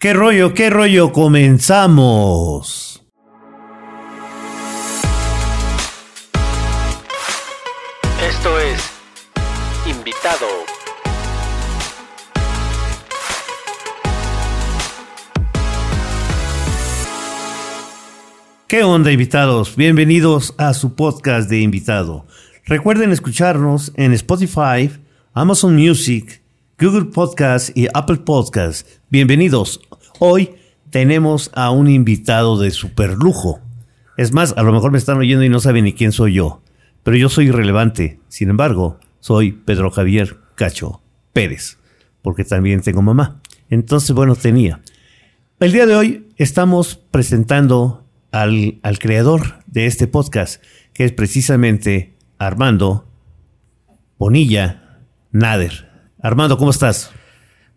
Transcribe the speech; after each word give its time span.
¿Qué 0.00 0.12
rollo, 0.12 0.54
qué 0.54 0.70
rollo? 0.70 1.10
Comenzamos. 1.10 3.02
Esto 8.22 8.60
es 8.60 8.92
Invitado. 9.90 10.46
¿Qué 18.68 18.84
onda, 18.84 19.10
invitados? 19.10 19.74
Bienvenidos 19.74 20.54
a 20.58 20.74
su 20.74 20.94
podcast 20.94 21.50
de 21.50 21.58
invitado. 21.58 22.24
Recuerden 22.66 23.10
escucharnos 23.10 23.90
en 23.96 24.12
Spotify, 24.12 24.92
Amazon 25.32 25.74
Music, 25.74 26.40
Google 26.78 27.06
Podcast 27.06 27.76
y 27.76 27.88
Apple 27.92 28.18
Podcast. 28.18 28.97
Bienvenidos. 29.10 29.80
Hoy 30.18 30.56
tenemos 30.90 31.50
a 31.54 31.70
un 31.70 31.88
invitado 31.88 32.58
de 32.58 32.70
super 32.70 33.14
lujo. 33.14 33.58
Es 34.18 34.34
más, 34.34 34.52
a 34.58 34.62
lo 34.62 34.70
mejor 34.70 34.92
me 34.92 34.98
están 34.98 35.16
oyendo 35.16 35.42
y 35.44 35.48
no 35.48 35.60
saben 35.60 35.84
ni 35.84 35.94
quién 35.94 36.12
soy 36.12 36.34
yo, 36.34 36.60
pero 37.04 37.16
yo 37.16 37.30
soy 37.30 37.46
irrelevante. 37.46 38.20
Sin 38.28 38.50
embargo, 38.50 39.00
soy 39.20 39.52
Pedro 39.52 39.90
Javier 39.90 40.36
Cacho 40.56 41.00
Pérez, 41.32 41.78
porque 42.20 42.44
también 42.44 42.82
tengo 42.82 43.00
mamá. 43.00 43.40
Entonces, 43.70 44.14
bueno, 44.14 44.36
tenía. 44.36 44.82
El 45.58 45.72
día 45.72 45.86
de 45.86 45.96
hoy 45.96 46.26
estamos 46.36 46.96
presentando 46.96 48.04
al, 48.30 48.78
al 48.82 48.98
creador 48.98 49.64
de 49.64 49.86
este 49.86 50.06
podcast, 50.06 50.62
que 50.92 51.06
es 51.06 51.12
precisamente 51.12 52.14
Armando 52.36 53.08
Bonilla 54.18 55.00
Nader. 55.32 55.88
Armando, 56.20 56.58
¿cómo 56.58 56.72
estás? 56.72 57.10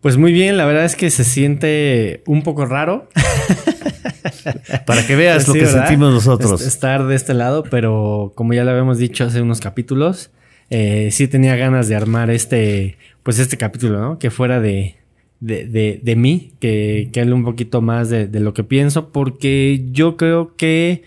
Pues 0.02 0.16
muy 0.18 0.32
bien, 0.32 0.56
la 0.58 0.66
verdad 0.66 0.84
es 0.84 0.96
que 0.96 1.08
se 1.10 1.24
siente 1.24 2.22
un 2.26 2.42
poco 2.42 2.66
raro. 2.66 3.08
Para 4.86 5.06
que 5.06 5.16
veas 5.16 5.46
lo 5.48 5.54
Sí, 5.54 5.60
que 5.60 5.64
¿verdad? 5.66 5.86
sentimos 5.86 6.12
nosotros. 6.12 6.60
Est- 6.60 6.66
Estar 6.68 7.06
de 7.06 7.14
este 7.14 7.34
lado, 7.34 7.62
pero 7.70 8.32
como 8.34 8.52
ya 8.52 8.64
lo 8.64 8.70
habíamos 8.72 8.98
dicho 8.98 9.24
hace 9.24 9.40
unos 9.40 9.60
capítulos, 9.60 10.30
eh, 10.70 11.08
sí 11.12 11.28
tenía 11.28 11.56
ganas 11.56 11.88
de 11.88 11.94
armar 11.96 12.30
este, 12.30 12.96
pues 13.22 13.38
este 13.38 13.56
capítulo, 13.56 14.00
¿no? 14.00 14.18
Que 14.18 14.30
fuera 14.30 14.60
de, 14.60 14.96
de, 15.40 15.66
de, 15.66 16.00
de 16.02 16.16
mí, 16.16 16.54
que, 16.60 17.08
que 17.12 17.20
hable 17.20 17.34
un 17.34 17.44
poquito 17.44 17.80
más 17.80 18.08
de, 18.10 18.26
de 18.26 18.40
lo 18.40 18.54
que 18.54 18.64
pienso, 18.64 19.10
porque 19.12 19.84
yo 19.92 20.16
creo 20.16 20.56
que 20.56 21.04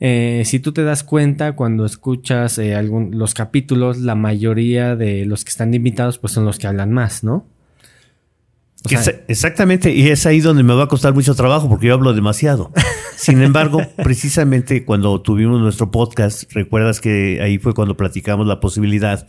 eh, 0.00 0.42
si 0.44 0.60
tú 0.60 0.72
te 0.72 0.82
das 0.82 1.04
cuenta 1.04 1.52
cuando 1.52 1.86
escuchas 1.86 2.58
eh, 2.58 2.74
algún, 2.74 3.12
los 3.18 3.32
capítulos, 3.32 3.98
la 3.98 4.14
mayoría 4.14 4.94
de 4.94 5.24
los 5.24 5.42
que 5.44 5.50
están 5.50 5.72
invitados, 5.72 6.18
pues 6.18 6.34
son 6.34 6.44
los 6.44 6.58
que 6.58 6.66
hablan 6.66 6.92
más, 6.92 7.24
¿no? 7.24 7.46
O 8.86 8.88
sea, 8.88 9.00
Exa- 9.00 9.20
Exactamente, 9.28 9.92
y 9.92 10.08
es 10.08 10.24
ahí 10.26 10.40
donde 10.40 10.62
me 10.62 10.74
va 10.74 10.84
a 10.84 10.88
costar 10.88 11.12
mucho 11.14 11.34
trabajo 11.34 11.68
porque 11.68 11.86
yo 11.88 11.94
hablo 11.94 12.14
demasiado. 12.14 12.72
Sin 13.16 13.42
embargo, 13.42 13.80
precisamente 13.96 14.84
cuando 14.84 15.20
tuvimos 15.22 15.60
nuestro 15.60 15.90
podcast, 15.90 16.50
recuerdas 16.52 17.00
que 17.00 17.40
ahí 17.42 17.58
fue 17.58 17.74
cuando 17.74 17.96
platicamos 17.96 18.46
la 18.46 18.60
posibilidad 18.60 19.26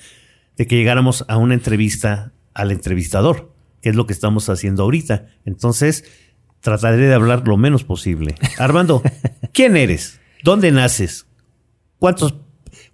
de 0.57 0.67
que 0.67 0.75
llegáramos 0.75 1.25
a 1.27 1.37
una 1.37 1.53
entrevista 1.53 2.31
al 2.53 2.71
entrevistador, 2.71 3.51
que 3.81 3.89
es 3.89 3.95
lo 3.95 4.07
que 4.07 4.13
estamos 4.13 4.49
haciendo 4.49 4.83
ahorita. 4.83 5.27
Entonces, 5.45 6.03
trataré 6.61 6.97
de 6.97 7.13
hablar 7.13 7.47
lo 7.47 7.55
menos 7.57 7.83
posible. 7.83 8.35
Armando, 8.57 9.01
¿quién 9.53 9.77
eres? 9.77 10.19
¿Dónde 10.43 10.71
naces? 10.71 11.27
¿Cuántos, 11.99 12.35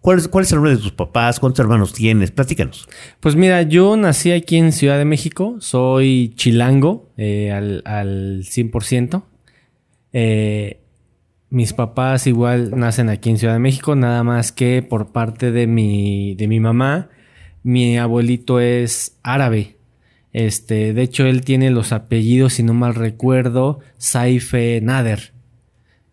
cuál, 0.04 0.18
es, 0.18 0.28
¿Cuál 0.28 0.44
es 0.44 0.52
el 0.52 0.58
nombre 0.58 0.76
de 0.76 0.82
tus 0.82 0.92
papás? 0.92 1.40
¿Cuántos 1.40 1.64
hermanos 1.64 1.94
tienes? 1.94 2.30
Platícanos. 2.30 2.90
Pues 3.22 3.38
mira, 3.38 3.62
yo 3.62 3.96
nací 3.96 4.34
aquí 4.34 4.58
en 4.58 4.73
Ciudad 4.73 4.98
de 4.98 5.06
México, 5.06 5.56
soy 5.60 6.34
chilango 6.36 7.10
eh, 7.16 7.52
al, 7.52 7.82
al 7.86 8.44
100%. 8.44 9.23
Eh, 10.12 10.82
mis 11.50 11.72
papás 11.72 12.28
igual 12.28 12.72
nacen 12.76 13.10
aquí 13.10 13.30
en 13.30 13.38
Ciudad 13.38 13.54
de 13.54 13.60
México, 13.60 13.95
nada 13.95 14.23
más 14.23 14.52
que 14.52 14.82
por 14.82 15.14
parte 15.14 15.52
de 15.52 15.68
mi, 15.68 16.36
de 16.36 16.50
mi 16.50 16.60
mamá, 16.60 17.10
mi 17.64 17.98
abuelito 17.98 18.60
es 18.60 19.17
árabe. 19.23 19.77
Este, 20.33 20.94
de 20.94 21.02
hecho, 21.02 21.26
él 21.26 21.45
tiene 21.45 21.70
los 21.70 21.94
apellidos, 21.94 22.54
si 22.54 22.64
no 22.64 22.73
mal 22.73 22.94
recuerdo, 22.94 23.80
Saife 23.98 24.82
Nader. 24.82 25.32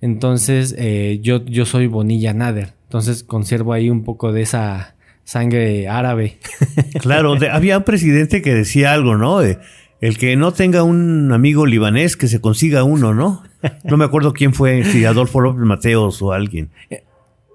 Entonces, 0.00 0.76
eh, 0.78 1.18
yo, 1.22 1.44
yo 1.44 1.64
soy 1.64 1.88
Bonilla 1.88 2.32
Nader. 2.34 2.74
Entonces, 2.90 3.22
conservo 3.22 3.72
ahí 3.72 3.88
un 3.88 4.02
poco 4.02 4.32
de 4.32 4.42
esa 4.42 4.96
sangre 5.22 5.86
árabe. 5.86 6.38
Claro, 7.00 7.36
de- 7.36 7.48
había 7.48 7.78
un 7.78 7.84
presidente 7.84 8.42
que 8.42 8.52
decía 8.52 8.92
algo, 8.92 9.16
¿no? 9.16 9.38
De, 9.38 9.58
el 10.00 10.18
que 10.18 10.34
no 10.34 10.50
tenga 10.52 10.82
un 10.82 11.30
amigo 11.30 11.66
libanés, 11.66 12.16
que 12.16 12.26
se 12.26 12.40
consiga 12.40 12.82
uno, 12.82 13.14
¿no? 13.14 13.44
No 13.84 13.96
me 13.96 14.04
acuerdo 14.04 14.32
quién 14.32 14.54
fue, 14.54 14.82
si 14.82 15.04
Adolfo 15.04 15.40
López 15.40 15.62
Mateos 15.62 16.20
o 16.20 16.32
alguien. 16.32 16.70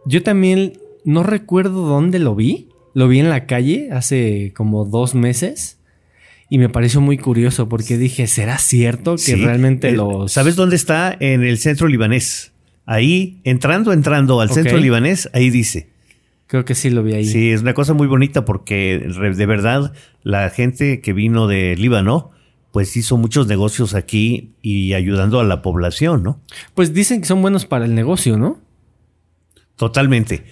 Yo 0.06 0.24
también 0.24 0.74
no 1.04 1.22
recuerdo 1.24 1.86
dónde 1.86 2.20
lo 2.20 2.34
vi. 2.34 2.70
Lo 2.94 3.10
vi 3.10 3.20
en 3.20 3.28
la 3.30 3.46
calle 3.46 3.90
hace 3.92 4.54
como 4.56 4.86
dos 4.86 5.16
meses. 5.16 5.80
Y 6.50 6.60
me 6.60 6.70
pareció 6.70 7.02
muy 7.02 7.18
curioso 7.18 7.68
porque 7.68 7.98
dije, 7.98 8.28
¿será 8.28 8.58
cierto 8.58 9.16
que 9.16 9.22
Sí, 9.22 9.36
realmente 9.36 9.90
eh, 9.90 9.92
los... 9.92 10.32
¿Sabes 10.32 10.56
dónde 10.56 10.78
está? 10.78 11.14
En 11.20 11.44
el 11.44 11.58
centro 11.58 11.90
libanés. 11.90 12.54
Ahí, 12.86 13.40
entrando, 13.44 13.94
entrando 13.94 14.42
al 14.42 14.50
centro 14.52 14.78
libanés, 14.78 15.30
ahí 15.34 15.50
dice. 15.50 15.90
Creo 16.48 16.66
que 16.66 16.76
sí 16.76 16.90
lo 16.92 17.02
vi 17.02 17.14
ahí. 17.14 17.26
Sí, 17.26 17.50
es 17.50 17.62
una 17.62 17.74
cosa 17.74 17.94
muy 17.94 18.08
bonita 18.08 18.46
porque 18.46 19.00
de 19.00 19.46
verdad 19.46 19.94
la 20.22 20.50
gente 20.52 21.02
que 21.02 21.14
vino 21.14 21.48
de 21.48 21.76
Líbano, 21.76 22.32
pues 22.72 22.96
hizo 22.98 23.18
muchos 23.18 23.48
negocios 23.48 23.96
aquí 23.96 24.54
y 24.62 24.94
ayudando 24.94 25.40
a 25.40 25.44
la 25.44 25.62
población, 25.62 26.22
¿no? 26.22 26.40
Pues 26.76 26.94
dicen 26.94 27.22
que 27.22 27.28
son 27.28 27.42
buenos 27.42 27.66
para 27.66 27.86
el 27.86 27.96
negocio, 27.96 28.38
¿no? 28.38 28.60
Totalmente. 29.76 30.44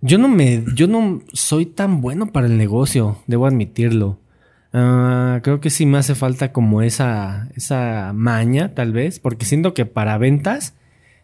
Yo 0.00 0.18
no 0.18 0.28
me... 0.28 0.64
Yo 0.74 0.86
no 0.86 1.22
soy 1.32 1.66
tan 1.66 2.00
bueno 2.00 2.30
para 2.30 2.46
el 2.46 2.56
negocio, 2.56 3.18
debo 3.26 3.46
admitirlo. 3.46 4.20
Ah, 4.72 5.40
creo 5.42 5.60
que 5.60 5.70
sí 5.70 5.84
me 5.86 5.98
hace 5.98 6.14
falta 6.14 6.52
como 6.52 6.82
esa, 6.82 7.48
esa 7.56 8.12
maña, 8.14 8.74
tal 8.74 8.92
vez, 8.92 9.18
porque 9.18 9.44
siento 9.44 9.74
que 9.74 9.84
para 9.84 10.16
ventas 10.18 10.74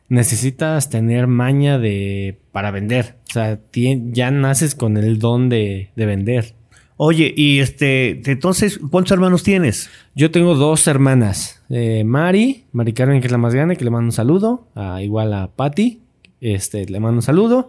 necesitas 0.08 0.90
tener 0.90 1.26
maña 1.26 1.78
de 1.78 2.38
para 2.52 2.70
vender. 2.70 3.16
O 3.28 3.32
sea, 3.32 3.60
ya 3.72 4.30
naces 4.30 4.74
con 4.74 4.96
el 4.96 5.18
don 5.18 5.48
de, 5.48 5.90
de 5.96 6.06
vender. 6.06 6.54
Oye, 7.00 7.32
y 7.36 7.60
este, 7.60 8.20
entonces, 8.28 8.80
¿cuántos 8.90 9.12
hermanos 9.12 9.44
tienes? 9.44 9.88
Yo 10.16 10.32
tengo 10.32 10.56
dos 10.56 10.84
hermanas, 10.88 11.62
eh, 11.70 12.02
Mari, 12.04 12.64
Mari 12.72 12.92
Carmen, 12.92 13.20
que 13.20 13.28
es 13.28 13.32
la 13.32 13.38
más 13.38 13.54
grande, 13.54 13.76
que 13.76 13.84
le 13.84 13.90
mando 13.90 14.06
un 14.06 14.12
saludo, 14.12 14.66
igual 15.00 15.32
a 15.32 15.46
Patty, 15.46 16.00
este, 16.40 16.86
le 16.86 16.98
mando 16.98 17.18
un 17.18 17.22
saludo. 17.22 17.68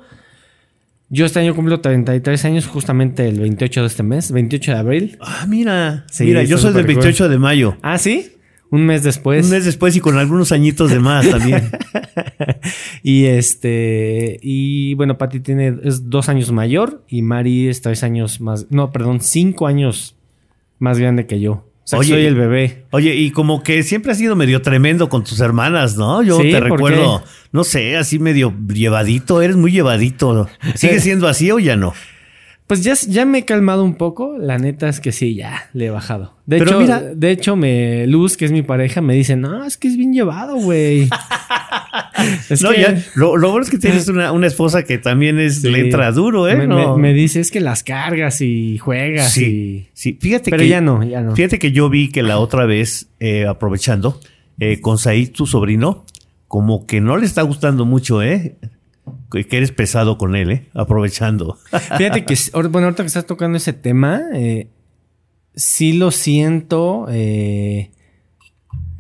Yo 1.09 1.27
este 1.27 1.39
año 1.39 1.53
cumplo 1.56 1.79
33 1.79 2.45
años, 2.45 2.66
justamente 2.66 3.27
el 3.27 3.39
28 3.39 3.81
de 3.81 3.88
este 3.88 4.01
mes, 4.01 4.31
28 4.31 4.71
de 4.71 4.77
abril. 4.77 5.17
Ah, 5.21 5.45
mira. 5.47 6.06
Sí, 6.11 6.25
mira, 6.25 6.44
yo 6.44 6.57
soy 6.57 6.73
del 6.73 6.81
súper 6.81 6.95
cool. 6.95 7.03
28 7.03 7.29
de 7.29 7.38
mayo. 7.38 7.77
Ah, 7.83 8.00
sí, 8.00 8.31
un 8.72 8.85
mes 8.85 9.03
después. 9.03 9.46
Un 9.46 9.52
mes 9.52 9.66
después 9.66 9.96
y 9.96 10.00
con 10.00 10.18
algunos 10.18 10.52
añitos 10.52 10.91
de 10.91 11.00
más 11.00 11.30
también. 11.30 11.72
y 13.03 13.25
este, 13.25 14.40
y 14.41 14.94
bueno, 14.94 15.18
Patty 15.18 15.40
tiene, 15.40 15.75
es 15.84 16.09
dos 16.09 16.30
años 16.30 16.52
mayor 16.52 17.03
y 17.07 17.22
Mari 17.22 17.68
es 17.68 17.81
tres 17.81 18.03
años 18.03 18.41
más, 18.41 18.68
no, 18.69 18.91
perdón, 18.91 19.22
cinco 19.22 19.68
años 19.68 20.16
más 20.78 21.00
grande 21.00 21.25
que 21.25 21.40
yo. 21.40 21.53
O 21.53 21.66
sea, 21.90 22.00
Oye, 22.00 22.09
soy 22.09 22.25
el 22.25 22.35
bebé. 22.35 22.85
Oye, 22.91 23.16
y 23.16 23.31
como 23.31 23.63
que 23.63 23.81
siempre 23.81 24.12
has 24.12 24.19
sido 24.19 24.35
medio 24.35 24.62
tremendo 24.62 25.09
con 25.09 25.24
tus 25.24 25.40
hermanas, 25.40 25.97
¿no? 25.97 26.22
Yo 26.22 26.38
Sí, 26.40 26.51
te 26.51 26.59
¿por 26.59 26.72
recuerdo, 26.72 27.24
no 27.51 27.63
sé, 27.63 27.97
así 27.97 28.19
medio 28.19 28.53
llevadito, 28.72 29.41
eres 29.41 29.56
muy 29.56 29.72
llevadito. 29.72 30.47
¿Sigue 30.75 31.00
siendo 31.00 31.28
así 31.28 31.50
o 31.50 31.57
ya 31.57 31.75
no? 31.75 31.94
Pues 32.69 32.84
ya, 32.84 32.94
ya 32.94 33.25
me 33.25 33.40
he 33.40 33.46
calmado 33.46 33.84
un 33.84 33.96
poco. 33.96 34.38
La 34.38 34.59
neta 34.59 34.88
es 34.90 35.00
que 35.00 35.12
sí, 35.12 35.34
ya 35.34 35.69
le 35.74 35.88
he 35.88 35.90
bajado. 35.90 36.35
De 36.46 36.59
Pero 36.59 36.69
hecho, 36.69 36.80
mira- 36.81 37.02
de 37.02 37.31
hecho, 37.31 37.56
me, 37.56 38.06
Luz, 38.06 38.38
que 38.38 38.46
es 38.46 38.52
mi 38.52 38.62
pareja, 38.62 39.02
me 39.02 39.16
dice, 39.16 39.35
no, 39.35 39.66
es 39.66 39.75
que 39.75 39.88
es 39.88 39.97
bien 39.97 40.13
llevado, 40.13 40.56
güey. 40.57 41.10
No, 42.62 42.71
que- 42.71 42.81
ya, 42.81 43.01
lo, 43.16 43.38
lo 43.38 43.50
bueno 43.51 43.63
es 43.63 43.71
que 43.71 43.77
tienes 43.77 44.07
una, 44.10 44.31
una 44.33 44.45
esposa 44.48 44.83
que 44.83 44.98
también 44.98 45.39
es, 45.39 45.62
Sí. 45.62 45.69
le 45.69 45.80
entra 45.80 46.12
duro, 46.12 46.48
¿eh? 46.50 46.56
Me, 46.57 46.68
No. 46.68 46.95
me- 46.98 47.01
me 47.10 47.13
dice, 47.13 47.39
es 47.39 47.50
que 47.50 47.60
las 47.60 47.81
cargas 47.83 48.42
y 48.42 48.77
juegas 48.77 49.31
sí, 49.31 49.45
y... 49.45 49.89
sí, 49.94 50.18
fíjate 50.19 50.51
Pero 50.51 50.62
que. 50.63 50.68
ya 50.69 50.81
no, 50.81 51.01
ya 51.04 51.21
no. 51.21 51.36
Fíjate 51.36 51.57
que 51.60 51.71
yo 51.71 51.89
vi 51.89 52.10
que 52.12 52.21
la 52.21 52.38
otra 52.39 52.66
vez, 52.66 53.07
eh, 53.19 53.45
aprovechando, 53.48 54.19
eh, 54.60 54.80
con 54.81 54.98
Said, 54.98 55.31
tu 55.31 55.45
sobrino, 55.48 56.06
como 56.48 56.86
que 56.86 57.00
no 57.01 57.16
le 57.18 57.25
está 57.25 57.42
gustando 57.44 57.86
mucho, 57.86 58.21
¿eh? 58.21 58.57
Que 59.31 59.45
eres 59.57 59.71
pesado 59.71 60.17
con 60.17 60.35
él, 60.35 60.51
¿eh? 60.51 60.67
Aprovechando. 60.73 61.57
Fíjate 61.97 62.25
que, 62.25 62.35
bueno, 62.69 62.88
ahorita 62.88 63.03
que 63.03 63.07
estás 63.07 63.25
tocando 63.25 63.57
ese 63.57 63.73
tema, 63.73 64.21
eh, 64.33 64.67
sí 65.56 65.94
lo 65.94 66.11
siento. 66.11 67.07
eh, 67.09 67.91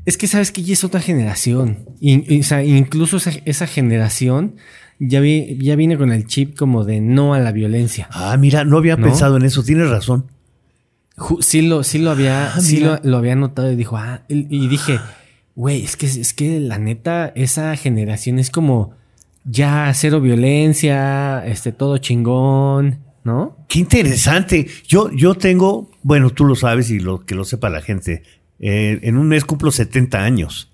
es 0.05 0.17
que 0.17 0.27
sabes 0.27 0.51
que 0.51 0.63
ya 0.63 0.73
es 0.73 0.83
otra 0.83 1.01
generación. 1.01 1.85
Y, 1.99 2.33
y, 2.35 2.39
o 2.39 2.43
sea, 2.43 2.63
incluso 2.63 3.17
esa, 3.17 3.31
esa 3.45 3.67
generación 3.67 4.55
ya, 4.99 5.19
vi- 5.19 5.57
ya 5.61 5.75
viene 5.75 5.97
con 5.97 6.11
el 6.11 6.25
chip 6.25 6.57
como 6.57 6.83
de 6.83 6.99
no 7.01 7.33
a 7.33 7.39
la 7.39 7.51
violencia. 7.51 8.07
Ah, 8.11 8.35
mira, 8.37 8.63
no 8.65 8.77
había 8.77 8.95
¿No? 8.95 9.03
pensado 9.03 9.37
en 9.37 9.43
eso, 9.45 9.61
tienes 9.63 9.89
razón. 9.89 10.25
Sí 11.41 11.61
lo, 11.61 11.83
sí 11.83 11.99
lo 11.99 12.11
había, 12.11 12.53
Ah, 12.55 12.61
sí 12.61 12.79
lo, 12.79 12.97
lo 13.03 13.17
había 13.17 13.35
notado 13.35 13.71
y 13.71 13.75
dijo, 13.75 13.97
ah, 13.97 14.23
y, 14.29 14.47
y 14.55 14.67
dije, 14.67 14.99
Güey, 15.55 15.83
es 15.83 15.97
que, 15.97 16.05
es 16.05 16.33
que 16.33 16.59
la 16.61 16.79
neta, 16.79 17.33
esa 17.35 17.75
generación 17.75 18.39
es 18.39 18.49
como 18.49 18.91
ya 19.45 19.91
cero 19.93 20.21
violencia, 20.21 21.45
este, 21.45 21.71
todo 21.71 21.97
chingón, 21.97 22.99
¿no? 23.23 23.57
Qué 23.67 23.79
interesante. 23.79 24.67
Yo, 24.87 25.11
yo 25.11 25.35
tengo, 25.35 25.89
bueno, 26.03 26.29
tú 26.29 26.45
lo 26.45 26.55
sabes 26.55 26.89
y 26.91 26.99
lo 26.99 27.25
que 27.25 27.35
lo 27.35 27.45
sepa 27.45 27.69
la 27.69 27.81
gente. 27.81 28.23
eh, 28.59 28.99
en 29.03 29.17
un 29.17 29.27
mes 29.29 29.45
cumplo 29.45 29.71
70 29.71 30.21
años. 30.23 30.71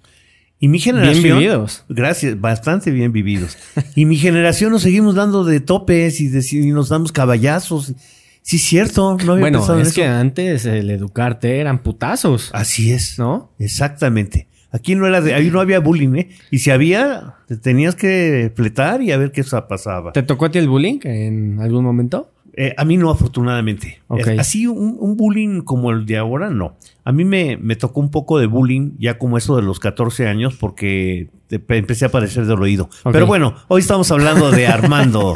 Y 0.58 0.70
mi 0.70 0.80
generación. 0.80 1.22
Bien 1.24 1.38
vividos. 1.38 1.84
Gracias, 1.90 2.40
bastante 2.42 2.90
bien 2.92 3.12
vividos. 3.12 3.58
y 3.96 4.06
mi 4.06 4.16
generación 4.18 4.72
nos 4.72 4.82
seguimos 4.84 5.14
dando 5.16 5.44
de 5.44 5.60
topes 5.60 6.20
y, 6.22 6.30
de- 6.30 6.44
y 6.52 6.72
nos 6.72 6.90
damos 6.90 7.12
caballazos. 7.12 7.94
Sí, 8.42 8.56
es 8.56 8.64
cierto. 8.64 9.18
No 9.26 9.34
había 9.34 9.42
Bueno, 9.44 9.60
pensado 9.60 9.80
en 9.80 9.86
es 9.88 9.94
que 9.94 10.06
antes 10.06 10.66
el 10.66 10.90
educarte 10.92 11.60
eran 11.60 11.84
putazos, 11.84 12.50
Así 12.54 12.92
es. 12.92 13.20
¿no? 13.20 13.52
Exactamente. 13.60 14.48
Aquí 14.76 14.94
no 14.94 15.08
era 15.08 15.22
de, 15.22 15.34
ahí 15.34 15.50
no 15.50 15.62
había 15.62 15.80
bullying, 15.80 16.16
¿eh? 16.16 16.30
Y 16.52 16.60
si 16.60 16.70
había, 16.70 17.36
te 17.48 17.56
tenías 17.56 17.96
que 17.96 18.52
fletar 18.54 19.02
y 19.02 19.14
a 19.14 19.18
ver 19.18 19.32
qué 19.32 19.42
pasaba. 19.70 20.12
¿Te 20.12 20.22
tocó 20.22 20.46
a 20.46 20.52
ti 20.52 20.60
el 20.60 20.68
bullying 20.68 21.00
en 21.04 21.62
algún 21.62 21.86
momento? 21.86 22.30
Eh, 22.58 22.74
a 22.76 22.84
mí 22.84 22.98
no, 22.98 23.10
afortunadamente. 23.10 24.02
Así 24.38 24.68
un, 24.68 24.98
un 25.00 25.16
bullying 25.16 25.62
como 25.62 25.92
el 25.92 26.06
de 26.06 26.18
ahora, 26.18 26.50
no. 26.50 26.76
A 27.06 27.14
mí 27.14 27.24
me, 27.24 27.56
me 27.56 27.78
tocó 27.78 28.02
un 28.02 28.12
poco 28.12 28.38
de 28.38 28.48
bullying 28.48 28.92
ya 29.00 29.18
como 29.18 29.38
eso 29.38 29.56
de 29.56 29.62
los 29.62 29.80
14 29.80 30.28
años 30.28 30.58
porque 30.60 31.30
empecé 31.50 32.04
a 32.04 32.10
padecer 32.10 32.46
del 32.46 32.62
oído. 32.62 32.90
Ok. 33.04 33.14
Pero 33.14 33.28
bueno, 33.28 33.56
hoy 33.70 33.80
estamos 33.80 34.12
hablando 34.12 34.52
de 34.52 34.68
Armando 34.68 35.36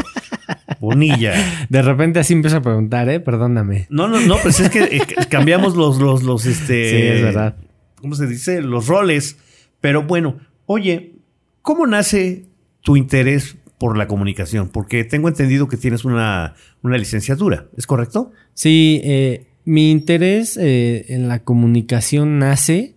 Bonilla. 0.81 1.33
De 1.69 1.81
repente 1.81 2.19
así 2.19 2.33
empiezo 2.33 2.57
a 2.57 2.61
preguntar, 2.61 3.07
¿eh? 3.07 3.21
Perdóname. 3.21 3.87
No, 3.89 4.09
no, 4.09 4.19
no, 4.19 4.35
pues 4.43 4.59
es 4.59 4.69
que 4.69 4.83
eh, 4.83 5.01
cambiamos 5.29 5.77
los, 5.77 5.97
los, 5.97 6.23
los, 6.23 6.45
este... 6.45 6.89
Sí, 6.89 7.07
es 7.07 7.21
verdad. 7.21 7.55
¿Cómo 8.01 8.15
se 8.15 8.27
dice? 8.27 8.61
Los 8.61 8.87
roles. 8.87 9.37
Pero 9.81 10.03
bueno, 10.03 10.37
oye, 10.65 11.15
¿cómo 11.61 11.87
nace 11.87 12.45
tu 12.81 12.97
interés 12.97 13.57
por 13.77 13.97
la 13.97 14.07
comunicación? 14.07 14.69
Porque 14.69 15.03
tengo 15.03 15.27
entendido 15.27 15.67
que 15.67 15.77
tienes 15.77 16.05
una, 16.05 16.55
una 16.81 16.97
licenciatura, 16.97 17.67
¿es 17.77 17.87
correcto? 17.87 18.31
Sí, 18.53 19.01
eh, 19.03 19.47
mi 19.65 19.91
interés 19.91 20.57
eh, 20.57 21.05
en 21.09 21.27
la 21.27 21.39
comunicación 21.43 22.39
nace 22.39 22.95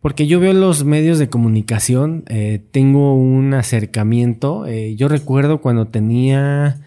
porque 0.00 0.28
yo 0.28 0.38
veo 0.38 0.52
los 0.52 0.84
medios 0.84 1.18
de 1.18 1.28
comunicación, 1.28 2.24
eh, 2.28 2.62
tengo 2.70 3.14
un 3.14 3.52
acercamiento. 3.52 4.64
yo 4.68 5.08
recuerdo 5.08 5.60
cuando 5.60 5.88
tenía, 5.88 6.78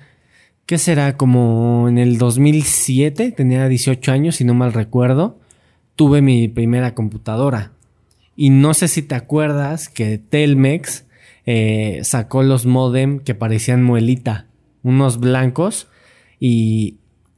¿qué 0.65 0.77
será? 0.77 1.17
Como 1.17 1.89
en 1.89 1.97
el 1.97 2.17
2007, 2.17 3.33
tenía 3.33 3.67
18 3.67 4.13
años, 4.13 4.38
si 4.38 4.45
no 4.45 4.53
mal 4.53 4.71
recuerdo, 4.71 5.40
tuve 5.95 6.21
mi 6.21 6.47
primera 6.47 6.93
computadora. 6.95 7.71
Y 8.35 8.49
no 8.49 8.73
sé 8.73 8.88
si 8.88 9.01
te 9.01 9.15
acuerdas 9.15 9.89
que 9.89 10.17
Telmex 10.17 11.05
eh, 11.45 11.99
sacó 12.03 12.43
los 12.43 12.65
modem 12.65 13.19
que 13.19 13.35
parecían 13.35 13.83
muelita, 13.83 14.45
unos 14.83 15.19
blancos, 15.19 15.88
y, 16.39 16.95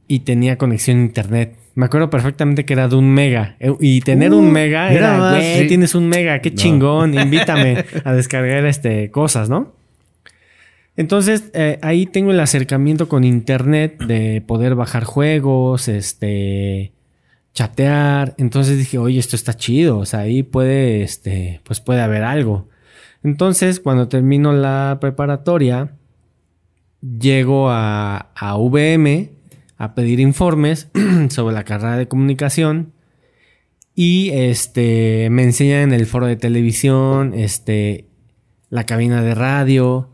y 0.07 0.19
tenía 0.19 0.57
conexión 0.57 0.97
a 0.99 1.01
internet. 1.01 1.57
Me 1.75 1.85
acuerdo 1.87 2.09
perfectamente 2.09 2.65
que 2.65 2.73
era 2.73 2.87
de 2.87 2.95
un 2.95 3.09
mega. 3.09 3.57
Y 3.79 4.01
tener 4.01 4.31
Uh, 4.31 4.37
un 4.37 4.51
mega 4.51 4.89
mira 4.89 4.97
era, 5.17 5.29
güey, 5.31 5.61
sí. 5.63 5.67
tienes 5.67 5.95
un 5.95 6.07
mega, 6.07 6.39
qué 6.39 6.51
No. 6.51 6.55
chingón, 6.55 7.13
invítame 7.19 7.83
a 8.05 8.13
descargar 8.13 8.65
este, 8.65 9.09
cosas, 9.09 9.49
¿no? 9.49 9.73
Entonces, 10.95 11.45
eh, 11.55 11.79
ahí 11.81 12.05
tengo 12.05 12.29
el 12.31 12.39
acercamiento 12.39 13.09
con 13.09 13.23
internet 13.23 13.97
de 14.05 14.43
poder 14.45 14.75
bajar 14.75 15.03
juegos, 15.05 15.87
este, 15.87 16.91
chatear. 17.53 18.35
Entonces 18.37 18.77
dije, 18.77 18.97
oye, 18.97 19.19
esto 19.19 19.35
está 19.35 19.53
chido. 19.53 19.99
O 19.99 20.05
sea, 20.05 20.21
ahí 20.21 20.43
puede, 20.43 21.03
este, 21.03 21.61
pues 21.63 21.79
puede 21.79 22.01
haber 22.01 22.23
algo. 22.23 22.67
Entonces, 23.23 23.79
cuando 23.79 24.07
termino 24.09 24.53
la 24.53 24.97
preparatoria, 24.99 25.95
llego 27.01 27.69
a, 27.69 28.31
a 28.35 28.57
VM 28.57 29.31
a 29.77 29.95
pedir 29.95 30.19
informes 30.19 30.89
sobre 31.29 31.55
la 31.55 31.63
carrera 31.63 31.97
de 31.97 32.07
comunicación. 32.07 32.93
Y 33.95 34.31
este 34.31 35.29
me 35.29 35.43
enseñan 35.43 35.93
el 35.93 36.05
foro 36.05 36.25
de 36.25 36.35
televisión, 36.35 37.33
este, 37.33 38.07
la 38.69 38.85
cabina 38.85 39.21
de 39.21 39.35
radio. 39.35 40.09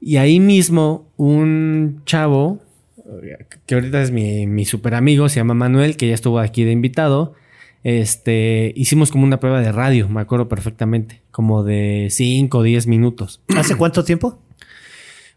Y 0.00 0.16
ahí 0.16 0.40
mismo 0.40 1.12
un 1.16 2.02
chavo, 2.06 2.60
que 3.66 3.74
ahorita 3.74 4.02
es 4.02 4.10
mi, 4.10 4.46
mi 4.46 4.64
super 4.64 4.94
amigo, 4.94 5.28
se 5.28 5.36
llama 5.36 5.54
Manuel, 5.54 5.96
que 5.96 6.08
ya 6.08 6.14
estuvo 6.14 6.38
aquí 6.38 6.64
de 6.64 6.72
invitado. 6.72 7.34
Este, 7.82 8.72
hicimos 8.76 9.10
como 9.10 9.24
una 9.24 9.40
prueba 9.40 9.60
de 9.60 9.72
radio, 9.72 10.08
me 10.08 10.20
acuerdo 10.20 10.48
perfectamente, 10.48 11.22
como 11.30 11.62
de 11.62 12.08
5 12.10 12.58
o 12.58 12.62
10 12.62 12.86
minutos. 12.86 13.42
¿Hace 13.56 13.76
cuánto 13.78 14.04
tiempo? 14.04 14.38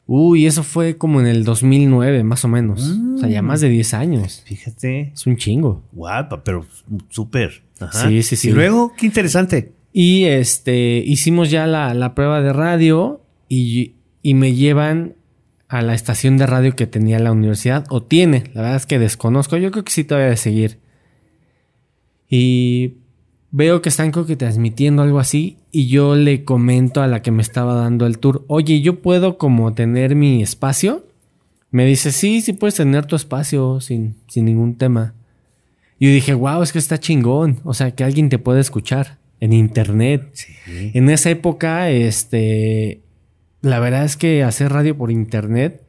Uy, 0.06 0.46
eso 0.46 0.64
fue 0.64 0.98
como 0.98 1.22
en 1.22 1.28
el 1.28 1.46
2009, 1.46 2.24
más 2.24 2.44
o 2.44 2.50
menos. 2.50 2.82
O 3.16 3.18
sea, 3.20 3.30
ya 3.30 3.42
más 3.42 3.62
de 3.62 3.70
10 3.70 3.94
años. 3.94 4.44
Fíjate. 4.46 5.12
Es 5.14 5.26
un 5.26 5.38
chingo. 5.38 5.82
Guapa, 5.94 6.44
pero 6.44 6.66
súper. 7.10 7.64
Sí, 7.92 8.22
sí, 8.24 8.36
sí. 8.36 8.50
Y 8.50 8.52
luego, 8.52 8.94
qué 8.98 9.06
interesante. 9.06 9.72
Y 9.94 10.26
este, 10.26 10.98
hicimos 10.98 11.52
ya 11.52 11.68
la, 11.68 11.94
la 11.94 12.16
prueba 12.16 12.42
de 12.42 12.52
radio 12.52 13.22
y, 13.48 13.94
y 14.22 14.34
me 14.34 14.54
llevan 14.54 15.16
a 15.74 15.82
la 15.82 15.96
estación 15.96 16.38
de 16.38 16.46
radio 16.46 16.76
que 16.76 16.86
tenía 16.86 17.18
la 17.18 17.32
universidad, 17.32 17.86
o 17.90 18.04
tiene, 18.04 18.44
la 18.54 18.62
verdad 18.62 18.78
es 18.78 18.86
que 18.86 19.00
desconozco, 19.00 19.58
yo 19.58 19.72
creo 19.72 19.84
que 19.84 19.92
sí 19.92 20.04
todavía 20.04 20.30
de 20.30 20.38
seguir. 20.38 20.78
Y 22.30 22.98
veo 23.50 23.82
que 23.82 23.90
están 23.90 24.12
creo 24.12 24.28
que 24.28 24.36
transmitiendo 24.36 25.02
algo 25.02 25.18
así 25.18 25.58
y 25.72 25.88
yo 25.88 26.16
le 26.16 26.44
comento 26.44 27.02
a 27.02 27.08
la 27.08 27.24
que 27.24 27.32
me 27.32 27.42
estaba 27.42 27.74
dando 27.74 28.06
el 28.06 28.20
tour, 28.20 28.46
oye, 28.50 28.82
¿yo 28.82 29.02
puedo 29.02 29.40
como 29.40 29.74
tener 29.74 30.14
mi 30.14 30.44
espacio? 30.44 31.08
Me 31.72 31.88
dice, 31.88 32.12
sí, 32.12 32.42
sí 32.42 32.54
puedes 32.54 32.76
tener 32.76 33.08
tu 33.08 33.16
espacio 33.16 33.82
sin, 33.82 34.16
sin 34.28 34.46
ningún 34.46 34.76
tema. 34.76 35.16
Y 35.98 36.06
yo 36.06 36.14
dije, 36.14 36.36
wow, 36.36 36.62
es 36.62 36.72
que 36.72 36.78
está 36.78 37.00
chingón, 37.00 37.62
o 37.64 37.74
sea, 37.74 37.96
que 37.96 38.04
alguien 38.04 38.30
te 38.30 38.38
puede 38.38 38.62
escuchar 38.62 39.18
en 39.40 39.54
internet. 39.54 40.30
Sí. 40.34 40.92
En 40.94 41.10
esa 41.10 41.32
época, 41.32 41.90
este, 41.90 43.03
la 43.64 43.80
verdad 43.80 44.04
es 44.04 44.18
que 44.18 44.44
hacer 44.44 44.72
radio 44.72 44.96
por 44.96 45.10
internet 45.10 45.82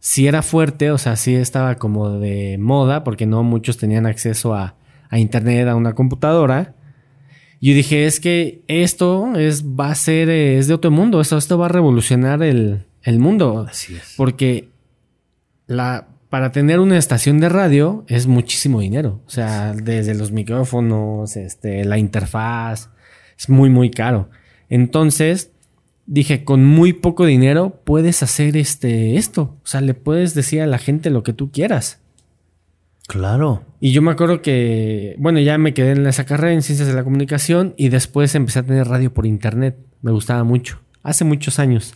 sí 0.00 0.28
era 0.28 0.42
fuerte, 0.42 0.90
o 0.90 0.98
sea, 0.98 1.16
sí 1.16 1.34
estaba 1.34 1.76
como 1.76 2.10
de 2.10 2.58
moda, 2.58 3.04
porque 3.04 3.24
no 3.26 3.42
muchos 3.42 3.78
tenían 3.78 4.06
acceso 4.06 4.54
a, 4.54 4.76
a 5.08 5.18
internet, 5.18 5.66
a 5.66 5.74
una 5.74 5.94
computadora. 5.94 6.74
Yo 7.58 7.72
dije, 7.72 8.04
es 8.04 8.20
que 8.20 8.62
esto 8.68 9.34
es, 9.34 9.64
va 9.64 9.90
a 9.90 9.94
ser, 9.94 10.28
eh, 10.28 10.58
es 10.58 10.68
de 10.68 10.74
otro 10.74 10.90
mundo, 10.90 11.22
esto, 11.22 11.38
esto 11.38 11.56
va 11.56 11.66
a 11.66 11.70
revolucionar 11.70 12.42
el, 12.42 12.84
el 13.02 13.18
mundo. 13.18 13.66
Así 13.66 13.94
es. 13.94 14.12
Porque 14.18 14.68
la, 15.66 16.08
para 16.28 16.52
tener 16.52 16.80
una 16.80 16.98
estación 16.98 17.40
de 17.40 17.48
radio 17.48 18.04
es 18.08 18.26
muchísimo 18.26 18.80
dinero. 18.80 19.22
O 19.26 19.30
sea, 19.30 19.72
desde 19.72 20.14
los 20.14 20.32
micrófonos, 20.32 21.34
este, 21.38 21.86
la 21.86 21.96
interfaz, 21.96 22.90
es 23.38 23.48
muy, 23.48 23.70
muy 23.70 23.90
caro. 23.90 24.28
Entonces, 24.68 25.52
dije, 26.06 26.44
con 26.44 26.64
muy 26.64 26.92
poco 26.92 27.26
dinero 27.26 27.80
puedes 27.84 28.22
hacer 28.22 28.56
este, 28.56 29.16
esto. 29.16 29.56
O 29.62 29.66
sea, 29.66 29.80
le 29.80 29.94
puedes 29.94 30.34
decir 30.34 30.60
a 30.62 30.66
la 30.66 30.78
gente 30.78 31.10
lo 31.10 31.22
que 31.22 31.32
tú 31.32 31.50
quieras. 31.50 32.00
Claro. 33.06 33.62
Y 33.80 33.92
yo 33.92 34.02
me 34.02 34.10
acuerdo 34.10 34.42
que, 34.42 35.14
bueno, 35.18 35.38
ya 35.40 35.58
me 35.58 35.74
quedé 35.74 35.92
en 35.92 36.06
esa 36.06 36.26
carrera 36.26 36.52
en 36.52 36.62
ciencias 36.62 36.88
de 36.88 36.94
la 36.94 37.04
comunicación 37.04 37.74
y 37.76 37.88
después 37.88 38.34
empecé 38.34 38.58
a 38.60 38.62
tener 38.64 38.88
radio 38.88 39.12
por 39.12 39.26
internet. 39.26 39.76
Me 40.02 40.10
gustaba 40.10 40.42
mucho. 40.44 40.80
Hace 41.02 41.24
muchos 41.24 41.58
años. 41.60 41.94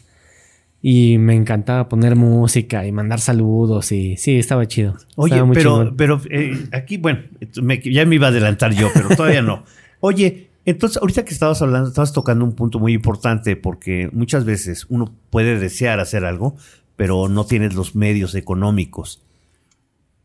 Y 0.82 1.18
me 1.18 1.34
encantaba 1.34 1.88
poner 1.88 2.16
música 2.16 2.86
y 2.86 2.92
mandar 2.92 3.20
saludos 3.20 3.92
y 3.92 4.16
sí, 4.16 4.38
estaba 4.38 4.66
chido. 4.66 4.96
Oye, 5.16 5.34
Estaba 5.34 5.52
pero, 5.52 5.70
chingón. 5.78 5.96
pero 5.96 6.20
eh, 6.30 6.68
aquí, 6.72 6.96
bueno, 6.96 7.20
me- 7.60 7.80
ya 7.80 8.06
me 8.06 8.14
iba 8.14 8.28
a 8.28 8.30
adelantar 8.30 8.72
yo, 8.72 8.88
pero 8.94 9.08
todavía 9.14 9.42
no. 9.42 9.64
Oye, 10.00 10.48
entonces, 10.64 10.98
ahorita 10.98 11.24
que 11.24 11.32
estabas 11.32 11.62
hablando, 11.62 11.88
estabas 11.88 12.12
tocando 12.12 12.44
un 12.44 12.52
punto 12.52 12.78
muy 12.78 12.92
importante 12.92 13.56
porque 13.56 14.10
muchas 14.12 14.44
veces 14.44 14.86
uno 14.88 15.14
puede 15.30 15.58
desear 15.58 16.00
hacer 16.00 16.24
algo, 16.24 16.56
pero 16.96 17.28
no 17.28 17.46
tienes 17.46 17.74
los 17.74 17.94
medios 17.94 18.34
económicos. 18.34 19.22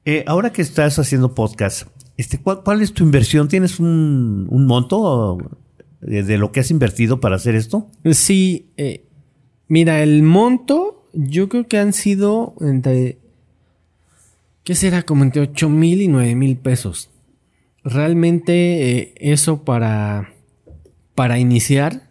Eh, 0.03 0.23
ahora 0.27 0.51
que 0.51 0.61
estás 0.61 0.99
haciendo 0.99 1.33
podcast, 1.33 1.87
este, 2.17 2.39
¿cuál, 2.39 2.81
es 2.81 2.93
tu 2.93 3.03
inversión? 3.03 3.47
¿Tienes 3.47 3.79
un, 3.79 4.47
monto 4.67 5.37
de, 6.01 6.23
de 6.23 6.37
lo 6.37 6.51
que 6.51 6.59
has 6.59 6.69
invertido 6.69 7.19
para 7.19 7.37
hacer 7.37 7.55
esto? 7.55 7.89
Sí, 8.11 8.71
eh, 8.77 9.05
mira, 9.67 10.03
el 10.03 10.21
monto 10.21 11.07
yo 11.13 11.49
creo 11.49 11.67
que 11.67 11.79
han 11.79 11.93
sido 11.93 12.55
entre, 12.59 13.19
¿qué 14.63 14.75
será? 14.75 15.03
Como 15.03 15.23
entre 15.23 15.41
8 15.41 15.69
mil 15.69 16.01
y 16.01 16.07
9 16.07 16.35
mil 16.35 16.57
pesos. 16.57 17.09
Realmente 17.85 18.97
eh, 18.97 19.13
eso 19.17 19.63
para, 19.63 20.33
para 21.13 21.37
iniciar, 21.37 22.09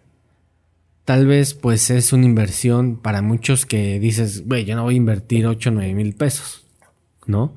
tal 1.04 1.26
vez 1.26 1.54
pues 1.54 1.90
es 1.90 2.12
una 2.12 2.26
inversión 2.26 2.96
para 2.96 3.22
muchos 3.22 3.66
que 3.66 3.98
dices, 3.98 4.46
güey, 4.46 4.64
yo 4.64 4.76
no 4.76 4.84
voy 4.84 4.94
a 4.94 4.98
invertir 4.98 5.48
8 5.48 5.70
o 5.70 5.72
9 5.72 5.94
mil 5.94 6.14
pesos, 6.14 6.64
¿no? 7.26 7.56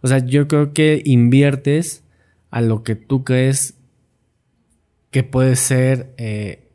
O 0.00 0.08
sea, 0.08 0.24
yo 0.24 0.48
creo 0.48 0.72
que 0.72 1.02
inviertes 1.04 2.04
a 2.50 2.62
lo 2.62 2.82
que 2.84 2.94
tú 2.94 3.22
crees 3.22 3.74
que 5.10 5.22
puede 5.22 5.54
ser 5.54 6.14
eh, 6.16 6.70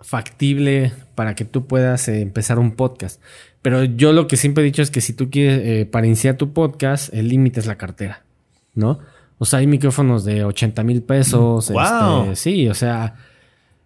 factible 0.00 0.94
para 1.16 1.34
que 1.34 1.44
tú 1.44 1.66
puedas 1.66 2.08
eh, 2.08 2.22
empezar 2.22 2.58
un 2.58 2.72
podcast. 2.72 3.20
Pero 3.60 3.84
yo 3.84 4.14
lo 4.14 4.26
que 4.26 4.38
siempre 4.38 4.62
he 4.62 4.64
dicho 4.64 4.80
es 4.80 4.90
que 4.90 5.02
si 5.02 5.12
tú 5.12 5.28
quieres, 5.28 5.86
para 5.88 6.06
iniciar 6.06 6.38
tu 6.38 6.54
podcast, 6.54 7.12
el 7.12 7.28
límite 7.28 7.60
es 7.60 7.66
la 7.66 7.76
cartera, 7.76 8.24
¿no? 8.72 9.00
O 9.38 9.44
sea, 9.44 9.60
hay 9.60 9.66
micrófonos 9.66 10.24
de 10.24 10.44
80 10.44 10.82
mil 10.82 11.02
pesos. 11.02 11.70
¡Wow! 11.70 12.22
este, 12.24 12.36
sí, 12.36 12.68
o 12.68 12.74
sea, 12.74 13.14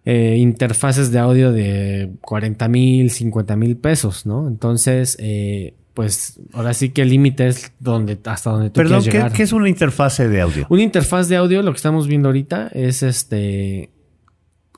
eh, 0.05 0.35
interfaces 0.37 1.11
de 1.11 1.19
audio 1.19 1.51
de 1.51 2.11
40 2.21 2.67
mil, 2.67 3.09
50 3.11 3.55
mil 3.55 3.77
pesos, 3.77 4.25
¿no? 4.25 4.47
Entonces, 4.47 5.15
eh, 5.19 5.75
pues 5.93 6.39
ahora 6.53 6.73
sí 6.73 6.89
que 6.89 7.03
el 7.03 7.09
límite 7.09 7.47
es 7.47 7.71
donde, 7.79 8.17
hasta 8.25 8.49
donde 8.49 8.69
tú 8.69 8.73
Perdón, 8.73 9.01
quieres 9.01 9.11
¿qué, 9.11 9.17
llegar. 9.17 9.33
qué 9.33 9.43
es 9.43 9.53
una 9.53 9.69
interfase 9.69 10.27
de 10.27 10.41
audio? 10.41 10.65
Una 10.69 10.81
interfaz 10.81 11.29
de 11.29 11.37
audio, 11.37 11.61
lo 11.61 11.71
que 11.71 11.77
estamos 11.77 12.07
viendo 12.07 12.29
ahorita, 12.29 12.69
es 12.73 13.03
este. 13.03 13.91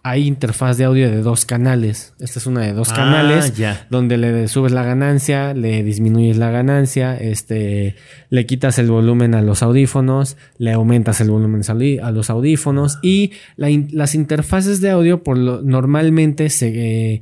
Hay 0.07 0.27
interfaz 0.27 0.77
de 0.77 0.83
audio 0.83 1.09
de 1.09 1.23
dos 1.23 1.45
canales. 1.45 2.13
Esta 2.19 2.37
es 2.37 2.45
una 2.45 2.61
de 2.61 2.73
dos 2.73 2.91
Ah, 2.91 2.95
canales. 2.95 3.57
ya. 3.57 3.87
Donde 3.89 4.17
le 4.19 4.47
subes 4.47 4.71
la 4.71 4.83
ganancia, 4.83 5.55
le 5.55 5.81
disminuyes 5.81 6.37
la 6.37 6.51
ganancia, 6.51 7.17
este, 7.17 7.95
le 8.29 8.45
quitas 8.45 8.77
el 8.77 8.91
volumen 8.91 9.33
a 9.33 9.41
los 9.41 9.63
audífonos, 9.63 10.37
le 10.59 10.73
aumentas 10.73 11.21
el 11.21 11.31
volumen 11.31 11.63
a 12.03 12.11
los 12.11 12.29
audífonos. 12.29 12.99
Y 13.01 13.31
la 13.55 13.69
las 13.91 14.13
interfaces 14.13 14.79
de 14.79 14.91
audio, 14.91 15.23
por 15.23 15.39
lo, 15.39 15.63
normalmente 15.63 16.51
se 16.51 16.67
eh, 17.15 17.21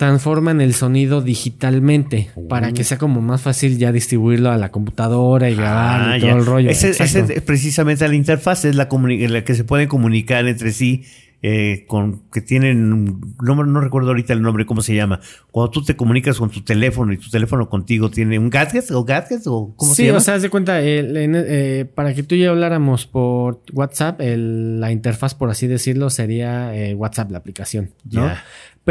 transforman 0.00 0.62
el 0.62 0.72
sonido 0.72 1.20
digitalmente 1.20 2.30
para 2.48 2.72
que 2.72 2.84
sea 2.84 2.96
como 2.96 3.20
más 3.20 3.42
fácil 3.42 3.76
ya 3.76 3.92
distribuirlo 3.92 4.50
a 4.50 4.56
la 4.56 4.70
computadora 4.70 5.50
y 5.50 5.54
grabar 5.56 6.00
Ah, 6.12 6.16
y 6.16 6.20
todo 6.20 6.30
ya. 6.30 6.36
el 6.38 6.46
rollo. 6.46 6.70
Ese, 6.70 6.88
es 6.90 7.42
precisamente 7.42 8.08
la 8.08 8.14
interfaz, 8.14 8.64
es 8.64 8.74
la, 8.76 8.88
la 8.90 9.44
que 9.44 9.54
se 9.54 9.62
pueden 9.64 9.88
comunicar 9.88 10.46
entre 10.46 10.72
sí, 10.72 11.04
eh, 11.42 11.84
con 11.86 12.22
que 12.32 12.40
tienen, 12.40 12.88
no, 13.42 13.54
no 13.64 13.80
recuerdo 13.82 14.08
ahorita 14.08 14.32
el 14.32 14.40
nombre, 14.40 14.64
¿cómo 14.64 14.80
se 14.80 14.94
llama? 14.94 15.20
Cuando 15.50 15.70
tú 15.70 15.84
te 15.84 15.96
comunicas 15.96 16.38
con 16.38 16.48
tu 16.48 16.62
teléfono 16.62 17.12
y 17.12 17.18
tu 17.18 17.28
teléfono 17.28 17.68
contigo 17.68 18.10
tiene 18.10 18.38
un 18.38 18.48
gadget 18.48 18.90
o 18.92 19.04
gadget 19.04 19.42
o 19.46 19.74
cómo 19.76 19.90
sí, 19.92 19.96
se 20.02 20.06
llama. 20.06 20.18
o 20.18 20.20
sea, 20.22 20.34
haz 20.36 20.42
de 20.42 20.48
cuenta, 20.48 20.80
el- 20.80 21.14
en- 21.14 21.34
eh, 21.36 21.84
para 21.94 22.14
que 22.14 22.22
tú 22.22 22.36
y 22.36 22.40
yo 22.40 22.52
habláramos 22.52 23.06
por 23.06 23.60
WhatsApp, 23.74 24.18
el- 24.22 24.80
la 24.80 24.92
interfaz, 24.92 25.34
por 25.34 25.50
así 25.50 25.66
decirlo, 25.66 26.08
sería 26.08 26.74
eh, 26.74 26.94
WhatsApp, 26.94 27.30
la 27.32 27.38
aplicación, 27.38 27.90
¿no? 28.10 28.30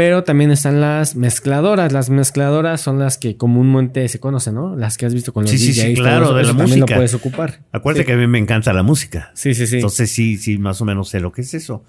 Pero 0.00 0.24
también 0.24 0.50
están 0.50 0.80
las 0.80 1.14
mezcladoras. 1.14 1.92
Las 1.92 2.08
mezcladoras 2.08 2.80
son 2.80 2.98
las 2.98 3.18
que 3.18 3.36
comúnmente 3.36 4.08
se 4.08 4.18
conocen, 4.18 4.54
¿no? 4.54 4.74
Las 4.74 4.96
que 4.96 5.04
has 5.04 5.12
visto 5.12 5.34
con 5.34 5.42
los 5.42 5.50
Sí, 5.50 5.58
sí, 5.58 5.74
sí, 5.74 5.80
DJs. 5.88 5.94
todo 5.96 6.04
claro, 6.04 6.24
eso. 6.24 6.34
de 6.36 6.42
la 6.44 6.52
música. 6.54 6.78
lo 6.80 6.86
puedes 6.86 7.12
ocupar. 7.12 7.60
Acuérdate 7.70 8.04
Sí. 8.04 8.06
que 8.06 8.12
a 8.14 8.16
mí 8.16 8.26
me 8.26 8.38
encanta 8.38 8.72
la 8.72 8.82
música. 8.82 9.30
Sí, 9.34 9.52
sí, 9.52 9.66
sí. 9.66 9.74
Entonces 9.74 10.10
sí, 10.10 10.38
sí, 10.38 10.56
más 10.56 10.80
o 10.80 10.86
menos 10.86 11.10
sé 11.10 11.20
lo 11.20 11.32
que 11.32 11.42
es 11.42 11.52
eso. 11.52 11.84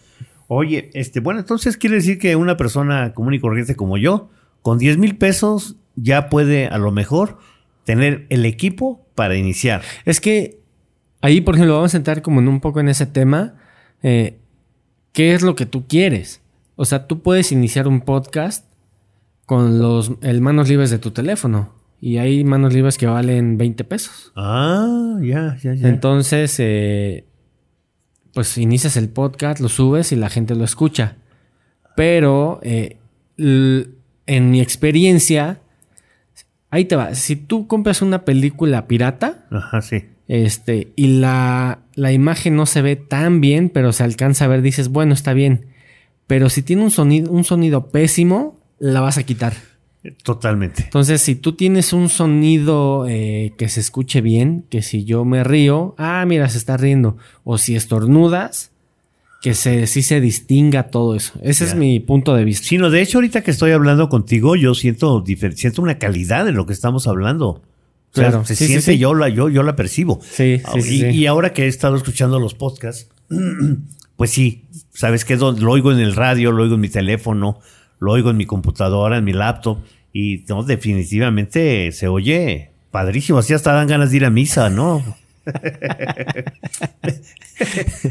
Oye, 0.50 0.90
este, 0.94 1.22
bueno, 1.22 1.40
entonces 1.40 1.78
quiere 1.78 1.96
decir 1.96 2.20
que 2.20 2.36
una 2.36 2.58
persona 2.58 3.14
común 3.14 3.34
y 3.34 3.40
corriente 3.40 3.78
como 3.78 3.98
yo, 3.98 4.30
con 4.62 4.78
10 4.78 4.98
mil 4.98 5.16
pesos, 5.16 5.78
ya 5.96 6.28
puede 6.28 6.68
a 6.68 6.78
lo 6.80 6.92
mejor 6.92 7.38
tener 7.86 8.26
el 8.28 8.46
equipo 8.46 9.08
para 9.16 9.38
iniciar. 9.38 9.84
Es 10.04 10.20
que 10.20 10.60
ahí, 11.22 11.40
por 11.40 11.56
ejemplo, 11.56 11.76
vamos 11.76 11.94
a 11.94 11.98
entrar 11.98 12.22
como 12.22 12.42
en 12.42 12.50
un 12.50 12.60
poco 12.60 12.82
en 12.82 12.90
ese 12.90 13.06
tema. 13.06 13.56
eh, 14.04 14.38
¿Qué 15.14 15.34
es 15.34 15.44
lo 15.44 15.56
que 15.56 15.66
tú 15.66 15.88
quieres? 15.88 16.41
O 16.82 16.86
sea, 16.86 17.06
tú 17.06 17.22
puedes 17.22 17.52
iniciar 17.52 17.88
un 17.88 18.02
podcast 18.02 18.66
con 19.46 19.78
los 19.78 20.14
el 20.24 20.42
manos 20.42 20.68
libres 20.68 20.90
de 20.90 20.98
tu 20.98 21.12
teléfono. 21.12 21.76
Y 22.00 22.18
hay 22.18 22.44
manos 22.44 22.74
libres 22.74 22.98
que 22.98 23.06
valen 23.06 23.60
20 23.60 23.84
pesos. 23.84 24.32
Ah, 24.36 25.20
ya, 25.22 25.58
ya, 25.62 25.76
ya. 25.76 25.88
Entonces, 25.88 26.56
eh, 26.58 27.26
pues 28.34 28.58
inicias 28.58 28.98
el 28.98 29.10
podcast, 29.10 29.60
lo 29.60 29.70
subes 29.70 30.12
y 30.12 30.16
la 30.16 30.32
gente 30.32 30.56
lo 30.56 30.64
escucha. 30.64 31.18
Pero 31.96 32.60
eh, 32.64 32.98
en 33.38 34.50
mi 34.50 34.60
experiencia, 34.60 35.60
ahí 36.72 36.86
te 36.86 36.96
va. 36.96 37.14
Si 37.14 37.36
tú 37.36 37.68
compras 37.68 38.02
una 38.02 38.26
película 38.26 38.88
pirata, 38.88 39.46
Ajá, 39.52 39.84
sí. 39.84 40.06
este, 40.28 40.94
y 40.96 41.20
la, 41.20 41.82
la 41.94 42.12
imagen 42.12 42.56
no 42.56 42.66
se 42.66 42.82
ve 42.82 42.96
tan 42.96 43.40
bien, 43.40 43.70
pero 43.70 43.94
se 43.94 44.04
alcanza 44.04 44.46
a 44.46 44.48
ver, 44.48 44.64
dices, 44.64 44.90
bueno, 44.90 45.14
está 45.14 45.34
bien. 45.34 45.70
Pero 46.32 46.50
si 46.50 46.62
tiene 46.62 46.82
un 46.84 46.92
sonido, 46.92 47.30
un 47.30 47.44
sonido 47.44 47.88
pésimo, 47.88 48.58
la 48.80 49.02
vas 49.02 49.18
a 49.18 49.24
quitar. 49.24 49.54
Totalmente. 50.24 50.84
Entonces, 50.84 51.22
si 51.22 51.36
tú 51.36 51.58
tienes 51.58 51.92
un 51.92 52.08
sonido 52.08 53.06
eh, 53.10 53.52
que 53.58 53.68
se 53.68 53.82
escuche 53.82 54.22
bien, 54.22 54.64
que 54.70 54.82
si 54.82 55.04
yo 55.04 55.26
me 55.26 55.44
río, 55.44 55.94
ah, 55.98 56.24
mira, 56.26 56.48
se 56.48 56.58
está 56.58 56.78
riendo. 56.78 57.18
O 57.44 57.58
si 57.58 57.76
estornudas, 57.76 58.72
que 59.42 59.54
se, 59.56 59.88
sí 59.88 60.04
se 60.04 60.22
distinga 60.22 60.84
todo 60.84 61.16
eso. 61.18 61.34
Ese 61.44 61.66
Ya. 61.66 61.72
es 61.72 61.76
mi 61.78 62.00
punto 62.00 62.34
de 62.34 62.46
vista. 62.46 62.66
Sino, 62.66 62.90
de 62.90 63.02
hecho, 63.02 63.18
ahorita 63.18 63.42
que 63.44 63.52
estoy 63.52 63.72
hablando 63.72 64.08
contigo, 64.08 64.56
yo 64.56 64.74
siento, 64.74 65.22
siento 65.56 65.82
una 65.82 65.98
calidad 66.00 66.48
en 66.48 66.56
lo 66.56 66.66
que 66.66 66.72
estamos 66.72 67.08
hablando. 67.08 67.48
O 67.50 67.62
sea, 68.14 68.30
Claro, 68.30 68.46
se 68.46 68.56
sí, 68.56 68.68
siente 68.68 68.94
sí. 68.94 68.98
Yo, 69.00 69.14
la, 69.16 69.28
yo, 69.28 69.50
yo 69.50 69.64
la 69.64 69.76
percibo. 69.76 70.22
Sí, 70.24 70.62
sí, 70.82 71.04
y, 71.08 71.10
y 71.10 71.26
ahora 71.28 71.52
que 71.52 71.66
he 71.66 71.68
estado 71.68 71.98
escuchando 71.98 72.40
los 72.40 72.54
podcasts, 72.54 73.10
pues 74.16 74.32
sí, 74.32 74.64
sabes 74.94 75.26
que 75.26 75.38
lo 75.38 75.72
oigo 75.72 75.92
en 75.92 76.00
el 76.00 76.16
radio, 76.16 76.52
lo 76.52 76.64
oigo 76.64 76.76
en 76.76 76.82
mi 76.82 76.90
teléfono, 76.90 77.60
lo 78.00 78.12
oigo 78.12 78.30
en 78.30 78.38
mi 78.38 78.46
computadora, 78.46 79.18
en 79.18 79.24
mi 79.24 79.34
laptop, 79.34 79.80
y 80.14 80.44
no, 80.50 80.64
definitivamente 80.64 81.92
se 81.92 82.08
oye 82.08 82.72
padrísimo. 82.92 83.40
Así 83.40 83.54
hasta 83.54 83.74
dan 83.74 83.88
ganas 83.88 84.12
de 84.12 84.18
ir 84.18 84.26
a 84.26 84.30
misa, 84.30 84.70
¿no? 84.70 85.04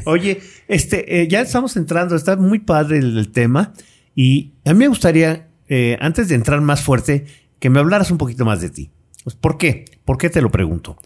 Oye, 0.04 0.40
este, 0.66 1.22
eh, 1.22 1.28
ya 1.28 1.40
estamos 1.42 1.76
entrando, 1.76 2.16
está 2.16 2.37
muy 2.37 2.58
padre 2.58 2.99
el, 2.99 3.16
el 3.16 3.30
tema, 3.30 3.72
y 4.14 4.52
a 4.64 4.72
mí 4.72 4.80
me 4.80 4.88
gustaría, 4.88 5.49
eh, 5.68 5.96
antes 6.00 6.28
de 6.28 6.34
entrar 6.34 6.60
más 6.60 6.82
fuerte, 6.82 7.26
que 7.58 7.70
me 7.70 7.78
hablaras 7.78 8.10
un 8.10 8.18
poquito 8.18 8.44
más 8.44 8.60
de 8.60 8.70
ti. 8.70 8.90
Pues, 9.22 9.37
¿Por 9.37 9.58
qué? 9.58 9.84
¿Por 10.04 10.18
qué 10.18 10.30
te 10.30 10.42
lo 10.42 10.50
pregunto? 10.50 10.96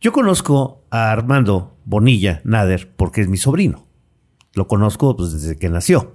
Yo 0.00 0.12
conozco 0.12 0.84
a 0.90 1.10
Armando 1.10 1.76
Bonilla 1.84 2.40
Nader 2.44 2.90
porque 2.96 3.20
es 3.20 3.28
mi 3.28 3.36
sobrino. 3.36 3.86
Lo 4.54 4.66
conozco 4.66 5.16
pues, 5.16 5.32
desde 5.32 5.56
que 5.56 5.68
nació. 5.68 6.12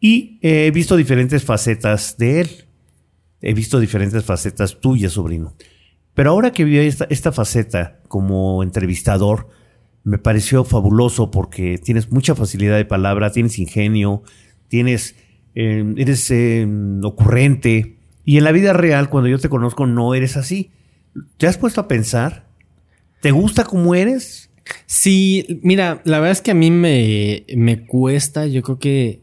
Y 0.00 0.38
he 0.42 0.70
visto 0.70 0.96
diferentes 0.96 1.44
facetas 1.44 2.16
de 2.16 2.40
él. 2.40 2.50
He 3.40 3.54
visto 3.54 3.80
diferentes 3.80 4.24
facetas 4.24 4.80
tuyas, 4.80 5.12
sobrino. 5.12 5.54
Pero 6.14 6.30
ahora 6.30 6.52
que 6.52 6.64
vi 6.64 6.78
esta, 6.78 7.06
esta 7.08 7.32
faceta 7.32 8.00
como 8.08 8.62
entrevistador, 8.62 9.48
me 10.04 10.18
pareció 10.18 10.64
fabuloso 10.64 11.30
porque 11.30 11.78
tienes 11.78 12.10
mucha 12.10 12.34
facilidad 12.34 12.76
de 12.76 12.84
palabra, 12.84 13.30
tienes 13.30 13.58
ingenio, 13.58 14.22
tienes, 14.68 15.14
eh, 15.54 15.94
eres 15.96 16.30
eh, 16.30 16.66
ocurrente. 17.02 17.98
Y 18.24 18.38
en 18.38 18.44
la 18.44 18.52
vida 18.52 18.72
real, 18.72 19.08
cuando 19.08 19.28
yo 19.28 19.38
te 19.38 19.48
conozco, 19.48 19.86
no 19.86 20.14
eres 20.14 20.36
así. 20.36 20.70
¿Te 21.36 21.46
has 21.46 21.58
puesto 21.58 21.80
a 21.80 21.88
pensar? 21.88 22.46
¿Te 23.20 23.30
gusta 23.30 23.64
como 23.64 23.94
eres? 23.94 24.50
Sí, 24.86 25.60
mira, 25.62 26.02
la 26.04 26.18
verdad 26.18 26.32
es 26.32 26.42
que 26.42 26.50
a 26.52 26.54
mí 26.54 26.70
me, 26.70 27.44
me 27.56 27.86
cuesta, 27.86 28.46
yo 28.46 28.62
creo 28.62 28.78
que... 28.78 29.22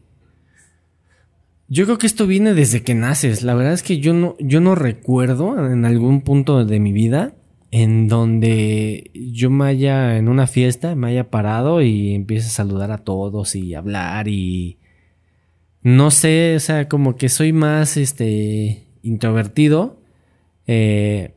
Yo 1.68 1.84
creo 1.84 1.98
que 1.98 2.06
esto 2.08 2.26
viene 2.26 2.52
desde 2.52 2.82
que 2.82 2.94
naces. 2.94 3.44
La 3.44 3.54
verdad 3.54 3.72
es 3.72 3.84
que 3.84 3.98
yo 3.98 4.12
no, 4.12 4.36
yo 4.40 4.60
no 4.60 4.74
recuerdo 4.74 5.70
en 5.70 5.84
algún 5.84 6.22
punto 6.22 6.64
de 6.64 6.80
mi 6.80 6.92
vida 6.92 7.34
en 7.70 8.08
donde 8.08 9.10
yo 9.14 9.50
me 9.50 9.66
haya 9.66 10.16
en 10.16 10.28
una 10.28 10.46
fiesta, 10.46 10.94
me 10.96 11.08
haya 11.08 11.30
parado 11.30 11.82
y 11.82 12.14
empiece 12.14 12.48
a 12.48 12.50
saludar 12.50 12.90
a 12.90 12.98
todos 12.98 13.54
y 13.54 13.74
hablar 13.74 14.26
y 14.26 14.78
no 15.82 16.10
sé, 16.10 16.56
o 16.56 16.60
sea, 16.60 16.88
como 16.88 17.16
que 17.16 17.28
soy 17.28 17.52
más 17.52 17.96
este 17.96 18.86
introvertido. 19.02 20.00
Eh, 20.66 21.34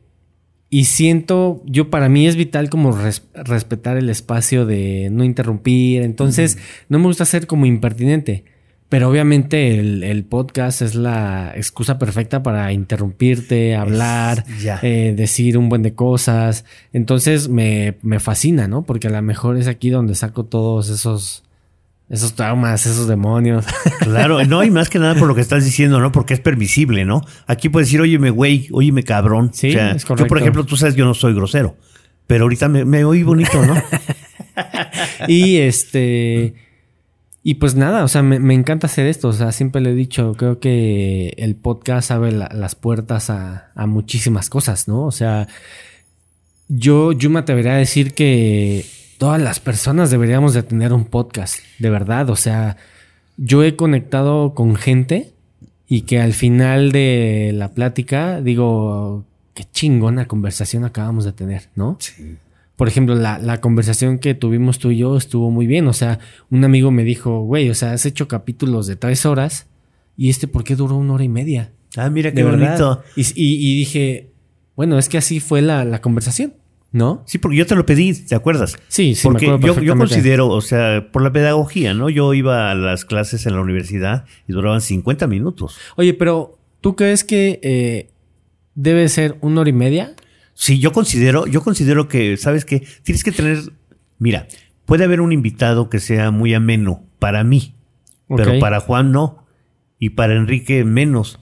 y 0.80 0.84
siento, 0.86 1.62
yo 1.66 1.88
para 1.88 2.08
mí 2.08 2.26
es 2.26 2.34
vital 2.34 2.68
como 2.68 2.90
res- 2.90 3.22
respetar 3.34 3.96
el 3.96 4.08
espacio 4.10 4.66
de 4.66 5.08
no 5.12 5.22
interrumpir. 5.22 6.02
Entonces, 6.02 6.58
no 6.88 6.98
me 6.98 7.06
gusta 7.06 7.24
ser 7.24 7.46
como 7.46 7.64
impertinente. 7.66 8.42
Pero 8.88 9.08
obviamente 9.08 9.78
el, 9.78 10.02
el 10.02 10.24
podcast 10.24 10.82
es 10.82 10.94
la 10.96 11.52
excusa 11.56 11.98
perfecta 11.98 12.42
para 12.42 12.72
interrumpirte, 12.72 13.76
hablar, 13.76 14.44
eh, 14.82 15.14
decir 15.16 15.56
un 15.58 15.68
buen 15.68 15.82
de 15.82 15.94
cosas. 15.94 16.64
Entonces 16.92 17.48
me, 17.48 17.96
me 18.02 18.18
fascina, 18.18 18.66
¿no? 18.68 18.82
Porque 18.82 19.06
a 19.06 19.10
lo 19.10 19.22
mejor 19.22 19.56
es 19.56 19.68
aquí 19.68 19.90
donde 19.90 20.14
saco 20.16 20.44
todos 20.44 20.90
esos, 20.90 21.43
esos 22.14 22.34
traumas, 22.34 22.86
esos 22.86 23.06
demonios. 23.08 23.64
Claro, 24.00 24.44
no, 24.44 24.62
y 24.64 24.70
más 24.70 24.88
que 24.90 24.98
nada 24.98 25.14
por 25.14 25.26
lo 25.28 25.34
que 25.34 25.40
estás 25.40 25.64
diciendo, 25.64 25.98
¿no? 26.00 26.12
Porque 26.12 26.34
es 26.34 26.40
permisible, 26.40 27.04
¿no? 27.04 27.22
Aquí 27.46 27.68
puedes 27.70 27.88
decir, 27.88 28.00
óyeme, 28.00 28.30
güey, 28.30 28.68
óyeme, 28.72 29.02
cabrón. 29.02 29.50
Sí, 29.54 29.68
O 29.70 29.72
sea, 29.72 29.92
es 29.92 30.02
Yo, 30.02 30.08
correcto. 30.08 30.28
por 30.28 30.38
ejemplo, 30.38 30.64
tú 30.64 30.76
sabes, 30.76 30.94
yo 30.94 31.04
no 31.04 31.14
soy 31.14 31.34
grosero. 31.34 31.76
Pero 32.26 32.44
ahorita 32.44 32.68
me, 32.68 32.84
me 32.84 33.04
oí 33.04 33.22
bonito, 33.22 33.64
¿no? 33.64 33.74
y 35.28 35.56
este. 35.58 36.54
Y 37.42 37.54
pues 37.54 37.74
nada, 37.74 38.04
o 38.04 38.08
sea, 38.08 38.22
me, 38.22 38.38
me 38.38 38.54
encanta 38.54 38.86
hacer 38.86 39.06
esto. 39.06 39.28
O 39.28 39.32
sea, 39.32 39.52
siempre 39.52 39.80
le 39.82 39.90
he 39.90 39.94
dicho, 39.94 40.32
creo 40.34 40.60
que 40.60 41.34
el 41.36 41.54
podcast 41.56 42.10
abre 42.10 42.32
la- 42.32 42.50
las 42.54 42.74
puertas 42.74 43.28
a, 43.30 43.70
a 43.74 43.86
muchísimas 43.86 44.48
cosas, 44.48 44.88
¿no? 44.88 45.02
O 45.04 45.12
sea, 45.12 45.48
yo, 46.68 47.12
yo 47.12 47.28
me 47.30 47.40
atrevería 47.40 47.72
a 47.74 47.76
decir 47.76 48.14
que 48.14 48.86
todas 49.24 49.40
las 49.40 49.58
personas 49.58 50.10
deberíamos 50.10 50.52
de 50.52 50.62
tener 50.62 50.92
un 50.92 51.06
podcast, 51.06 51.58
de 51.78 51.88
verdad. 51.88 52.28
O 52.28 52.36
sea, 52.36 52.76
yo 53.38 53.64
he 53.64 53.74
conectado 53.74 54.52
con 54.52 54.76
gente 54.76 55.32
y 55.88 56.02
que 56.02 56.20
al 56.20 56.34
final 56.34 56.92
de 56.92 57.52
la 57.54 57.70
plática 57.72 58.42
digo, 58.42 59.24
qué 59.54 59.64
chingona 59.72 60.26
conversación 60.28 60.84
acabamos 60.84 61.24
de 61.24 61.32
tener, 61.32 61.70
¿no? 61.74 61.96
Sí. 62.00 62.36
Por 62.76 62.86
ejemplo, 62.86 63.14
la, 63.14 63.38
la 63.38 63.62
conversación 63.62 64.18
que 64.18 64.34
tuvimos 64.34 64.78
tú 64.78 64.90
y 64.90 64.98
yo 64.98 65.16
estuvo 65.16 65.50
muy 65.50 65.66
bien. 65.66 65.88
O 65.88 65.94
sea, 65.94 66.18
un 66.50 66.62
amigo 66.62 66.90
me 66.90 67.02
dijo, 67.02 67.40
güey, 67.44 67.70
o 67.70 67.74
sea, 67.74 67.92
has 67.92 68.04
hecho 68.04 68.28
capítulos 68.28 68.86
de 68.86 68.96
tres 68.96 69.24
horas 69.24 69.68
y 70.18 70.28
este, 70.28 70.48
¿por 70.48 70.64
qué 70.64 70.76
duró 70.76 70.96
una 70.96 71.14
hora 71.14 71.24
y 71.24 71.30
media? 71.30 71.70
Ah, 71.96 72.10
mira 72.10 72.30
qué 72.30 72.44
bonito. 72.44 73.02
Y, 73.16 73.22
y- 73.22 73.56
y 73.72 73.78
dije, 73.78 74.28
bueno, 74.76 74.98
es 74.98 75.08
que 75.08 75.16
así 75.16 75.40
fue 75.40 75.62
la, 75.62 75.82
la 75.86 76.02
conversación, 76.02 76.52
¿no? 76.94 77.24
Sí, 77.26 77.38
porque 77.38 77.56
yo 77.56 77.66
te 77.66 77.74
lo 77.74 77.84
pedí, 77.84 78.14
¿te 78.14 78.36
acuerdas? 78.36 78.78
Sí, 78.86 79.16
sí, 79.16 79.24
porque 79.24 79.48
me 79.48 79.54
acuerdo 79.54 79.80
yo, 79.80 79.82
yo 79.82 79.96
considero, 79.96 80.48
o 80.48 80.60
sea, 80.60 81.08
por 81.10 81.22
la 81.22 81.32
pedagogía, 81.32 81.92
¿no? 81.92 82.08
Yo 82.08 82.32
iba 82.34 82.70
a 82.70 82.76
las 82.76 83.04
clases 83.04 83.46
en 83.46 83.54
la 83.54 83.62
universidad 83.62 84.26
y 84.46 84.52
duraban 84.52 84.80
50 84.80 85.26
minutos. 85.26 85.76
Oye, 85.96 86.14
pero 86.14 86.56
¿tú 86.80 86.94
crees 86.94 87.24
que 87.24 87.58
eh, 87.64 88.10
debe 88.76 89.08
ser 89.08 89.36
una 89.40 89.62
hora 89.62 89.70
y 89.70 89.72
media? 89.72 90.14
Sí, 90.54 90.78
yo 90.78 90.92
considero, 90.92 91.48
yo 91.48 91.62
considero 91.62 92.06
que, 92.06 92.36
¿sabes 92.36 92.64
qué? 92.64 92.86
Tienes 93.02 93.24
que 93.24 93.32
tener, 93.32 93.58
mira, 94.20 94.46
puede 94.86 95.02
haber 95.02 95.20
un 95.20 95.32
invitado 95.32 95.90
que 95.90 95.98
sea 95.98 96.30
muy 96.30 96.54
ameno 96.54 97.02
para 97.18 97.42
mí, 97.42 97.74
pero 98.28 98.60
para 98.60 98.78
Juan 98.78 99.10
no, 99.10 99.44
y 99.98 100.10
para 100.10 100.36
Enrique 100.36 100.84
menos. 100.84 101.40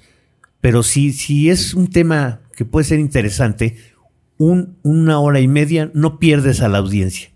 Pero 0.63 0.83
si, 0.83 1.13
si 1.13 1.51
es 1.51 1.75
un 1.75 1.89
tema 1.89 2.41
que 2.57 2.65
puede 2.65 2.85
ser 2.85 3.01
interesante, 3.01 3.77
un, 4.45 4.79
una 4.83 5.19
hora 5.21 5.41
y 5.41 5.49
media 5.49 5.91
no 5.95 6.19
pierdes 6.19 6.61
a 6.63 6.69
la 6.69 6.79
audiencia. 6.79 7.31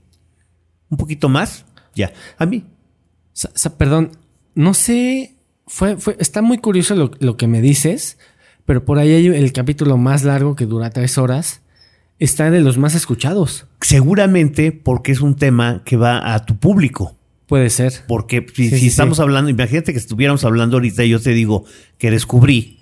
Un 0.89 0.97
poquito 0.99 1.29
más, 1.29 1.65
ya. 1.95 2.13
A 2.39 2.47
mí, 2.47 2.65
perdón, 3.79 4.11
no 4.55 4.75
sé, 4.75 5.37
fue, 5.67 5.97
fue, 5.99 6.17
está 6.19 6.43
muy 6.43 6.59
curioso 6.59 6.95
lo, 6.95 7.11
lo 7.19 7.37
que 7.37 7.47
me 7.47 7.61
dices, 7.61 8.19
pero 8.65 8.85
por 8.85 8.99
ahí 8.99 9.13
hay 9.13 9.27
el 9.29 9.53
capítulo 9.53 9.97
más 9.97 10.25
largo 10.25 10.57
que 10.57 10.67
dura 10.67 10.91
tres 10.91 11.19
horas, 11.19 11.63
está 12.19 12.51
de 12.51 12.61
los 12.61 12.79
más 12.79 12.95
escuchados. 12.95 13.67
seguramente 13.81 14.73
porque 14.73 15.13
es 15.13 15.21
un 15.21 15.37
tema 15.37 15.83
que 15.85 15.97
va 15.97 16.35
a 16.35 16.45
tu 16.45 16.57
público. 16.57 17.17
Puede 17.47 17.71
ser. 17.71 17.93
Porque 18.09 18.45
si, 18.55 18.65
Sí, 18.65 18.71
si 18.71 18.81
sí, 18.81 18.87
estamos 18.89 19.19
sí. 19.19 19.23
hablando, 19.23 19.49
imagínate 19.51 19.93
que 19.93 19.99
estuviéramos 19.99 20.45
hablando 20.45 20.77
ahorita 20.79 21.05
y 21.05 21.11
yo 21.11 21.21
te 21.21 21.31
digo 21.31 21.65
que 21.99 22.11
descubrí 22.11 22.76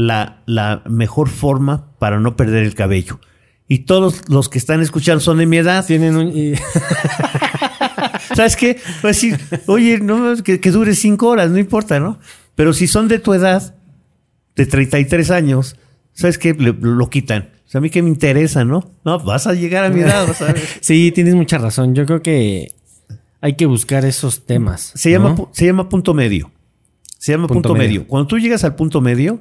la, 0.00 0.42
la 0.46 0.82
mejor 0.88 1.28
forma 1.28 1.90
para 1.98 2.20
no 2.20 2.36
perder 2.36 2.62
el 2.64 2.74
cabello. 2.74 3.18
Y 3.66 3.80
todos 3.80 4.28
los 4.30 4.48
que 4.48 4.58
están 4.58 4.80
escuchando 4.80 5.20
son 5.20 5.38
de 5.38 5.46
mi 5.46 5.56
edad. 5.58 5.84
Tienen 5.84 6.16
un... 6.16 6.28
y- 6.28 6.54
¿Sabes 8.34 8.56
qué? 8.56 8.76
Va 9.04 9.04
a 9.04 9.06
decir, 9.08 9.38
oye, 9.66 9.98
no, 9.98 10.36
que, 10.42 10.60
que 10.60 10.70
dure 10.70 10.94
cinco 10.94 11.28
horas, 11.28 11.50
no 11.50 11.58
importa, 11.58 11.98
¿no? 12.00 12.18
Pero 12.54 12.72
si 12.72 12.86
son 12.86 13.08
de 13.08 13.18
tu 13.18 13.34
edad, 13.34 13.74
de 14.56 14.66
33 14.66 15.30
años, 15.30 15.76
¿sabes 16.12 16.38
qué? 16.38 16.54
Le- 16.54 16.76
lo 16.80 17.10
quitan. 17.10 17.50
O 17.66 17.70
sea, 17.70 17.78
a 17.78 17.82
mí 17.82 17.90
que 17.90 18.02
me 18.02 18.08
interesa, 18.08 18.64
¿no? 18.64 18.92
No, 19.04 19.18
vas 19.20 19.46
a 19.46 19.54
llegar 19.54 19.84
a 19.84 19.90
mi 19.90 20.00
edad, 20.00 20.26
ver. 20.40 20.58
sí, 20.80 21.10
tienes 21.12 21.34
mucha 21.34 21.58
razón. 21.58 21.94
Yo 21.94 22.06
creo 22.06 22.22
que 22.22 22.72
hay 23.40 23.56
que 23.56 23.66
buscar 23.66 24.04
esos 24.04 24.46
temas. 24.46 24.92
Se 24.94 25.10
llama, 25.10 25.34
se 25.52 25.66
llama 25.66 25.88
punto 25.88 26.14
medio. 26.14 26.50
Se 27.18 27.32
llama 27.32 27.48
punto, 27.48 27.68
Punto 27.68 27.74
medio. 27.74 28.00
medio. 28.00 28.06
Cuando 28.06 28.28
tú 28.28 28.38
llegas 28.38 28.62
al 28.64 28.76
punto 28.76 29.00
medio, 29.00 29.40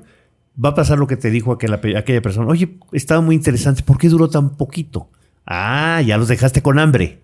va 0.63 0.69
a 0.69 0.75
pasar 0.75 0.97
lo 0.97 1.07
que 1.07 1.17
te 1.17 1.29
dijo 1.29 1.51
aquella, 1.51 1.75
aquella 1.97 2.21
persona. 2.21 2.47
Oye, 2.47 2.77
estaba 2.91 3.21
muy 3.21 3.35
interesante. 3.35 3.83
¿Por 3.83 3.97
qué 3.97 4.09
duró 4.09 4.29
tan 4.29 4.57
poquito? 4.57 5.09
Ah, 5.45 6.01
ya 6.05 6.17
los 6.17 6.27
dejaste 6.27 6.61
con 6.61 6.79
hambre. 6.79 7.19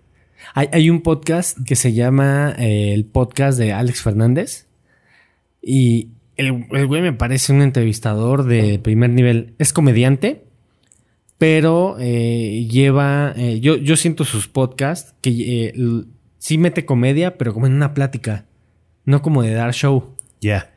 Hay, 0.54 0.68
hay 0.72 0.90
un 0.90 1.02
podcast 1.02 1.58
que 1.66 1.76
se 1.76 1.92
llama 1.92 2.54
eh, 2.58 2.92
el 2.94 3.04
podcast 3.04 3.58
de 3.58 3.72
Alex 3.72 4.02
Fernández. 4.02 4.66
Y 5.62 6.08
el, 6.36 6.66
el 6.72 6.86
güey 6.86 7.02
me 7.02 7.12
parece 7.12 7.52
un 7.52 7.62
entrevistador 7.62 8.44
de 8.44 8.78
primer 8.78 9.10
nivel. 9.10 9.54
Es 9.58 9.72
comediante, 9.72 10.44
pero 11.38 11.96
eh, 11.98 12.66
lleva. 12.70 13.32
eh, 13.36 13.60
yo, 13.60 13.76
yo 13.76 13.96
siento 13.96 14.24
sus 14.24 14.48
podcasts 14.48 15.14
que 15.20 15.30
eh, 15.68 15.74
sí 16.38 16.58
mete 16.58 16.84
comedia, 16.84 17.36
pero 17.38 17.52
como 17.54 17.66
en 17.66 17.72
una 17.74 17.94
plática, 17.94 18.46
no 19.04 19.22
como 19.22 19.42
de 19.42 19.52
dar 19.54 19.72
show. 19.72 20.14
Ya. 20.40 20.70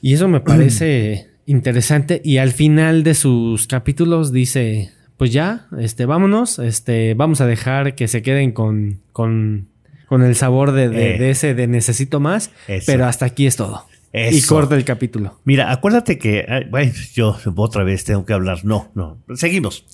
Y 0.00 0.14
eso 0.14 0.28
me 0.28 0.40
parece 0.40 1.28
interesante. 1.46 2.20
Y 2.24 2.38
al 2.38 2.52
final 2.52 3.02
de 3.02 3.14
sus 3.14 3.66
capítulos 3.66 4.32
dice: 4.32 4.90
Pues 5.16 5.32
ya, 5.32 5.66
este, 5.78 6.06
vámonos. 6.06 6.58
Este, 6.58 7.14
vamos 7.14 7.40
a 7.40 7.46
dejar 7.46 7.94
que 7.94 8.08
se 8.08 8.22
queden 8.22 8.52
con, 8.52 9.00
con, 9.12 9.68
con 10.08 10.22
el 10.22 10.34
sabor 10.36 10.72
de, 10.72 10.88
de- 10.88 11.14
Eh. 11.14 11.18
de 11.18 11.30
ese 11.30 11.54
de 11.54 11.66
necesito 11.66 12.20
más. 12.20 12.50
Eso. 12.68 12.84
Pero 12.86 13.06
hasta 13.06 13.26
aquí 13.26 13.46
es 13.46 13.56
todo. 13.56 13.86
Y 14.12 14.42
corta 14.42 14.76
el 14.76 14.84
capítulo. 14.84 15.40
Mira, 15.44 15.72
acuérdate 15.72 16.18
que, 16.18 16.46
bueno, 16.70 16.92
yo 17.14 17.36
otra 17.56 17.82
vez 17.82 18.04
tengo 18.04 18.24
que 18.24 18.32
hablar. 18.32 18.64
No, 18.64 18.92
no. 18.94 19.18
Seguimos. 19.34 19.86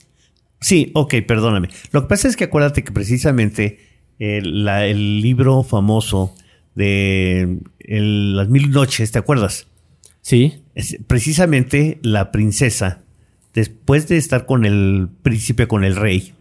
Sí, 0.60 0.90
ok, 0.94 1.14
perdóname. 1.26 1.70
Lo 1.90 2.02
que 2.02 2.08
pasa 2.08 2.28
es 2.28 2.36
que 2.36 2.44
acuérdate 2.44 2.84
que 2.84 2.92
precisamente 2.92 3.78
el, 4.18 4.66
la- 4.66 4.84
el 4.84 5.22
libro 5.22 5.62
famoso 5.62 6.34
de 6.74 7.60
el- 7.78 8.36
Las 8.36 8.50
Mil 8.50 8.70
Noches, 8.70 9.10
¿te 9.10 9.18
acuerdas? 9.18 9.68
Sí. 10.20 10.59
Precisamente 11.06 11.98
la 12.02 12.30
princesa, 12.32 13.04
después 13.54 14.08
de 14.08 14.16
estar 14.16 14.46
con 14.46 14.64
el 14.64 15.08
príncipe, 15.22 15.66
con 15.66 15.84
el 15.84 15.96
rey, 15.96 16.34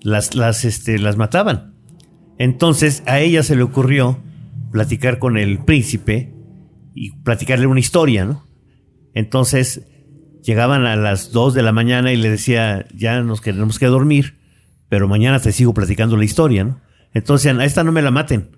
las, 0.00 0.34
las, 0.34 0.64
este, 0.64 0.98
las 0.98 1.16
mataban. 1.16 1.74
Entonces 2.38 3.02
a 3.06 3.20
ella 3.20 3.42
se 3.42 3.56
le 3.56 3.62
ocurrió 3.62 4.22
platicar 4.70 5.18
con 5.18 5.36
el 5.36 5.58
príncipe 5.64 6.32
y 6.94 7.10
platicarle 7.10 7.66
una 7.66 7.80
historia, 7.80 8.24
¿no? 8.24 8.46
Entonces 9.14 9.86
llegaban 10.42 10.86
a 10.86 10.96
las 10.96 11.32
2 11.32 11.54
de 11.54 11.62
la 11.62 11.72
mañana 11.72 12.12
y 12.12 12.16
le 12.16 12.30
decía, 12.30 12.86
ya 12.94 13.20
nos 13.22 13.40
queremos 13.40 13.78
que 13.78 13.86
dormir, 13.86 14.38
pero 14.88 15.08
mañana 15.08 15.40
te 15.40 15.52
sigo 15.52 15.72
platicando 15.72 16.16
la 16.16 16.24
historia, 16.24 16.64
¿no? 16.64 16.80
Entonces, 17.14 17.54
a 17.56 17.64
esta 17.64 17.84
no 17.84 17.92
me 17.92 18.02
la 18.02 18.10
maten. 18.10 18.56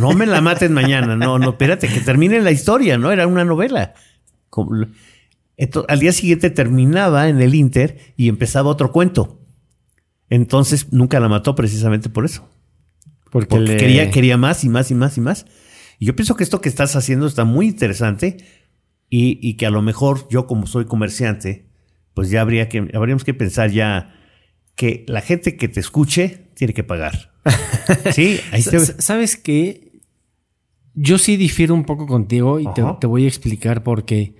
No 0.00 0.12
me 0.12 0.26
la 0.26 0.40
maten 0.40 0.72
mañana, 0.72 1.16
no, 1.16 1.38
no, 1.38 1.50
espérate, 1.50 1.88
que 1.88 2.00
termine 2.00 2.40
la 2.40 2.50
historia, 2.50 2.98
¿no? 2.98 3.10
Era 3.10 3.26
una 3.26 3.44
novela. 3.44 3.94
Entonces, 5.56 5.88
al 5.92 6.00
día 6.00 6.12
siguiente 6.12 6.50
terminaba 6.50 7.28
en 7.28 7.40
el 7.40 7.54
Inter 7.54 7.98
y 8.16 8.28
empezaba 8.28 8.70
otro 8.70 8.90
cuento. 8.92 9.40
Entonces 10.30 10.92
nunca 10.92 11.20
la 11.20 11.28
mató 11.28 11.54
precisamente 11.54 12.08
por 12.08 12.24
eso. 12.24 12.48
Porque, 13.30 13.48
Porque 13.48 13.72
le- 13.72 13.76
quería, 13.76 14.10
quería 14.10 14.36
más 14.36 14.64
y 14.64 14.68
más 14.68 14.90
y 14.90 14.94
más 14.94 15.16
y 15.16 15.20
más. 15.20 15.46
Y 15.98 16.06
yo 16.06 16.16
pienso 16.16 16.34
que 16.36 16.44
esto 16.44 16.60
que 16.60 16.68
estás 16.68 16.96
haciendo 16.96 17.26
está 17.26 17.44
muy 17.44 17.66
interesante 17.66 18.38
y, 19.10 19.38
y 19.46 19.54
que 19.54 19.66
a 19.66 19.70
lo 19.70 19.82
mejor 19.82 20.26
yo 20.28 20.46
como 20.46 20.66
soy 20.66 20.86
comerciante, 20.86 21.66
pues 22.14 22.30
ya 22.30 22.40
habría 22.40 22.68
que, 22.68 22.88
habríamos 22.94 23.24
que 23.24 23.34
pensar 23.34 23.70
ya 23.70 24.14
que 24.76 25.04
la 25.08 25.20
gente 25.20 25.56
que 25.56 25.68
te 25.68 25.80
escuche 25.80 26.48
tiene 26.54 26.74
que 26.74 26.84
pagar. 26.84 27.32
sí, 28.12 28.40
ahí 28.50 28.62
te 28.62 28.80
sa- 28.80 29.00
¿Sabes 29.00 29.36
qué? 29.36 29.83
Yo 30.94 31.18
sí 31.18 31.36
difiero 31.36 31.74
un 31.74 31.84
poco 31.84 32.06
contigo 32.06 32.60
y 32.60 32.66
te, 33.00 33.06
voy 33.06 33.24
a 33.24 33.28
explicar 33.28 33.82
por 33.82 34.04
qué. 34.04 34.34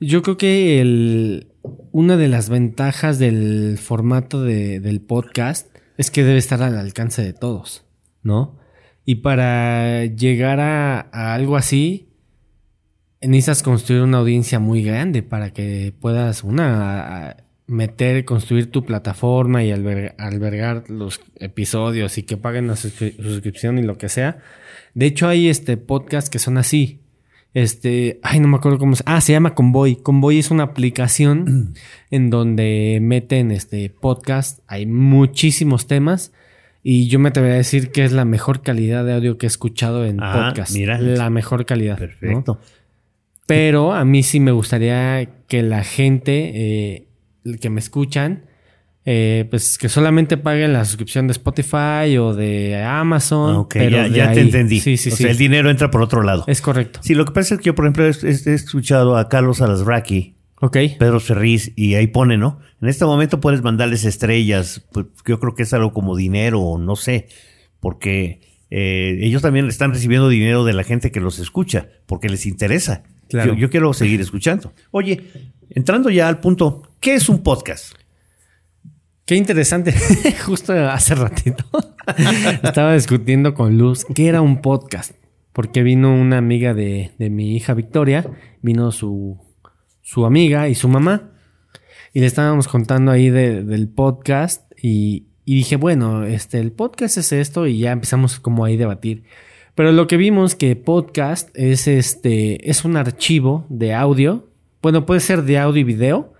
Yo 0.00 0.22
creo 0.22 0.36
que 0.36 0.80
el, 0.80 1.52
una 1.92 2.16
de 2.16 2.28
las 2.28 2.48
ventajas 2.48 3.18
del 3.18 3.78
formato 3.78 4.42
de- 4.42 4.80
del 4.80 5.00
podcast 5.00 5.68
es 5.96 6.10
que 6.10 6.24
debe 6.24 6.38
estar 6.38 6.62
al 6.62 6.76
alcance 6.76 7.22
de 7.22 7.32
todos, 7.32 7.84
¿no? 8.22 8.58
Y 9.04 9.16
para 9.16 10.04
llegar 10.06 10.58
a, 10.60 11.08
a 11.12 11.34
algo 11.34 11.56
así, 11.56 12.08
necesitas 13.20 13.62
construir 13.62 14.02
una 14.02 14.18
audiencia 14.18 14.58
muy 14.58 14.82
grande 14.82 15.22
para 15.22 15.52
que 15.52 15.94
puedas, 16.00 16.42
una, 16.42 17.36
meter, 17.66 18.24
construir 18.24 18.70
tu 18.70 18.84
plataforma 18.84 19.62
y 19.62 19.70
alber- 19.70 20.14
albergar 20.18 20.90
los 20.90 21.20
episodios 21.36 22.18
y 22.18 22.24
que 22.24 22.36
paguen 22.36 22.66
la 22.66 22.74
suscri- 22.74 23.16
suscripción 23.22 23.78
y 23.78 23.82
lo 23.82 23.96
que 23.96 24.08
sea. 24.08 24.38
De 24.94 25.06
hecho, 25.06 25.28
hay 25.28 25.48
este 25.48 25.76
podcasts 25.76 26.30
que 26.30 26.38
son 26.38 26.56
así. 26.58 27.00
Este, 27.52 28.18
ay, 28.22 28.40
no 28.40 28.48
me 28.48 28.56
acuerdo 28.56 28.78
cómo 28.78 28.96
se 28.96 29.02
Ah, 29.06 29.20
se 29.20 29.32
llama 29.32 29.54
Convoy. 29.54 29.96
Convoy 29.96 30.38
es 30.38 30.50
una 30.50 30.64
aplicación 30.64 31.74
en 32.10 32.30
donde 32.30 32.98
meten 33.00 33.50
este 33.50 33.90
podcast. 33.90 34.60
Hay 34.66 34.86
muchísimos 34.86 35.86
temas. 35.86 36.32
Y 36.82 37.08
yo 37.08 37.18
me 37.18 37.30
atrevería 37.30 37.54
a 37.54 37.58
decir 37.58 37.92
que 37.92 38.04
es 38.04 38.12
la 38.12 38.24
mejor 38.24 38.60
calidad 38.62 39.04
de 39.04 39.14
audio 39.14 39.38
que 39.38 39.46
he 39.46 39.48
escuchado 39.48 40.04
en 40.04 40.22
Ah, 40.22 40.48
podcast. 40.48 40.74
mira. 40.74 40.98
La 40.98 41.30
mejor 41.30 41.64
calidad. 41.64 41.94
¿no? 41.94 41.98
Perfecto. 42.06 42.60
Pero 43.46 43.92
a 43.92 44.04
mí 44.04 44.22
sí 44.22 44.40
me 44.40 44.50
gustaría 44.52 45.28
que 45.48 45.62
la 45.62 45.82
gente 45.84 46.50
eh, 46.54 47.08
que 47.60 47.70
me 47.70 47.80
escuchan, 47.80 48.44
eh, 49.06 49.46
pues 49.50 49.76
que 49.76 49.88
solamente 49.88 50.36
paguen 50.36 50.72
la 50.72 50.84
suscripción 50.84 51.26
de 51.26 51.32
Spotify 51.32 52.16
o 52.18 52.34
de 52.34 52.82
Amazon. 52.82 53.54
Ah, 53.54 53.58
ok, 53.60 53.74
pero 53.74 54.06
ya, 54.06 54.08
ya 54.08 54.32
te 54.32 54.40
entendí. 54.40 54.80
Sí, 54.80 54.96
sí, 54.96 55.10
o 55.10 55.16
sí. 55.16 55.22
sea, 55.24 55.30
el 55.30 55.36
dinero 55.36 55.68
entra 55.70 55.90
por 55.90 56.00
otro 56.00 56.22
lado. 56.22 56.44
Es 56.46 56.60
correcto. 56.60 57.00
Sí, 57.02 57.14
lo 57.14 57.24
que 57.24 57.32
pasa 57.32 57.54
es 57.54 57.60
que 57.60 57.66
yo, 57.66 57.74
por 57.74 57.84
ejemplo, 57.84 58.06
he, 58.06 58.54
escuchado 58.54 59.16
a 59.16 59.28
Carlos 59.28 59.60
Alasraki 59.60 60.36
Ok. 60.60 60.78
Pedro 60.98 61.20
Ferriz, 61.20 61.72
y 61.76 61.94
ahí 61.94 62.06
pone, 62.06 62.38
¿no? 62.38 62.58
En 62.80 62.88
este 62.88 63.04
momento 63.04 63.38
puedes 63.38 63.62
mandarles 63.62 64.04
estrellas, 64.04 64.86
pues 64.92 65.06
yo 65.26 65.38
creo 65.38 65.54
que 65.54 65.64
es 65.64 65.74
algo 65.74 65.92
como 65.92 66.16
dinero, 66.16 66.60
o 66.62 66.78
no 66.78 66.96
sé, 66.96 67.28
porque 67.80 68.40
eh, 68.70 69.18
ellos 69.20 69.42
también 69.42 69.66
están 69.68 69.92
recibiendo 69.92 70.30
dinero 70.30 70.64
de 70.64 70.72
la 70.72 70.84
gente 70.84 71.10
que 71.10 71.20
los 71.20 71.38
escucha, 71.38 71.88
porque 72.06 72.30
les 72.30 72.46
interesa. 72.46 73.02
Claro. 73.28 73.52
Yo, 73.52 73.60
yo 73.60 73.70
quiero 73.70 73.92
seguir 73.92 74.22
escuchando. 74.22 74.72
Oye, 74.90 75.24
entrando 75.68 76.08
ya 76.08 76.28
al 76.28 76.40
punto, 76.40 76.82
¿qué 76.98 77.14
es 77.14 77.28
un 77.28 77.42
podcast? 77.42 77.94
Qué 79.26 79.36
interesante. 79.36 79.94
Justo 80.46 80.72
hace 80.72 81.14
ratito 81.14 81.64
estaba 82.62 82.94
discutiendo 82.94 83.54
con 83.54 83.78
Luz 83.78 84.04
qué 84.14 84.28
era 84.28 84.42
un 84.42 84.60
podcast. 84.60 85.12
Porque 85.52 85.82
vino 85.82 86.12
una 86.14 86.36
amiga 86.38 86.74
de, 86.74 87.12
de 87.18 87.30
mi 87.30 87.54
hija 87.56 87.74
Victoria, 87.74 88.26
vino 88.60 88.90
su, 88.90 89.38
su 90.02 90.26
amiga 90.26 90.68
y 90.68 90.74
su 90.74 90.88
mamá. 90.88 91.30
Y 92.12 92.20
le 92.20 92.26
estábamos 92.26 92.66
contando 92.68 93.12
ahí 93.12 93.30
de- 93.30 93.62
del 93.62 93.88
podcast. 93.88 94.70
Y, 94.82 95.28
y 95.44 95.54
dije, 95.54 95.76
bueno, 95.76 96.24
este, 96.24 96.58
el 96.58 96.72
podcast 96.72 97.16
es 97.18 97.32
esto. 97.32 97.66
Y 97.66 97.78
ya 97.78 97.92
empezamos 97.92 98.40
como 98.40 98.64
ahí 98.64 98.74
a 98.74 98.78
debatir. 98.78 99.22
Pero 99.76 99.92
lo 99.92 100.06
que 100.06 100.16
vimos 100.16 100.54
que 100.56 100.76
podcast 100.76 101.48
es 101.54 101.86
este. 101.88 102.68
es 102.68 102.84
un 102.84 102.96
archivo 102.96 103.64
de 103.70 103.94
audio. 103.94 104.48
Bueno, 104.82 105.06
puede 105.06 105.20
ser 105.20 105.44
de 105.44 105.58
audio 105.58 105.80
y 105.80 105.84
video 105.84 106.33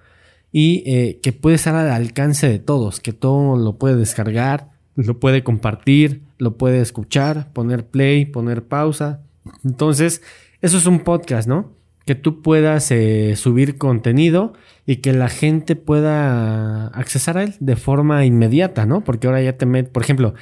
y 0.56 0.84
eh, 0.86 1.18
que 1.20 1.32
puede 1.32 1.56
estar 1.56 1.74
al 1.74 1.90
alcance 1.90 2.48
de 2.48 2.60
todos, 2.60 3.00
que 3.00 3.12
todo 3.12 3.56
lo 3.56 3.76
puede 3.76 3.96
descargar, 3.96 4.70
lo 4.94 5.18
puede 5.18 5.42
compartir, 5.42 6.22
lo 6.38 6.56
puede 6.56 6.80
escuchar, 6.80 7.52
poner 7.52 7.88
play, 7.88 8.24
poner 8.24 8.62
pausa. 8.62 9.20
Entonces, 9.64 10.22
eso 10.62 10.78
es 10.78 10.86
un 10.86 11.00
podcast, 11.00 11.48
¿no? 11.48 11.72
Que 12.06 12.14
tú 12.14 12.40
puedas 12.40 12.92
eh, 12.92 13.34
subir 13.34 13.78
contenido 13.78 14.52
y 14.86 14.98
que 14.98 15.12
la 15.12 15.28
gente 15.28 15.74
pueda 15.74 16.86
accesar 16.86 17.36
a 17.36 17.42
él 17.42 17.54
de 17.58 17.74
forma 17.74 18.24
inmediata, 18.24 18.86
¿no? 18.86 19.02
Porque 19.02 19.26
ahora 19.26 19.42
ya 19.42 19.56
te 19.56 19.66
met, 19.66 19.90
por 19.90 20.04
ejemplo, 20.04 20.34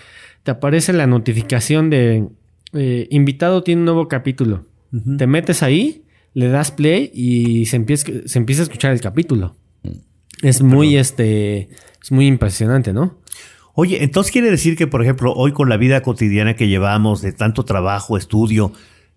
te 0.42 0.50
aparece 0.50 0.92
la 0.92 1.06
notificación 1.06 1.88
de 1.88 2.28
eh, 2.74 3.08
invitado 3.10 3.62
tiene 3.62 3.80
un 3.80 3.86
nuevo 3.86 4.08
capítulo. 4.08 4.66
Te 5.16 5.26
metes 5.26 5.62
ahí, 5.62 6.04
le 6.34 6.48
das 6.48 6.70
play 6.70 7.10
y 7.14 7.64
se 7.64 7.76
empieza, 7.76 8.12
se 8.26 8.38
empieza 8.38 8.60
a 8.60 8.64
escuchar 8.64 8.92
el 8.92 9.00
capítulo. 9.00 9.56
Es 10.42 10.62
muy, 10.62 10.96
este, 10.96 11.68
es 12.02 12.10
muy 12.10 12.26
impresionante, 12.26 12.92
¿no? 12.92 13.18
Oye, 13.74 14.02
entonces 14.04 14.32
quiere 14.32 14.50
decir 14.50 14.76
que, 14.76 14.86
por 14.86 15.02
ejemplo, 15.02 15.32
hoy 15.32 15.52
con 15.52 15.68
la 15.68 15.76
vida 15.76 16.02
cotidiana 16.02 16.56
que 16.56 16.68
llevamos, 16.68 17.22
de 17.22 17.32
tanto 17.32 17.64
trabajo, 17.64 18.16
estudio, 18.16 18.72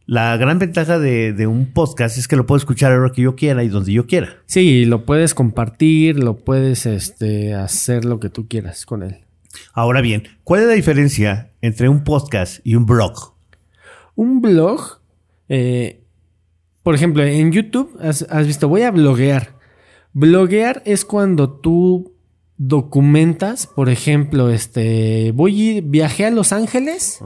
la 0.05 0.37
gran 0.37 0.59
ventaja 0.59 0.99
de, 0.99 1.33
de 1.33 1.47
un 1.47 1.73
podcast 1.73 2.17
es 2.17 2.27
que 2.27 2.35
lo 2.35 2.45
puedo 2.45 2.57
escuchar 2.57 2.91
a 2.91 2.95
la 2.95 3.01
hora 3.01 3.11
que 3.11 3.23
yo 3.23 3.35
quiera 3.35 3.63
y 3.63 3.69
donde 3.69 3.91
yo 3.91 4.05
quiera. 4.05 4.37
Sí, 4.45 4.85
lo 4.85 5.03
puedes 5.03 5.33
compartir, 5.33 6.23
lo 6.23 6.37
puedes, 6.37 6.85
este, 6.85 7.55
hacer 7.55 8.05
lo 8.05 8.19
que 8.19 8.29
tú 8.29 8.47
quieras 8.47 8.85
con 8.85 9.03
él. 9.03 9.25
Ahora 9.73 10.01
bien, 10.01 10.23
¿cuál 10.43 10.61
es 10.61 10.67
la 10.67 10.73
diferencia 10.73 11.51
entre 11.61 11.89
un 11.89 12.03
podcast 12.03 12.59
y 12.63 12.75
un 12.75 12.85
blog? 12.85 13.33
Un 14.15 14.41
blog, 14.41 14.99
eh, 15.49 16.01
por 16.83 16.95
ejemplo, 16.95 17.23
en 17.23 17.51
YouTube 17.51 17.97
has, 17.99 18.25
has 18.29 18.45
visto, 18.45 18.69
voy 18.69 18.83
a 18.83 18.91
bloguear. 18.91 19.55
Bloguear 20.15 20.81
es 20.85 21.03
cuando 21.03 21.49
tú 21.49 22.13
documentas, 22.55 23.67
por 23.67 23.89
ejemplo, 23.89 24.49
este, 24.49 25.33
voy, 25.35 25.81
viajé 25.81 26.25
a 26.25 26.31
Los 26.31 26.53
Ángeles 26.53 27.19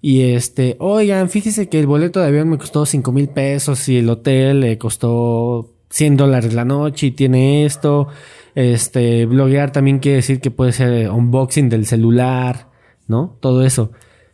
y 0.00 0.22
este, 0.22 0.74
oigan, 0.80 1.30
fíjese 1.30 1.68
que 1.68 1.78
el 1.78 1.86
boleto 1.86 2.18
de 2.18 2.26
avión 2.26 2.48
me 2.48 2.58
costó 2.58 2.86
5 2.86 3.12
mil 3.12 3.28
pesos 3.28 3.88
y 3.88 3.98
el 3.98 4.10
hotel 4.10 4.58
le 4.62 4.78
costó 4.78 5.70
100 5.90 6.16
dólares 6.16 6.54
la 6.54 6.64
noche 6.64 7.06
y 7.06 7.10
tiene 7.12 7.66
esto. 7.66 8.08
Este, 8.56 9.26
bloguear 9.26 9.70
también 9.70 10.00
quiere 10.00 10.16
decir 10.16 10.40
que 10.40 10.50
puede 10.50 10.72
ser 10.72 11.10
unboxing 11.10 11.68
del 11.68 11.86
celular, 11.86 12.68
¿no? 13.06 13.36
Todo 13.38 13.64
eso. 13.64 13.92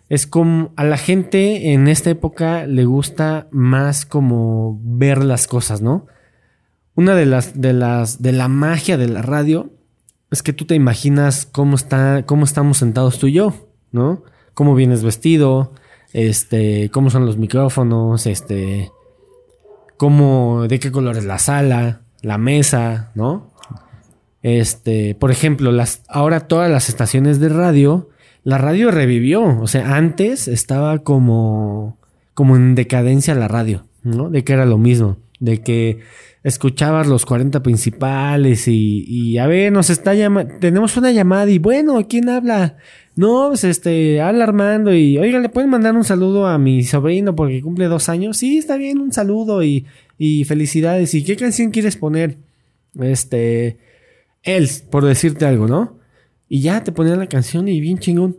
Es 0.09 0.27
como 0.27 0.73
a 0.77 0.85
la 0.85 0.97
gente 0.97 1.75
en 1.75 1.87
esta 1.87 2.09
época 2.09 2.65
le 2.65 2.87
gusta 2.87 3.49
más 3.51 4.07
como 4.07 4.81
ver 4.83 5.23
las 5.23 5.47
cosas, 5.47 5.83
¿no? 5.83 6.07
Una 7.01 7.15
de 7.15 7.25
las 7.25 7.59
de 7.59 7.73
las 7.73 8.21
de 8.21 8.31
la 8.33 8.49
magia 8.49 8.99
de 8.99 9.09
la 9.09 9.23
radio 9.23 9.71
es 10.31 10.43
que 10.43 10.53
tú 10.53 10.67
te 10.67 10.75
imaginas 10.75 11.47
cómo 11.47 11.75
está 11.75 12.25
cómo 12.27 12.45
estamos 12.45 12.77
sentados 12.77 13.19
tú 13.19 13.29
y 13.29 13.33
yo, 13.33 13.71
¿no? 13.91 14.23
Cómo 14.53 14.75
vienes 14.75 15.03
vestido, 15.03 15.73
este, 16.13 16.91
cómo 16.91 17.09
son 17.09 17.25
los 17.25 17.39
micrófonos, 17.39 18.27
este, 18.27 18.93
cómo 19.97 20.69
de 20.69 20.79
qué 20.79 20.93
color 20.93 21.17
es 21.17 21.25
la 21.25 21.39
sala, 21.39 22.03
la 22.21 22.37
mesa, 22.37 23.13
¿no? 23.15 23.51
Este, 24.43 25.15
por 25.15 25.31
ejemplo, 25.31 25.73
las 25.73 26.03
ahora 26.07 26.49
todas 26.49 26.71
las 26.71 26.91
estaciones 26.91 27.41
de 27.41 27.49
radio 27.49 28.11
la 28.45 28.59
radio 28.59 28.91
revivió. 28.91 29.59
O 29.59 29.69
sea, 29.69 29.97
antes 29.97 30.49
estaba 30.49 30.99
como, 30.99 31.97
como 32.35 32.57
en 32.57 32.75
decadencia 32.75 33.35
la 33.35 33.49
radio, 33.49 33.87
¿no? 34.03 34.29
De 34.29 34.45
que 34.45 34.53
era 34.53 34.67
lo 34.67 34.77
mismo. 34.77 35.17
De 35.39 35.63
que 35.63 36.01
escuchabas 36.43 37.07
los 37.07 37.27
40 37.27 37.63
principales 37.63 38.67
y, 38.67 39.39
a 39.39 39.47
ver, 39.47 39.73
nos 39.73 39.91
está 39.91 40.15
llamando, 40.15 40.55
tenemos 40.59 40.97
una 40.97 41.13
llamada 41.13 41.51
y 41.51 41.59
bueno, 41.59 42.07
¿quién 42.09 42.29
habla? 42.29 42.77
No, 43.17 43.49
pues 43.49 43.65
este, 43.65 44.21
habla 44.21 44.45
Armando 44.45 44.95
y, 44.95 45.19
oiga, 45.19 45.39
¿le 45.39 45.49
pueden 45.51 45.69
mandar 45.69 45.95
un 45.95 46.05
saludo 46.05 46.47
a 46.47 46.59
mi 46.59 46.83
sobrino 46.85 47.37
porque 47.37 47.61
cumple 47.61 47.87
dos 47.87 48.09
años? 48.09 48.39
Sí, 48.39 48.59
está 48.59 48.77
bien, 48.77 48.99
un 48.99 49.13
saludo 49.13 49.63
y, 49.63 49.87
y 50.17 50.45
felicidades. 50.45 51.13
¿Y 51.15 51.25
qué 51.25 51.37
canción 51.37 51.71
quieres 51.71 51.97
poner? 51.97 52.39
Este, 52.99 53.79
él, 54.43 54.69
por 54.91 55.05
decirte 55.05 55.45
algo, 55.45 55.67
¿no? 55.69 55.99
Y 56.49 56.63
ya 56.63 56.83
te 56.83 56.93
ponían 56.93 57.19
la 57.19 57.29
canción 57.29 57.69
y 57.69 57.81
bien 57.81 57.99
chingón. 57.99 58.39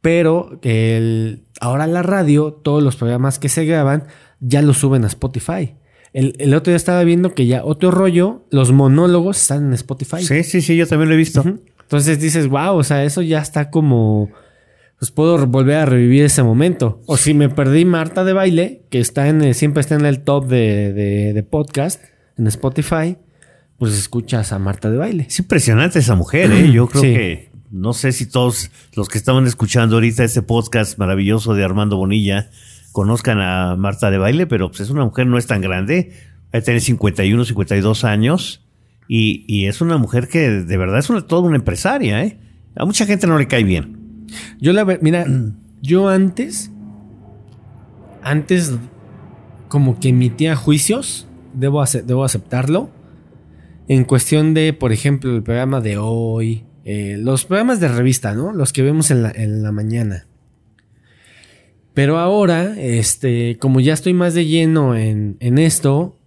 Pero 0.00 0.58
el, 0.62 1.44
ahora 1.60 1.86
la 1.86 2.02
radio, 2.02 2.52
todos 2.52 2.82
los 2.82 2.96
programas 2.96 3.38
que 3.38 3.48
se 3.48 3.64
graban, 3.64 4.04
ya 4.40 4.62
los 4.62 4.78
suben 4.78 5.04
a 5.04 5.08
Spotify. 5.08 5.74
El, 6.12 6.34
el 6.38 6.54
otro 6.54 6.70
día 6.70 6.76
estaba 6.76 7.02
viendo 7.04 7.34
que 7.34 7.46
ya 7.46 7.64
otro 7.64 7.90
rollo, 7.90 8.44
los 8.50 8.70
monólogos 8.72 9.40
están 9.40 9.66
en 9.66 9.72
Spotify. 9.72 10.22
Sí, 10.22 10.44
sí, 10.44 10.60
sí, 10.60 10.76
yo 10.76 10.86
también 10.86 11.08
lo 11.08 11.14
he 11.14 11.18
visto. 11.18 11.42
Entonces 11.80 12.20
dices, 12.20 12.48
wow, 12.48 12.74
o 12.76 12.84
sea, 12.84 13.04
eso 13.04 13.22
ya 13.22 13.40
está 13.40 13.70
como. 13.70 14.30
Pues 14.98 15.10
puedo 15.10 15.46
volver 15.46 15.76
a 15.76 15.84
revivir 15.86 16.24
ese 16.24 16.42
momento. 16.42 17.00
O 17.06 17.16
si 17.16 17.34
me 17.34 17.48
perdí 17.48 17.84
Marta 17.84 18.22
de 18.24 18.32
baile, 18.34 18.82
que 18.88 19.00
está 19.00 19.28
en 19.28 19.42
el- 19.42 19.54
siempre 19.54 19.80
está 19.80 19.94
en 19.96 20.06
el 20.06 20.20
top 20.20 20.46
de, 20.46 20.92
de- 20.92 21.32
de 21.32 21.42
podcast, 21.42 22.00
en 22.38 22.46
Spotify, 22.46 23.16
pues 23.78 23.94
escuchas 23.94 24.52
a 24.52 24.58
Marta 24.60 24.90
de 24.90 24.98
baile. 24.98 25.24
Es 25.28 25.38
impresionante 25.40 25.98
esa 25.98 26.14
mujer, 26.14 26.52
¿eh? 26.52 26.70
Yo 26.72 26.86
creo 26.88 27.02
Sí. 27.02 27.14
que 27.14 27.50
no 27.72 27.94
sé 27.94 28.12
si 28.12 28.26
todos 28.26 28.70
los 28.94 29.08
que 29.08 29.18
estaban 29.18 29.46
escuchando 29.46 29.96
ahorita 29.96 30.22
este 30.22 30.42
podcast 30.42 30.98
maravilloso 30.98 31.54
de 31.54 31.64
Armando 31.64 31.96
Bonilla 31.96 32.50
conozcan 32.92 33.40
a 33.40 33.76
Marta 33.76 34.10
de 34.10 34.18
Baile, 34.18 34.46
pero 34.46 34.68
pues 34.68 34.80
es 34.80 34.90
una 34.90 35.04
mujer 35.04 35.26
no 35.26 35.38
es 35.38 35.46
tan 35.46 35.60
grande, 35.60 36.12
va 36.54 36.58
a 36.58 36.62
tener 36.62 36.80
51, 36.80 37.44
52 37.44 38.04
años 38.04 38.66
y, 39.08 39.66
es 39.66 39.80
una 39.80 39.98
mujer 39.98 40.28
que 40.28 40.48
de 40.48 40.76
verdad 40.76 40.98
es 40.98 41.10
una, 41.10 41.22
toda 41.22 41.42
una 41.42 41.56
empresaria, 41.56 42.24
¿eh? 42.24 42.38
A 42.76 42.86
mucha 42.86 43.04
gente 43.04 43.26
no 43.26 43.38
le 43.38 43.46
cae 43.46 43.64
bien. 43.64 44.26
Yo 44.58 44.72
la 44.72 44.84
mira, 45.02 45.26
yo 45.82 46.08
antes, 46.08 46.70
antes 48.22 48.72
como 49.68 50.00
que 50.00 50.08
emitía 50.08 50.56
juicios, 50.56 51.28
debo, 51.52 51.84
debo 51.84 52.24
aceptarlo, 52.24 52.90
en 53.88 54.04
cuestión 54.04 54.54
de, 54.54 54.72
por 54.72 54.92
ejemplo, 54.92 55.34
el 55.34 55.42
programa 55.42 55.80
de 55.80 55.98
hoy, 55.98 56.64
eh, 56.84 57.16
los 57.18 57.44
programas 57.44 57.80
de 57.80 57.88
revista, 57.88 58.34
¿no? 58.34 58.52
Los 58.52 58.72
que 58.72 58.82
vemos 58.82 59.10
en 59.10 59.22
la, 59.22 59.30
en 59.30 59.62
la 59.62 59.72
mañana. 59.72 60.26
Pero 61.94 62.18
ahora, 62.18 62.74
este, 62.78 63.58
como 63.58 63.80
ya 63.80 63.92
estoy 63.92 64.14
más 64.14 64.34
de 64.34 64.46
lleno 64.46 64.96
en, 64.96 65.36
en 65.40 65.58
esto, 65.58 66.18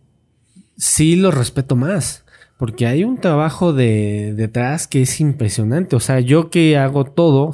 sí 0.78 1.16
lo 1.16 1.32
respeto 1.32 1.76
más. 1.76 2.24
Porque 2.58 2.88
hay 2.88 3.04
un 3.04 3.18
trabajo 3.20 3.74
de 3.74 4.34
detrás 4.36 4.88
que 4.88 5.02
es 5.02 5.20
impresionante. 5.20 5.96
O 5.96 6.00
sea, 6.00 6.22
yo 6.22 6.50
que 6.50 6.78
hago 6.78 7.04
todo, 7.04 7.54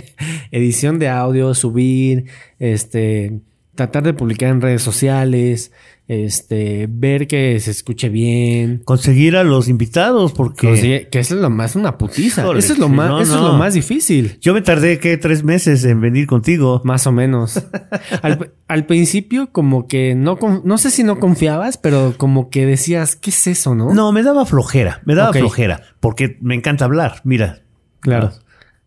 edición 0.50 0.98
de 0.98 1.08
audio, 1.08 1.52
subir, 1.54 2.26
este, 2.58 3.40
tratar 3.74 4.04
de 4.04 4.14
publicar 4.14 4.50
en 4.50 4.60
redes 4.60 4.82
sociales, 4.82 5.72
este, 6.08 6.86
ver 6.90 7.26
que 7.28 7.60
se 7.60 7.70
escuche 7.70 8.08
bien. 8.08 8.80
Conseguir 8.84 9.36
a 9.36 9.44
los 9.44 9.68
invitados, 9.68 10.32
porque 10.32 10.66
Consigue- 10.68 11.08
que 11.10 11.18
eso 11.18 11.34
es 11.36 11.40
lo 11.42 11.50
más 11.50 11.76
una 11.76 11.98
putiza. 11.98 12.42
Híjole, 12.42 12.58
eso 12.60 12.72
es 12.72 12.78
lo 12.78 12.88
más, 12.88 13.08
no, 13.10 13.20
eso 13.20 13.34
es 13.36 13.40
lo 13.42 13.52
más 13.52 13.74
difícil. 13.74 14.38
yo 14.40 14.54
me 14.54 14.62
tardé, 14.62 14.98
¿qué? 14.98 15.16
Tres 15.18 15.44
meses 15.44 15.84
en 15.84 16.00
venir 16.00 16.26
contigo. 16.26 16.80
Más 16.84 17.06
o 17.06 17.12
menos. 17.12 17.62
al, 18.22 18.52
al 18.68 18.86
principio, 18.86 19.52
como 19.52 19.86
que 19.86 20.14
no, 20.14 20.38
no 20.64 20.78
sé 20.78 20.90
si 20.90 21.02
no 21.04 21.20
confiabas, 21.20 21.76
pero 21.76 22.14
como 22.16 22.48
que 22.48 22.64
decías, 22.64 23.14
¿qué 23.14 23.28
es 23.30 23.46
eso, 23.46 23.74
no? 23.74 23.92
No, 23.92 24.10
me 24.10 24.22
daba 24.22 24.46
flojera, 24.46 25.02
me 25.04 25.14
daba 25.14 25.32
flojera, 25.34 25.82
porque 26.00 26.38
me 26.40 26.54
encanta 26.54 26.84
hablar. 26.86 27.20
Mira, 27.24 27.60
Claro. 28.00 28.32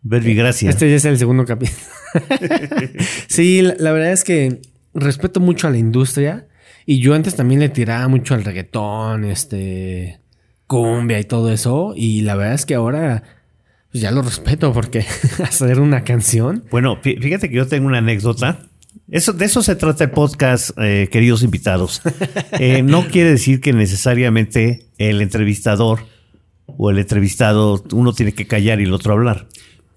Verbi, 0.02 0.34
gracias. 0.34 0.74
Este 0.74 0.90
ya 0.90 0.96
es 0.96 1.04
el 1.04 1.16
segundo 1.18 1.44
capítulo. 1.44 1.78
sí, 3.28 3.62
la, 3.62 3.74
la 3.78 3.92
verdad 3.92 4.12
es 4.12 4.24
que 4.24 4.60
respeto 4.94 5.38
mucho 5.40 5.68
a 5.68 5.70
la 5.70 5.78
industria 5.78 6.46
y 6.86 7.00
yo 7.00 7.14
antes 7.14 7.36
también 7.36 7.60
le 7.60 7.68
tiraba 7.68 8.08
mucho 8.08 8.34
al 8.34 8.44
reggaetón, 8.44 9.24
este, 9.24 10.20
cumbia 10.66 11.20
y 11.20 11.24
todo 11.24 11.52
eso. 11.52 11.94
Y 11.96 12.22
la 12.22 12.34
verdad 12.34 12.54
es 12.54 12.66
que 12.66 12.74
ahora 12.74 13.22
pues 13.92 14.00
ya 14.00 14.10
lo 14.10 14.22
respeto 14.22 14.72
porque 14.72 15.00
hacer 15.42 15.78
una 15.78 16.02
canción. 16.02 16.64
Bueno, 16.70 16.98
fíjate 17.02 17.50
que 17.50 17.56
yo 17.56 17.66
tengo 17.66 17.86
una 17.86 17.98
anécdota. 17.98 18.58
Eso, 19.10 19.34
de 19.34 19.44
eso 19.44 19.62
se 19.62 19.76
trata 19.76 20.04
el 20.04 20.10
podcast, 20.10 20.70
eh, 20.78 21.08
queridos 21.12 21.42
invitados. 21.42 22.00
Eh, 22.58 22.82
no 22.82 23.06
quiere 23.10 23.30
decir 23.30 23.60
que 23.60 23.74
necesariamente 23.74 24.86
el 24.96 25.20
entrevistador 25.20 26.00
o 26.66 26.90
el 26.90 26.98
entrevistado 26.98 27.82
uno 27.92 28.14
tiene 28.14 28.32
que 28.32 28.46
callar 28.46 28.80
y 28.80 28.84
el 28.84 28.94
otro 28.94 29.12
hablar. 29.12 29.48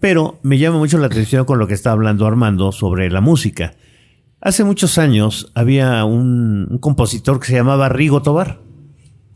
Pero 0.02 0.39
me 0.43 0.58
llama 0.58 0.78
mucho 0.78 0.98
la 0.98 1.08
atención 1.08 1.45
con 1.45 1.58
lo 1.58 1.67
que 1.67 1.74
está 1.74 1.91
hablando 1.91 2.28
Armando 2.28 2.74
sobre 2.74 3.10
la 3.10 3.21
música. 3.21 3.76
Hace 4.45 4.63
muchos 4.63 4.99
años 4.99 5.51
había 5.55 6.05
un, 6.05 6.67
un 6.69 6.77
compositor 6.77 7.39
que 7.39 7.47
se 7.47 7.55
llamaba 7.55 7.89
Rigo 7.89 8.21
Tobar. 8.21 8.60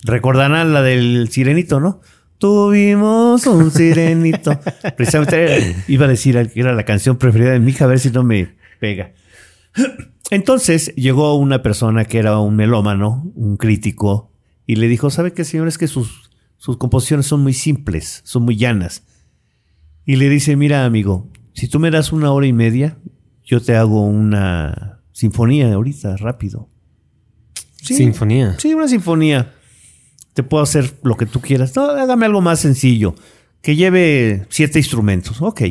Recordarán 0.04 0.72
la 0.72 0.84
del 0.84 1.30
sirenito, 1.32 1.80
¿no? 1.80 2.00
Tuvimos 2.38 3.48
un 3.48 3.72
sirenito. 3.72 4.60
Precisamente 4.98 5.76
iba 5.88 6.06
a 6.06 6.10
decir 6.10 6.52
que 6.54 6.60
era 6.60 6.76
la 6.76 6.86
canción 6.86 7.18
preferida 7.18 7.50
de 7.50 7.60
mi 7.60 7.72
hija, 7.72 7.86
a 7.86 7.88
ver 7.88 7.98
si 7.98 8.12
no 8.12 8.24
me 8.24 8.56
pega. 8.80 9.14
Entonces 10.30 10.94
llegó 10.94 11.34
una 11.34 11.64
persona 11.64 12.06
que 12.06 12.20
era 12.20 12.38
un 12.38 12.56
melómano, 12.56 13.32
un 13.34 13.58
crítico, 13.58 14.32
y 14.68 14.76
le 14.76 14.88
dijo, 14.88 15.10
¿sabe 15.10 15.34
qué, 15.34 15.44
señor? 15.44 15.68
Es 15.68 15.80
que 15.80 15.88
sus, 15.88 16.30
sus 16.58 16.78
composiciones 16.78 17.26
son 17.26 17.42
muy 17.42 17.54
simples, 17.54 18.22
son 18.26 18.44
muy 18.44 18.58
llanas. 18.58 19.08
Y 20.06 20.18
le 20.18 20.30
dice, 20.30 20.56
mira, 20.56 20.86
amigo, 20.86 21.28
si 21.54 21.68
tú 21.68 21.80
me 21.80 21.90
das 21.90 22.14
una 22.14 22.32
hora 22.32 22.46
y 22.46 22.54
media, 22.54 23.00
yo 23.44 23.60
te 23.60 23.76
hago 23.76 24.06
una 24.06 24.99
sinfonía 25.20 25.74
ahorita, 25.74 26.16
rápido. 26.16 26.70
sinfonía. 27.76 28.58
Sí, 28.58 28.74
una 28.74 28.88
sinfonía 28.88 29.54
te 30.34 30.44
puedo 30.44 30.64
hacer 30.64 30.94
lo 31.04 31.18
que 31.18 31.26
tú 31.26 31.42
quieras. 31.42 31.76
No, 31.76 31.90
hágame 31.90 32.26
algo 32.26 32.40
más 32.40 32.62
sencillo. 32.62 33.16
Que 33.62 33.76
lleve 33.76 34.46
siete 34.48 34.80
instrumentos. 34.80 35.42
Ok. 35.42 35.62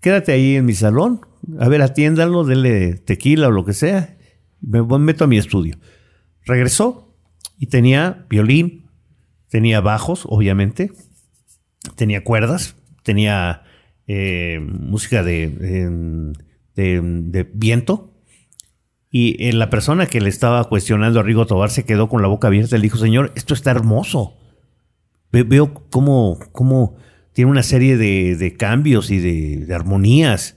Quédate 0.00 0.32
ahí 0.32 0.56
en 0.56 0.64
mi 0.64 0.72
salón. 0.72 1.20
A 1.60 1.68
ver, 1.68 1.82
atiéndalo, 1.82 2.44
dele 2.44 2.94
tequila 2.94 3.48
o 3.48 3.50
lo 3.50 3.66
que 3.66 3.74
sea. 3.74 4.16
Me 4.62 4.82
meto 4.82 5.24
a 5.24 5.26
mi 5.26 5.36
estudio. 5.36 5.76
Regresó 6.46 7.14
y 7.58 7.66
tenía 7.66 8.24
violín, 8.30 8.86
tenía 9.50 9.82
bajos, 9.82 10.24
obviamente, 10.24 10.92
tenía 11.96 12.24
cuerdas, 12.24 12.76
tenía 13.02 13.64
eh, 14.06 14.58
música 14.60 15.22
de, 15.22 16.32
de 16.74 17.50
viento, 17.52 18.17
y 19.10 19.42
eh, 19.48 19.52
la 19.52 19.70
persona 19.70 20.06
que 20.06 20.20
le 20.20 20.28
estaba 20.28 20.64
cuestionando 20.64 21.20
a 21.20 21.22
Rigo 21.22 21.46
Tobar 21.46 21.70
se 21.70 21.84
quedó 21.84 22.08
con 22.08 22.22
la 22.22 22.28
boca 22.28 22.48
abierta 22.48 22.76
y 22.76 22.78
le 22.78 22.84
dijo, 22.84 22.98
señor, 22.98 23.32
esto 23.36 23.54
está 23.54 23.70
hermoso. 23.70 24.36
veo 25.32 25.72
cómo, 25.90 26.38
cómo, 26.52 26.96
tiene 27.32 27.50
una 27.50 27.62
serie 27.62 27.96
de, 27.96 28.56
cambios 28.58 29.10
y 29.10 29.18
de, 29.18 29.74
armonías. 29.74 30.56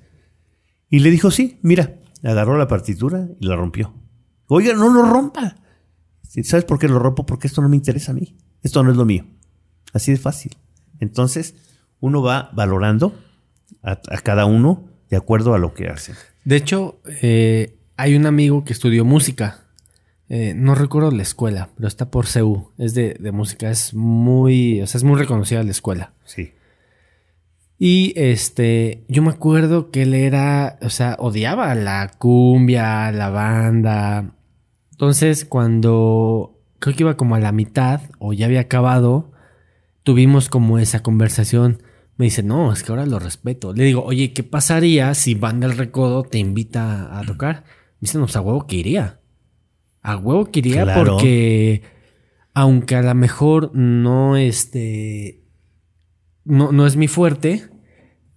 Y 0.89 0.99
le 0.99 1.11
dijo, 1.11 1.31
sí, 1.31 1.59
mira, 1.61 1.99
agarró 2.23 2.57
la 2.57 2.67
partitura 2.67 3.29
y 3.39 3.47
la 3.47 3.55
rompió. 3.55 3.93
Oiga, 4.47 4.73
no 4.73 4.91
lo 4.91 5.03
rompa. 5.03 5.55
¿Sabes 6.43 6.65
por 6.65 6.79
qué 6.79 6.89
lo 6.89 6.99
rompo? 6.99 7.25
Porque 7.25 7.47
esto 7.47 7.61
no 7.61 7.69
me 7.69 7.77
interesa 7.77 8.11
a 8.11 8.15
mí. 8.15 8.35
Esto 8.63 8.83
no 8.83 8.91
es 8.91 8.97
lo 8.97 9.05
mío. 9.05 9.25
Así 9.93 10.11
de 10.11 10.17
fácil. 10.17 10.57
Entonces, 10.99 11.55
uno 11.99 12.21
va 12.21 12.49
valorando 12.53 13.17
a, 13.81 13.91
a 13.91 14.17
cada 14.23 14.45
uno 14.45 14.89
de 15.09 15.17
acuerdo 15.17 15.53
a 15.53 15.59
lo 15.59 15.73
que 15.73 15.87
hace. 15.87 16.13
De 16.43 16.55
hecho, 16.55 17.01
eh, 17.21 17.80
hay 18.01 18.15
un 18.15 18.25
amigo 18.25 18.63
que 18.63 18.73
estudió 18.73 19.05
música. 19.05 19.59
Eh, 20.27 20.53
no 20.55 20.73
recuerdo 20.73 21.11
la 21.11 21.21
escuela, 21.21 21.69
pero 21.75 21.87
está 21.87 22.09
por 22.09 22.25
CEU. 22.25 22.71
Es 22.79 22.95
de, 22.95 23.15
música. 23.31 23.69
Es 23.69 23.93
muy. 23.93 24.81
O 24.81 24.87
sea, 24.87 24.97
es 24.97 25.03
muy 25.03 25.19
reconocida 25.19 25.61
la 25.61 25.69
escuela. 25.69 26.13
Sí. 26.25 26.53
Y 27.77 28.13
este. 28.15 29.03
Yo 29.07 29.21
me 29.21 29.29
acuerdo 29.29 29.91
que 29.91 30.01
él 30.01 30.15
era. 30.15 30.79
O 30.81 30.89
sea, 30.89 31.15
odiaba 31.19 31.75
la 31.75 32.09
cumbia, 32.17 33.11
la 33.11 33.29
banda. 33.29 34.33
Entonces, 34.89 35.45
cuando. 35.45 36.57
Creo 36.79 36.95
que 36.95 37.03
iba 37.03 37.17
como 37.17 37.35
a 37.35 37.39
la 37.39 37.51
mitad, 37.51 38.01
o 38.17 38.33
ya 38.33 38.47
había 38.47 38.61
acabado. 38.61 39.31
Tuvimos 40.01 40.49
como 40.49 40.79
esa 40.79 41.03
conversación. 41.03 41.83
Me 42.17 42.25
dice, 42.25 42.41
no, 42.41 42.73
es 42.73 42.81
que 42.81 42.91
ahora 42.91 43.05
lo 43.05 43.19
respeto. 43.19 43.73
Le 43.73 43.83
digo, 43.83 44.03
oye, 44.03 44.33
¿qué 44.33 44.41
pasaría 44.41 45.13
si 45.13 45.35
Banda 45.35 45.67
El 45.67 45.77
Recodo 45.77 46.23
te 46.23 46.39
invita 46.39 47.19
a 47.19 47.23
tocar? 47.23 47.63
Dicen, 48.01 48.21
pues 48.21 48.35
a 48.35 48.41
huevo 48.41 48.67
que 48.67 48.75
iría. 48.75 49.21
A 50.01 50.17
huevo 50.17 50.51
que 50.51 50.59
iría 50.59 50.93
porque 50.93 51.83
aunque 52.53 52.95
a 52.95 53.01
lo 53.01 53.15
mejor 53.15 53.73
no 53.73 54.35
este 54.35 55.43
no, 56.43 56.71
no 56.71 56.87
es 56.87 56.95
mi 56.97 57.07
fuerte, 57.07 57.69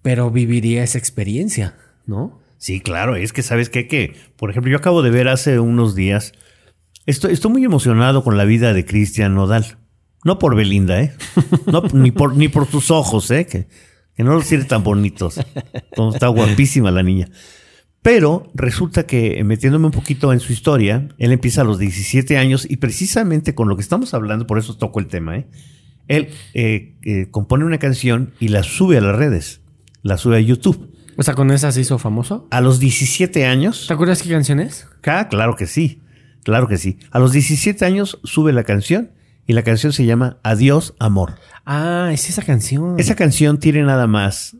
pero 0.02 0.30
viviría 0.30 0.84
esa 0.84 0.98
experiencia, 0.98 1.76
¿no? 2.06 2.40
Sí, 2.58 2.80
claro, 2.80 3.16
es 3.16 3.32
que 3.32 3.42
sabes 3.42 3.70
qué? 3.70 3.88
que, 3.88 4.14
por 4.36 4.50
ejemplo, 4.50 4.70
yo 4.70 4.76
acabo 4.76 5.02
de 5.02 5.10
ver 5.10 5.28
hace 5.28 5.58
unos 5.58 5.94
días, 5.94 6.32
estoy, 7.06 7.32
estoy 7.32 7.50
muy 7.50 7.64
emocionado 7.64 8.22
con 8.22 8.36
la 8.36 8.44
vida 8.44 8.72
de 8.72 8.84
Cristian 8.84 9.34
Nodal. 9.34 9.78
No 10.24 10.38
por 10.38 10.54
Belinda, 10.54 11.02
¿eh? 11.02 11.12
No, 11.66 11.82
ni, 11.92 12.10
por, 12.10 12.36
ni 12.36 12.48
por 12.48 12.66
tus 12.66 12.90
ojos, 12.90 13.30
¿eh? 13.30 13.46
Que, 13.46 13.66
que 14.14 14.24
no 14.24 14.34
los 14.34 14.46
tiene 14.46 14.64
tan 14.64 14.82
bonitos. 14.82 15.38
Está 16.12 16.28
guapísima 16.28 16.90
la 16.90 17.02
niña. 17.02 17.28
Pero 18.04 18.50
resulta 18.52 19.06
que 19.06 19.42
metiéndome 19.44 19.86
un 19.86 19.90
poquito 19.90 20.34
en 20.34 20.38
su 20.38 20.52
historia, 20.52 21.08
él 21.16 21.32
empieza 21.32 21.62
a 21.62 21.64
los 21.64 21.78
17 21.78 22.36
años 22.36 22.66
y 22.68 22.76
precisamente 22.76 23.54
con 23.54 23.66
lo 23.66 23.76
que 23.76 23.82
estamos 23.82 24.12
hablando, 24.12 24.46
por 24.46 24.58
eso 24.58 24.76
toco 24.76 25.00
el 25.00 25.06
tema, 25.06 25.38
¿eh? 25.38 25.46
él 26.06 26.28
eh, 26.52 26.96
eh, 27.00 27.28
compone 27.30 27.64
una 27.64 27.78
canción 27.78 28.34
y 28.38 28.48
la 28.48 28.62
sube 28.62 28.98
a 28.98 29.00
las 29.00 29.16
redes, 29.16 29.62
la 30.02 30.18
sube 30.18 30.36
a 30.36 30.40
YouTube. 30.40 30.94
O 31.16 31.22
sea, 31.22 31.32
con 31.32 31.50
esa 31.50 31.72
se 31.72 31.80
hizo 31.80 31.98
famoso. 31.98 32.46
A 32.50 32.60
los 32.60 32.78
17 32.78 33.46
años. 33.46 33.86
¿Te 33.88 33.94
acuerdas 33.94 34.22
qué 34.22 34.28
canción 34.28 34.60
es? 34.60 34.86
Ah, 35.06 35.28
claro 35.30 35.56
que 35.56 35.66
sí, 35.66 36.02
claro 36.42 36.68
que 36.68 36.76
sí. 36.76 36.98
A 37.10 37.18
los 37.18 37.32
17 37.32 37.86
años 37.86 38.20
sube 38.22 38.52
la 38.52 38.64
canción 38.64 39.12
y 39.46 39.54
la 39.54 39.62
canción 39.62 39.94
se 39.94 40.04
llama 40.04 40.36
Adiós, 40.42 40.94
Amor. 40.98 41.36
Ah, 41.64 42.10
es 42.12 42.28
esa 42.28 42.42
canción. 42.42 43.00
Esa 43.00 43.14
canción 43.14 43.58
tiene 43.58 43.82
nada 43.82 44.06
más 44.06 44.58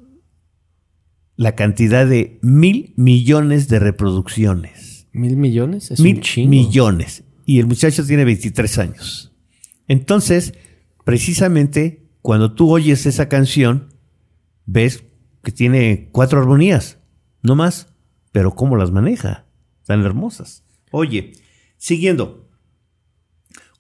la 1.36 1.54
cantidad 1.54 2.06
de 2.06 2.38
mil 2.42 2.94
millones 2.96 3.68
de 3.68 3.78
reproducciones. 3.78 5.06
¿Mil 5.12 5.36
millones? 5.36 5.90
Es 5.90 6.00
mil 6.00 6.22
millones. 6.48 7.24
Y 7.46 7.60
el 7.60 7.66
muchacho 7.66 8.04
tiene 8.04 8.24
23 8.24 8.78
años. 8.78 9.32
Entonces, 9.86 10.54
precisamente 11.04 12.04
cuando 12.24 12.54
tú 12.54 12.70
oyes 12.70 13.04
esa 13.04 13.28
canción, 13.28 13.92
ves 14.64 15.04
que 15.42 15.52
tiene 15.52 16.08
cuatro 16.10 16.40
armonías, 16.40 16.98
no 17.42 17.54
más, 17.54 17.88
pero 18.32 18.54
cómo 18.54 18.76
las 18.76 18.92
maneja, 18.92 19.44
tan 19.84 20.02
hermosas. 20.02 20.64
Oye, 20.90 21.34
siguiendo, 21.76 22.48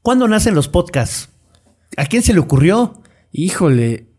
¿cuándo 0.02 0.28
nacen 0.28 0.54
los 0.54 0.68
podcasts? 0.68 1.30
¿A 1.96 2.04
quién 2.04 2.22
se 2.22 2.34
le 2.34 2.40
ocurrió? 2.40 3.02
Híjole, 3.32 4.13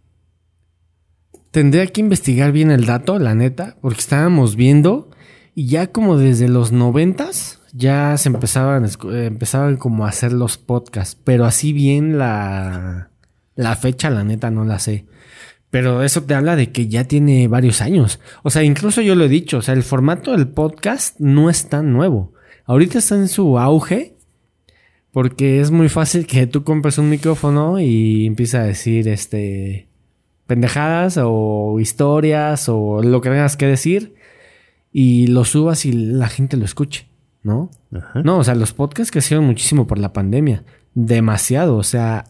Tendría 1.55 1.87
que 1.87 2.01
investigar 2.01 2.51
bien 2.51 2.69
el 2.69 2.85
dato, 2.85 3.17
la 3.17 3.33
neta, 3.33 3.77
porque 3.79 4.01
estábamos 4.01 4.57
viendo 4.57 5.09
y 5.53 5.67
ya 5.67 5.87
como 5.87 6.17
desde 6.17 6.49
los 6.49 6.73
noventas 6.73 7.61
ya 7.71 8.17
se 8.17 8.27
empezaban, 8.27 8.85
empezaban 9.13 9.77
como 9.77 10.05
a 10.05 10.09
hacer 10.09 10.33
los 10.33 10.57
podcasts, 10.57 11.17
pero 11.23 11.45
así 11.45 11.71
bien 11.71 12.17
la, 12.17 13.09
la 13.55 13.75
fecha, 13.77 14.09
la 14.09 14.25
neta, 14.25 14.51
no 14.51 14.65
la 14.65 14.79
sé. 14.79 15.05
Pero 15.69 16.03
eso 16.03 16.23
te 16.23 16.33
habla 16.33 16.57
de 16.57 16.73
que 16.73 16.89
ya 16.89 17.05
tiene 17.05 17.47
varios 17.47 17.79
años. 17.79 18.19
O 18.43 18.49
sea, 18.49 18.63
incluso 18.63 19.01
yo 19.01 19.15
lo 19.15 19.23
he 19.23 19.29
dicho, 19.29 19.59
o 19.59 19.61
sea, 19.61 19.75
el 19.75 19.83
formato 19.83 20.31
del 20.31 20.49
podcast 20.49 21.17
no 21.21 21.49
es 21.49 21.69
tan 21.69 21.93
nuevo. 21.93 22.33
Ahorita 22.65 22.97
está 22.97 23.15
en 23.15 23.29
su 23.29 23.57
auge 23.57 24.17
porque 25.13 25.61
es 25.61 25.71
muy 25.71 25.87
fácil 25.87 26.27
que 26.27 26.47
tú 26.47 26.65
compres 26.65 26.97
un 26.97 27.09
micrófono 27.09 27.79
y 27.79 28.25
empieces 28.25 28.55
a 28.55 28.63
decir, 28.63 29.07
este, 29.07 29.87
pendejadas 30.47 31.19
o 31.21 31.79
historias 31.79 32.69
o 32.69 33.01
lo 33.01 33.21
que 33.21 33.29
tengas 33.29 33.57
que 33.57 33.67
decir 33.67 34.15
y 34.91 35.27
lo 35.27 35.43
subas 35.43 35.85
y 35.85 35.91
la 35.91 36.29
gente 36.29 36.57
lo 36.57 36.65
escuche, 36.65 37.07
¿no? 37.43 37.69
No, 38.23 38.37
o 38.39 38.43
sea, 38.43 38.55
los 38.55 38.73
podcasts 38.73 39.11
crecieron 39.11 39.45
muchísimo 39.45 39.87
por 39.87 39.97
la 39.97 40.13
pandemia, 40.13 40.63
demasiado, 40.93 41.77
o 41.77 41.83
sea, 41.83 42.25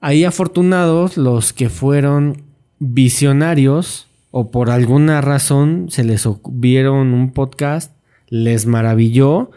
hay 0.00 0.24
afortunados 0.24 1.16
los 1.16 1.52
que 1.52 1.68
fueron 1.68 2.42
visionarios 2.80 4.08
o 4.32 4.50
por 4.50 4.70
alguna 4.70 5.20
razón 5.20 5.86
se 5.90 6.02
les 6.02 6.26
vieron 6.48 7.14
un 7.14 7.32
podcast, 7.32 7.94
les 8.28 8.66
maravilló 8.66 9.50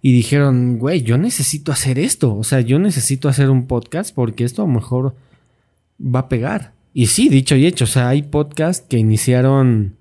y 0.00 0.12
dijeron, 0.12 0.78
güey, 0.78 1.02
yo 1.02 1.18
necesito 1.18 1.70
hacer 1.70 1.98
esto, 1.98 2.34
o 2.34 2.42
sea, 2.42 2.60
yo 2.60 2.80
necesito 2.80 3.28
hacer 3.28 3.50
un 3.50 3.68
podcast 3.68 4.12
porque 4.12 4.42
esto 4.42 4.62
a 4.62 4.66
lo 4.66 4.72
mejor 4.72 5.14
va 6.02 6.20
a 6.20 6.28
pegar. 6.28 6.72
Y 6.94 7.06
sí, 7.06 7.28
dicho 7.28 7.56
y 7.56 7.66
hecho, 7.66 7.84
o 7.84 7.88
sea, 7.88 8.08
hay 8.08 8.22
podcasts 8.22 8.86
que 8.88 8.98
iniciaron 8.98 9.96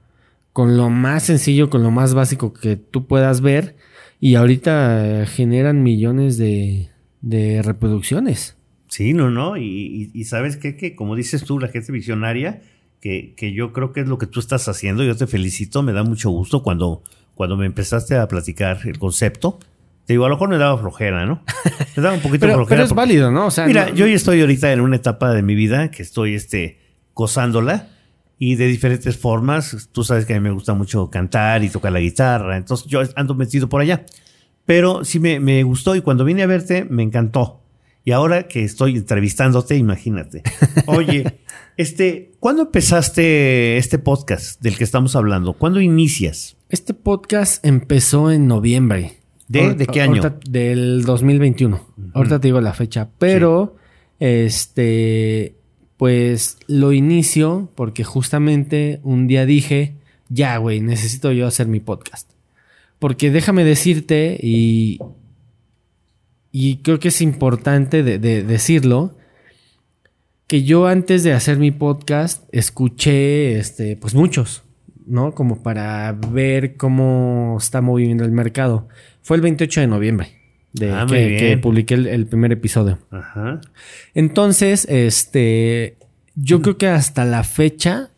con 0.53 0.75
lo 0.77 0.89
más 0.89 1.23
sencillo, 1.23 1.69
con 1.69 1.83
lo 1.83 1.91
más 1.91 2.13
básico 2.13 2.51
que 2.53 2.75
tú 2.75 3.07
puedas 3.07 3.41
ver, 3.41 3.75
Y 4.23 4.35
ahorita 4.35 5.25
generan 5.27 5.81
millones 5.81 6.37
de, 6.37 6.89
de 7.21 7.61
reproducciones. 7.63 8.55
Sí, 8.87 9.13
no, 9.13 9.31
no. 9.31 9.57
Y, 9.57 9.63
y- 9.63 10.11
y 10.13 10.23
sabes 10.25 10.57
qué? 10.57 10.75
que 10.75 10.93
como 10.95 11.15
dices 11.15 11.43
tú, 11.43 11.57
la 11.59 11.69
gente 11.69 11.91
visionaria, 11.91 12.61
que, 12.99 13.33
que 13.35 13.51
yo 13.53 13.73
creo 13.73 13.93
que 13.93 14.01
es 14.01 14.07
lo 14.07 14.19
que 14.19 14.27
tú 14.27 14.39
estás 14.39 14.67
haciendo. 14.67 15.03
Yo 15.03 15.15
te 15.15 15.25
felicito, 15.25 15.81
me 15.81 15.91
da 15.93 16.03
mucho 16.03 16.29
gusto 16.29 16.61
cuando, 16.61 17.01
cuando 17.33 17.57
me 17.57 17.65
empezaste 17.65 18.15
a 18.15 18.27
platicar 18.27 18.79
el 18.85 18.99
concepto. 18.99 19.57
Te 20.05 20.13
digo, 20.13 20.25
a 20.25 20.29
lo 20.29 20.35
mejor 20.35 20.49
me 20.49 20.57
daba 20.59 20.77
flojera, 20.77 21.25
¿no? 21.25 21.41
Me 21.95 22.03
daba 22.03 22.13
un 22.15 22.21
poquito 22.21 22.41
Pero, 22.45 22.55
flojera. 22.57 22.67
pero 22.69 22.83
es 22.83 22.89
porque- 22.89 22.97
válido, 23.01 23.31
¿no? 23.31 23.47
O 23.47 23.51
sea, 23.51 23.65
Mira, 23.65 23.87
no- 23.89 23.95
yo 23.95 24.05
ya 24.05 24.13
estoy 24.13 24.41
ahorita 24.41 24.71
en 24.71 24.81
una 24.81 24.97
etapa 24.97 25.33
de 25.33 25.41
mi 25.41 25.55
vida 25.55 25.89
que 25.89 26.03
estoy 26.03 26.35
este, 26.35 26.77
gozándola 27.13 27.89
y 28.37 28.55
de 28.55 28.67
diferentes 28.67 29.17
formas. 29.17 29.89
Tú 29.91 30.03
sabes 30.03 30.25
que 30.25 30.33
a 30.33 30.39
mí 30.39 30.43
me 30.43 30.53
gusta 30.53 30.73
mucho 30.73 31.09
cantar 31.09 31.63
y 31.63 31.69
tocar 31.69 31.91
la 31.91 31.99
guitarra, 31.99 32.57
entonces 32.57 32.87
yo 32.87 33.01
ando 33.15 33.35
metido 33.35 33.69
por 33.69 33.81
allá. 33.81 34.05
Pero 34.65 35.03
sí 35.03 35.19
me, 35.19 35.39
me 35.39 35.63
gustó 35.63 35.95
y 35.95 36.01
cuando 36.01 36.23
vine 36.23 36.43
a 36.43 36.47
verte 36.47 36.85
me 36.85 37.03
encantó. 37.03 37.57
Y 38.03 38.11
ahora 38.11 38.47
que 38.47 38.63
estoy 38.63 38.95
entrevistándote, 38.97 39.75
imagínate. 39.75 40.41
Oye, 40.87 41.37
este, 41.77 42.31
¿cuándo 42.39 42.63
empezaste 42.63 43.77
este 43.77 43.99
podcast 43.99 44.59
del 44.61 44.75
que 44.77 44.83
estamos 44.83 45.15
hablando? 45.15 45.53
¿Cuándo 45.53 45.81
inicias? 45.81 46.57
Este 46.69 46.93
podcast 46.95 47.63
empezó 47.65 48.31
en 48.31 48.47
noviembre. 48.47 49.17
¿De- 49.47 49.75
de 49.75 49.85
qué 49.85 50.01
año? 50.01 50.21
ahorita- 50.23 50.39
del 50.49 51.03
2021. 51.03 51.79
Ahorita 52.13 52.39
te 52.39 52.47
digo 52.47 52.59
la 52.61 52.73
fecha. 52.73 53.09
Pero, 53.19 53.75
este, 54.19 55.57
pues 56.01 56.57
lo 56.65 56.93
inicio 56.93 57.69
porque 57.75 58.03
justamente 58.03 58.99
un 59.03 59.27
día 59.27 59.45
dije, 59.45 59.93
ya, 60.29 60.57
güey, 60.57 60.79
necesito 60.81 61.31
yo 61.31 61.45
hacer 61.45 61.67
mi 61.67 61.79
podcast. 61.79 62.27
Porque 62.97 63.29
déjame 63.29 63.63
decirte, 63.63 64.39
y, 64.41 64.97
y 66.51 66.77
creo 66.77 66.99
que 66.99 67.09
es 67.09 67.21
importante 67.21 68.01
de- 68.01 68.17
de 68.17 68.41
decirlo, 68.41 69.15
que 70.47 70.63
yo 70.63 70.87
antes 70.87 71.21
de 71.21 71.33
hacer 71.33 71.57
mi 71.59 71.69
podcast 71.69 72.49
escuché, 72.51 73.59
este, 73.59 73.95
pues 73.95 74.15
muchos, 74.15 74.63
¿no? 75.05 75.35
Como 75.35 75.61
para 75.61 76.13
ver 76.13 76.77
cómo 76.77 77.57
está 77.59 77.81
moviendo 77.81 78.25
el 78.25 78.31
mercado. 78.31 78.87
Fue 79.21 79.37
el 79.37 79.41
28 79.43 79.81
de 79.81 79.87
noviembre 79.87 80.40
de 80.73 80.91
Ah, 80.91 81.05
que, 81.07 81.57
publiqué 81.61 81.93
el, 81.95 82.07
el 82.07 82.25
primer 82.27 82.51
episodio. 82.51 82.99
Ajá. 83.11 83.59
Entonces, 84.13 84.85
este, 84.89 85.97
yo 86.35 86.61
creo 86.61 86.77
que 86.77 86.87
hasta 86.87 87.25
la 87.25 87.43
fecha, 87.43 88.09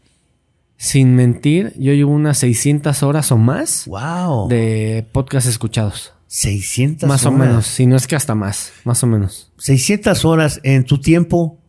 sin 0.77 1.15
mentir, 1.15 1.73
yo 1.77 1.93
llevo 1.93 2.11
unas 2.11 2.37
600 2.39 3.03
horas 3.03 3.31
o 3.31 3.37
más 3.37 3.85
Wow. 3.87 4.47
de 4.49 5.05
podcast 5.11 5.47
escuchados. 5.47 6.13
600 6.27 7.07
Más 7.07 7.25
o 7.27 7.31
menos, 7.31 7.65
si 7.67 7.85
no 7.85 7.95
es 7.95 8.07
que 8.07 8.15
hasta 8.15 8.33
más, 8.33 8.73
más 8.85 9.03
o 9.03 9.07
menos. 9.07 9.51
600 9.59 10.25
horas 10.25 10.59
en 10.63 10.83
tu 10.83 10.99
tiempo, 10.99 11.59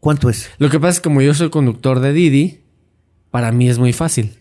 ¿cuánto 0.00 0.28
es? 0.28 0.50
Lo 0.58 0.70
que 0.70 0.80
pasa 0.80 0.90
es 0.90 1.00
que 1.00 1.04
como 1.04 1.22
yo 1.22 1.34
soy 1.34 1.50
conductor 1.50 2.00
de 2.00 2.12
Didi, 2.12 2.60
para 3.30 3.52
mí 3.52 3.68
es 3.68 3.78
muy 3.78 3.92
fácil 3.92 4.38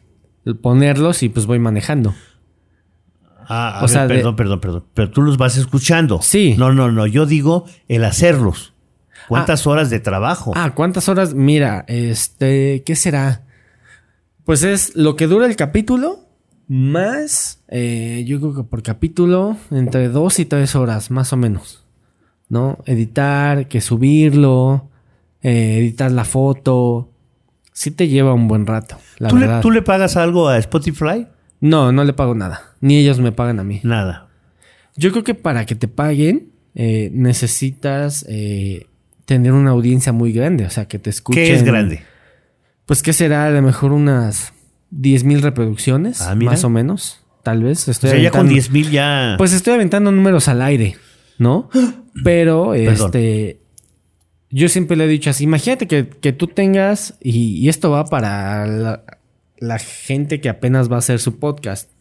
ponerlos 0.62 1.22
y 1.24 1.30
pues 1.30 1.46
voy 1.46 1.60
manejando. 1.60 2.16
Ah, 3.48 3.76
a 3.76 3.78
O 3.80 3.82
ver, 3.82 3.90
sea, 3.90 4.08
de- 4.08 4.16
perdón, 4.16 4.36
perdón, 4.36 4.60
perdón. 4.60 4.84
Pero 4.94 5.10
tú 5.12 5.22
los 5.22 5.38
vas 5.38 5.58
escuchando. 5.58 6.20
Sí. 6.22 6.56
No, 6.58 6.74
no, 6.74 6.92
no. 6.92 7.08
Yo 7.08 7.26
digo 7.26 7.66
el 7.88 8.04
hacerlos. 8.04 8.74
¿Cuántas 9.28 9.68
horas 9.68 9.90
de 9.90 10.00
trabajo? 10.00 10.54
Ah, 10.56 10.74
¿cuántas 10.74 11.10
horas? 11.10 11.34
Mira, 11.34 11.84
este, 11.88 12.84
¿qué 12.86 12.96
será? 12.96 13.44
Pues 14.46 14.64
es 14.64 14.96
lo 14.96 15.16
que 15.18 15.28
dura 15.28 15.46
el 15.48 15.56
capítulo 15.58 16.20
más, 16.70 17.62
eh, 17.70 18.24
yo 18.28 18.40
creo 18.40 18.54
que 18.56 18.64
por 18.64 18.84
capítulo, 18.84 19.58
entre 19.72 20.10
dos 20.10 20.40
y 20.40 20.46
tres 20.46 20.76
horas, 20.76 21.12
más 21.12 21.32
o 21.34 21.38
menos. 21.38 21.84
¿No? 22.50 22.78
Editar, 22.86 23.68
que 23.68 23.82
subirlo, 23.82 24.90
eh, 25.42 25.78
editar 25.80 26.12
la 26.12 26.24
foto. 26.24 27.10
Sí 27.74 27.92
te 27.92 28.08
lleva 28.08 28.34
un 28.34 28.48
buen 28.48 28.66
rato, 28.66 28.98
la 29.18 29.28
¿Tú, 29.30 29.38
le, 29.38 29.48
tú 29.62 29.72
le 29.72 29.82
pagas 29.82 30.16
algo 30.18 30.48
a 30.48 30.58
Spotify? 30.58 31.28
No, 31.60 31.91
no 31.91 32.04
le 32.04 32.13
pago 32.13 32.36
nada. 32.36 32.62
Ni 32.82 32.98
ellos 32.98 33.20
me 33.20 33.32
pagan 33.32 33.60
a 33.60 33.63
mí. 33.63 33.80
Nada. 33.84 34.28
Yo 34.96 35.12
creo 35.12 35.24
que 35.24 35.34
para 35.36 35.65
que 35.65 35.76
te 35.76 35.88
paguen, 35.88 36.52
eh, 36.76 37.10
necesitas 37.13 38.26
eh, 38.30 38.88
tener 39.26 39.54
una 39.54 39.72
audiencia 39.72 40.12
muy 40.12 40.32
grande. 40.32 40.65
O 40.65 40.70
sea, 40.70 40.88
que 40.88 41.00
te 41.00 41.10
escuchen. 41.10 41.43
¿Qué 41.43 41.54
es 41.54 41.63
grande? 41.63 42.02
Pues 42.86 43.02
que 43.02 43.13
será 43.13 43.48
a 43.48 43.50
lo 43.52 43.62
mejor 43.62 43.91
unas 43.91 44.54
10 44.91 45.24
mil 45.24 45.41
reproducciones, 45.41 46.22
Ah, 46.22 46.36
más 46.36 46.63
o 46.63 46.70
menos. 46.70 47.22
Tal 47.43 47.63
vez. 47.63 47.88
O 47.88 47.91
Estoy 47.91 48.12
sea, 48.12 48.20
ya 48.20 48.32
con 48.32 48.41
aventando- 48.41 48.54
10 48.54 48.72
mil 48.72 48.91
ya... 48.91 49.36
Pues 49.38 49.54
estoy 49.54 49.74
aventando 49.74 50.12
números 50.12 50.48
al 50.48 50.62
aire, 50.62 50.96
¿no? 51.38 51.70
Pero, 52.24 52.74
este. 52.74 53.60
Yo 54.50 54.70
siempre 54.70 54.96
le 54.96 55.04
he 55.04 55.08
dicho 55.08 55.30
así: 55.30 55.43
imagínate 55.43 55.88
que, 55.88 56.08
que 56.08 56.32
tú 56.32 56.48
tengas, 56.48 57.15
y, 57.22 57.58
y 57.58 57.67
esto 57.70 57.91
va 57.91 58.06
para 58.06 58.65
la, 58.65 59.04
la 59.60 59.80
gente 59.80 60.39
que 60.41 60.50
apenas 60.50 60.91
va 60.91 60.96
a 60.96 61.00
hacer 61.00 61.20
su 61.20 61.39
podcast. 61.39 61.91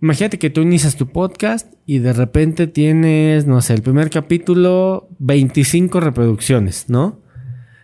Imagínate 0.00 0.38
que 0.38 0.50
tú 0.50 0.60
inicias 0.60 0.94
tu 0.96 1.08
podcast 1.08 1.72
y 1.84 1.98
de 1.98 2.12
repente 2.12 2.68
tienes, 2.68 3.46
no 3.46 3.60
sé, 3.62 3.74
el 3.74 3.82
primer 3.82 4.10
capítulo, 4.10 5.08
25 5.18 5.98
reproducciones, 6.00 6.88
¿no? 6.88 7.20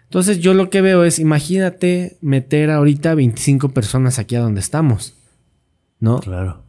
Entonces 0.05 0.39
yo 0.39 0.55
lo 0.55 0.71
que 0.71 0.81
veo 0.81 1.03
es, 1.03 1.19
imagínate 1.19 2.17
meter 2.21 2.71
ahorita 2.71 3.15
25 3.17 3.71
personas 3.71 4.21
aquí 4.21 4.37
a 4.37 4.41
donde 4.41 4.61
estamos, 4.61 5.17
¿no? 5.99 6.21
Claro. 6.21 6.63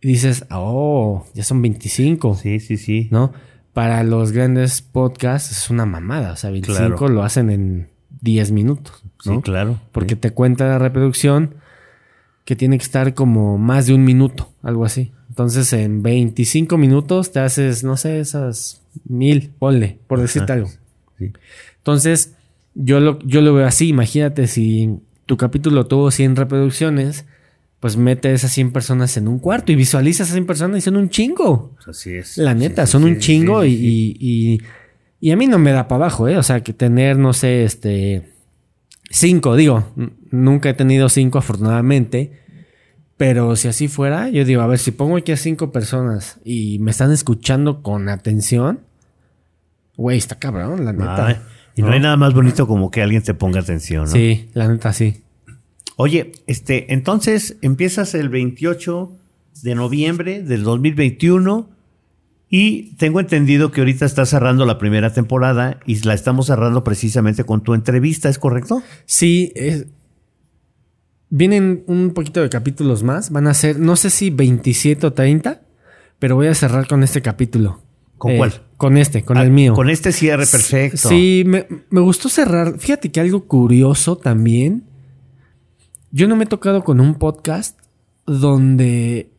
Y 0.00 0.08
dices, 0.08 0.46
oh, 0.50 1.26
ya 1.34 1.44
son 1.44 1.60
25, 1.60 2.36
Sí, 2.36 2.58
sí, 2.58 2.78
sí. 2.78 3.08
¿no? 3.10 3.34
Para 3.74 4.02
los 4.02 4.32
grandes 4.32 4.80
podcasts 4.80 5.50
es 5.50 5.68
una 5.68 5.84
mamada, 5.84 6.32
o 6.32 6.36
sea, 6.36 6.48
25 6.50 6.96
Claro. 6.96 7.08
lo 7.08 7.22
hacen 7.22 7.50
en 7.50 7.89
10 8.20 8.50
minutos, 8.52 9.02
¿no? 9.24 9.36
Sí, 9.36 9.42
claro. 9.42 9.80
Porque 9.92 10.16
te 10.16 10.30
cuenta 10.32 10.66
la 10.68 10.78
reproducción 10.78 11.54
que 12.44 12.56
tiene 12.56 12.78
que 12.78 12.84
estar 12.84 13.14
como 13.14 13.58
más 13.58 13.86
de 13.86 13.94
un 13.94 14.04
minuto, 14.04 14.50
algo 14.62 14.84
así. 14.84 15.12
Entonces, 15.28 15.72
en 15.72 16.02
25 16.02 16.76
minutos 16.78 17.32
te 17.32 17.38
haces, 17.40 17.84
no 17.84 17.96
sé, 17.96 18.18
esas 18.20 18.82
mil, 19.04 19.50
ponle, 19.58 19.98
por 20.06 20.20
decirte 20.20 20.52
algo. 20.52 20.68
Sí. 21.18 21.32
Entonces, 21.78 22.34
yo 22.74 22.98
lo, 23.00 23.18
yo 23.20 23.40
lo 23.40 23.54
veo 23.54 23.66
así. 23.66 23.88
Imagínate 23.88 24.46
si 24.48 24.96
tu 25.26 25.36
capítulo 25.36 25.86
tuvo 25.86 26.10
100 26.10 26.34
reproducciones, 26.36 27.24
pues 27.78 27.96
mete 27.96 28.28
a 28.28 28.32
esas 28.32 28.50
100 28.52 28.72
personas 28.72 29.16
en 29.16 29.28
un 29.28 29.38
cuarto 29.38 29.70
y 29.72 29.76
visualiza 29.76 30.24
esas 30.24 30.34
100 30.34 30.46
personas 30.46 30.78
y 30.78 30.80
son 30.82 30.96
un 30.96 31.08
chingo. 31.08 31.76
Así 31.86 32.10
es. 32.14 32.36
La 32.36 32.52
neta, 32.54 32.84
Sí, 32.86 32.92
son 32.92 33.04
sí, 33.04 33.08
un 33.10 33.18
chingo 33.18 33.64
y- 33.64 34.60
y 35.20 35.32
a 35.32 35.36
mí 35.36 35.46
no 35.46 35.58
me 35.58 35.72
da 35.72 35.86
para 35.86 36.04
abajo, 36.04 36.28
¿eh? 36.28 36.38
O 36.38 36.42
sea, 36.42 36.62
que 36.62 36.72
tener, 36.72 37.18
no 37.18 37.32
sé, 37.32 37.64
este... 37.64 38.32
Cinco, 39.10 39.56
digo. 39.56 39.84
Nunca 40.30 40.70
he 40.70 40.74
tenido 40.74 41.08
cinco, 41.08 41.38
afortunadamente. 41.38 42.40
Pero 43.20 43.54
si 43.54 43.68
así 43.68 43.86
fuera, 43.86 44.30
yo 44.30 44.46
digo, 44.46 44.62
a 44.62 44.66
ver, 44.66 44.78
si 44.78 44.92
pongo 44.92 45.18
aquí 45.18 45.30
a 45.32 45.36
cinco 45.36 45.72
personas 45.72 46.38
y 46.42 46.78
me 46.78 46.90
están 46.90 47.12
escuchando 47.12 47.82
con 47.82 48.08
atención, 48.08 48.80
güey, 49.94 50.16
está 50.16 50.38
cabrón, 50.38 50.86
la 50.86 50.94
neta. 50.94 51.26
Ay, 51.26 51.36
y 51.76 51.82
no, 51.82 51.90
hay 51.90 52.00
nada 52.00 52.16
más 52.16 52.32
bonito 52.32 52.66
como 52.66 52.90
que 52.90 53.02
alguien 53.02 53.22
te 53.22 53.34
ponga 53.34 53.60
atención, 53.60 54.04
¿no? 54.04 54.10
Sí, 54.10 54.48
la 54.54 54.68
neta 54.68 54.94
sí. 54.94 55.22
Oye, 55.96 56.32
este, 56.46 56.94
entonces 56.94 57.58
empiezas 57.60 58.14
el 58.14 58.30
28 58.30 59.12
de 59.64 59.74
noviembre 59.74 60.42
del 60.42 60.62
2021 60.62 61.68
y 62.50 62.94
tengo 62.96 63.20
entendido 63.20 63.70
que 63.70 63.80
ahorita 63.80 64.04
estás 64.04 64.28
cerrando 64.30 64.66
la 64.66 64.76
primera 64.78 65.12
temporada 65.12 65.78
y 65.86 66.00
la 66.04 66.14
estamos 66.14 66.46
cerrando 66.48 66.82
precisamente 66.84 67.44
con 67.44 67.62
tu 67.62 67.74
entrevista, 67.74 68.28
¿es 68.28 68.38
correcto? 68.40 68.82
Sí, 69.06 69.52
es- 69.54 69.86
vienen 71.28 71.84
un 71.86 72.12
poquito 72.12 72.40
de 72.40 72.48
capítulos 72.48 73.02
más. 73.02 73.30
Van 73.30 73.46
a 73.46 73.54
ser, 73.54 73.78
no 73.78 73.96
sé 73.96 74.10
si 74.10 74.30
27 74.30 75.06
o 75.06 75.12
30, 75.12 75.62
pero 76.18 76.34
voy 76.36 76.48
a 76.48 76.54
cerrar 76.54 76.86
con 76.88 77.02
este 77.02 77.22
capítulo. 77.22 77.80
¿Con 78.18 78.32
Eh, 78.32 78.36
cuál? 78.36 78.52
Con 78.76 78.96
este, 78.96 79.22
con 79.22 79.36
Ah, 79.38 79.42
el 79.42 79.50
mío. 79.50 79.74
Con 79.74 79.88
este 79.88 80.12
cierre 80.12 80.46
perfecto. 80.46 81.08
Sí, 81.08 81.44
me, 81.46 81.66
me 81.90 82.00
gustó 82.00 82.28
cerrar. 82.28 82.78
Fíjate 82.78 83.10
que 83.10 83.20
algo 83.20 83.44
curioso 83.46 84.16
también. 84.16 84.84
Yo 86.10 86.26
no 86.28 86.34
me 86.36 86.44
he 86.44 86.46
tocado 86.48 86.82
con 86.82 87.00
un 87.00 87.14
podcast 87.14 87.78
donde 88.26 89.30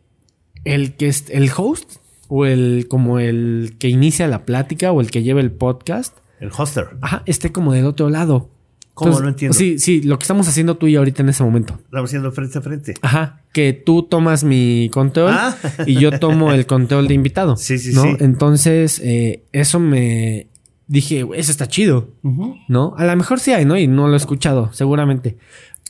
el 0.64 0.93
que 0.95 1.12
el 1.30 1.51
host 1.55 1.97
o 2.34 2.45
el 2.45 2.86
como 2.89 3.19
el 3.19 3.75
que 3.77 3.89
inicia 3.89 4.25
la 4.27 4.45
plática 4.45 4.93
o 4.93 5.01
el 5.01 5.11
que 5.11 5.21
lleva 5.21 5.41
el 5.41 5.51
podcast, 5.51 6.17
El 6.39 6.49
hoster. 6.57 6.86
ajá, 7.01 7.23
esté 7.25 7.51
como 7.51 7.73
del 7.73 7.86
otro 7.86 8.09
lado. 8.09 8.49
¿Cómo? 8.93 9.19
No 9.19 9.27
entiendo. 9.27 9.53
Sí, 9.57 9.79
sí, 9.79 10.01
lo 10.01 10.17
que 10.17 10.23
estamos 10.23 10.47
haciendo 10.47 10.75
tú 10.75 10.88
y 10.88 10.93
yo 10.93 10.99
ahorita 10.99 11.23
en 11.23 11.29
ese 11.29 11.43
momento. 11.43 11.77
Estamos 11.86 12.09
haciendo 12.09 12.32
frente 12.32 12.57
a 12.57 12.61
frente. 12.61 12.93
Ajá, 13.01 13.41
que 13.53 13.73
tú 13.73 14.03
tomas 14.03 14.43
mi 14.45 14.89
control 14.93 15.32
Ah. 15.34 15.55
y 15.86 15.95
yo 15.95 16.17
tomo 16.19 16.51
el 16.53 16.65
control 16.65 17.07
de 17.09 17.15
invitado. 17.15 17.57
Sí, 17.57 17.77
sí, 17.77 17.93
¿no? 17.93 18.03
sí. 18.03 18.09
Entonces, 18.19 18.99
eh, 19.03 19.43
eso 19.51 19.79
me 19.79 20.47
dije, 20.88 21.23
"Güey, 21.23 21.39
eso 21.39 21.51
está 21.51 21.67
chido, 21.67 22.09
¿no? 22.69 22.93
A 22.97 23.05
lo 23.05 23.15
mejor 23.17 23.39
sí 23.41 23.51
hay, 23.51 23.65
¿no? 23.65 23.77
Y 23.77 23.88
no 23.88 24.07
lo 24.07 24.13
he 24.13 24.17
escuchado, 24.17 24.71
seguramente. 24.73 25.38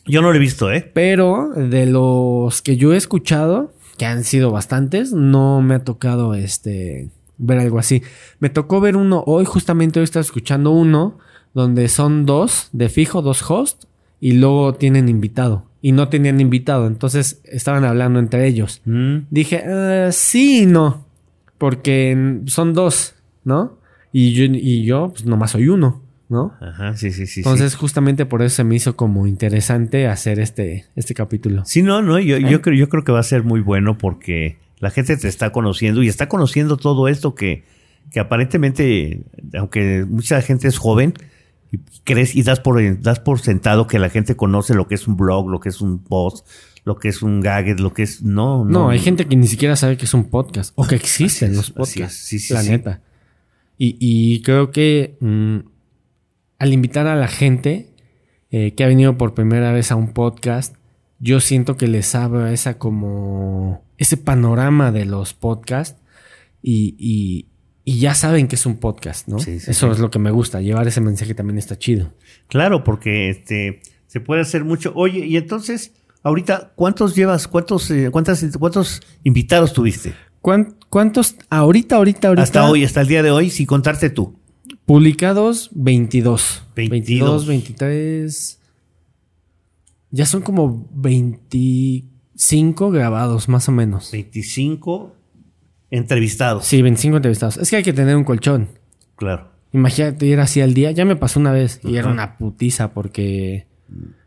Yo 0.08 0.22
no 0.24 0.30
lo 0.32 0.36
he 0.36 0.40
visto, 0.40 0.72
¿eh? 0.72 0.90
Pero 0.94 1.50
de 1.56 1.86
los 1.86 2.62
que 2.64 2.78
yo 2.78 2.94
he 2.94 2.98
escuchado, 2.98 3.74
que 4.02 4.08
han 4.08 4.24
sido 4.24 4.50
bastantes, 4.50 5.14
no 5.14 5.62
me 5.62 5.76
ha 5.76 5.84
tocado 5.84 6.34
este 6.34 7.12
ver 7.38 7.60
algo 7.60 7.78
así. 7.78 8.02
Me 8.40 8.50
tocó 8.50 8.82
ver 8.82 8.98
uno 8.98 9.24
hoy, 9.28 9.46
justamente 9.46 10.00
hoy 10.00 10.06
estaba 10.06 10.22
escuchando 10.22 10.72
uno 10.72 11.20
donde 11.54 11.88
son 11.88 12.26
dos 12.26 12.70
de 12.72 12.90
fijo, 12.90 13.22
dos 13.22 13.48
hosts, 13.48 13.88
y 14.20 14.32
luego 14.32 14.74
tienen 14.74 15.08
invitado. 15.08 15.66
Y 15.84 15.92
no 15.92 16.10
tenían 16.10 16.42
invitado, 16.42 16.88
entonces 16.88 17.42
estaban 17.44 17.84
hablando 17.84 18.18
entre 18.18 18.48
ellos. 18.48 18.82
Mm. 18.86 19.18
Dije, 19.30 19.64
"Ah, 19.68 20.10
sí 20.12 20.64
y 20.64 20.66
no, 20.66 21.06
porque 21.60 22.40
son 22.48 22.74
dos, 22.74 23.14
¿no? 23.44 23.78
Y 24.12 24.32
yo, 24.34 24.46
y 24.46 24.84
yo 24.84 25.10
pues 25.10 25.26
nomás 25.28 25.52
soy 25.52 25.68
uno, 25.68 26.01
¿no? 26.32 26.54
Ajá, 26.62 26.96
sí, 26.96 27.12
sí, 27.12 27.28
sí. 27.28 27.34
sí. 27.34 27.40
Entonces, 27.42 27.76
justamente 27.76 28.26
por 28.26 28.42
eso 28.42 28.56
se 28.56 28.64
me 28.64 28.76
hizo 28.76 28.96
como 28.96 29.28
interesante 29.28 30.08
hacer 30.08 30.40
este, 30.40 30.86
este 30.96 31.14
capítulo. 31.14 31.64
Sí, 31.66 31.84
no, 31.84 32.02
no, 32.02 32.18
yo, 32.20 32.38
¿Eh? 32.38 32.46
yo, 32.50 32.62
creo, 32.62 32.76
yo 32.76 32.90
creo 32.90 33.04
que 33.04 33.12
va 33.12 33.20
a 33.20 33.24
ser 33.24 33.44
muy 33.44 33.60
bueno 33.60 33.98
porque 33.98 34.58
la 34.80 34.90
gente 34.90 35.18
te 35.18 35.28
está 35.28 35.52
conociendo 35.52 36.02
y 36.02 36.08
está 36.08 36.30
conociendo 36.30 36.78
todo 36.78 37.10
esto 37.10 37.36
que, 37.36 37.66
que 38.12 38.22
aparentemente, 38.22 39.24
aunque 39.54 40.06
mucha 40.10 40.42
gente 40.42 40.70
es 40.70 40.78
joven, 40.78 41.14
y 41.72 41.80
crees 42.06 42.34
y 42.34 42.44
das 42.44 42.62
por, 42.62 43.02
das 43.02 43.20
por 43.20 43.40
sentado 43.40 43.88
que 43.88 44.00
la 44.00 44.10
gente 44.10 44.36
conoce 44.36 44.74
lo 44.74 44.88
que 44.88 44.96
es 44.96 45.08
un 45.08 45.18
blog, 45.18 45.50
lo 45.50 45.60
que 45.60 45.70
es 45.70 45.82
un 45.82 46.00
post, 46.00 46.48
lo 46.86 46.96
que 46.96 47.10
es 47.10 47.22
un 47.22 47.42
gadget, 47.42 47.80
lo 47.80 47.94
que 47.94 48.04
es... 48.04 48.24
No, 48.24 48.64
no. 48.64 48.72
No, 48.72 48.90
hay 48.90 49.00
gente 49.00 49.28
que 49.28 49.36
ni 49.36 49.48
siquiera 49.48 49.76
sabe 49.76 49.98
que 49.98 50.06
es 50.06 50.14
un 50.14 50.30
podcast 50.30 50.72
o 50.76 50.88
que 50.88 50.96
existen 50.96 51.52
es, 51.52 51.58
los 51.58 51.72
podcasts. 51.72 52.22
es, 52.22 52.28
sí, 52.28 52.40
sí, 52.40 52.54
la 52.54 52.64
sí. 52.64 52.70
neta. 52.70 53.02
Y, 53.78 53.98
y 54.00 54.42
creo 54.42 54.72
que 54.72 55.18
mm, 55.20 55.71
al 56.62 56.74
invitar 56.74 57.08
a 57.08 57.16
la 57.16 57.28
gente 57.28 57.90
eh, 58.52 58.74
que 58.76 58.84
ha 58.84 58.88
venido 58.88 59.18
por 59.18 59.34
primera 59.34 59.72
vez 59.72 59.92
a 59.92 59.96
un 59.96 60.14
podcast, 60.14 60.76
yo 61.20 61.40
siento 61.40 61.78
que 61.78 61.88
les 61.88 62.14
abre 62.16 62.54
esa 62.54 62.78
como 62.78 63.84
ese 63.98 64.18
panorama 64.18 64.92
de 64.92 65.06
los 65.06 65.34
podcasts 65.34 66.00
y, 66.62 66.96
y- 66.98 67.48
y 67.84 68.00
ya 68.00 68.14
saben 68.14 68.48
que 68.48 68.56
es 68.56 68.66
un 68.68 68.78
podcast, 68.78 69.28
¿no? 69.28 69.40
Sí, 69.40 69.60
sí, 69.60 69.72
Eso 69.72 69.88
sí. 69.88 69.94
es 69.94 70.00
lo 70.00 70.12
que 70.12 70.20
me 70.20 70.30
gusta. 70.30 70.62
Llevar 70.62 70.88
ese 70.88 71.02
mensaje 71.02 71.34
también 71.34 71.58
está 71.58 71.80
chido. 71.80 72.14
Claro, 72.48 72.84
porque 72.84 73.32
este 73.32 73.80
se 74.06 74.20
puede 74.20 74.42
hacer 74.42 74.64
mucho. 74.64 74.92
Oye, 74.96 75.26
y 75.26 75.36
entonces, 75.36 75.94
ahorita, 76.22 76.74
¿cuántos 76.76 77.16
llevas? 77.16 77.48
¿Cuántos, 77.48 77.90
eh, 77.90 78.10
cuántas, 78.12 78.46
cuántos 78.60 79.02
invitados 79.24 79.74
tuviste? 79.74 80.14
¿Cuán- 80.42 80.76
¿Cuántos 80.90 81.36
ahorita, 81.50 81.96
ahorita, 81.96 82.28
ahorita? 82.28 82.44
Hasta 82.44 82.70
hoy, 82.70 82.84
hasta 82.84 83.02
el 83.02 83.08
día 83.08 83.24
de 83.24 83.32
hoy, 83.32 83.50
sin 83.50 83.66
contarte 83.66 84.12
tú. 84.12 84.40
Publicados 84.92 85.70
22. 85.72 86.64
22. 86.76 86.76
22, 86.76 87.48
23. 87.48 88.60
Ya 90.10 90.26
son 90.26 90.42
como 90.42 90.86
25 90.92 92.92
grabados, 92.92 93.48
más 93.48 93.70
o 93.70 93.72
menos. 93.72 94.12
25 94.12 95.16
entrevistados. 95.92 96.66
Sí, 96.66 96.82
25 96.82 97.16
entrevistados. 97.16 97.56
Es 97.56 97.70
que 97.70 97.78
hay 97.78 97.84
que 97.84 97.94
tener 97.94 98.18
un 98.18 98.26
colchón. 98.26 98.68
Claro. 99.16 99.48
Imagínate 99.72 100.26
ir 100.26 100.42
así 100.42 100.60
al 100.60 100.74
día. 100.74 100.92
Ya 100.92 101.06
me 101.06 101.16
pasó 101.16 101.40
una 101.40 101.54
vez 101.54 101.80
y 101.86 101.96
era 101.96 102.10
una 102.10 102.38
putiza 102.38 102.94
porque 102.94 103.68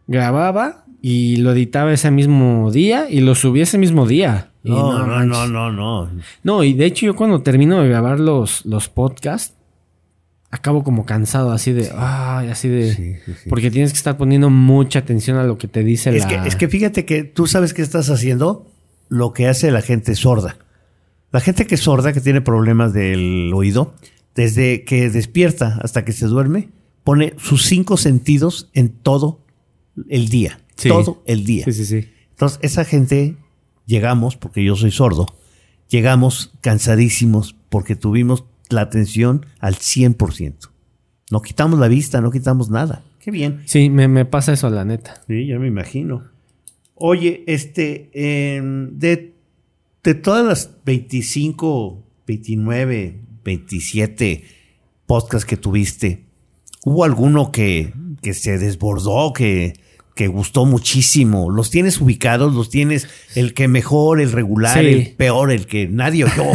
grababa 0.07 0.87
y 1.03 1.37
lo 1.37 1.53
editaba 1.53 1.93
ese 1.93 2.11
mismo 2.11 2.71
día 2.71 3.11
y 3.11 3.21
lo 3.21 3.35
subí 3.35 3.61
ese 3.61 3.77
mismo 3.77 4.07
día. 4.07 4.53
No, 4.63 4.99
no, 4.99 5.07
manches. 5.07 5.29
no, 5.29 5.47
no, 5.47 5.71
no. 5.71 6.11
No, 6.43 6.65
y 6.65 6.73
de 6.73 6.87
hecho 6.87 7.05
yo 7.05 7.15
cuando 7.15 7.43
termino 7.43 7.83
de 7.83 7.89
grabar 7.91 8.19
los, 8.19 8.65
los 8.65 8.89
podcasts, 8.89 9.55
acabo 10.55 10.85
como 10.85 11.05
cansado, 11.05 11.51
así 11.51 11.73
de, 11.73 11.91
ay, 11.97 12.49
así 12.49 12.69
de... 12.69 12.95
Sí, 12.95 13.15
sí, 13.25 13.33
sí. 13.43 13.49
Porque 13.49 13.73
tienes 13.73 13.91
que 13.91 13.97
estar 13.97 14.17
poniendo 14.17 14.51
mucha 14.51 15.01
atención 15.01 15.37
a 15.37 15.43
lo 15.43 15.59
que 15.59 15.67
te 15.67 15.83
dice 15.83 16.17
Es 16.17 16.23
la... 16.23 16.29
que, 16.29 16.49
es 16.49 16.55
que 16.55 16.69
fíjate 16.69 17.05
que 17.05 17.25
tú 17.25 17.49
sabes 17.49 17.75
qué 17.75 17.83
estás 17.83 18.09
haciendo, 18.09 18.71
lo 19.09 19.33
que 19.33 19.49
hace 19.49 19.73
la 19.73 19.83
gente 19.83 20.15
sorda. 20.15 20.57
La 21.33 21.41
gente 21.41 21.67
que 21.67 21.75
es 21.75 21.81
sorda, 21.81 22.13
que 22.13 22.21
tiene 22.21 22.41
problemas 22.41 22.93
del 22.93 23.51
oído, 23.53 23.95
desde 24.37 24.85
que 24.85 25.11
despierta 25.11 25.81
hasta 25.83 26.05
que 26.05 26.13
se 26.13 26.27
duerme, 26.27 26.69
pone 27.03 27.35
sus 27.37 27.65
cinco 27.65 27.97
sentidos 27.97 28.71
en 28.75 28.91
todo 28.91 29.41
el 30.09 30.29
día. 30.29 30.61
Sí. 30.77 30.89
Todo 30.89 31.21
el 31.27 31.45
día. 31.45 31.65
Sí, 31.65 31.73
sí, 31.73 31.85
sí. 31.85 32.09
Entonces, 32.31 32.61
esa 32.63 32.85
gente, 32.85 33.37
llegamos, 33.87 34.37
porque 34.37 34.63
yo 34.63 34.77
soy 34.77 34.93
sordo, 34.93 35.35
llegamos 35.89 36.53
cansadísimos 36.61 37.57
porque 37.71 37.97
tuvimos 37.97 38.45
la 38.71 38.83
atención 38.83 39.47
al 39.61 39.75
100%. 39.77 40.71
No 41.31 41.43
quitamos 41.43 41.79
la 41.79 41.89
vista, 41.89 42.21
no 42.21 42.31
quitamos 42.31 42.71
nada. 42.71 43.03
Qué 43.21 43.31
bien. 43.31 43.63
Sí, 43.67 43.89
me, 43.91 44.07
me 44.09 44.25
pasa 44.25 44.53
eso, 44.53 44.69
la 44.71 44.85
neta. 44.85 45.23
Sí, 45.27 45.47
ya 45.47 45.59
me 45.59 45.67
imagino. 45.69 46.25
Oye, 46.95 47.43
este, 47.47 48.11
em, 48.13 48.99
de, 48.99 49.35
de 50.03 50.15
todas 50.15 50.45
las 50.47 50.71
25, 50.85 52.03
29, 52.27 53.21
27 53.45 54.45
podcasts 55.07 55.47
que 55.47 55.57
tuviste, 55.57 56.25
¿hubo 56.85 57.05
alguno 57.05 57.51
que, 57.51 57.93
que 58.23 58.35
se 58.35 58.59
desbordó, 58.59 59.33
que, 59.33 59.75
que 60.15 60.29
gustó 60.29 60.67
muchísimo? 60.67 61.51
¿Los 61.51 61.71
tienes 61.71 62.01
ubicados? 62.01 62.55
¿Los 62.55 62.69
tienes 62.71 63.09
el 63.35 63.55
que 63.55 63.67
mejor, 63.69 64.21
el 64.21 64.31
regular, 64.33 64.79
Sí. 64.79 64.87
el 64.87 65.15
peor, 65.17 65.51
el 65.51 65.67
que 65.67 65.89
nadie 65.89 66.25
oyó? 66.25 66.45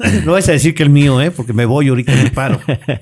no 0.24 0.32
vas 0.32 0.48
a 0.48 0.52
decir 0.52 0.74
que 0.74 0.82
el 0.82 0.90
mío, 0.90 1.20
¿eh? 1.20 1.30
Porque 1.30 1.52
me 1.52 1.66
voy 1.66 1.88
ahorita 1.88 2.14
me 2.14 2.30
paro. 2.30 2.60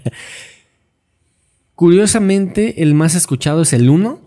Curiosamente, 1.74 2.82
el 2.82 2.94
más 2.94 3.14
escuchado 3.14 3.62
es 3.62 3.72
el 3.72 3.88
1, 3.88 4.20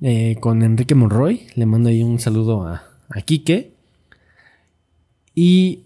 eh, 0.00 0.36
con 0.40 0.62
Enrique 0.62 0.94
Monroy. 0.94 1.46
Le 1.54 1.66
mando 1.66 1.90
ahí 1.90 2.02
un 2.02 2.18
saludo 2.18 2.66
a, 2.66 2.84
a 3.10 3.20
Quique. 3.20 3.72
Y 5.34 5.82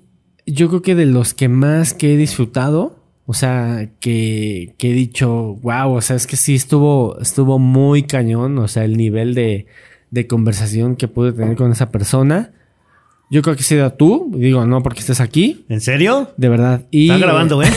yo 0.47 0.69
creo 0.69 0.83
que 0.83 0.95
de 0.95 1.07
los 1.07 1.35
que 1.35 1.49
más 1.49 1.95
que 1.95 2.15
he 2.15 2.17
disfrutado, 2.17 3.01
o 3.27 3.35
sea, 3.35 3.91
que, 4.01 4.75
he 4.79 4.93
dicho, 4.93 5.59
wow, 5.63 5.93
o 5.93 6.01
sea, 6.01 6.17
es 6.17 6.27
que 6.27 6.37
sí 6.37 6.55
estuvo, 6.55 7.19
estuvo 7.21 7.59
muy 7.59 8.05
cañón, 8.05 8.59
o 8.59 8.69
sea, 8.69 8.85
el 8.85 8.97
nivel 8.97 9.35
de, 9.35 9.67
de 10.11 10.27
conversación 10.27 10.97
que 10.97 11.09
pude 11.09 11.33
tener 11.33 11.57
con 11.57 11.73
esa 11.73 11.91
persona. 11.91 12.53
Yo 13.31 13.43
creo 13.43 13.55
que 13.55 13.63
sido 13.63 13.93
tú, 13.93 14.33
digo, 14.35 14.67
no 14.67 14.83
porque 14.83 15.01
estés 15.01 15.21
aquí, 15.21 15.65
¿En 15.69 15.81
serio? 15.81 16.33
de 16.37 16.49
verdad. 16.49 16.87
Y, 16.91 17.11
Está 17.11 17.19
grabando, 17.19 17.63
¿eh? 17.63 17.71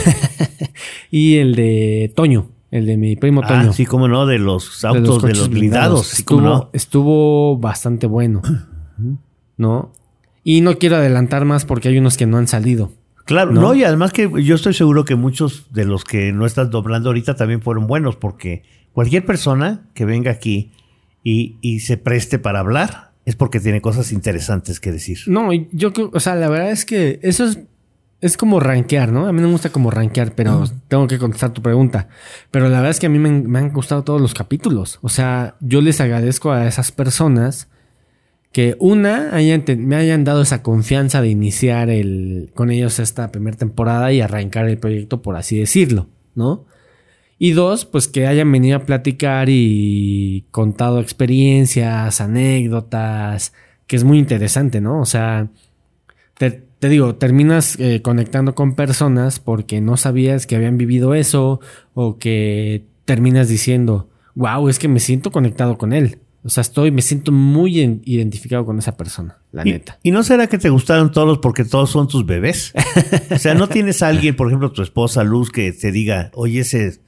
Y 1.11 1.35
el 1.35 1.53
de 1.53 2.11
Toño, 2.15 2.49
el 2.71 2.87
de 2.87 2.97
mi 2.97 3.15
primo 3.15 3.41
Toño. 3.41 3.69
Ah, 3.69 3.73
sí, 3.73 3.85
cómo 3.85 4.07
no, 4.07 4.25
de 4.25 4.39
los 4.39 4.81
de 4.81 4.87
autos, 4.87 5.21
de 5.21 5.35
los, 5.35 5.49
blindados. 5.49 6.07
Sí, 6.07 6.23
cómo 6.23 6.39
Estuvo, 6.41 6.55
no. 6.55 6.69
estuvo 6.73 7.57
bastante 7.59 8.07
bueno. 8.07 8.41
¿No? 9.57 9.93
Y 10.43 10.61
no 10.61 10.79
quiero 10.79 10.95
adelantar 10.95 11.45
más 11.45 11.65
porque 11.65 11.89
hay 11.89 11.99
unos 11.99 12.17
que 12.17 12.25
no 12.25 12.37
han 12.37 12.47
salido. 12.47 12.91
Claro, 13.25 13.51
¿no? 13.51 13.61
no, 13.61 13.75
y 13.75 13.83
además 13.83 14.11
que 14.11 14.29
yo 14.43 14.55
estoy 14.55 14.73
seguro 14.73 15.05
que 15.05 15.13
muchos 15.13 15.71
de 15.71 15.85
los 15.85 16.03
que 16.03 16.33
no 16.33 16.47
estás 16.47 16.71
doblando 16.71 17.09
ahorita 17.09 17.35
también 17.35 17.61
fueron 17.61 17.85
buenos, 17.85 18.15
porque 18.15 18.63
cualquier 18.91 19.23
persona 19.23 19.87
que 19.93 20.05
venga 20.05 20.31
aquí 20.31 20.71
y, 21.23 21.57
y 21.61 21.81
se 21.81 21.97
preste 21.97 22.39
para 22.39 22.59
hablar 22.59 23.12
es 23.25 23.35
porque 23.35 23.59
tiene 23.59 23.81
cosas 23.81 24.11
interesantes 24.11 24.79
que 24.79 24.91
decir. 24.91 25.19
No, 25.27 25.49
yo 25.71 25.93
creo, 25.93 26.09
o 26.13 26.19
sea, 26.19 26.35
la 26.35 26.49
verdad 26.49 26.71
es 26.71 26.85
que 26.85 27.19
eso 27.23 27.45
es, 27.45 27.59
es 28.21 28.37
como 28.37 28.59
rankear, 28.59 29.11
¿no? 29.11 29.27
A 29.27 29.33
mí 29.33 29.41
no 29.41 29.47
me 29.47 29.53
gusta 29.53 29.69
como 29.69 29.91
rankear, 29.91 30.33
pero 30.33 30.63
tengo 30.87 31.07
que 31.07 31.17
contestar 31.19 31.51
tu 31.51 31.61
pregunta. 31.61 32.07
Pero 32.51 32.65
la 32.69 32.77
verdad 32.77 32.91
es 32.91 32.99
que 32.99 33.05
a 33.07 33.09
mí 33.09 33.19
me, 33.19 33.29
han- 33.29 33.45
me 33.49 33.59
han 33.59 33.73
gustado 33.73 34.03
todos 34.03 34.21
los 34.21 34.33
capítulos. 34.33 34.99
O 35.01 35.09
sea, 35.09 35.55
yo 35.59 35.81
les 35.81 35.99
agradezco 35.99 36.51
a 36.51 36.67
esas 36.67 36.91
personas 36.91 37.67
que 38.51 38.75
una 38.79 39.35
hayan 39.35 39.65
te- 39.65 39.75
me 39.75 39.95
hayan 39.95 40.23
dado 40.23 40.41
esa 40.43 40.61
confianza 40.61 41.21
de 41.21 41.29
iniciar 41.29 41.89
el, 41.89 42.51
con 42.53 42.69
ellos 42.71 42.99
esta 42.99 43.31
primera 43.31 43.57
temporada 43.57 44.11
y 44.13 44.21
arrancar 44.21 44.67
el 44.69 44.77
proyecto, 44.77 45.21
por 45.21 45.35
así 45.35 45.57
decirlo, 45.57 46.07
¿no? 46.35 46.65
Y 47.43 47.51
dos, 47.51 47.83
pues 47.83 48.07
que 48.07 48.25
hayan 48.25 48.49
venido 48.51 48.77
a 48.77 48.85
platicar 48.85 49.49
y 49.49 50.45
contado 50.51 51.01
experiencias, 51.01 52.21
anécdotas, 52.21 53.51
que 53.87 53.95
es 53.97 54.03
muy 54.05 54.17
interesante, 54.17 54.79
¿no? 54.79 55.01
O 55.01 55.05
sea, 55.05 55.49
te, 56.37 56.51
te 56.79 56.87
digo, 56.89 57.15
terminas 57.15 57.77
eh, 57.79 58.01
conectando 58.01 58.55
con 58.55 58.75
personas 58.75 59.39
porque 59.39 59.81
no 59.81 59.97
sabías 59.97 60.47
que 60.47 60.55
habían 60.55 60.77
vivido 60.77 61.13
eso 61.15 61.59
o 61.93 62.17
que 62.17 62.85
terminas 63.05 63.49
diciendo, 63.49 64.09
wow, 64.35 64.69
es 64.69 64.79
que 64.79 64.87
me 64.87 64.99
siento 65.01 65.31
conectado 65.31 65.77
con 65.77 65.91
él. 65.91 66.19
O 66.45 66.49
sea, 66.49 66.61
estoy, 66.61 66.91
me 66.91 67.01
siento 67.01 67.31
muy 67.31 67.81
en- 67.81 68.01
identificado 68.05 68.65
con 68.65 68.79
esa 68.79 68.95
persona, 68.97 69.37
la 69.51 69.63
Y, 69.67 69.71
neta. 69.71 69.99
y 70.03 70.11
no 70.11 70.23
será 70.23 70.47
que 70.47 70.57
te 70.57 70.69
gustaron 70.69 71.11
todos 71.11 71.39
porque 71.39 71.63
todos 71.65 71.89
son 71.89 72.07
tus 72.07 72.25
bebés? 72.25 72.73
o 73.31 73.37
sea, 73.37 73.53
no 73.53 73.67
tienes 73.67 74.01
a 74.01 74.07
alguien, 74.07 74.35
por 74.35 74.47
ejemplo, 74.47 74.71
tu 74.71 74.81
esposa 74.81 75.23
Luz, 75.25 75.51
que 75.51 75.71
te 75.73 75.91
diga, 75.91 76.31
oye, 76.35 76.61
ese 76.61 76.87
es- 76.87 77.01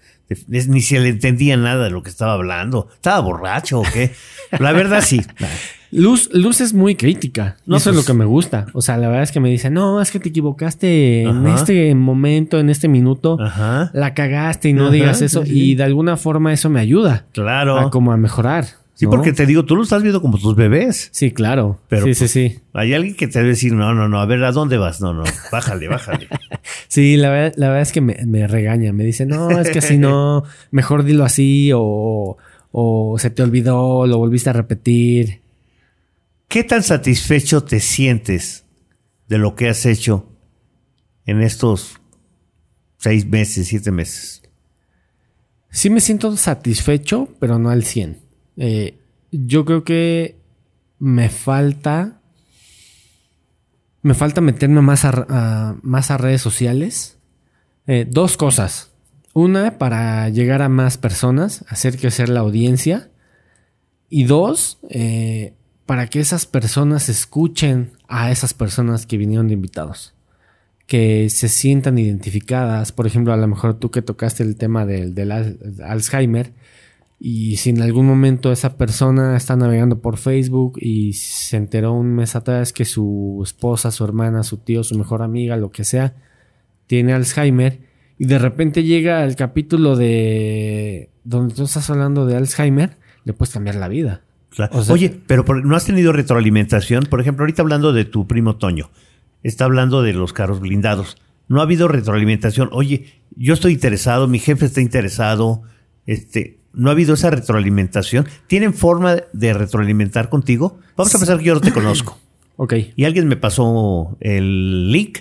ni 0.68 0.82
se 0.82 1.00
le 1.00 1.10
entendía 1.10 1.56
nada 1.58 1.84
de 1.86 1.90
lo 1.92 2.02
que 2.04 2.10
estaba 2.10 2.34
hablando. 2.34 2.88
¿Estaba 2.94 3.20
borracho 3.22 3.80
o 3.80 3.84
qué? 3.94 4.12
La 4.60 4.72
verdad 4.72 5.02
sí. 5.02 5.22
Luz, 5.92 6.30
Luz 6.34 6.60
es 6.62 6.74
muy 6.74 6.96
crítica. 6.96 7.56
No, 7.66 7.78
Eso 7.78 7.90
es 7.92 7.96
pues- 7.96 8.06
lo 8.06 8.14
que 8.14 8.18
me 8.18 8.26
gusta. 8.26 8.66
O 8.74 8.82
sea, 8.82 8.98
la 8.98 9.08
verdad 9.08 9.24
es 9.24 9.32
que 9.32 9.40
me 9.40 9.50
dice, 9.50 9.70
no, 9.70 10.02
es 10.02 10.12
que 10.12 10.20
te 10.20 10.30
equivocaste 10.30 11.22
en 11.24 11.48
este 11.48 11.94
momento, 11.96 12.60
en 12.60 12.70
este 12.70 12.88
minuto. 12.90 13.38
Ajá. 13.40 13.92
La 13.94 14.14
cagaste 14.14 14.70
y 14.70 14.74
no 14.74 14.86
Ajá, 14.86 14.92
digas 14.94 15.22
eso. 15.22 15.44
sí, 15.46 15.52
sí. 15.52 15.72
Y 15.72 15.76
de 15.76 15.84
alguna 15.84 16.18
forma 16.18 16.52
eso 16.52 16.70
me 16.70 16.80
ayuda 16.82 17.26
Claro. 17.32 17.78
a 17.80 17.92
como 17.92 18.12
a 18.12 18.18
mejorar. 18.18 18.66
Sí, 18.96 19.06
¿no? 19.06 19.12
porque 19.12 19.34
te 19.34 19.46
digo, 19.46 19.66
tú 19.66 19.76
lo 19.76 19.84
estás 19.84 20.02
viendo 20.02 20.22
como 20.22 20.38
tus 20.38 20.56
bebés. 20.56 21.10
Sí, 21.12 21.32
claro. 21.32 21.82
Pero, 21.90 22.06
sí, 22.06 22.16
sí, 22.16 22.28
sí. 22.30 22.60
Hay 22.74 22.94
alguien 22.94 23.14
que 23.16 23.28
te 23.28 23.40
debe 23.40 23.50
decir, 23.50 23.74
no, 23.74 23.94
no, 23.94 24.08
no, 24.08 24.22
a 24.22 24.26
ver, 24.26 24.42
¿a 24.46 24.54
dónde 24.54 24.78
vas? 24.78 25.02
No, 25.02 25.14
no, 25.14 25.26
bájale, 25.52 25.88
bájale. 25.88 26.28
Sí, 26.88 27.18
la 27.18 27.30
verdad, 27.30 27.54
la 27.58 27.68
verdad 27.68 27.82
es 27.82 27.92
que 27.92 28.00
me, 28.00 28.18
me 28.26 28.48
regaña. 28.48 28.94
Me 28.94 29.04
dice, 29.04 29.26
no, 29.26 29.52
es 29.60 29.70
que 29.70 29.80
así 29.80 29.98
no, 29.98 30.44
mejor 30.72 31.04
dilo 31.04 31.26
así 31.26 31.72
o, 31.74 32.38
o 32.72 33.20
se 33.20 33.30
te 33.30 33.44
olvidó, 33.44 34.08
lo 34.08 34.18
volviste 34.18 34.50
a 34.50 34.54
repetir. 34.54 35.42
¿Qué 36.48 36.64
tan 36.64 36.84
satisfecho 36.84 37.64
te 37.64 37.82
sientes 37.82 38.64
de 39.28 39.38
lo 39.38 39.56
que 39.56 39.68
has 39.68 39.86
hecho 39.86 40.32
en 41.26 41.42
estos 41.42 42.00
seis 42.98 43.26
meses, 43.26 43.68
siete 43.68 43.92
meses? 43.92 44.42
Sí 45.70 45.90
me 45.90 46.00
siento 46.00 46.36
satisfecho, 46.38 47.28
pero 47.40 47.60
no 47.60 47.70
al 47.70 47.84
100. 47.84 48.25
Eh, 48.58 48.98
yo 49.32 49.66
creo 49.66 49.84
que 49.84 50.38
me 51.00 51.30
falta... 51.30 52.22
Me 54.02 54.14
falta 54.14 54.40
meterme 54.40 54.82
más 54.82 55.04
a, 55.04 55.78
más 55.82 56.12
a 56.12 56.18
redes 56.18 56.40
sociales. 56.42 57.18
Eh, 57.88 58.06
dos 58.08 58.38
cosas. 58.38 58.92
Una, 59.34 59.80
para 59.80 60.30
llegar 60.30 60.62
a 60.62 60.70
más 60.70 60.98
personas, 61.00 61.66
hacer 61.70 61.98
crecer 61.98 62.30
la 62.30 62.42
audiencia. 62.42 63.10
Y 64.08 64.26
dos, 64.26 64.78
eh, 64.92 65.56
para 65.88 66.08
que 66.08 66.20
esas 66.20 66.46
personas 66.46 67.10
escuchen 67.10 67.94
a 68.08 68.30
esas 68.30 68.54
personas 68.54 69.08
que 69.08 69.18
vinieron 69.18 69.48
de 69.48 69.56
invitados. 69.56 70.14
Que 70.86 71.28
se 71.32 71.50
sientan 71.50 71.98
identificadas. 71.98 72.92
Por 72.92 73.08
ejemplo, 73.08 73.34
a 73.34 73.38
lo 73.38 73.48
mejor 73.48 73.80
tú 73.80 73.90
que 73.90 74.04
tocaste 74.04 74.44
el 74.44 74.56
tema 74.56 74.86
del, 74.86 75.16
del 75.16 75.32
al- 75.32 75.58
Alzheimer. 75.84 76.54
Y 77.20 77.56
si 77.58 77.70
en 77.70 77.82
algún 77.82 78.06
momento 78.06 78.52
esa 78.52 78.78
persona 78.78 79.38
está 79.38 79.56
navegando 79.56 80.00
por 80.02 80.18
Facebook 80.18 80.78
y 80.82 81.14
se 81.14 81.58
enteró 81.58 81.94
un 81.94 82.14
mes 82.14 82.36
atrás 82.36 82.74
que 82.74 82.84
su 82.86 83.42
esposa, 83.44 83.92
su 83.92 84.04
hermana, 84.04 84.44
su 84.44 84.58
tío, 84.58 84.84
su 84.84 84.98
mejor 84.98 85.22
amiga, 85.22 85.56
lo 85.58 85.72
que 85.72 85.84
sea, 85.86 86.14
tiene 86.88 87.14
Alzheimer 87.14 87.80
y 88.20 88.26
de 88.26 88.38
repente 88.38 88.84
llega 88.84 89.24
el 89.24 89.36
capítulo 89.36 89.96
de 89.96 91.10
donde 91.24 91.56
tú 91.56 91.64
estás 91.64 91.90
hablando 91.90 92.26
de 92.26 92.36
Alzheimer, 92.36 92.98
le 93.24 93.34
puedes 93.34 93.54
cambiar 93.54 93.76
la 93.76 93.88
vida. 93.88 94.22
Claro. 94.50 94.78
O 94.78 94.84
sea- 94.84 94.94
Oye, 94.94 95.18
pero 95.26 95.44
¿no 95.64 95.76
has 95.76 95.86
tenido 95.86 96.12
retroalimentación? 96.14 97.06
Por 97.10 97.22
ejemplo, 97.22 97.44
ahorita 97.44 97.62
hablando 97.62 97.92
de 97.94 98.06
tu 98.06 98.28
primo 98.28 98.58
Toño, 98.58 98.92
está 99.42 99.66
hablando 99.66 100.02
de 100.02 100.14
los 100.14 100.34
carros 100.34 100.60
blindados. 100.60 101.18
No 101.48 101.60
ha 101.60 101.64
habido 101.64 101.88
retroalimentación. 101.88 102.70
Oye, 102.72 103.06
yo 103.36 103.54
estoy 103.54 103.74
interesado, 103.74 104.28
mi 104.28 104.40
jefe 104.40 104.66
está 104.66 104.82
interesado, 104.82 105.64
este, 106.06 106.60
no 106.76 106.90
ha 106.90 106.92
habido 106.94 107.14
esa 107.14 107.30
retroalimentación. 107.30 108.28
¿Tienen 108.48 108.74
forma 108.74 109.18
de 109.34 109.54
retroalimentar 109.54 110.30
contigo? 110.30 110.80
Vamos 110.96 111.14
a 111.16 111.18
pensar 111.18 111.38
que 111.40 111.46
yo 111.46 111.54
no 111.56 111.62
te 111.62 111.72
conozco. 111.74 112.18
Ok. 112.58 112.74
Y 112.96 113.04
alguien 113.06 113.28
me 113.28 113.36
pasó 113.36 114.18
el 114.20 114.92
link 114.92 115.20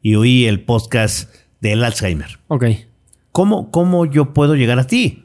y 0.00 0.14
oí 0.16 0.46
el 0.46 0.60
podcast 0.64 1.32
del 1.60 1.84
Alzheimer. 1.84 2.38
Ok. 2.48 2.64
¿Cómo, 3.30 3.70
cómo 3.70 4.04
yo 4.06 4.34
puedo 4.34 4.56
llegar 4.56 4.78
a 4.78 4.86
ti? 4.86 5.24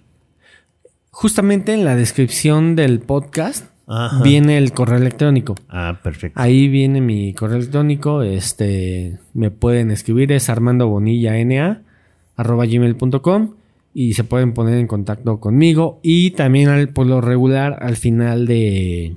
Justamente 1.10 1.74
en 1.74 1.84
la 1.84 1.96
descripción 1.96 2.76
del 2.76 3.00
podcast 3.00 3.66
Ajá. 3.88 4.22
viene 4.22 4.58
el 4.58 4.72
correo 4.72 4.98
electrónico. 4.98 5.56
Ah, 5.68 6.00
perfecto. 6.04 6.40
Ahí 6.40 6.68
viene 6.68 7.02
mi 7.02 7.34
correo 7.34 7.58
electrónico. 7.58 8.22
Este 8.22 9.18
me 9.34 9.50
pueden 9.50 9.90
escribir, 9.92 10.32
es 10.32 10.50
armandobonillana 10.50 11.82
arroba 12.36 12.66
gmail.com 12.68 13.56
y 14.00 14.14
se 14.14 14.24
pueden 14.24 14.54
poner 14.54 14.78
en 14.78 14.86
contacto 14.86 15.40
conmigo. 15.40 16.00
Y 16.04 16.30
también 16.32 16.70
al, 16.70 16.90
por 16.90 17.08
lo 17.08 17.20
regular, 17.20 17.78
al 17.82 17.96
final 17.96 18.46
de, 18.46 19.16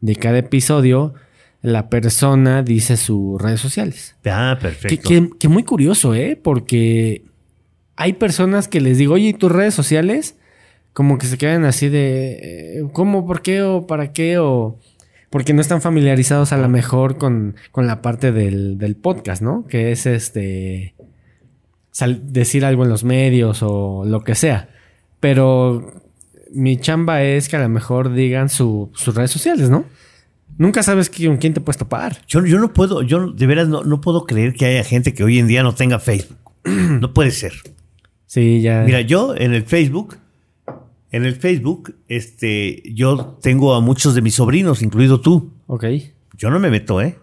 de 0.00 0.16
cada 0.16 0.38
episodio, 0.38 1.14
la 1.62 1.88
persona 1.88 2.64
dice 2.64 2.96
sus 2.96 3.40
redes 3.40 3.60
sociales. 3.60 4.16
Ah, 4.24 4.58
perfecto. 4.60 5.08
que- 5.08 5.30
que 5.38 5.46
muy 5.48 5.62
curioso, 5.62 6.12
¿eh? 6.16 6.36
Porque 6.42 7.22
hay 7.94 8.14
personas 8.14 8.66
que 8.66 8.80
les 8.80 8.98
digo, 8.98 9.14
oye, 9.14 9.28
¿y 9.28 9.34
tus 9.34 9.52
redes 9.52 9.74
sociales? 9.74 10.36
Como 10.92 11.18
que 11.18 11.26
se 11.26 11.38
quedan 11.38 11.64
así 11.64 11.88
de, 11.88 12.80
eh, 12.80 12.84
¿cómo? 12.92 13.26
¿Por 13.28 13.42
qué? 13.42 13.62
¿O 13.62 13.86
para 13.86 14.12
qué? 14.12 14.38
O 14.38 14.76
porque 15.30 15.52
no 15.52 15.60
están 15.60 15.82
familiarizados 15.82 16.52
a 16.52 16.56
lo 16.56 16.68
mejor 16.68 17.16
con, 17.16 17.54
con 17.70 17.86
la 17.86 18.02
parte 18.02 18.32
del, 18.32 18.76
del 18.78 18.96
podcast, 18.96 19.40
¿no? 19.40 19.66
Que 19.68 19.92
es 19.92 20.06
este, 20.06 20.94
decir 22.04 22.64
algo 22.64 22.82
en 22.84 22.90
los 22.90 23.04
medios 23.04 23.60
o 23.62 24.04
lo 24.04 24.22
que 24.22 24.34
sea. 24.34 24.68
Pero 25.20 26.02
mi 26.52 26.76
chamba 26.78 27.22
es 27.22 27.48
que 27.48 27.56
a 27.56 27.60
lo 27.60 27.68
mejor 27.68 28.12
digan 28.12 28.48
su- 28.48 28.90
sus 28.94 29.14
redes 29.14 29.30
sociales, 29.30 29.70
¿no? 29.70 29.84
Nunca 30.58 30.82
sabes 30.82 31.10
con 31.10 31.36
quién 31.38 31.52
te 31.54 31.60
puedes 31.60 31.76
topar. 31.78 32.18
Yo, 32.28 32.44
yo 32.46 32.58
no 32.58 32.72
puedo, 32.72 33.02
yo 33.02 33.30
de 33.32 33.46
veras 33.46 33.68
no, 33.68 33.82
no 33.84 34.00
puedo 34.00 34.24
creer 34.24 34.54
que 34.54 34.64
haya 34.66 34.84
gente 34.84 35.12
que 35.12 35.24
hoy 35.24 35.38
en 35.38 35.48
día 35.48 35.62
no 35.62 35.74
tenga 35.74 35.98
Facebook. 35.98 36.38
No 37.00 37.12
puede 37.12 37.30
ser. 37.30 37.52
Sí, 38.26 38.60
ya. 38.60 38.82
Mira, 38.82 39.00
yo 39.02 39.34
en 39.36 39.54
el 39.54 39.64
Facebook, 39.64 40.16
en 41.12 41.24
el 41.24 41.36
Facebook, 41.36 41.94
este, 42.08 42.82
yo 42.94 43.38
tengo 43.40 43.74
a 43.74 43.80
muchos 43.80 44.14
de 44.14 44.22
mis 44.22 44.34
sobrinos, 44.34 44.82
incluido 44.82 45.20
tú. 45.20 45.52
Ok. 45.66 45.84
Yo 46.36 46.50
no 46.50 46.58
me 46.58 46.70
meto, 46.70 47.00
¿eh? 47.00 47.18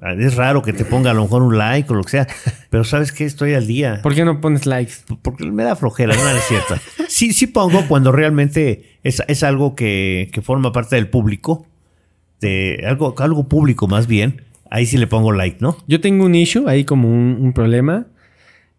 Es 0.00 0.34
raro 0.34 0.62
que 0.62 0.72
te 0.72 0.84
ponga 0.84 1.12
a 1.12 1.14
lo 1.14 1.22
mejor 1.22 1.42
un 1.42 1.56
like 1.56 1.90
o 1.92 1.96
lo 1.96 2.02
que 2.02 2.10
sea, 2.10 2.26
pero 2.70 2.84
sabes 2.84 3.12
que 3.12 3.24
estoy 3.24 3.54
al 3.54 3.66
día. 3.66 4.00
¿Por 4.02 4.14
qué 4.14 4.24
no 4.24 4.40
pones 4.40 4.66
likes? 4.66 4.94
Porque 5.22 5.44
me 5.46 5.62
da 5.62 5.76
flojera, 5.76 6.14
no 6.14 6.28
es 6.30 6.44
cierto. 6.44 6.74
Sí, 7.08 7.32
sí 7.32 7.46
pongo 7.46 7.86
cuando 7.86 8.10
realmente 8.10 8.98
es, 9.02 9.22
es 9.28 9.42
algo 9.42 9.74
que, 9.76 10.30
que 10.32 10.42
forma 10.42 10.72
parte 10.72 10.96
del 10.96 11.08
público, 11.08 11.66
de 12.40 12.84
algo, 12.86 13.14
algo 13.18 13.48
público 13.48 13.86
más 13.86 14.06
bien. 14.06 14.42
Ahí 14.70 14.86
sí 14.86 14.96
le 14.96 15.06
pongo 15.06 15.30
like, 15.30 15.58
¿no? 15.60 15.76
Yo 15.86 16.00
tengo 16.00 16.24
un 16.24 16.34
issue, 16.34 16.68
ahí 16.68 16.84
como 16.84 17.08
un, 17.08 17.38
un 17.40 17.52
problema. 17.52 18.08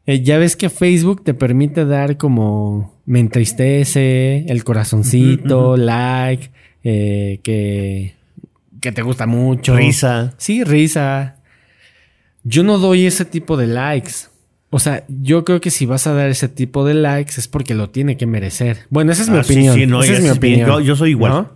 Eh, 0.06 0.22
ya 0.22 0.38
ves 0.38 0.56
que 0.56 0.70
Facebook 0.70 1.24
te 1.24 1.34
permite 1.34 1.86
dar 1.86 2.18
como 2.18 2.96
me 3.06 3.20
entristece, 3.20 4.46
el 4.48 4.64
corazoncito, 4.64 5.78
like, 5.78 6.52
eh, 6.84 7.40
que, 7.44 8.15
que 8.86 8.92
te 8.94 9.02
gusta 9.02 9.26
mucho. 9.26 9.76
Risa. 9.76 10.34
Sí, 10.38 10.64
risa. 10.64 11.36
Yo 12.44 12.64
no 12.64 12.78
doy 12.78 13.06
ese 13.06 13.26
tipo 13.26 13.58
de 13.58 13.68
likes. 13.68 14.12
O 14.70 14.80
sea, 14.80 15.04
yo 15.08 15.44
creo 15.46 15.60
que 15.62 15.72
si 15.72 15.86
vas 15.86 16.06
a 16.08 16.14
dar 16.14 16.30
ese 16.30 16.48
tipo 16.50 16.86
de 16.86 16.94
likes 16.94 17.34
es 17.38 17.48
porque 17.48 17.74
lo 17.76 17.90
tiene 17.90 18.18
que 18.18 18.26
merecer. 18.28 18.80
Bueno, 18.90 19.12
esa 19.12 19.24
es 19.24 19.30
mi 19.30 19.38
Ah, 19.38 19.42
opinión. 19.42 19.76
sí, 19.76 19.86
no, 19.88 20.04
esa 20.04 20.14
es 20.14 20.22
mi 20.22 20.30
opinión. 20.30 20.68
Yo- 20.70 20.80
yo 20.82 20.96
soy 20.96 21.12
igual. 21.12 21.32
¿no? 21.32 21.50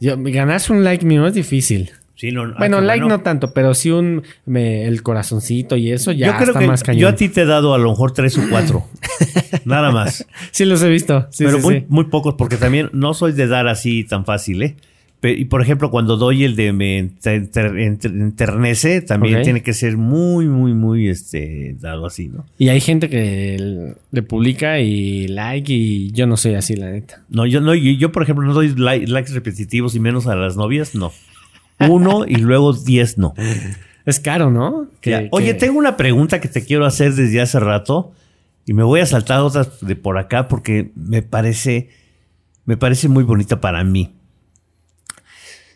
Yo- 0.00 0.16
ganarse 0.18 0.72
un 0.72 0.82
like 0.84 1.04
mío 1.04 1.26
es 1.26 1.34
difícil. 1.34 1.90
Sí, 2.14 2.30
no, 2.30 2.54
Bueno, 2.56 2.76
ah, 2.76 2.80
qué 2.80 2.86
like 2.86 3.02
bueno. 3.02 3.16
no 3.18 3.22
tanto, 3.22 3.52
pero 3.52 3.74
sí 3.74 3.90
un 3.90 4.22
me- 4.46 4.84
el 4.86 5.02
corazoncito 5.02 5.76
y 5.76 5.90
eso 5.90 6.12
ya 6.12 6.28
yo 6.28 6.32
creo 6.36 6.48
está 6.48 6.60
que 6.60 6.66
más 6.68 6.82
cañón. 6.84 7.00
yo 7.00 7.08
a 7.08 7.14
ti 7.16 7.28
te 7.28 7.42
he 7.42 7.46
dado 7.46 7.74
a 7.74 7.78
lo 7.78 7.90
mejor 7.90 8.12
tres 8.12 8.38
o 8.38 8.42
cuatro. 8.48 8.86
Nada 9.64 9.90
más. 9.90 10.24
Sí 10.52 10.64
los 10.64 10.82
he 10.82 10.88
visto. 10.88 11.26
Sí, 11.30 11.44
pero 11.44 11.58
muy, 11.58 11.84
muy 11.88 12.04
pocos, 12.04 12.34
porque 12.38 12.56
también 12.56 12.90
no 12.92 13.12
soy 13.14 13.32
de 13.32 13.46
dar 13.48 13.66
así 13.66 14.04
tan 14.04 14.24
fácil, 14.24 14.62
¿eh? 14.62 14.76
Y 15.24 15.44
por 15.44 15.62
ejemplo, 15.62 15.90
cuando 15.90 16.16
doy 16.16 16.42
el 16.42 16.56
de 16.56 16.72
me 16.72 16.98
enter- 16.98 17.42
enter- 17.52 17.76
enter- 17.78 18.10
enternece, 18.20 19.00
también 19.02 19.36
tiene 19.44 19.62
que 19.62 19.72
ser 19.72 19.96
muy, 19.96 20.46
muy, 20.46 20.74
muy 20.74 21.08
este 21.08 21.76
dado 21.80 22.06
así, 22.06 22.28
¿no? 22.28 22.44
Y 22.58 22.70
hay 22.70 22.80
gente 22.80 23.08
que 23.08 23.94
le 24.10 24.22
publica 24.22 24.80
y 24.80 25.28
like 25.28 25.72
y 25.72 26.10
yo 26.10 26.26
no 26.26 26.36
soy 26.36 26.54
así, 26.54 26.74
la 26.74 26.90
neta. 26.90 27.22
No, 27.28 27.46
yo 27.46 27.60
no, 27.60 27.72
yo, 27.74 27.92
yo, 27.92 28.10
por 28.10 28.24
ejemplo, 28.24 28.44
no 28.44 28.52
doy 28.52 28.74
like- 28.74 29.06
likes 29.06 29.32
repetitivos 29.32 29.94
y 29.94 30.00
menos 30.00 30.26
a 30.26 30.34
las 30.34 30.56
novias, 30.56 30.94
no. 30.96 31.12
Uno 31.88 32.24
y 32.26 32.36
luego 32.36 32.72
diez, 32.72 33.16
no. 33.18 33.34
Es 34.04 34.18
caro, 34.18 34.50
¿no? 34.50 34.88
Que-. 35.00 35.28
Oye, 35.30 35.46
que- 35.52 35.54
tengo 35.54 35.78
una 35.78 35.96
pregunta 35.96 36.40
que 36.40 36.48
te 36.48 36.64
quiero 36.64 36.84
hacer 36.84 37.14
desde 37.14 37.40
hace 37.40 37.60
rato 37.60 38.12
y 38.66 38.72
me 38.72 38.82
voy 38.82 38.98
a 39.00 39.06
saltar 39.06 39.38
otras 39.40 39.68
de 39.86 39.94
por 39.94 40.18
acá 40.18 40.48
porque 40.48 40.90
me 40.96 41.22
parece, 41.22 41.90
me 42.64 42.76
parece 42.76 43.08
muy 43.08 43.22
bonita 43.22 43.60
para 43.60 43.84
mí. 43.84 44.10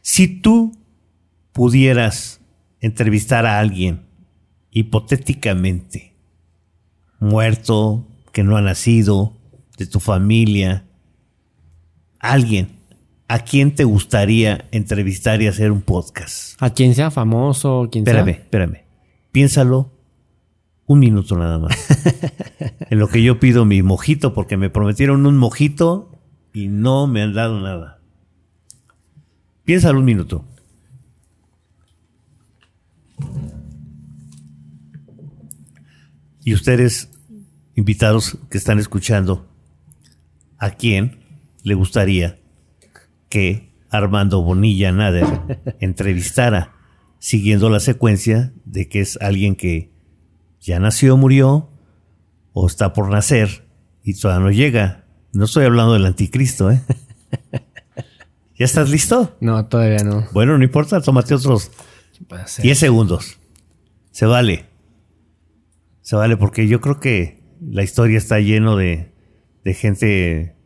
Si 0.09 0.29
tú 0.29 0.73
pudieras 1.51 2.41
entrevistar 2.81 3.45
a 3.45 3.59
alguien 3.59 4.07
hipotéticamente 4.71 6.15
muerto, 7.19 8.07
que 8.31 8.45
no 8.45 8.57
ha 8.57 8.63
nacido, 8.63 9.37
de 9.77 9.85
tu 9.89 9.99
familia, 9.99 10.85
alguien, 12.21 12.69
¿a 13.27 13.41
quién 13.41 13.75
te 13.75 13.83
gustaría 13.83 14.69
entrevistar 14.71 15.43
y 15.43 15.49
hacer 15.49 15.73
un 15.73 15.83
podcast? 15.83 16.55
A 16.63 16.71
quien 16.71 16.95
sea 16.95 17.11
famoso, 17.11 17.89
quien 17.91 18.07
Espérame, 18.07 18.27
sea. 18.27 18.43
espérame. 18.45 18.85
Piénsalo 19.33 19.91
un 20.87 21.01
minuto 21.01 21.37
nada 21.37 21.59
más. 21.59 21.77
en 22.91 22.99
lo 23.01 23.09
que 23.09 23.25
yo 23.25 23.41
pido 23.41 23.65
mi 23.65 23.83
mojito, 23.83 24.35
porque 24.35 24.57
me 24.57 24.71
prometieron 24.71 25.27
un 25.27 25.37
mojito 25.37 26.13
y 26.53 26.69
no 26.69 27.09
me 27.09 27.23
han 27.23 27.35
dado 27.35 27.61
nada. 27.61 27.96
Piénsalo 29.67 29.99
un 29.99 30.05
minuto. 30.05 30.45
Y 36.45 36.55
ustedes, 36.55 37.11
invitados 37.75 38.39
que 38.49 38.59
están 38.59 38.79
escuchando, 38.79 39.49
¿a 40.57 40.71
quién 40.71 41.19
le 41.65 41.75
gustaría 41.75 42.39
que 43.29 43.73
Armando 43.91 44.41
Bonilla 44.43 44.93
Nader 44.93 45.27
entrevistara, 45.81 46.77
siguiendo 47.19 47.69
la 47.69 47.81
secuencia 47.81 48.53
de 48.65 48.89
que 48.89 49.01
es 49.01 49.19
alguien 49.21 49.57
que 49.57 49.91
ya 50.61 50.79
nació, 50.79 51.17
murió, 51.17 51.71
o 52.53 52.69
está 52.69 52.93
por 52.93 53.11
nacer 53.11 53.67
y 54.05 54.15
todavía 54.15 54.45
no 54.45 54.53
llega. 54.53 55.05
No 55.33 55.47
estoy 55.47 55.65
hablando 55.65 55.95
del 55.95 56.07
anticristo, 56.07 56.71
¿eh? 56.71 56.83
¿Ya 58.59 58.65
estás 58.65 58.89
listo? 58.91 59.37
No, 59.41 59.67
todavía 59.67 60.03
no. 60.05 60.27
Bueno, 60.33 60.57
no 60.57 60.65
importa, 60.65 61.01
tómate 61.01 61.35
otros 61.35 61.71
Puede 62.29 62.47
ser. 62.49 62.63
10 62.63 62.79
segundos. 62.79 63.39
Se 64.11 64.25
vale. 64.27 64.65
Se 66.01 66.17
vale 66.17 66.37
porque 66.37 66.67
yo 66.67 66.81
creo 66.81 66.99
que 67.01 67.43
la 67.61 67.83
historia 67.83 68.17
está 68.17 68.39
lleno 68.41 68.77
de, 68.77 69.13
de 69.65 69.75
gente 69.75 70.57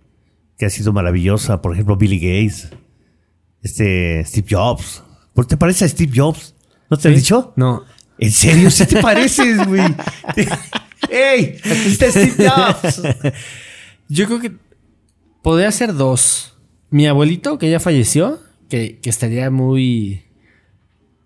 que 0.57 0.67
ha 0.67 0.71
sido 0.71 0.93
maravillosa. 0.93 1.61
Por 1.63 1.73
ejemplo, 1.73 1.97
Billy 1.97 2.19
Gates, 2.19 2.71
este 3.63 4.25
Steve 4.25 4.47
Jobs. 4.51 5.03
¿Por 5.35 5.47
te 5.47 5.57
parece 5.57 5.85
a 5.85 5.89
Steve 5.89 6.13
Jobs? 6.15 6.55
¿No 6.91 6.97
te 6.97 7.09
han 7.09 7.15
¿Sí? 7.15 7.21
dicho? 7.21 7.53
No. 7.57 7.85
¿En 8.19 8.31
serio? 8.31 8.71
¿Sí 8.71 8.87
te 8.87 9.01
pareces, 9.03 9.67
güey? 9.67 9.83
¡Ey! 11.11 11.57
Aquí 11.65 11.89
está 11.89 12.09
Steve 12.11 12.49
Jobs. 12.49 13.03
Yo 14.09 14.27
creo 14.27 14.41
que 14.41 14.53
podría 15.43 15.73
ser 15.73 15.95
dos. 15.95 16.57
Mi 16.91 17.07
abuelito, 17.07 17.59
que 17.59 17.71
ya 17.71 17.81
falleció, 17.81 18.41
que, 18.69 18.99
que 18.99 19.11
estaría 19.11 19.51
muy 19.51 20.25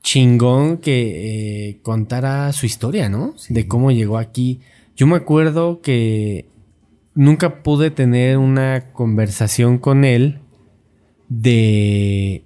chingón 0.02 0.76
que 0.76 1.70
eh, 1.70 1.78
contara 1.82 2.52
su 2.52 2.66
historia, 2.66 3.08
¿no? 3.08 3.34
De 3.48 3.66
cómo 3.66 3.90
llegó 3.90 4.18
aquí. 4.18 4.60
Yo 4.94 5.06
me 5.06 5.16
acuerdo 5.16 5.80
que 5.80 6.46
nunca 7.14 7.62
pude 7.62 7.90
tener 7.90 8.36
una 8.38 8.92
conversación 8.92 9.78
con 9.78 10.04
él 10.04 10.40
de 11.28 12.44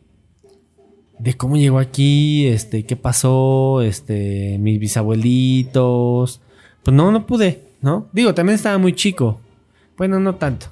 de 1.18 1.34
cómo 1.34 1.56
llegó 1.56 1.78
aquí, 1.80 2.46
este, 2.46 2.84
qué 2.84 2.94
pasó, 2.94 3.82
este, 3.82 4.56
mis 4.58 4.78
bisabuelitos. 4.78 6.40
Pues 6.84 6.96
no, 6.96 7.10
no 7.10 7.26
pude, 7.26 7.64
¿no? 7.82 8.06
Digo, 8.12 8.34
también 8.34 8.54
estaba 8.54 8.78
muy 8.78 8.92
chico. 8.92 9.40
Bueno, 9.96 10.20
no 10.20 10.36
tanto. 10.36 10.68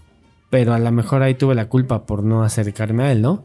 Pero 0.50 0.74
a 0.74 0.78
lo 0.78 0.92
mejor 0.92 1.22
ahí 1.22 1.34
tuve 1.34 1.54
la 1.54 1.68
culpa 1.68 2.06
por 2.06 2.22
no 2.22 2.42
acercarme 2.44 3.04
a 3.04 3.12
él, 3.12 3.22
¿no? 3.22 3.44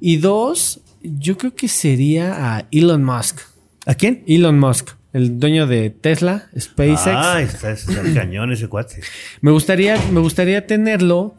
Y 0.00 0.16
dos, 0.16 0.80
yo 1.02 1.36
creo 1.36 1.54
que 1.54 1.68
sería 1.68 2.56
a 2.56 2.66
Elon 2.70 3.04
Musk. 3.04 3.40
¿A 3.86 3.94
quién? 3.94 4.24
Elon 4.26 4.58
Musk, 4.58 4.90
el 5.12 5.38
dueño 5.38 5.66
de 5.66 5.90
Tesla, 5.90 6.48
SpaceX. 6.58 7.06
Ah, 7.06 7.42
está, 7.42 7.70
está 7.72 8.02
cañón 8.14 8.50
ese 8.52 8.68
cuate. 8.68 9.02
Me 9.42 9.50
gustaría, 9.50 9.96
me 10.10 10.20
gustaría 10.20 10.66
tenerlo 10.66 11.34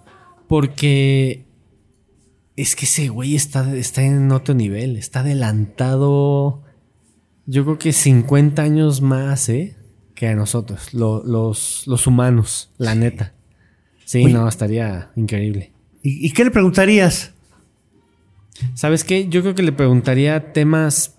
porque 0.48 1.46
es 2.56 2.76
que 2.76 2.86
ese 2.86 3.08
güey 3.10 3.36
está, 3.36 3.76
está 3.76 4.04
en 4.04 4.32
otro 4.32 4.54
nivel, 4.54 4.96
está 4.98 5.22
adelantado. 5.22 6.62
Yo 7.48 7.64
creo 7.64 7.80
que 7.80 7.94
50 7.94 8.62
años 8.62 9.02
más, 9.02 9.50
¿eh? 9.50 9.76
Que 10.14 10.28
a 10.28 10.36
nosotros, 10.36 10.94
lo- 10.94 11.24
los, 11.24 11.84
los 11.88 12.06
humanos, 12.06 12.72
la 12.78 12.94
neta. 12.94 13.34
Sí, 14.12 14.26
no, 14.26 14.46
estaría 14.46 15.10
increíble. 15.16 15.72
¿Y, 16.04 16.28
y 16.28 16.32
qué 16.32 16.44
le 16.44 16.52
preguntarías? 16.52 17.32
¿Sabes 18.74 19.06
qué? 19.06 19.30
Yo 19.30 19.42
creo 19.42 19.56
que 19.56 19.64
le 19.64 19.72
preguntaría 19.72 20.52
temas 20.52 21.16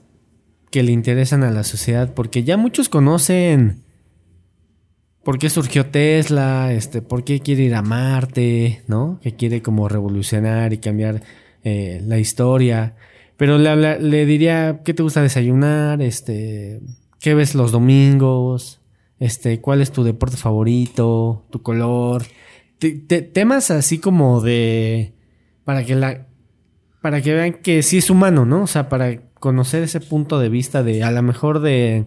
que 0.70 0.82
le 0.82 0.92
interesan 0.92 1.42
a 1.42 1.50
la 1.50 1.64
sociedad, 1.64 2.12
porque 2.12 2.44
ya 2.44 2.58
muchos 2.58 2.90
conocen 2.90 3.80
por 5.24 5.38
qué 5.38 5.48
surgió 5.48 5.86
Tesla, 5.86 6.70
este, 6.74 7.00
por 7.00 7.24
qué 7.24 7.40
quiere 7.40 7.62
ir 7.62 7.74
a 7.76 7.80
Marte, 7.80 8.82
¿no? 8.88 9.18
Que 9.22 9.36
quiere 9.36 9.62
como 9.62 9.88
revolucionar 9.88 10.74
y 10.74 10.76
cambiar 10.76 11.22
eh, 11.64 12.02
la 12.04 12.18
historia. 12.18 12.94
Pero 13.38 13.56
le, 13.56 14.00
le 14.00 14.26
diría, 14.26 14.82
¿qué 14.84 14.92
te 14.92 15.02
gusta 15.02 15.22
desayunar? 15.22 16.02
Este, 16.02 16.82
¿qué 17.20 17.32
ves 17.32 17.54
los 17.54 17.72
domingos? 17.72 18.82
Este, 19.18 19.62
¿cuál 19.62 19.80
es 19.80 19.92
tu 19.92 20.04
deporte 20.04 20.36
favorito? 20.36 21.46
¿Tu 21.48 21.62
color? 21.62 22.22
Te- 22.82 22.90
te- 22.98 23.22
temas 23.22 23.70
así 23.70 23.98
como 24.00 24.40
de 24.40 25.14
para 25.64 25.84
que 25.84 25.94
la 25.94 26.26
para 27.00 27.20
que 27.22 27.32
vean 27.32 27.52
que 27.54 27.84
sí 27.84 27.98
es 27.98 28.10
humano, 28.10 28.44
¿no? 28.44 28.62
O 28.64 28.66
sea, 28.66 28.88
para 28.88 29.20
conocer 29.34 29.84
ese 29.84 30.00
punto 30.00 30.40
de 30.40 30.48
vista 30.48 30.82
de 30.82 31.04
a 31.04 31.12
lo 31.12 31.22
mejor 31.22 31.60
de 31.60 32.06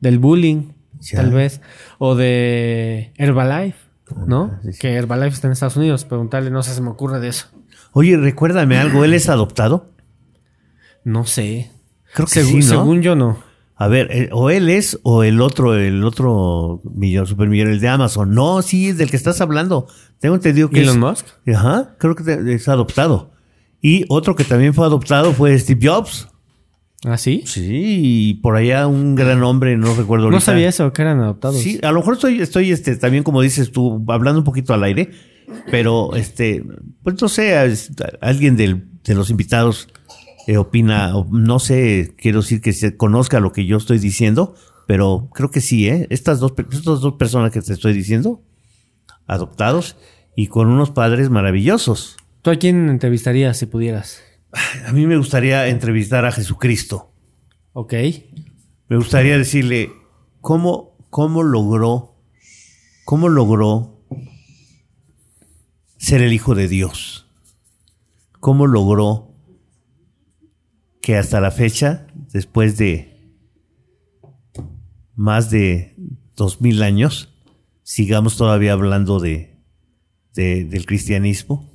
del 0.00 0.18
bullying, 0.18 0.72
Ya. 1.00 1.22
tal 1.22 1.32
vez, 1.32 1.62
o 1.96 2.14
de 2.14 3.12
Herbalife, 3.16 3.78
¿no? 4.26 4.58
sí, 4.62 4.74
sí. 4.74 4.78
Que 4.80 4.92
Herbalife 4.92 5.34
está 5.34 5.46
en 5.48 5.52
Estados 5.52 5.78
Unidos, 5.78 6.04
preguntarle, 6.04 6.50
no 6.50 6.62
sé, 6.62 6.74
se 6.74 6.82
me 6.82 6.90
ocurre 6.90 7.18
de 7.18 7.28
eso. 7.28 7.46
Oye, 7.92 8.18
recuérdame 8.18 8.76
algo, 8.76 9.02
¿él 9.02 9.14
es 9.14 9.30
adoptado? 9.30 9.90
No 11.04 11.24
sé. 11.24 11.70
Creo 12.12 12.26
que 12.26 12.40
Segu- 12.42 12.46
sí, 12.48 12.56
¿no? 12.56 12.62
Según 12.62 13.00
yo 13.00 13.16
no. 13.16 13.38
A 13.78 13.88
ver, 13.88 14.08
eh, 14.10 14.28
o 14.32 14.48
él 14.48 14.70
es 14.70 14.98
o 15.02 15.22
el 15.22 15.40
otro, 15.42 15.74
el 15.74 16.02
otro 16.04 16.80
millón, 16.94 17.26
supermillón, 17.26 17.68
el 17.68 17.78
de 17.80 17.88
Amazon. 17.88 18.30
No, 18.34 18.62
sí, 18.62 18.88
es 18.88 18.96
del 18.98 19.10
que 19.10 19.16
estás 19.16 19.40
hablando. 19.42 19.86
Tengo 20.18 20.34
entendido 20.34 20.70
que 20.70 20.80
Elon 20.80 20.94
es, 20.94 21.00
Musk. 21.00 21.26
Ajá, 21.54 21.94
creo 21.98 22.14
que 22.14 22.54
es 22.54 22.68
adoptado. 22.68 23.32
Y 23.82 24.04
otro 24.08 24.34
que 24.34 24.44
también 24.44 24.72
fue 24.72 24.86
adoptado 24.86 25.32
fue 25.34 25.58
Steve 25.58 25.86
Jobs. 25.88 26.28
¿Ah, 27.04 27.18
sí? 27.18 27.42
Sí, 27.44 27.68
y 27.70 28.34
por 28.34 28.56
allá 28.56 28.86
un 28.86 29.14
gran 29.14 29.42
hombre, 29.42 29.76
no 29.76 29.94
recuerdo 29.94 30.24
No 30.24 30.36
ahorita. 30.36 30.40
sabía 30.52 30.68
eso, 30.70 30.92
que 30.94 31.02
eran 31.02 31.20
adoptados. 31.20 31.58
Sí, 31.58 31.78
a 31.82 31.92
lo 31.92 31.98
mejor 32.00 32.14
estoy, 32.14 32.40
estoy 32.40 32.72
este, 32.72 32.96
también, 32.96 33.22
como 33.22 33.42
dices 33.42 33.70
tú, 33.70 34.02
hablando 34.08 34.38
un 34.40 34.44
poquito 34.44 34.72
al 34.72 34.82
aire, 34.82 35.10
pero 35.70 36.16
este, 36.16 36.64
pues 37.02 37.20
no 37.20 37.28
sé, 37.28 37.56
alguien 38.22 38.56
del- 38.56 38.88
de 39.04 39.14
los 39.14 39.28
invitados 39.30 39.88
eh, 40.46 40.58
opina, 40.58 41.12
no 41.30 41.58
sé, 41.58 42.14
quiero 42.16 42.40
decir 42.40 42.60
que 42.60 42.72
se 42.72 42.96
conozca 42.96 43.40
lo 43.40 43.52
que 43.52 43.66
yo 43.66 43.76
estoy 43.76 43.98
diciendo, 43.98 44.54
pero 44.86 45.28
creo 45.34 45.50
que 45.50 45.60
sí, 45.60 45.88
¿eh? 45.88 46.06
Estas 46.10 46.38
dos, 46.38 46.54
estas 46.56 47.00
dos 47.00 47.14
personas 47.14 47.50
que 47.50 47.60
te 47.60 47.72
estoy 47.72 47.92
diciendo, 47.92 48.42
adoptados 49.26 49.96
y 50.36 50.46
con 50.46 50.68
unos 50.68 50.90
padres 50.90 51.30
maravillosos. 51.30 52.16
¿Tú 52.42 52.50
a 52.50 52.56
quién 52.56 52.88
entrevistarías 52.88 53.58
si 53.58 53.66
pudieras? 53.66 54.22
A 54.86 54.92
mí 54.92 55.06
me 55.06 55.16
gustaría 55.16 55.66
entrevistar 55.68 56.24
a 56.24 56.32
Jesucristo. 56.32 57.12
Ok. 57.72 57.94
Me 58.88 58.96
gustaría 58.96 59.36
decirle 59.36 59.90
cómo, 60.40 60.96
cómo 61.10 61.42
logró, 61.42 62.14
cómo 63.04 63.28
logró 63.28 64.00
ser 65.98 66.22
el 66.22 66.32
hijo 66.32 66.54
de 66.54 66.68
Dios. 66.68 67.26
Cómo 68.38 68.68
logró 68.68 69.35
que 71.06 71.16
hasta 71.16 71.40
la 71.40 71.52
fecha, 71.52 72.08
después 72.32 72.76
de 72.78 73.36
más 75.14 75.50
de 75.50 75.94
dos 76.34 76.60
mil 76.60 76.82
años, 76.82 77.32
sigamos 77.84 78.36
todavía 78.36 78.72
hablando 78.72 79.20
de, 79.20 79.56
de- 80.34 80.64
del 80.64 80.84
cristianismo. 80.84 81.72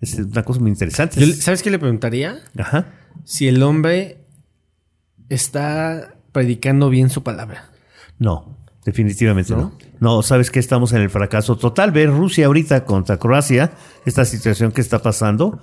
Es 0.00 0.14
una 0.14 0.44
cosa 0.44 0.60
muy 0.60 0.70
interesante. 0.70 1.18
Yo 1.18 1.32
¿Sabes 1.34 1.64
qué 1.64 1.70
le 1.72 1.80
preguntaría? 1.80 2.38
Ajá. 2.56 2.92
Si 3.24 3.48
el 3.48 3.60
hombre 3.64 4.24
está 5.28 6.14
predicando 6.30 6.90
bien 6.90 7.10
su 7.10 7.24
palabra. 7.24 7.72
No, 8.20 8.56
definitivamente 8.84 9.52
¿No? 9.52 9.58
no. 9.60 9.78
no. 9.98 10.22
sabes 10.22 10.52
que 10.52 10.60
estamos 10.60 10.92
en 10.92 11.02
el 11.02 11.10
fracaso 11.10 11.56
total. 11.56 11.90
Ver 11.90 12.08
Rusia 12.08 12.46
ahorita 12.46 12.84
contra 12.84 13.18
Croacia, 13.18 13.72
esta 14.06 14.24
situación 14.24 14.70
que 14.70 14.80
está 14.80 15.00
pasando, 15.02 15.60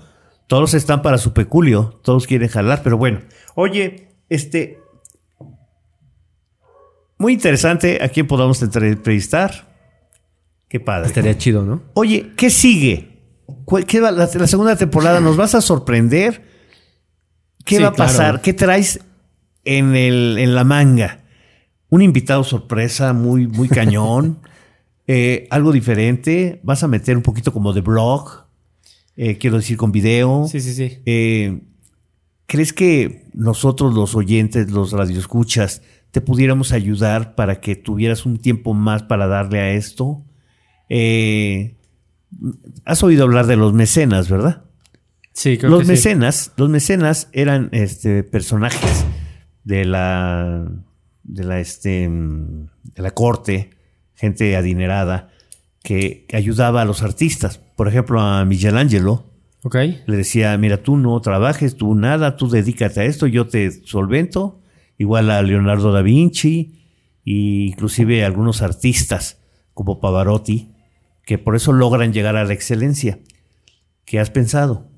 todos 0.50 0.74
están 0.74 1.02
para 1.02 1.18
su 1.20 1.32
peculio, 1.32 2.00
todos 2.04 2.28
quieren 2.28 2.50
jalar, 2.50 2.82
pero 2.84 2.98
bueno. 2.98 3.22
Oye, 3.56 4.10
este. 4.28 4.80
Muy 7.18 7.34
interesante 7.34 8.00
a 8.02 8.10
quién 8.10 8.28
podamos 8.28 8.62
entrevistar. 8.62 9.68
Qué 10.68 10.80
padre. 10.80 11.08
Estaría 11.08 11.38
chido, 11.38 11.64
¿no? 11.66 11.82
Oye, 11.94 12.32
¿qué 12.38 12.50
sigue? 12.50 13.20
¿Cuál- 13.66 13.86
¿Qué 13.86 14.00
va, 14.00 14.12
la, 14.12 14.30
la 14.34 14.48
segunda 14.48 14.76
temporada 14.76 15.20
nos 15.20 15.36
vas 15.36 15.54
a 15.56 15.62
sorprender? 15.62 16.44
¿Qué 17.66 17.78
Sí, 17.78 17.82
va 17.84 17.90
a 17.90 17.94
pasar? 17.94 18.16
claro. 18.28 18.42
¿Qué 18.42 18.54
traes 18.54 19.00
en, 19.66 19.96
el, 19.96 20.38
en 20.40 20.56
la 20.56 20.64
manga? 20.64 21.20
Un 21.90 22.02
invitado 22.02 22.44
sorpresa 22.44 23.14
muy, 23.14 23.48
muy 23.48 23.70
cañón. 23.70 24.40
Eh, 25.12 25.48
algo 25.50 25.72
diferente. 25.72 26.60
Vas 26.62 26.84
a 26.84 26.88
meter 26.88 27.18
un 27.18 27.24
poquito 27.24 27.52
como 27.52 27.74
de 27.74 27.82
blog. 27.82 28.44
Eh, 29.22 29.38
quiero 29.38 29.58
decir, 29.58 29.76
con 29.76 29.92
video. 29.92 30.48
Sí, 30.50 30.62
sí, 30.62 30.74
sí. 30.74 31.00
Eh, 31.06 31.60
¿Crees 32.46 32.72
que 32.72 33.26
nosotros, 33.34 33.94
los 33.94 34.16
oyentes, 34.16 34.72
los 34.72 34.94
radioescuchas, 34.94 35.82
te 36.12 36.22
pudiéramos 36.22 36.72
ayudar 36.72 37.36
para 37.36 37.60
que 37.60 37.76
tuvieras 37.76 38.26
un 38.26 38.38
tiempo 38.38 38.74
más 38.74 39.04
para 39.04 39.28
darle 39.28 39.60
a 39.60 39.74
esto? 39.74 40.24
Eh, 40.88 41.76
has 42.86 43.04
oído 43.04 43.26
hablar 43.26 43.46
de 43.46 43.58
los 43.58 43.74
mecenas, 43.74 44.30
¿verdad? 44.30 44.64
Sí, 45.34 45.58
creo 45.58 45.70
Los 45.70 45.82
que 45.82 45.86
sí. 45.88 45.92
mecenas, 45.92 46.54
los 46.56 46.70
mecenas 46.70 47.28
eran 47.34 47.68
este, 47.74 48.24
personajes 48.24 49.06
de 49.66 49.84
la, 49.84 50.66
de 51.24 51.44
la, 51.44 51.60
este, 51.60 52.08
de 52.10 53.02
la 53.02 53.12
corte, 53.12 53.72
gente 54.16 54.56
adinerada 54.56 55.30
que 55.84 56.26
ayudaba 56.32 56.84
a 56.84 56.86
los 56.86 57.04
artistas. 57.04 57.60
Por 57.80 57.88
ejemplo, 57.88 58.20
a 58.20 58.44
Michelangelo 58.44 59.24
Ok. 59.64 59.76
Le 60.06 60.18
decía, 60.18 60.58
mira, 60.58 60.84
tú 60.84 60.98
no 60.98 61.18
trabajes, 61.22 61.78
tú 61.78 61.96
nada, 61.96 62.36
tú 62.36 62.50
dedícate 62.50 63.00
a 63.00 63.06
esto, 63.06 63.26
yo 63.26 63.48
te 63.48 63.72
solvento. 63.86 64.60
Igual 64.98 65.32
a 65.32 65.42
Leonardo 65.42 65.94
da 65.94 66.02
Vinci 66.02 66.84
e 67.26 67.68
inclusive 67.72 68.26
algunos 68.26 68.62
artistas 68.62 69.40
como 69.74 70.02
Pavarotti, 70.02 70.74
que 71.24 71.38
por 71.38 71.56
eso 71.56 71.72
logran 71.72 72.12
llegar 72.12 72.36
a 72.36 72.44
la 72.44 72.54
excelencia. 72.54 73.20
¿Qué 74.04 74.20
has 74.20 74.30
pensado? 74.30 74.90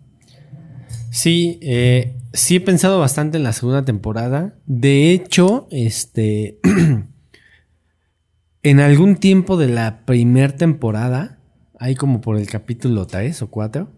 Sí, 1.11 1.59
eh, 1.61 2.17
sí 2.33 2.55
he 2.55 2.61
pensado 2.61 2.99
bastante 2.99 3.37
en 3.37 3.43
la 3.43 3.53
segunda 3.53 3.85
temporada. 3.85 4.55
De 4.65 5.11
hecho, 5.11 5.67
este... 5.69 6.57
en 8.63 8.79
algún 8.79 9.17
tiempo 9.17 9.55
de 9.55 9.67
la 9.67 10.03
primera 10.07 10.55
temporada, 10.55 11.40
hay 11.81 11.95
como 11.95 12.21
por 12.21 12.37
el 12.37 12.45
capítulo 12.47 13.07
3 13.07 13.41
o 13.41 13.47
4. 13.49 13.91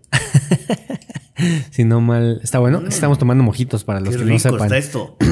si 1.70 1.84
no 1.84 2.00
mal. 2.00 2.40
Está 2.42 2.60
bueno. 2.60 2.82
Estamos 2.88 3.20
tomando 3.20 3.44
mojitos 3.44 3.84
para 3.84 4.00
los 4.00 4.12
Qué 4.12 4.20
que 4.20 4.24
rico 4.24 4.34
no 4.36 4.40
sepan. 4.40 4.64
está 4.64 4.78
esto. 4.78 5.18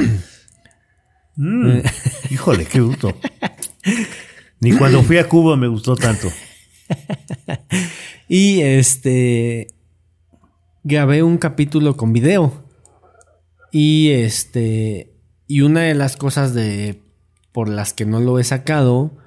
Mm, 1.38 1.80
híjole, 2.30 2.66
qué 2.66 2.82
gusto. 2.82 3.18
Ni 4.60 4.74
cuando 4.74 5.02
fui 5.02 5.18
a 5.18 5.30
Cuba 5.30 5.56
me 5.56 5.68
gustó 5.68 5.95
tanto. 5.95 6.28
Y 8.28 8.62
este. 8.62 9.68
Grabé 10.84 11.24
un 11.24 11.38
capítulo 11.38 11.95
con 11.95 12.12
video. 12.12 12.66
Y 13.72 14.10
este. 14.10 15.14
Y 15.47 15.62
una 15.62 15.84
de 15.84 15.95
las 15.95 16.18
cosas 16.18 16.54
de. 16.54 17.02
por 17.54 17.70
las 17.70 17.93
que 17.93 18.06
no 18.06 18.20
lo 18.20 18.38
he 18.38 18.43
sacado. 18.43 19.18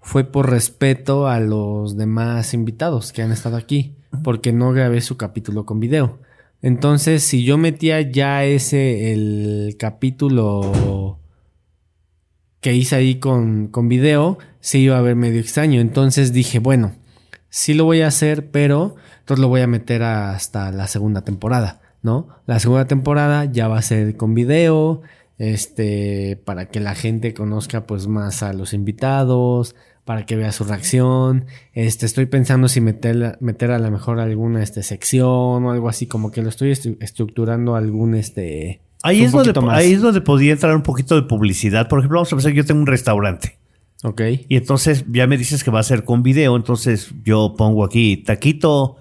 Fue 0.00 0.24
por 0.24 0.50
respeto 0.50 1.28
a 1.28 1.40
los 1.40 1.96
demás 1.96 2.54
invitados 2.54 3.12
que 3.12 3.22
han 3.22 3.32
estado 3.32 3.56
aquí. 3.56 3.96
Porque 4.24 4.52
no 4.52 4.72
grabé 4.72 5.00
su 5.00 5.16
capítulo 5.16 5.64
con 5.64 5.78
video. 5.78 6.18
Entonces, 6.62 7.22
si 7.22 7.44
yo 7.44 7.58
metía 7.58 8.00
ya 8.00 8.44
ese. 8.44 9.12
el 9.12 9.76
capítulo 9.78 11.18
que 12.60 12.74
hice 12.74 12.96
ahí 12.96 13.16
con, 13.16 13.68
con 13.68 13.88
video, 13.88 14.38
se 14.60 14.78
iba 14.78 14.98
a 14.98 15.02
ver 15.02 15.16
medio 15.16 15.40
extraño. 15.40 15.80
Entonces 15.80 16.32
dije, 16.32 16.58
bueno, 16.58 16.92
sí 17.48 17.74
lo 17.74 17.84
voy 17.84 18.02
a 18.02 18.08
hacer, 18.08 18.50
pero 18.50 18.96
entonces 19.20 19.40
lo 19.40 19.48
voy 19.48 19.62
a 19.62 19.66
meter 19.66 20.02
hasta 20.02 20.70
la 20.70 20.86
segunda 20.86 21.22
temporada, 21.22 21.80
¿no? 22.02 22.28
La 22.46 22.60
segunda 22.60 22.86
temporada 22.86 23.46
ya 23.46 23.68
va 23.68 23.78
a 23.78 23.82
ser 23.82 24.16
con 24.16 24.34
video, 24.34 25.02
este, 25.38 26.40
para 26.44 26.66
que 26.66 26.80
la 26.80 26.94
gente 26.94 27.32
conozca 27.32 27.86
pues 27.86 28.06
más 28.06 28.42
a 28.42 28.52
los 28.52 28.74
invitados, 28.74 29.74
para 30.10 30.26
que 30.26 30.34
vea 30.34 30.50
su 30.50 30.64
reacción. 30.64 31.44
Este, 31.72 32.04
estoy 32.04 32.26
pensando 32.26 32.66
si 32.66 32.80
meter, 32.80 33.38
meter 33.40 33.70
a 33.70 33.78
lo 33.78 33.88
mejor 33.92 34.18
alguna 34.18 34.60
este, 34.60 34.82
sección 34.82 35.64
o 35.64 35.70
algo 35.70 35.88
así, 35.88 36.08
como 36.08 36.32
que 36.32 36.42
lo 36.42 36.48
estoy 36.48 36.72
estru- 36.72 36.96
estructurando 37.00 37.76
algún 37.76 38.16
este. 38.16 38.80
Ahí 39.04 39.22
es, 39.22 39.30
donde, 39.30 39.52
más. 39.60 39.78
ahí 39.78 39.92
es 39.92 40.00
donde 40.02 40.20
podría 40.20 40.50
entrar 40.50 40.74
un 40.74 40.82
poquito 40.82 41.14
de 41.14 41.22
publicidad. 41.28 41.86
Por 41.88 42.00
ejemplo, 42.00 42.16
vamos 42.16 42.32
a 42.32 42.34
pensar 42.34 42.50
que 42.50 42.56
yo 42.58 42.64
tengo 42.64 42.80
un 42.80 42.88
restaurante. 42.88 43.56
Ok. 44.02 44.20
Y 44.48 44.56
entonces 44.56 45.04
ya 45.12 45.28
me 45.28 45.38
dices 45.38 45.62
que 45.62 45.70
va 45.70 45.78
a 45.78 45.84
ser 45.84 46.02
con 46.02 46.24
video. 46.24 46.56
Entonces 46.56 47.14
yo 47.24 47.54
pongo 47.56 47.84
aquí, 47.84 48.16
taquito, 48.16 48.96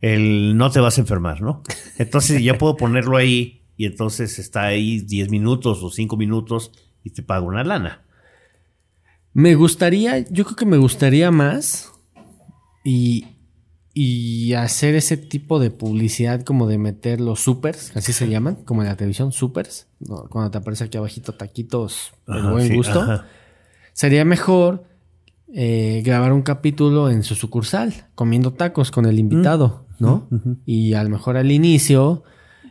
el 0.00 0.56
no 0.56 0.70
te 0.70 0.80
vas 0.80 0.96
a 0.96 1.02
enfermar, 1.02 1.42
¿no? 1.42 1.62
Entonces 1.98 2.42
ya 2.42 2.56
puedo 2.56 2.78
ponerlo 2.78 3.18
ahí 3.18 3.60
y 3.76 3.84
entonces 3.84 4.38
está 4.38 4.62
ahí 4.62 5.00
10 5.02 5.28
minutos 5.28 5.82
o 5.82 5.90
5 5.90 6.16
minutos 6.16 6.72
y 7.02 7.10
te 7.10 7.22
pago 7.22 7.46
una 7.48 7.64
lana. 7.64 8.00
Me 9.34 9.54
gustaría, 9.56 10.20
yo 10.30 10.44
creo 10.44 10.56
que 10.56 10.64
me 10.66 10.76
gustaría 10.76 11.30
más 11.32 11.90
y, 12.84 13.26
y 13.92 14.54
hacer 14.54 14.94
ese 14.94 15.16
tipo 15.16 15.58
de 15.58 15.70
publicidad 15.70 16.42
como 16.42 16.66
de 16.68 16.78
meter 16.78 17.20
los 17.20 17.40
supers, 17.40 17.96
así 17.96 18.12
se 18.12 18.28
llaman, 18.28 18.56
como 18.64 18.82
en 18.82 18.88
la 18.88 18.96
televisión, 18.96 19.32
supers, 19.32 19.88
¿no? 19.98 20.28
cuando 20.28 20.50
te 20.52 20.58
aparece 20.58 20.84
aquí 20.84 20.96
abajito 20.98 21.34
taquitos 21.34 22.12
de 22.28 22.38
Ajá, 22.38 22.52
buen 22.52 22.68
sí, 22.68 22.74
gusto. 22.76 23.00
ajá. 23.02 23.26
Sería 23.92 24.24
mejor 24.24 24.84
eh, 25.52 26.02
grabar 26.04 26.32
un 26.32 26.42
capítulo 26.42 27.10
en 27.10 27.22
su 27.24 27.34
sucursal, 27.34 28.06
comiendo 28.14 28.52
tacos 28.52 28.90
con 28.90 29.04
el 29.06 29.18
invitado, 29.18 29.86
¿no? 30.00 30.28
Y 30.66 30.94
a 30.94 31.04
lo 31.04 31.10
mejor 31.10 31.36
al 31.36 31.52
inicio, 31.52 32.24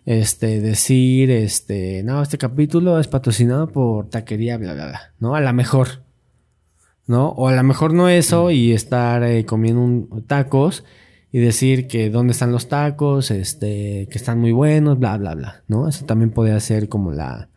este, 0.06 0.60
decir, 0.60 1.32
este, 1.32 2.04
no, 2.04 2.22
este 2.22 2.38
capítulo 2.38 3.00
es 3.00 3.08
patrocinado 3.08 3.68
por 3.68 4.10
taquería, 4.10 4.58
bla, 4.58 4.74
bla, 4.74 4.88
bla, 4.88 5.02
¿no? 5.20 5.36
A 5.36 5.40
lo 5.40 5.54
mejor, 5.54 6.03
¿no? 7.08 7.30
O 7.30 7.48
a 7.48 7.54
lo 7.54 7.64
mejor 7.64 7.94
no 7.94 8.10
eso 8.10 8.52
y 8.52 8.72
estar 8.72 9.24
eh, 9.24 9.46
comiendo 9.46 9.82
un- 9.82 10.24
tacos 10.28 10.84
y 11.32 11.40
decir 11.40 11.88
que 11.88 12.10
dónde 12.10 12.32
están 12.32 12.52
los 12.52 12.68
tacos, 12.70 13.32
este, 13.32 14.08
que 14.12 14.18
están 14.18 14.40
muy 14.40 14.52
buenos, 14.52 15.00
bla, 15.00 15.18
bla, 15.18 15.34
bla, 15.36 15.64
¿no? 15.68 15.88
Eso 15.88 16.06
también 16.06 16.30
podría 16.32 16.60
ser 16.60 16.90
como 16.90 17.12
la... 17.12 17.50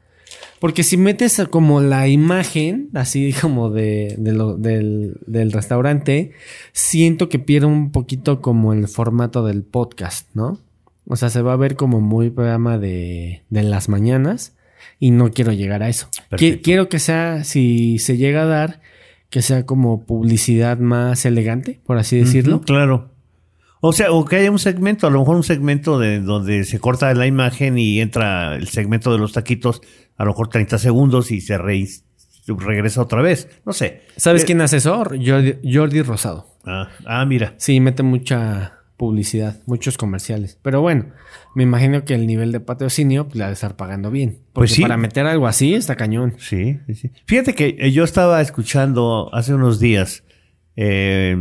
Porque 0.60 0.82
si 0.82 0.96
metes 0.96 1.40
como 1.50 1.82
la 1.82 2.08
imagen, 2.08 2.88
así 2.94 3.32
como 3.40 3.68
de, 3.70 4.14
de 4.18 4.32
lo- 4.32 4.56
del, 4.56 5.20
del 5.26 5.52
restaurante, 5.52 6.32
siento 6.72 7.28
que 7.28 7.38
pierde 7.38 7.66
un 7.66 7.92
poquito 7.92 8.40
como 8.40 8.72
el 8.72 8.88
formato 8.88 9.44
del 9.44 9.62
podcast, 9.62 10.28
¿no? 10.34 10.58
O 11.06 11.16
sea, 11.16 11.28
se 11.28 11.42
va 11.42 11.52
a 11.52 11.56
ver 11.56 11.76
como 11.76 12.00
muy 12.00 12.30
programa 12.30 12.78
de, 12.78 13.42
de 13.50 13.62
las 13.62 13.88
mañanas 13.88 14.54
y 14.98 15.10
no 15.10 15.30
quiero 15.30 15.52
llegar 15.52 15.82
a 15.82 15.88
eso. 15.88 16.08
Quiero 16.62 16.88
que 16.88 16.98
sea, 16.98 17.44
si 17.44 17.98
se 18.00 18.16
llega 18.16 18.42
a 18.42 18.46
dar, 18.46 18.80
que 19.30 19.42
sea 19.42 19.66
como 19.66 20.04
publicidad 20.06 20.78
más 20.78 21.24
elegante, 21.26 21.80
por 21.84 21.98
así 21.98 22.18
decirlo. 22.18 22.60
Claro. 22.60 23.10
O 23.80 23.92
sea, 23.92 24.10
o 24.10 24.24
que 24.24 24.36
haya 24.36 24.50
un 24.50 24.58
segmento, 24.58 25.06
a 25.06 25.10
lo 25.10 25.18
mejor 25.20 25.36
un 25.36 25.42
segmento 25.42 25.98
de 25.98 26.20
donde 26.20 26.64
se 26.64 26.78
corta 26.80 27.12
la 27.14 27.26
imagen 27.26 27.78
y 27.78 28.00
entra 28.00 28.56
el 28.56 28.68
segmento 28.68 29.12
de 29.12 29.18
los 29.18 29.32
taquitos, 29.32 29.80
a 30.16 30.24
lo 30.24 30.30
mejor 30.30 30.48
30 30.48 30.78
segundos 30.78 31.30
y 31.30 31.40
se 31.40 31.58
re- 31.58 31.86
regresa 32.46 33.02
otra 33.02 33.20
vez. 33.22 33.48
No 33.66 33.72
sé. 33.72 34.02
¿Sabes 34.16 34.42
Eh, 34.42 34.46
quién 34.46 34.60
hace 34.62 34.78
eso? 34.78 34.96
Jordi, 34.96 35.54
Jordi 35.70 36.02
Rosado. 36.02 36.46
Ah, 36.64 36.88
ah, 37.04 37.24
mira. 37.26 37.54
Sí, 37.58 37.78
mete 37.80 38.02
mucha 38.02 38.75
publicidad, 38.96 39.60
muchos 39.66 39.98
comerciales. 39.98 40.58
Pero 40.62 40.80
bueno, 40.80 41.06
me 41.54 41.62
imagino 41.62 42.04
que 42.04 42.14
el 42.14 42.26
nivel 42.26 42.52
de 42.52 42.60
patrocinio 42.60 43.24
pues, 43.26 43.36
la 43.36 43.44
ha 43.44 43.48
de 43.48 43.54
estar 43.54 43.76
pagando 43.76 44.10
bien. 44.10 44.38
Porque 44.52 44.68
Pues 44.68 44.72
sí. 44.72 44.82
para 44.82 44.96
meter 44.96 45.26
algo 45.26 45.46
así 45.46 45.74
está 45.74 45.96
cañón. 45.96 46.34
Sí, 46.38 46.78
sí, 46.86 46.94
sí. 46.94 47.10
Fíjate 47.26 47.54
que 47.54 47.76
eh, 47.78 47.92
yo 47.92 48.04
estaba 48.04 48.40
escuchando 48.40 49.28
hace 49.34 49.54
unos 49.54 49.78
días, 49.80 50.24
eh, 50.76 51.36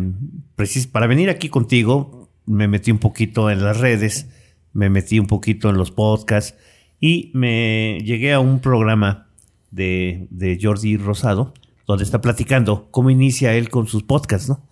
para 0.91 1.07
venir 1.07 1.29
aquí 1.29 1.49
contigo, 1.49 2.29
me 2.45 2.67
metí 2.67 2.91
un 2.91 2.99
poquito 2.99 3.49
en 3.49 3.63
las 3.63 3.79
redes, 3.79 4.27
me 4.73 4.89
metí 4.89 5.19
un 5.19 5.27
poquito 5.27 5.69
en 5.69 5.77
los 5.77 5.91
podcasts 5.91 6.55
y 6.99 7.31
me 7.33 7.99
llegué 8.03 8.33
a 8.33 8.39
un 8.39 8.59
programa 8.59 9.27
de, 9.71 10.27
de 10.29 10.57
Jordi 10.61 10.97
Rosado, 10.97 11.53
donde 11.87 12.03
está 12.03 12.21
platicando 12.21 12.89
cómo 12.91 13.09
inicia 13.09 13.53
él 13.53 13.69
con 13.69 13.87
sus 13.87 14.03
podcasts, 14.03 14.49
¿no? 14.49 14.65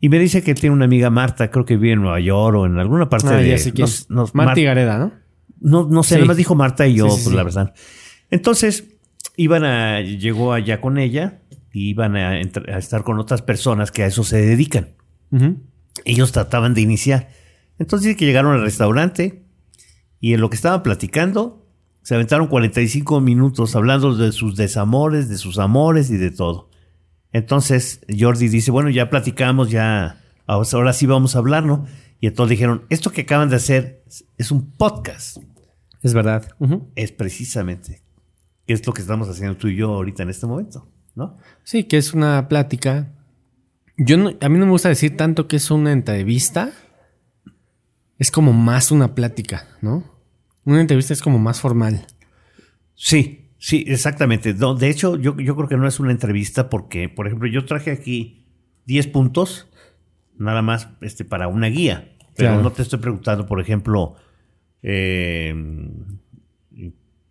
Y 0.00 0.08
me 0.08 0.18
dice 0.18 0.42
que 0.42 0.54
tiene 0.54 0.74
una 0.74 0.84
amiga 0.86 1.10
Marta, 1.10 1.50
creo 1.50 1.64
que 1.64 1.76
vive 1.76 1.92
en 1.94 2.02
Nueva 2.02 2.20
York 2.20 2.56
o 2.56 2.66
en 2.66 2.78
alguna 2.78 3.08
parte 3.08 3.28
Ah, 3.28 3.36
de... 3.36 3.56
ya 3.74 3.86
no, 4.08 4.20
Marta 4.32 4.32
Mar- 4.54 4.60
Gareda, 4.60 4.98
¿no? 4.98 5.12
no, 5.60 5.88
no 5.88 6.02
sé, 6.02 6.10
Sí. 6.10 6.14
además 6.16 6.36
dijo 6.36 6.54
Marta 6.54 6.86
y 6.86 6.94
yo, 6.94 7.04
Sí, 7.08 7.10
sí, 7.10 7.16
pues 7.24 7.30
sí. 7.30 7.36
la 7.36 7.42
verdad. 7.44 7.74
Entonces, 8.30 8.84
iban 9.36 9.64
a, 9.64 10.00
llegó 10.00 10.52
allá 10.52 10.80
con 10.80 10.98
ella, 10.98 11.40
y 11.74 11.88
iban 11.88 12.16
a, 12.16 12.38
estar 12.40 13.02
con 13.02 13.18
otras 13.18 13.40
personas 13.42 13.90
que 13.90 14.02
a 14.02 14.06
eso 14.06 14.24
se 14.24 14.36
dedican. 14.42 14.90
Ellos 16.04 16.32
trataban 16.32 16.74
de 16.74 16.82
iniciar. 16.82 17.28
Entonces 17.78 18.06
dice 18.08 18.16
que 18.18 18.26
llegaron 18.26 18.52
al 18.52 18.60
restaurante 18.62 19.44
y 20.20 20.34
en 20.34 20.40
lo 20.42 20.50
que 20.50 20.56
estaban 20.56 20.82
platicando, 20.82 21.61
se 22.02 22.14
aventaron 22.14 22.46
45 22.48 23.20
minutos 23.20 23.74
hablando 23.76 24.14
de 24.16 24.32
sus 24.32 24.56
desamores, 24.56 25.28
de 25.28 25.38
sus 25.38 25.58
amores 25.58 26.10
y 26.10 26.16
de 26.16 26.30
todo. 26.30 26.68
Entonces 27.32 28.00
Jordi 28.18 28.48
dice, 28.48 28.70
bueno, 28.70 28.90
ya 28.90 29.08
platicamos, 29.08 29.70
ya, 29.70 30.20
ahora 30.46 30.92
sí 30.92 31.06
vamos 31.06 31.34
a 31.34 31.38
hablar, 31.38 31.64
¿no? 31.64 31.86
Y 32.20 32.26
entonces 32.26 32.50
dijeron, 32.50 32.84
esto 32.90 33.10
que 33.10 33.22
acaban 33.22 33.48
de 33.50 33.56
hacer 33.56 34.04
es 34.38 34.50
un 34.50 34.70
podcast 34.72 35.38
Es 36.02 36.14
verdad. 36.14 36.48
Es 36.94 37.12
precisamente 37.12 38.02
es 38.66 38.86
lo 38.86 38.92
que 38.92 39.02
estamos 39.02 39.28
haciendo 39.28 39.56
tú 39.56 39.68
y 39.68 39.76
yo 39.76 39.90
ahorita 39.92 40.22
en 40.22 40.30
este 40.30 40.46
momento, 40.46 40.88
¿no? 41.14 41.36
Sí, 41.62 41.84
que 41.84 41.98
es 41.98 42.14
una 42.14 42.48
plática. 42.48 43.12
Yo 43.98 44.16
no- 44.16 44.30
a 44.40 44.48
mí 44.48 44.58
no 44.58 44.64
me 44.66 44.72
gusta 44.72 44.88
decir 44.88 45.16
tanto 45.16 45.46
que 45.46 45.56
es 45.56 45.70
una 45.70 45.92
entrevista. 45.92 46.70
Es 48.18 48.30
como 48.30 48.52
más 48.52 48.90
una 48.92 49.14
plática, 49.14 49.66
¿no? 49.82 50.04
Una 50.64 50.80
entrevista 50.80 51.12
es 51.12 51.22
como 51.22 51.38
más 51.38 51.60
formal. 51.60 52.06
Sí, 52.94 53.50
sí, 53.58 53.84
exactamente. 53.88 54.54
No, 54.54 54.74
de 54.74 54.88
hecho, 54.90 55.16
yo, 55.16 55.36
yo 55.38 55.56
creo 55.56 55.68
que 55.68 55.76
no 55.76 55.88
es 55.88 55.98
una 56.00 56.12
entrevista 56.12 56.68
porque, 56.70 57.08
por 57.08 57.26
ejemplo, 57.26 57.48
yo 57.48 57.64
traje 57.64 57.90
aquí 57.90 58.46
10 58.86 59.06
puntos, 59.08 59.68
nada 60.38 60.62
más 60.62 60.88
este, 61.00 61.24
para 61.24 61.48
una 61.48 61.66
guía, 61.68 62.14
pero 62.36 62.50
Claro. 62.50 62.62
no 62.62 62.72
te 62.72 62.82
estoy 62.82 62.98
preguntando, 63.00 63.46
por 63.46 63.60
ejemplo, 63.60 64.14
eh, 64.82 65.54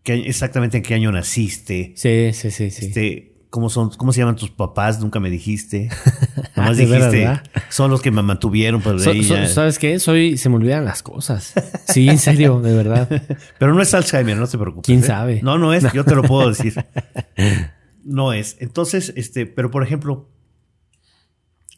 qué- 0.03 0.13
exactamente 0.25 0.77
en 0.77 0.83
qué 0.83 0.93
año 0.93 1.11
naciste, 1.11 1.93
Sí, 1.95 2.31
sí, 2.33 2.51
sí, 2.51 2.71
sí. 2.71 2.85
este, 2.85 3.30
cómo 3.51 3.69
son, 3.69 3.91
cómo 3.91 4.11
se 4.13 4.19
llaman 4.21 4.37
tus 4.37 4.49
papás, 4.49 4.99
nunca 4.99 5.19
me 5.19 5.29
dijiste. 5.29 5.89
Nomás 6.55 6.77
dijiste, 6.77 6.97
¿verdad? 7.19 7.43
son 7.69 7.91
los 7.91 8.01
que 8.01 8.09
me 8.09 8.23
mantuvieron, 8.23 8.81
So- 8.81 9.11
ahí 9.11 9.23
so- 9.23 9.45
¿Sabes 9.45 9.77
qué? 9.77 9.99
Soy, 9.99 10.37
se 10.37 10.49
me 10.49 10.55
olvidan 10.55 10.85
las 10.85 11.03
cosas. 11.03 11.53
Sí, 11.87 12.09
en 12.09 12.17
serio, 12.17 12.59
de 12.61 12.73
verdad. 12.73 13.07
Pero 13.59 13.75
no 13.75 13.81
es 13.81 13.93
Alzheimer, 13.93 14.37
no 14.37 14.47
te 14.47 14.57
preocupes. 14.57 14.85
¿Quién 14.87 15.01
¿eh? 15.01 15.03
sabe? 15.03 15.39
No, 15.43 15.57
no 15.59 15.73
es, 15.73 15.91
yo 15.93 16.03
te 16.05 16.15
lo 16.15 16.23
puedo 16.23 16.49
decir. 16.49 16.73
No 18.03 18.33
es. 18.33 18.57
Entonces, 18.59 19.13
este, 19.15 19.45
pero 19.45 19.69
por 19.69 19.83
ejemplo, 19.83 20.27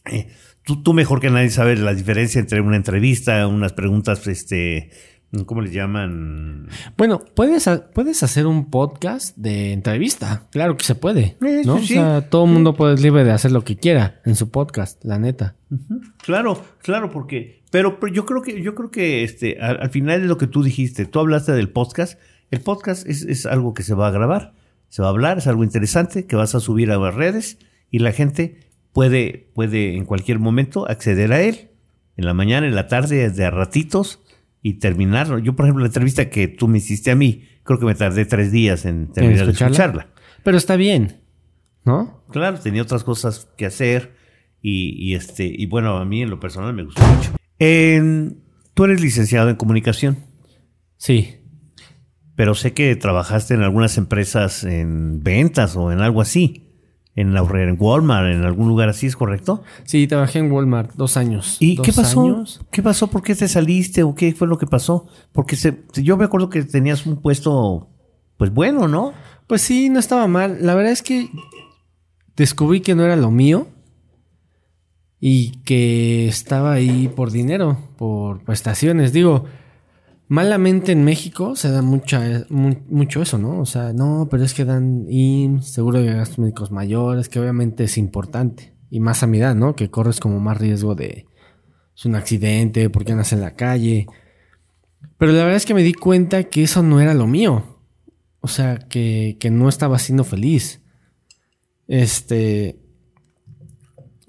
eh, 0.05 0.29
tú, 0.63 0.81
tú 0.81 0.93
mejor 0.93 1.19
que 1.19 1.29
nadie 1.29 1.49
sabes 1.49 1.79
la 1.79 1.93
diferencia 1.93 2.39
entre 2.39 2.61
una 2.61 2.77
entrevista, 2.77 3.45
unas 3.45 3.73
preguntas, 3.73 4.25
este, 4.27 4.89
¿cómo 5.45 5.61
les 5.61 5.73
llaman? 5.73 6.67
Bueno, 6.97 7.19
puedes, 7.33 7.69
puedes 7.93 8.21
hacer 8.23 8.45
un 8.45 8.69
podcast 8.69 9.35
de 9.35 9.73
entrevista. 9.73 10.43
Claro 10.51 10.77
que 10.77 10.85
se 10.85 10.95
puede. 10.95 11.37
¿no? 11.65 11.79
sí, 11.79 11.87
sí. 11.87 11.97
O 11.97 12.01
sea, 12.01 12.29
todo 12.29 12.45
el 12.45 12.51
mundo 12.51 12.75
puede 12.75 12.97
libre 12.97 13.23
de 13.23 13.31
hacer 13.31 13.51
lo 13.51 13.63
que 13.63 13.77
quiera 13.77 14.21
en 14.25 14.35
su 14.35 14.51
podcast, 14.51 15.03
la 15.03 15.17
neta. 15.17 15.55
Claro, 16.17 16.63
claro, 16.81 17.09
porque, 17.09 17.63
pero, 17.71 17.99
pero 17.99 18.13
yo 18.13 18.25
creo 18.25 18.41
que, 18.41 18.61
yo 18.61 18.75
creo 18.75 18.91
que, 18.91 19.23
este, 19.23 19.59
al, 19.59 19.81
al 19.81 19.89
final 19.89 20.21
es 20.21 20.27
lo 20.27 20.37
que 20.37 20.47
tú 20.47 20.63
dijiste. 20.63 21.05
Tú 21.05 21.19
hablaste 21.19 21.51
del 21.53 21.69
podcast. 21.69 22.19
El 22.51 22.61
podcast 22.61 23.07
es, 23.07 23.23
es 23.23 23.47
algo 23.47 23.73
que 23.73 23.81
se 23.81 23.95
va 23.95 24.07
a 24.07 24.11
grabar, 24.11 24.53
se 24.89 25.01
va 25.01 25.07
a 25.07 25.11
hablar, 25.11 25.39
es 25.39 25.47
algo 25.47 25.63
interesante 25.63 26.27
que 26.27 26.35
vas 26.35 26.53
a 26.53 26.59
subir 26.59 26.91
a 26.91 26.97
las 26.97 27.15
redes 27.15 27.57
y 27.89 27.99
la 27.99 28.11
gente 28.11 28.59
puede, 28.91 29.49
puede 29.55 29.95
en 29.95 30.05
cualquier 30.05 30.39
momento 30.39 30.87
acceder 30.87 31.33
a 31.33 31.41
él. 31.41 31.71
En 32.15 32.25
la 32.25 32.35
mañana, 32.35 32.67
en 32.67 32.75
la 32.75 32.87
tarde, 32.87 33.29
de 33.31 33.45
a 33.45 33.49
ratitos 33.49 34.22
y 34.63 34.79
terminarlo. 34.79 35.37
Yo, 35.37 35.55
por 35.55 35.65
ejemplo, 35.65 35.81
la 35.83 35.87
entrevista 35.89 36.29
que 36.31 36.47
tú 36.47 36.67
me 36.67 36.79
hiciste 36.79 37.11
a 37.11 37.15
mí, 37.15 37.43
creo 37.63 37.77
que 37.79 37.85
me 37.85 37.93
tardé 37.95 38.25
tres 38.25 38.51
días 38.51 38.85
en 38.85 39.11
terminar 39.11 39.45
de 39.45 39.51
escucharla? 39.51 39.67
escucharla. 39.75 40.07
Pero 40.43 40.57
está 40.57 40.75
bien, 40.77 41.21
¿no? 41.85 42.23
Claro, 42.31 42.57
tenía 42.59 42.81
otras 42.81 43.03
cosas 43.03 43.47
que 43.57 43.65
hacer 43.67 44.15
y, 44.61 44.95
y, 44.97 45.13
este 45.15 45.45
y 45.45 45.65
bueno, 45.67 45.97
a 45.97 46.05
mí 46.05 46.21
en 46.23 46.29
lo 46.29 46.39
personal 46.39 46.73
me 46.73 46.83
gustó 46.83 47.01
mucho. 47.05 47.31
En- 47.59 48.41
tú 48.73 48.85
eres 48.85 49.01
licenciado 49.01 49.49
en 49.49 49.55
comunicación, 49.57 50.17
Sí. 50.97 51.35
pero 52.35 52.55
sé 52.55 52.73
que 52.73 52.95
trabajaste 52.95 53.53
en 53.53 53.61
algunas 53.61 53.97
empresas 53.97 54.63
en 54.63 55.21
ventas 55.21 55.75
o 55.75 55.91
en 55.91 55.99
algo 55.99 56.21
así, 56.21 56.72
en 57.15 57.33
la 57.33 57.41
en 57.41 57.77
Walmart, 57.79 58.27
en 58.27 58.43
algún 58.43 58.67
lugar 58.67 58.89
así, 58.89 59.05
¿es 59.07 59.15
correcto? 59.15 59.63
Sí, 59.83 60.07
trabajé 60.07 60.39
en 60.39 60.51
Walmart 60.51 60.93
dos 60.95 61.15
años. 61.15 61.57
¿Y 61.59 61.75
¿Dos 61.75 61.85
qué 61.85 61.93
pasó? 61.93 62.21
años? 62.21 62.61
¿Qué 62.71 62.81
pasó? 62.81 63.07
¿Por 63.07 63.21
qué 63.21 63.35
te 63.35 63.47
saliste 63.47 64.03
o 64.03 64.15
qué 64.15 64.33
fue 64.33 64.47
lo 64.47 64.57
que 64.57 64.65
pasó? 64.65 65.05
Porque 65.31 65.55
se, 65.55 65.83
yo 65.95 66.17
me 66.17 66.25
acuerdo 66.25 66.49
que 66.49 66.63
tenías 66.63 67.05
un 67.05 67.17
puesto 67.17 67.89
pues 68.37 68.53
bueno, 68.53 68.87
¿no? 68.87 69.13
Pues 69.47 69.61
sí, 69.61 69.89
no 69.89 69.99
estaba 69.99 70.27
mal. 70.27 70.57
La 70.61 70.73
verdad 70.75 70.91
es 70.91 71.03
que 71.03 71.29
descubrí 72.35 72.81
que 72.81 72.95
no 72.95 73.05
era 73.05 73.15
lo 73.15 73.29
mío 73.29 73.67
y 75.19 75.51
que 75.63 76.27
estaba 76.27 76.73
ahí 76.73 77.09
por 77.15 77.31
dinero, 77.31 77.77
por 77.97 78.43
prestaciones. 78.43 79.13
Digo, 79.13 79.45
malamente 80.27 80.91
en 80.91 81.03
México 81.03 81.55
se 81.55 81.69
da 81.69 81.81
mucha, 81.81 82.45
mu- 82.49 82.81
mucho 82.89 83.21
eso, 83.21 83.37
¿no? 83.37 83.59
O 83.59 83.65
sea, 83.65 83.93
no, 83.93 84.27
pero 84.31 84.43
es 84.43 84.53
que 84.53 84.65
dan 84.65 85.05
IMSS, 85.09 85.71
seguro 85.73 85.99
de 85.99 86.13
gastos 86.13 86.39
médicos 86.39 86.71
mayores, 86.71 87.29
que 87.29 87.39
obviamente 87.39 87.83
es 87.85 87.97
importante. 87.97 88.73
Y 88.89 88.99
más 88.99 89.23
a 89.23 89.27
mi 89.27 89.39
edad, 89.39 89.55
¿no? 89.55 89.75
Que 89.75 89.89
corres 89.89 90.19
como 90.19 90.39
más 90.39 90.57
riesgo 90.57 90.95
de 90.95 91.25
es 91.95 92.05
un 92.05 92.15
accidente, 92.15 92.89
porque 92.89 93.11
andas 93.11 93.33
en 93.33 93.41
la 93.41 93.55
calle. 93.55 94.07
Pero 95.17 95.31
la 95.31 95.39
verdad 95.39 95.55
es 95.57 95.65
que 95.65 95.73
me 95.75 95.83
di 95.83 95.93
cuenta 95.93 96.43
que 96.45 96.63
eso 96.63 96.81
no 96.83 96.99
era 96.99 97.13
lo 97.13 97.27
mío. 97.27 97.79
O 98.41 98.47
sea, 98.47 98.77
que, 98.79 99.37
que 99.39 99.51
no 99.51 99.69
estaba 99.69 99.99
siendo 99.99 100.23
feliz. 100.23 100.81
Este. 101.87 102.79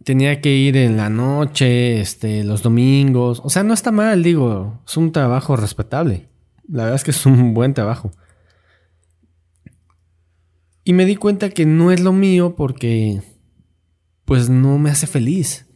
Tenía 0.04 0.40
que 0.40 0.54
ir 0.54 0.76
en 0.76 0.96
la 0.96 1.08
noche, 1.08 2.00
este, 2.00 2.44
los 2.44 2.62
domingos. 2.62 3.40
O 3.42 3.50
sea, 3.50 3.62
no 3.62 3.72
está 3.74 3.90
mal, 3.90 4.22
digo. 4.22 4.82
Es 4.86 4.96
un 4.96 5.12
trabajo 5.12 5.56
respetable. 5.56 6.28
La 6.68 6.84
verdad 6.84 6.96
es 6.96 7.04
que 7.04 7.10
es 7.10 7.26
un 7.26 7.54
buen 7.54 7.74
trabajo. 7.74 8.12
Y 10.84 10.92
me 10.92 11.06
di 11.06 11.16
cuenta 11.16 11.48
que 11.50 11.64
no 11.64 11.90
es 11.90 12.00
lo 12.00 12.12
mío 12.12 12.54
porque. 12.54 13.22
Pues 14.26 14.48
no 14.48 14.78
me 14.78 14.90
hace 14.90 15.06
feliz. 15.06 15.66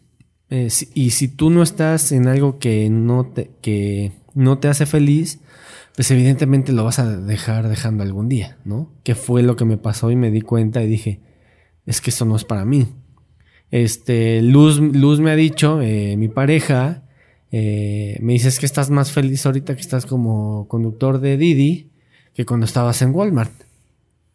Eh, 0.50 0.68
y 0.94 1.10
si 1.10 1.28
tú 1.28 1.50
no 1.50 1.62
estás 1.62 2.12
en 2.12 2.28
algo 2.28 2.58
que 2.58 2.88
no 2.88 3.26
te, 3.26 3.50
que 3.60 4.12
no 4.34 4.58
te 4.58 4.68
hace 4.68 4.86
feliz, 4.86 5.40
pues 5.94 6.10
evidentemente 6.10 6.72
lo 6.72 6.84
vas 6.84 6.98
a 6.98 7.16
dejar 7.16 7.68
dejando 7.68 8.02
algún 8.04 8.28
día, 8.28 8.58
¿no? 8.64 8.92
Que 9.02 9.14
fue 9.14 9.42
lo 9.42 9.56
que 9.56 9.64
me 9.64 9.76
pasó 9.76 10.10
y 10.10 10.16
me 10.16 10.30
di 10.30 10.40
cuenta 10.40 10.82
y 10.82 10.86
dije, 10.86 11.20
es 11.86 12.00
que 12.00 12.10
eso 12.10 12.24
no 12.24 12.36
es 12.36 12.44
para 12.44 12.64
mí. 12.64 12.86
Este, 13.70 14.42
Luz, 14.42 14.78
Luz 14.78 15.20
me 15.20 15.30
ha 15.30 15.36
dicho, 15.36 15.80
eh, 15.82 16.16
mi 16.16 16.28
pareja, 16.28 17.02
eh, 17.50 18.18
me 18.20 18.34
dice, 18.34 18.50
que 18.58 18.66
estás 18.66 18.90
más 18.90 19.12
feliz 19.12 19.44
ahorita 19.46 19.74
que 19.74 19.80
estás 19.80 20.06
como 20.06 20.66
conductor 20.68 21.20
de 21.20 21.36
Didi 21.36 21.90
que 22.34 22.46
cuando 22.46 22.66
estabas 22.66 23.02
en 23.02 23.14
Walmart. 23.14 23.52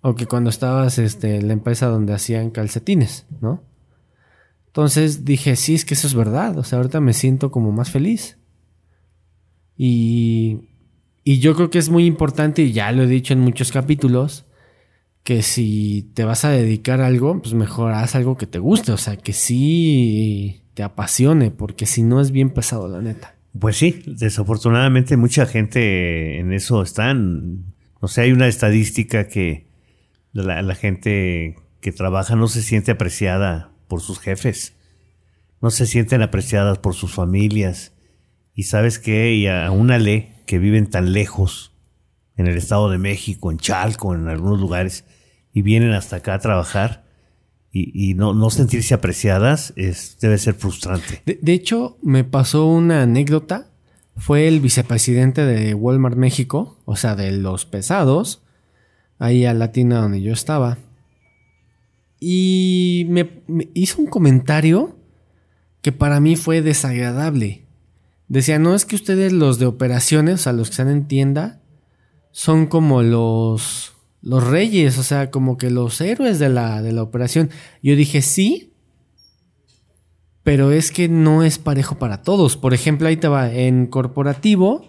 O 0.01 0.15
que 0.15 0.25
cuando 0.25 0.49
estabas 0.49 0.97
este, 0.99 1.37
en 1.37 1.47
la 1.47 1.53
empresa 1.53 1.87
donde 1.87 2.13
hacían 2.13 2.51
calcetines, 2.51 3.25
¿no? 3.39 3.63
Entonces 4.67 5.23
dije, 5.23 5.55
sí, 5.55 5.75
es 5.75 5.85
que 5.85 5.93
eso 5.93 6.07
es 6.07 6.13
verdad. 6.13 6.57
O 6.57 6.63
sea, 6.63 6.79
ahorita 6.79 6.99
me 6.99 7.13
siento 7.13 7.51
como 7.51 7.71
más 7.71 7.89
feliz. 7.89 8.37
Y, 9.77 10.59
y 11.23 11.39
yo 11.39 11.55
creo 11.55 11.69
que 11.69 11.79
es 11.79 11.89
muy 11.89 12.05
importante, 12.05 12.63
y 12.63 12.73
ya 12.73 12.91
lo 12.91 13.03
he 13.03 13.07
dicho 13.07 13.33
en 13.33 13.39
muchos 13.39 13.71
capítulos, 13.71 14.45
que 15.23 15.41
si 15.41 16.11
te 16.13 16.25
vas 16.25 16.45
a 16.45 16.49
dedicar 16.49 17.01
a 17.01 17.07
algo, 17.07 17.41
pues 17.41 17.53
mejor 17.53 17.93
haz 17.93 18.15
algo 18.15 18.37
que 18.37 18.47
te 18.47 18.59
guste. 18.59 18.91
O 18.91 18.97
sea, 18.97 19.17
que 19.17 19.33
sí 19.33 20.63
te 20.73 20.83
apasione, 20.83 21.51
porque 21.51 21.85
si 21.85 22.03
no 22.03 22.21
es 22.21 22.31
bien 22.31 22.49
pesado, 22.49 22.87
la 22.87 23.01
neta. 23.01 23.35
Pues 23.57 23.77
sí, 23.77 24.01
desafortunadamente 24.05 25.15
mucha 25.15 25.45
gente 25.45 26.39
en 26.39 26.51
eso 26.51 26.81
están. 26.81 27.65
No 28.01 28.07
sé, 28.07 28.21
hay 28.21 28.31
una 28.31 28.47
estadística 28.47 29.27
que 29.27 29.67
la, 30.33 30.61
la 30.61 30.75
gente 30.75 31.55
que 31.79 31.91
trabaja 31.91 32.35
no 32.35 32.47
se 32.47 32.61
siente 32.61 32.91
apreciada 32.91 33.71
por 33.87 34.01
sus 34.01 34.19
jefes, 34.19 34.75
no 35.61 35.69
se 35.69 35.85
sienten 35.85 36.21
apreciadas 36.21 36.79
por 36.79 36.95
sus 36.95 37.13
familias. 37.13 37.93
Y 38.55 38.63
sabes 38.63 38.99
qué, 38.99 39.33
y 39.33 39.47
a 39.47 39.71
una 39.71 39.97
ley 39.97 40.33
que 40.45 40.59
viven 40.59 40.89
tan 40.89 41.13
lejos, 41.13 41.73
en 42.35 42.47
el 42.47 42.57
Estado 42.57 42.89
de 42.89 42.97
México, 42.97 43.51
en 43.51 43.57
Chalco, 43.57 44.15
en 44.15 44.27
algunos 44.27 44.59
lugares, 44.59 45.05
y 45.53 45.61
vienen 45.61 45.93
hasta 45.93 46.17
acá 46.17 46.33
a 46.33 46.39
trabajar 46.39 47.03
y, 47.75 48.13
no, 48.13 48.35
no 48.35 48.51
sentirse 48.51 48.93
apreciadas, 48.93 49.73
es, 49.75 50.17
debe 50.21 50.37
ser 50.37 50.53
frustrante. 50.53 51.23
De, 51.25 51.39
de 51.41 51.53
hecho, 51.53 51.97
me 52.03 52.23
pasó 52.23 52.67
una 52.67 53.01
anécdota. 53.01 53.71
Fue 54.15 54.47
el 54.47 54.59
vicepresidente 54.59 55.43
de 55.43 55.73
Walmart 55.73 56.15
México, 56.15 56.77
o 56.85 56.95
sea, 56.95 57.15
de 57.15 57.31
los 57.31 57.65
pesados, 57.65 58.43
ahí 59.17 59.45
a 59.45 59.55
Latina 59.55 60.01
donde 60.01 60.21
yo 60.21 60.33
estaba. 60.33 60.77
Y 62.19 63.07
me, 63.09 63.41
me 63.47 63.69
hizo 63.73 63.99
un 63.99 64.07
comentario 64.07 64.95
que 65.81 65.91
para 65.91 66.19
mí 66.19 66.35
fue 66.35 66.61
desagradable. 66.61 67.65
Decía, 68.27 68.59
no 68.59 68.75
es 68.75 68.85
que 68.85 68.95
ustedes 68.95 69.33
los 69.33 69.57
de 69.57 69.65
operaciones, 69.65 70.35
o 70.35 70.43
sea, 70.43 70.53
los 70.53 70.69
que 70.69 70.73
están 70.73 70.89
en 70.89 71.07
tienda, 71.07 71.59
son 72.31 72.67
como 72.67 73.01
los, 73.01 73.92
los 74.23 74.47
reyes, 74.47 74.97
o 74.97 75.03
sea, 75.03 75.29
como 75.29 75.57
que 75.57 75.69
los 75.69 75.99
héroes 75.99 76.39
de 76.39 76.49
la, 76.49 76.81
de 76.81 76.93
la 76.93 77.03
operación. 77.03 77.49
Yo 77.83 77.95
dije, 77.95 78.21
sí, 78.21 78.73
pero 80.43 80.71
es 80.71 80.91
que 80.91 81.09
no 81.09 81.43
es 81.43 81.59
parejo 81.59 81.99
para 81.99 82.21
todos. 82.21 82.55
Por 82.55 82.73
ejemplo, 82.73 83.07
ahí 83.07 83.17
te 83.17 83.27
va, 83.27 83.53
en 83.53 83.85
corporativo 83.85 84.85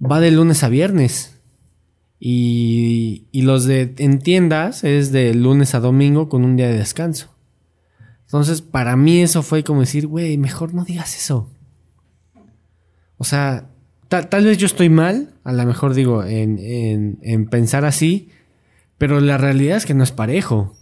va 0.00 0.20
de 0.20 0.30
lunes 0.30 0.62
a 0.62 0.68
viernes. 0.68 1.40
Y, 2.20 3.28
y 3.32 3.42
los 3.42 3.64
de 3.64 3.94
en 3.98 4.18
tiendas 4.20 4.84
es 4.84 5.10
de 5.10 5.34
lunes 5.34 5.74
a 5.74 5.80
domingo 5.80 6.28
con 6.28 6.44
un 6.44 6.56
día 6.56 6.68
de 6.68 6.78
descanso. 6.78 7.34
Entonces, 8.26 8.60
para 8.62 8.94
mí 8.94 9.22
eso 9.22 9.42
fue 9.42 9.64
como 9.64 9.80
decir, 9.80 10.06
güey, 10.06 10.36
mejor 10.36 10.74
no 10.74 10.84
digas 10.84 11.16
eso. 11.16 11.50
O 13.16 13.24
sea, 13.24 13.71
ta- 14.12 14.28
tal 14.28 14.44
vez 14.44 14.58
yo 14.58 14.66
estoy 14.66 14.90
mal, 14.90 15.32
a 15.42 15.52
lo 15.54 15.64
mejor 15.64 15.94
digo, 15.94 16.22
en, 16.22 16.58
en- 16.58 17.18
en 17.22 17.46
pensar 17.46 17.86
así, 17.86 18.28
pero 18.98 19.20
la 19.20 19.38
realidad 19.38 19.78
es 19.78 19.86
que 19.86 19.94
no 19.94 20.04
es 20.04 20.12
parejo. 20.12 20.74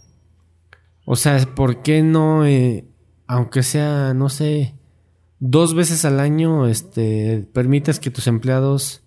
O 1.05 1.15
sea, 1.15 1.37
¿por 1.55 1.81
qué 1.81 2.03
no, 2.03 2.45
eh, 2.45 2.83
aunque 3.27 3.63
sea, 3.63 4.13
no 4.13 4.27
sé, 4.27 4.75
dos 5.39 5.73
veces 5.75 6.03
al 6.03 6.19
año, 6.19 6.67
este, 6.67 7.47
permitas 7.53 8.01
que 8.01 8.11
tus 8.11 8.27
empleados 8.27 9.01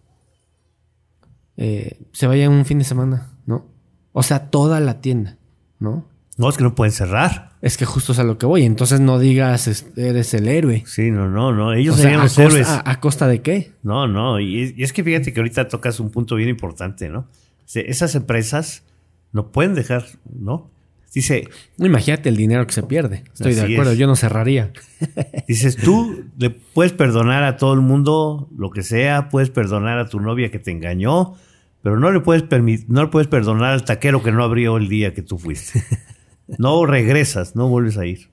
eh, 1.59 2.01
se 2.13 2.27
vayan 2.27 2.51
un 2.53 2.65
fin 2.65 2.79
de 2.79 2.85
semana, 2.85 3.31
¿no? 3.45 3.67
O 4.13 4.23
sea, 4.23 4.51
toda 4.51 4.81
la 4.81 5.03
tienda, 5.03 5.37
¿no? 5.79 6.09
No, 6.39 6.49
es 6.49 6.57
que 6.57 6.65
no 6.65 6.75
pueden 6.75 6.93
cerrar. 6.93 7.54
Es 7.65 7.79
que 7.79 7.87
justo 7.87 8.13
es 8.13 8.19
a 8.19 8.25
lo 8.25 8.37
que 8.37 8.45
voy. 8.47 8.65
Entonces 8.65 9.01
no 9.01 9.19
digas 9.19 9.67
eres 9.97 10.35
el 10.35 10.49
héroe. 10.49 10.83
Sí, 10.87 11.11
no, 11.11 11.29
no, 11.31 11.53
no. 11.53 11.73
Ellos 11.73 11.95
O 11.95 11.99
serían 11.99 12.21
¿a 12.21 12.25
los 12.25 12.35
costa, 12.35 12.45
héroes. 12.51 12.69
a- 12.69 12.83
a 12.91 13.01
costa 13.01 13.27
de 13.27 13.41
qué? 13.41 13.73
No, 13.83 14.07
no. 14.07 14.39
Y 14.39 14.63
es, 14.63 14.75
y 14.77 14.83
es 14.83 14.93
que 14.93 15.03
fíjate 15.03 15.33
que 15.33 15.41
ahorita 15.41 15.69
tocas 15.69 15.99
un 15.99 16.11
punto 16.11 16.37
bien 16.37 16.51
importante, 16.51 17.09
¿no? 17.09 17.27
Esas 17.75 18.15
empresas 18.15 18.85
no 19.33 19.51
pueden 19.51 19.75
dejar, 19.75 20.05
¿no? 20.39 20.71
Dice, 21.15 21.49
Imagínate 21.79 22.29
el 22.29 22.37
dinero 22.37 22.67
que 22.67 22.73
se 22.75 22.83
pierde. 22.83 23.25
Estoy 23.33 23.55
de 23.55 23.63
acuerdo, 23.63 23.93
es. 23.93 23.99
yo 23.99 24.07
no 24.09 24.17
cerraría. 24.17 24.73
dices, 25.49 25.77
tú 25.77 26.25
le 26.37 26.51
puedes 26.51 26.93
perdonar 26.93 27.45
a 27.45 27.57
todo 27.57 27.73
el 27.73 27.81
mundo 27.81 28.49
lo 28.59 28.71
que 28.71 28.83
sea, 28.83 29.29
puedes 29.31 29.49
perdonar 29.49 29.99
a 30.01 30.09
tu 30.09 30.19
novia 30.21 30.51
que 30.51 30.59
te 30.59 30.71
engañó, 30.73 31.35
pero 31.83 31.99
no 31.99 32.11
le 32.13 32.21
puedes 32.21 32.45
no 32.89 33.03
le 33.03 33.09
puedes 33.09 33.29
perdonar 33.29 33.73
al 33.73 33.85
taquero 33.85 34.23
que 34.23 34.33
no 34.33 34.43
abrió 34.43 34.77
el 34.77 34.89
día 34.89 35.15
que 35.15 35.23
tú 35.23 35.39
fuiste. 35.39 35.83
No 36.59 36.85
regresas, 36.87 37.57
no 37.57 37.69
vuelves 37.69 37.97
a 37.99 38.07
ir. 38.07 38.29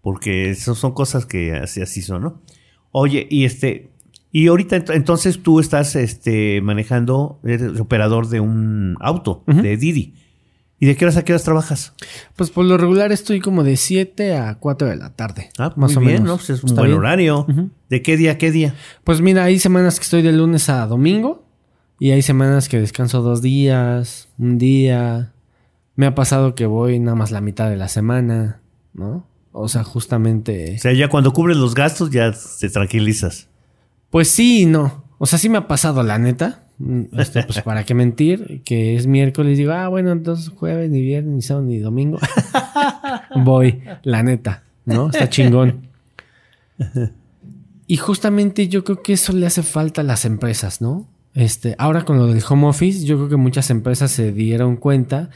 Porque 0.00 0.50
eso 0.50 0.74
son 0.74 0.92
cosas 0.92 1.26
que 1.26 1.52
así, 1.54 1.80
así 1.80 2.02
son, 2.02 2.22
¿no? 2.22 2.42
Oye, 2.90 3.26
y 3.30 3.44
este, 3.44 3.90
y 4.32 4.48
ahorita 4.48 4.76
ent- 4.84 4.94
entonces 4.94 5.42
tú 5.42 5.60
estás 5.60 5.94
este, 5.96 6.60
manejando, 6.60 7.38
eres 7.44 7.78
operador 7.78 8.28
de 8.28 8.40
un 8.40 8.96
auto, 9.00 9.44
de 9.46 9.76
Didi. 9.76 10.14
¿Y 10.80 10.86
de 10.86 10.96
qué 10.96 11.04
horas 11.04 11.16
a 11.16 11.24
qué 11.24 11.32
horas 11.32 11.44
trabajas? 11.44 11.94
Pues 12.34 12.50
por 12.50 12.64
lo 12.64 12.76
regular 12.76 13.12
estoy 13.12 13.38
como 13.38 13.62
de 13.62 13.76
7 13.76 14.34
a 14.34 14.56
4 14.58 14.88
de 14.88 14.96
la 14.96 15.10
tarde. 15.14 15.50
Ah, 15.56 15.72
más 15.76 15.94
muy 15.94 16.04
o 16.04 16.08
bien, 16.08 16.22
menos. 16.24 16.28
¿no? 16.28 16.36
Pues 16.38 16.50
es 16.50 16.64
un 16.64 16.70
Está 16.70 16.80
buen 16.80 16.90
bien. 16.90 16.98
horario. 16.98 17.46
¿De 17.88 18.02
qué 18.02 18.16
día 18.16 18.32
a 18.32 18.38
qué 18.38 18.50
día? 18.50 18.74
Pues 19.04 19.20
mira, 19.20 19.44
hay 19.44 19.60
semanas 19.60 20.00
que 20.00 20.02
estoy 20.02 20.22
de 20.22 20.32
lunes 20.32 20.68
a 20.68 20.84
domingo 20.88 21.44
y 22.00 22.10
hay 22.10 22.20
semanas 22.22 22.68
que 22.68 22.80
descanso 22.80 23.22
dos 23.22 23.42
días, 23.42 24.28
un 24.38 24.58
día. 24.58 25.32
Me 25.94 26.06
ha 26.06 26.14
pasado 26.14 26.54
que 26.54 26.66
voy 26.66 26.98
nada 26.98 27.14
más 27.14 27.30
la 27.30 27.40
mitad 27.40 27.68
de 27.68 27.76
la 27.76 27.88
semana, 27.88 28.60
¿no? 28.94 29.26
O 29.52 29.68
sea, 29.68 29.84
justamente... 29.84 30.76
O 30.76 30.78
sea, 30.78 30.92
ya 30.92 31.08
cuando 31.08 31.32
cubres 31.32 31.56
los 31.56 31.74
gastos 31.74 32.10
ya 32.10 32.32
te 32.60 32.70
tranquilizas. 32.70 33.48
Pues 34.10 34.28
sí 34.28 34.62
y 34.62 34.66
no. 34.66 35.04
O 35.18 35.26
sea, 35.26 35.38
sí 35.38 35.48
me 35.48 35.58
ha 35.58 35.68
pasado, 35.68 36.02
la 36.02 36.18
neta. 36.18 36.64
Mm, 36.78 37.02
este, 37.18 37.42
pues 37.44 37.62
para 37.64 37.84
qué 37.84 37.94
mentir, 37.94 38.62
que 38.64 38.96
es 38.96 39.06
miércoles, 39.06 39.58
digo, 39.58 39.72
ah, 39.72 39.88
bueno, 39.88 40.10
entonces 40.10 40.48
jueves, 40.48 40.90
ni 40.90 41.00
viernes, 41.02 41.34
ni 41.34 41.42
sábado, 41.42 41.66
ni 41.66 41.78
domingo. 41.78 42.18
Voy, 43.36 43.82
la 44.02 44.22
neta, 44.22 44.64
¿no? 44.84 45.08
Está 45.10 45.28
chingón. 45.28 45.88
Y 47.86 47.98
justamente 47.98 48.68
yo 48.68 48.84
creo 48.84 49.02
que 49.02 49.12
eso 49.12 49.32
le 49.32 49.46
hace 49.46 49.62
falta 49.62 50.00
a 50.00 50.04
las 50.04 50.24
empresas, 50.24 50.80
¿no? 50.80 51.06
Este, 51.34 51.74
ahora 51.78 52.04
con 52.04 52.18
lo 52.18 52.26
del 52.26 52.42
home 52.48 52.66
office, 52.66 53.04
yo 53.04 53.16
creo 53.16 53.28
que 53.28 53.36
muchas 53.36 53.70
empresas 53.70 54.10
se 54.10 54.32
dieron 54.32 54.76
cuenta 54.76 55.30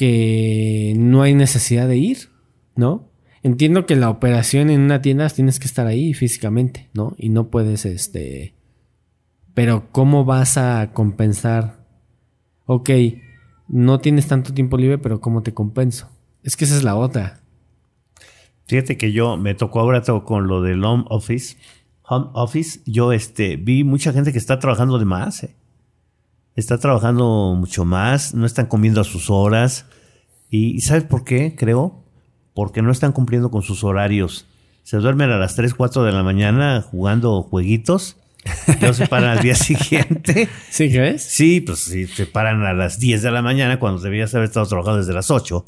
que 0.00 0.94
no 0.96 1.20
hay 1.20 1.34
necesidad 1.34 1.86
de 1.86 1.98
ir, 1.98 2.30
¿no? 2.74 3.10
Entiendo 3.42 3.84
que 3.84 3.96
la 3.96 4.08
operación 4.08 4.70
en 4.70 4.80
una 4.80 5.02
tienda 5.02 5.28
tienes 5.28 5.60
que 5.60 5.66
estar 5.66 5.86
ahí 5.86 6.14
físicamente, 6.14 6.88
¿no? 6.94 7.14
Y 7.18 7.28
no 7.28 7.50
puedes, 7.50 7.84
este... 7.84 8.54
Pero 9.52 9.92
¿cómo 9.92 10.24
vas 10.24 10.56
a 10.56 10.92
compensar? 10.94 11.84
Ok, 12.64 12.88
no 13.68 13.98
tienes 14.00 14.26
tanto 14.26 14.54
tiempo 14.54 14.78
libre, 14.78 14.96
pero 14.96 15.20
¿cómo 15.20 15.42
te 15.42 15.52
compenso? 15.52 16.08
Es 16.42 16.56
que 16.56 16.64
esa 16.64 16.78
es 16.78 16.82
la 16.82 16.96
otra. 16.96 17.42
Fíjate 18.68 18.96
que 18.96 19.12
yo 19.12 19.36
me 19.36 19.54
tocó 19.54 19.80
ahora 19.80 20.00
con 20.24 20.46
lo 20.46 20.62
del 20.62 20.82
home 20.82 21.04
office. 21.10 21.58
Home 22.04 22.28
office, 22.32 22.80
yo 22.86 23.12
este, 23.12 23.56
vi 23.56 23.84
mucha 23.84 24.14
gente 24.14 24.32
que 24.32 24.38
está 24.38 24.58
trabajando 24.58 24.98
de 24.98 25.04
más. 25.04 25.44
eh. 25.44 25.54
Está 26.56 26.78
trabajando 26.78 27.54
mucho 27.56 27.84
más, 27.84 28.34
no 28.34 28.46
están 28.46 28.66
comiendo 28.66 29.00
a 29.00 29.04
sus 29.04 29.30
horas. 29.30 29.86
¿Y, 30.50 30.80
sabes 30.80 31.04
por 31.04 31.24
qué? 31.24 31.54
Creo. 31.56 32.04
Porque 32.54 32.82
no 32.82 32.90
están 32.90 33.12
cumpliendo 33.12 33.50
con 33.50 33.62
sus 33.62 33.84
horarios. 33.84 34.46
Se 34.82 34.96
duermen 34.96 35.30
a 35.30 35.38
las 35.38 35.54
3, 35.54 35.74
4 35.74 36.02
de 36.02 36.12
la 36.12 36.22
mañana 36.22 36.82
jugando 36.82 37.42
jueguitos. 37.42 38.16
Luego 38.80 38.94
se 38.94 39.06
paran 39.06 39.38
al 39.38 39.42
día 39.42 39.54
siguiente. 39.54 40.48
¿Sí 40.70 40.90
crees? 40.90 41.22
Sí, 41.22 41.60
pues 41.60 41.80
sí, 41.80 42.06
se 42.06 42.26
paran 42.26 42.62
a 42.64 42.72
las 42.72 42.98
10 42.98 43.22
de 43.22 43.30
la 43.30 43.42
mañana 43.42 43.78
cuando 43.78 44.00
debías 44.00 44.34
haber 44.34 44.48
estado 44.48 44.66
trabajando 44.66 44.98
desde 44.98 45.12
las 45.12 45.30
8. 45.30 45.64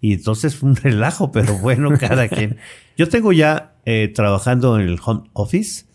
Y 0.00 0.14
entonces 0.14 0.56
fue 0.56 0.70
un 0.70 0.76
relajo, 0.82 1.32
pero 1.32 1.58
bueno, 1.58 1.90
cada 1.98 2.28
quien. 2.28 2.58
Yo 2.96 3.08
tengo 3.08 3.32
ya 3.32 3.74
eh, 3.84 4.12
trabajando 4.14 4.78
en 4.78 4.88
el 4.88 4.98
home 5.04 5.28
office, 5.32 5.86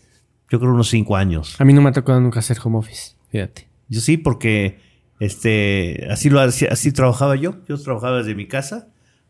yo 0.50 0.58
creo 0.58 0.72
unos 0.72 0.88
5 0.88 1.16
años. 1.16 1.60
A 1.60 1.64
mí 1.64 1.72
no 1.72 1.82
me 1.82 1.90
ha 1.90 1.92
tocado 1.92 2.20
nunca 2.20 2.40
hacer 2.40 2.58
home 2.62 2.78
office, 2.78 3.12
fíjate. 3.30 3.71
Yo 3.92 4.00
sí, 4.00 4.16
porque 4.16 4.78
este, 5.20 6.06
así, 6.10 6.30
lo, 6.30 6.40
hacía- 6.40 6.68
así 6.72 6.92
trabajaba 6.92 7.36
yo. 7.36 7.56
Yo 7.68 7.76
trabajaba 7.78 8.18
desde 8.18 8.34
mi 8.34 8.46
casa 8.48 8.88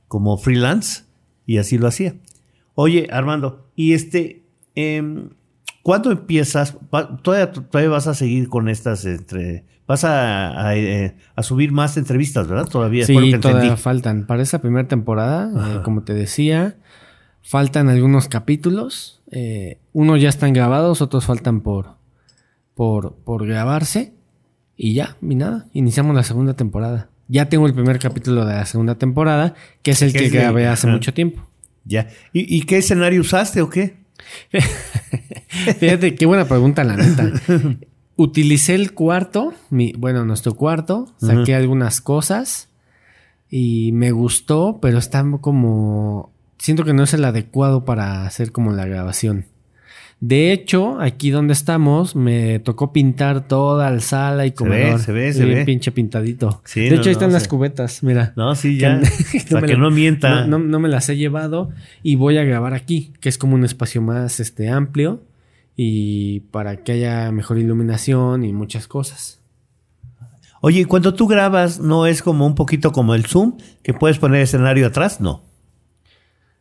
como 0.09 0.39
freelance 0.39 1.03
y 1.47 1.59
así 1.59 1.79
lo 1.79 1.89
hacía. 1.89 2.15
Oye, 2.75 3.09
Armando, 3.11 3.67
y 3.77 3.93
este, 3.93 4.45
em, 4.75 5.31
¿cuándo 5.83 6.11
empiezas? 6.13 6.77
Todavía, 7.23 7.51
todavía 7.53 7.91
vas 7.91 8.07
a 8.07 8.15
seguir 8.15 8.49
con 8.49 8.69
estas 8.69 9.05
entre... 9.05 9.65
Vas 9.87 10.05
a, 10.05 10.69
a, 10.69 10.77
eh, 10.77 11.17
a 11.35 11.43
subir 11.43 11.73
más 11.73 11.97
entrevistas, 11.97 12.47
¿verdad? 12.47 12.67
Todavía 12.69 13.05
Sí, 13.05 13.15
que 13.15 13.39
todavía 13.39 13.63
entendí. 13.63 13.83
faltan. 13.83 14.27
Para 14.27 14.43
esa 14.43 14.61
primera 14.63 14.87
temporada, 14.89 15.51
eh, 15.79 15.81
como 15.83 16.05
te 16.05 16.15
decía, 16.15 16.77
faltan 17.43 17.89
algunos 17.89 18.29
capítulos. 18.29 19.21
Eh, 19.33 19.81
unos 19.93 20.21
ya 20.23 20.29
están 20.29 20.53
grabados, 20.53 21.03
otros 21.03 21.27
faltan 21.27 21.63
por, 21.63 21.97
por, 22.75 23.17
por 23.17 23.45
grabarse. 23.47 24.15
Y 24.85 24.95
ya, 24.95 25.17
y 25.23 25.37
nada, 25.37 25.67
iniciamos 25.75 26.17
la 26.17 26.25
segunda 26.25 26.55
temporada. 26.55 27.09
Ya 27.29 27.49
tengo 27.49 27.69
el 27.69 27.73
primer 27.73 28.01
capítulo 28.01 28.45
de 28.45 28.55
la 28.55 28.67
segunda 28.67 28.97
temporada, 28.97 29.55
que 29.85 29.93
es 29.93 30.03
el 30.03 30.13
Que 30.13 30.23
de- 30.23 30.31
grabé 30.31 30.67
hace 30.67 30.89
ajá. 30.89 30.97
mucho 30.97 31.15
tiempo. 31.15 31.47
Ya. 31.85 32.09
¿Y, 32.33 32.53
y 32.57 32.63
qué 32.63 32.79
escenario 32.79 33.21
usaste 33.21 33.63
o 33.63 33.71
qué? 33.71 33.95
Fíjate, 35.79 36.17
qué 36.17 36.27
buena 36.27 36.47
pregunta, 36.47 36.83
la 36.83 36.97
neta. 36.97 37.31
Utilicé 38.17 38.75
el 38.75 38.93
cuarto, 38.93 39.55
mi, 39.71 39.93
bueno, 39.93 40.25
nuestro 40.25 40.55
cuarto, 40.57 41.15
saqué 41.19 41.55
algunas 41.55 42.01
cosas 42.01 42.69
y 43.49 43.93
me 43.93 44.11
gustó, 44.11 44.81
pero 44.83 44.99
está 44.99 45.25
como... 45.41 46.33
Siento 46.59 46.85
que 46.85 46.93
no 46.93 47.05
es 47.05 47.15
el 47.15 47.25
adecuado 47.25 47.85
para 47.85 48.27
hacer 48.27 48.51
como 48.51 48.73
la 48.73 48.87
grabación. 48.87 49.47
De 50.25 50.53
hecho, 50.53 51.01
aquí 51.01 51.31
donde 51.31 51.53
estamos, 51.53 52.15
me 52.15 52.61
tocó 52.61 52.93
pintar 52.93 53.49
toda 53.49 53.91
la 53.91 53.99
sala 53.99 54.47
y 54.47 54.51
ve, 54.51 54.55
comedor. 54.55 55.01
se 55.01 55.11
ve, 55.11 55.33
se 55.33 55.45
Bien 55.45 55.59
ve. 55.59 55.65
pinche 55.65 55.91
pintadito. 55.91 56.63
Sí, 56.65 56.83
de 56.83 56.91
no, 56.91 56.95
hecho, 56.95 57.09
ahí 57.09 57.15
no, 57.15 57.19
están 57.19 57.33
las 57.33 57.43
sí. 57.43 57.49
cubetas, 57.49 58.05
mira. 58.05 58.33
No, 58.37 58.55
sí, 58.55 58.75
Que 58.77 58.81
ya. 58.83 58.97
no- 58.99 59.03
para 59.51 59.67
que 59.67 59.73
la- 59.73 59.79
no 59.81 59.91
mienta. 59.91 60.47
No, 60.47 60.59
no- 60.61 60.65
no 60.65 60.79
me 60.79 60.89
las 60.89 61.09
he 61.09 61.17
llevado 61.17 61.71
y 62.05 62.15
voy 62.15 62.39
a 62.39 62.45
grabar 62.45 62.73
aquí, 62.73 63.13
que 63.21 63.29
es 63.29 63.37
como 63.37 63.57
un 63.57 63.65
espacio 63.65 64.01
más 64.01 64.39
este, 64.39 64.69
amplio 64.69 65.25
y 65.75 66.41
para 66.53 66.77
que 66.85 66.93
haya 66.93 67.33
mejor 67.33 67.59
iluminación 67.59 68.45
y 68.45 68.53
muchas 68.53 68.87
cosas. 68.87 69.41
Oye, 70.61 70.85
cuando 70.87 71.15
tú 71.15 71.27
grabas, 71.27 71.81
¿no 71.81 72.07
es 72.07 72.23
como 72.23 72.47
un 72.47 72.55
poquito 72.55 72.93
como 72.93 73.17
el 73.17 73.27
Zoom? 73.27 73.57
Que 73.83 73.93
puedes 73.93 74.19
poner 74.21 74.43
escenario 74.43 74.87
atrás, 74.87 75.21
no. 75.21 75.43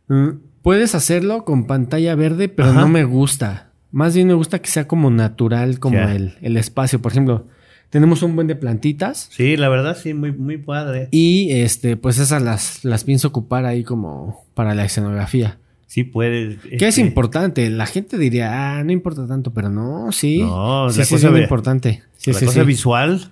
Mm, 0.08 0.30
Puedes 0.62 0.96
hacerlo 0.96 1.44
con 1.44 1.66
pantalla 1.66 2.16
verde, 2.16 2.50
pero 2.50 2.70
Ajá. 2.70 2.82
no 2.82 2.88
me 2.88 3.04
gusta. 3.04 3.72
Más 3.92 4.16
bien 4.16 4.28
me 4.28 4.34
gusta 4.34 4.60
que 4.60 4.70
sea 4.70 4.88
como 4.88 5.10
natural, 5.10 5.80
como 5.80 6.00
el, 6.00 6.36
el 6.42 6.56
espacio. 6.58 7.02
Por 7.02 7.12
ejemplo, 7.12 7.48
tenemos 7.90 8.24
un 8.24 8.36
buen 8.36 8.48
de 8.48 8.56
plantitas 8.56 9.28
Sí, 9.32 9.58
la 9.58 9.68
verdad, 9.68 9.98
sí, 10.02 10.14
muy, 10.14 10.32
muy 10.32 10.58
padre. 10.58 11.10
y 11.12 11.52
este, 11.52 11.98
pues 11.98 12.20
esas 12.20 12.42
las, 12.42 12.86
las 12.86 13.04
pienso 13.04 13.28
ocupar 13.28 13.66
ahí 13.66 13.84
como 13.84 14.46
para 14.54 14.74
la 14.76 14.86
escenografía. 14.86 15.58
Sí, 15.88 16.06
puedes. 16.06 16.62
Que 16.62 16.76
es 16.88 16.98
este, 16.98 17.02
importante. 17.02 17.70
La 17.70 17.86
gente 17.86 18.18
diría, 18.18 18.78
ah, 18.78 18.84
no 18.86 18.94
importa 18.94 19.28
tanto, 19.28 19.52
pero 19.52 19.70
no, 19.70 20.14
sí. 20.14 20.40
No, 20.42 20.90
sí, 20.90 21.00
la 21.00 21.06
sí, 21.06 21.16
cosa 21.16 21.28
es 21.28 21.34
muy 21.34 21.42
importante. 21.42 22.02
Sí, 22.16 22.32
la 22.32 22.40
sí, 22.40 22.46
cosa 22.46 22.62
sí. 22.62 22.66
visual, 22.66 23.30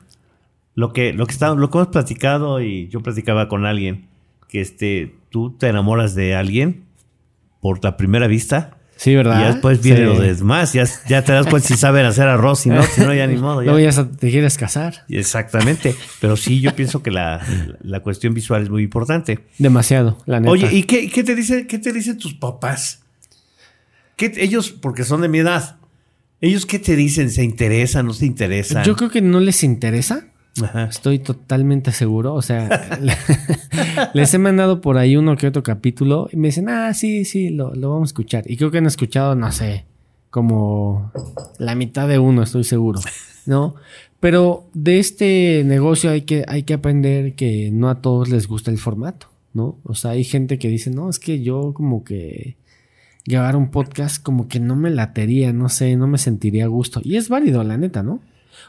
lo 0.76 0.92
que, 0.92 1.14
lo 1.14 1.26
que 1.26 1.32
está, 1.32 1.56
lo 1.56 1.70
que 1.70 1.78
hemos 1.78 1.88
platicado 1.88 2.60
y 2.62 2.90
yo 2.90 3.00
platicaba 3.00 3.48
con 3.48 3.66
alguien, 3.66 4.08
que 4.50 4.60
este, 4.60 5.16
tú 5.30 5.52
te 5.52 5.70
enamoras 5.70 6.16
de 6.16 6.36
alguien 6.36 6.84
por 7.62 7.84
la 7.84 7.98
primera 7.98 8.28
vista 8.28 8.76
Sí, 8.96 9.16
¿verdad? 9.16 9.42
y 9.42 9.54
después 9.54 9.82
viene 9.82 10.00
Sí. 10.00 10.06
lo 10.06 10.20
demás, 10.20 10.74
ya, 10.74 10.84
ya 11.08 11.24
te 11.24 11.32
das 11.32 11.48
cuenta 11.48 11.66
si 11.70 11.76
saben 11.78 12.06
hacer 12.06 12.28
arroz, 12.28 12.60
si 12.60 12.70
no, 12.70 12.84
si 12.84 13.00
no 13.00 13.14
ya 13.14 13.28
ni 13.28 13.38
modo. 13.38 13.62
ya. 13.64 13.72
Luego 13.72 13.80
ya 13.92 14.06
te 14.10 14.30
quieres 14.30 14.58
casar. 14.58 15.06
Exactamente, 15.08 15.96
pero 16.20 16.36
sí, 16.36 16.60
yo 16.60 16.76
pienso 16.76 17.02
que 17.02 17.10
la, 17.12 17.42
la 17.82 18.02
cuestión 18.02 18.34
visual 18.34 18.62
es 18.64 18.70
muy 18.70 18.84
importante. 18.84 19.40
Demasiado, 19.58 20.18
la 20.26 20.42
neta. 20.42 20.52
Oye, 20.52 20.68
¿y 20.74 20.84
qué, 20.84 21.10
qué 21.10 21.24
te 21.24 21.34
dice, 21.34 21.66
qué 21.66 21.80
te 21.80 21.94
dicen 21.94 22.18
tus 22.18 22.34
papás? 22.34 23.04
¿Qué, 24.18 24.34
ellos, 24.36 24.72
porque 24.72 25.06
son 25.06 25.22
de 25.22 25.30
mi 25.30 25.40
edad, 25.40 25.78
ellos 26.42 26.66
qué 26.66 26.78
te 26.78 26.98
dicen? 26.98 27.30
¿Se 27.32 27.42
interesan, 27.44 28.06
no 28.06 28.14
se 28.14 28.26
interesan? 28.26 28.84
Yo 28.84 28.98
creo 28.98 29.10
que 29.10 29.22
no 29.22 29.40
les 29.40 29.64
interesa. 29.64 30.26
Estoy 30.90 31.20
totalmente 31.20 31.92
seguro. 31.92 32.34
O 32.34 32.42
sea, 32.42 32.98
le- 33.02 33.16
les 34.14 34.34
he 34.34 34.38
mandado 34.38 34.82
por 34.82 34.98
ahí 34.98 35.16
uno 35.16 35.36
que 35.38 35.48
otro 35.48 35.64
capítulo 35.64 36.30
y 36.32 36.38
me 36.38 36.50
dicen, 36.50 36.70
ah, 36.70 36.94
sí, 36.94 37.26
sí, 37.26 37.50
lo, 37.50 37.74
lo 37.76 37.90
vamos 37.92 38.10
a 38.10 38.12
escuchar. 38.12 38.44
Y 38.50 38.58
creo 38.58 38.72
que 38.72 38.78
han 38.80 38.86
escuchado, 38.86 39.36
no 39.36 39.52
sé, 39.52 39.86
como 40.30 41.12
la 41.58 41.76
mitad 41.76 42.08
de 42.08 42.20
uno, 42.20 42.44
estoy 42.44 42.64
seguro. 42.64 43.00
¿No? 43.46 43.76
Pero 44.20 44.66
de 44.74 45.00
este 45.00 45.64
negocio 45.66 46.12
hay 46.12 46.22
que, 46.24 46.44
hay 46.48 46.64
que 46.64 46.74
aprender 46.74 47.36
que 47.36 47.70
no 47.72 47.90
a 47.90 48.02
todos 48.02 48.30
les 48.30 48.48
gusta 48.48 48.70
el 48.70 48.78
formato, 48.78 49.28
¿no? 49.54 49.78
O 49.84 49.96
sea, 49.96 50.12
hay 50.12 50.24
gente 50.24 50.60
que 50.60 50.68
dice, 50.68 50.92
no, 50.92 51.10
es 51.10 51.20
que 51.20 51.42
yo 51.42 51.74
como 51.74 52.04
que 52.04 52.58
grabar 53.26 53.56
un 53.56 53.72
podcast 53.72 54.22
como 54.22 54.48
que 54.50 54.60
no 54.60 54.76
me 54.76 54.90
latería, 54.90 55.54
no 55.54 55.70
sé, 55.70 55.96
no 55.96 56.06
me 56.06 56.18
sentiría 56.18 56.66
a 56.66 56.68
gusto. 56.68 57.00
Y 57.04 57.16
es 57.16 57.30
válido, 57.30 57.64
la 57.64 57.78
neta, 57.78 58.04
¿no? 58.04 58.20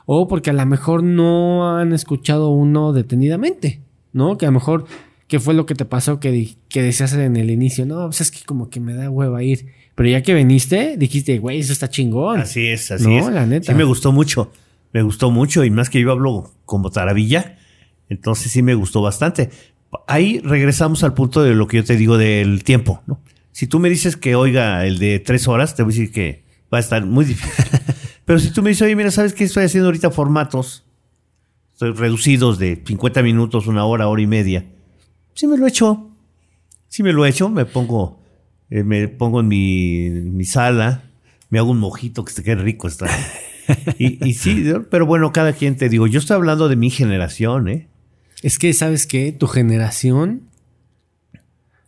O 0.07 0.29
porque 0.29 0.51
a 0.51 0.53
lo 0.53 0.65
mejor 0.67 1.03
no 1.03 1.77
han 1.79 1.93
escuchado 1.93 2.51
uno 2.51 2.93
detenidamente, 2.93 3.81
¿no? 4.13 4.39
Que 4.39 4.47
a 4.47 4.49
lo 4.49 4.55
mejor 4.55 4.87
¿Qué 5.31 5.39
fue 5.39 5.55
lo 5.55 5.65
que 5.65 5.77
te 5.77 5.85
pasó 5.85 6.19
que, 6.19 6.57
que 6.69 6.83
decías 6.83 7.13
en 7.13 7.37
el 7.37 7.51
inicio? 7.51 7.87
No, 7.87 8.07
pues 8.07 8.21
es 8.21 8.33
que 8.33 8.41
como 8.45 8.69
que 8.69 8.81
me 8.81 8.95
da 8.95 9.09
hueva 9.09 9.45
ir. 9.45 9.67
Pero 9.95 10.09
ya 10.09 10.23
que 10.25 10.35
viniste, 10.35 10.97
dijiste, 10.97 11.39
güey, 11.39 11.61
eso 11.61 11.73
está 11.73 11.89
chingón. 11.89 12.41
Así 12.41 12.67
es, 12.67 12.91
así 12.91 13.07
No, 13.07 13.29
es. 13.29 13.33
la 13.33 13.47
neta. 13.47 13.71
Sí 13.71 13.79
me 13.79 13.85
gustó 13.85 14.11
mucho. 14.11 14.51
Me 14.93 15.03
gustó 15.03 15.31
mucho 15.31 15.65
y 15.65 15.71
más 15.71 15.89
que 15.89 16.01
yo 16.01 16.11
hablo 16.11 16.51
como 16.65 16.91
taravilla, 16.91 17.59
entonces 18.09 18.51
sí 18.51 18.61
me 18.65 18.75
gustó 18.75 19.03
bastante. 19.03 19.51
Ahí 20.09 20.41
regresamos 20.41 21.05
al 21.05 21.15
punto 21.15 21.45
de 21.45 21.55
lo 21.55 21.69
que 21.69 21.77
yo 21.77 21.85
te 21.85 21.95
digo 21.95 22.19
del 22.19 22.65
tiempo, 22.65 23.01
¿no? 23.07 23.21
Si 23.53 23.69
tú 23.69 23.79
me 23.79 23.89
dices 23.89 24.17
que 24.17 24.35
oiga 24.35 24.85
el 24.85 24.99
de 24.99 25.21
tres 25.21 25.47
horas, 25.47 25.77
te 25.77 25.85
voy 25.85 25.93
a 25.93 25.95
decir 25.97 26.13
que 26.13 26.43
va 26.75 26.79
a 26.79 26.81
estar 26.81 27.07
muy 27.07 27.25
difícil. 27.25 27.65
Pero 28.31 28.39
si 28.39 28.53
tú 28.53 28.63
me 28.63 28.69
dices, 28.69 28.83
oye, 28.83 28.95
mira, 28.95 29.11
¿sabes 29.11 29.33
qué? 29.33 29.43
Estoy 29.43 29.65
haciendo 29.65 29.89
ahorita 29.89 30.13
formatos 30.13 30.85
estoy 31.73 31.91
reducidos 31.95 32.61
de 32.61 32.81
50 32.87 33.25
minutos, 33.25 33.67
una 33.67 33.85
hora, 33.85 34.07
hora 34.07 34.23
y 34.23 34.29
media. 34.29 34.67
Sí 35.35 35.49
me 35.49 35.57
lo 35.57 35.67
he 35.67 35.69
hecho. 35.69 36.13
Sí 36.87 37.03
me 37.03 37.13
lo 37.13 37.27
he 37.27 37.31
hecho. 37.31 37.49
Me 37.49 37.65
pongo, 37.65 38.21
eh, 38.71 38.85
me 38.85 39.09
pongo 39.09 39.41
en 39.41 39.49
mi, 39.49 40.07
en 40.07 40.37
mi 40.37 40.45
sala, 40.45 41.11
me 41.49 41.59
hago 41.59 41.73
un 41.73 41.81
mojito 41.81 42.25
que 42.25 42.33
se 42.33 42.45
quede 42.45 42.63
rico 42.63 42.87
está. 42.87 43.09
Y, 43.99 44.25
y 44.25 44.35
sí, 44.35 44.65
pero 44.93 45.07
bueno, 45.07 45.33
cada 45.33 45.53
quien 45.53 45.77
te 45.77 45.89
digo, 45.89 46.07
yo 46.07 46.21
estoy 46.21 46.37
hablando 46.37 46.69
de 46.69 46.77
mi 46.77 46.91
generación, 46.91 47.69
¿eh? 47.69 47.89
Es 48.43 48.61
que, 48.61 48.73
¿sabes 48.75 49.09
qué? 49.09 49.33
Tu 49.33 49.49
generación, 49.49 50.43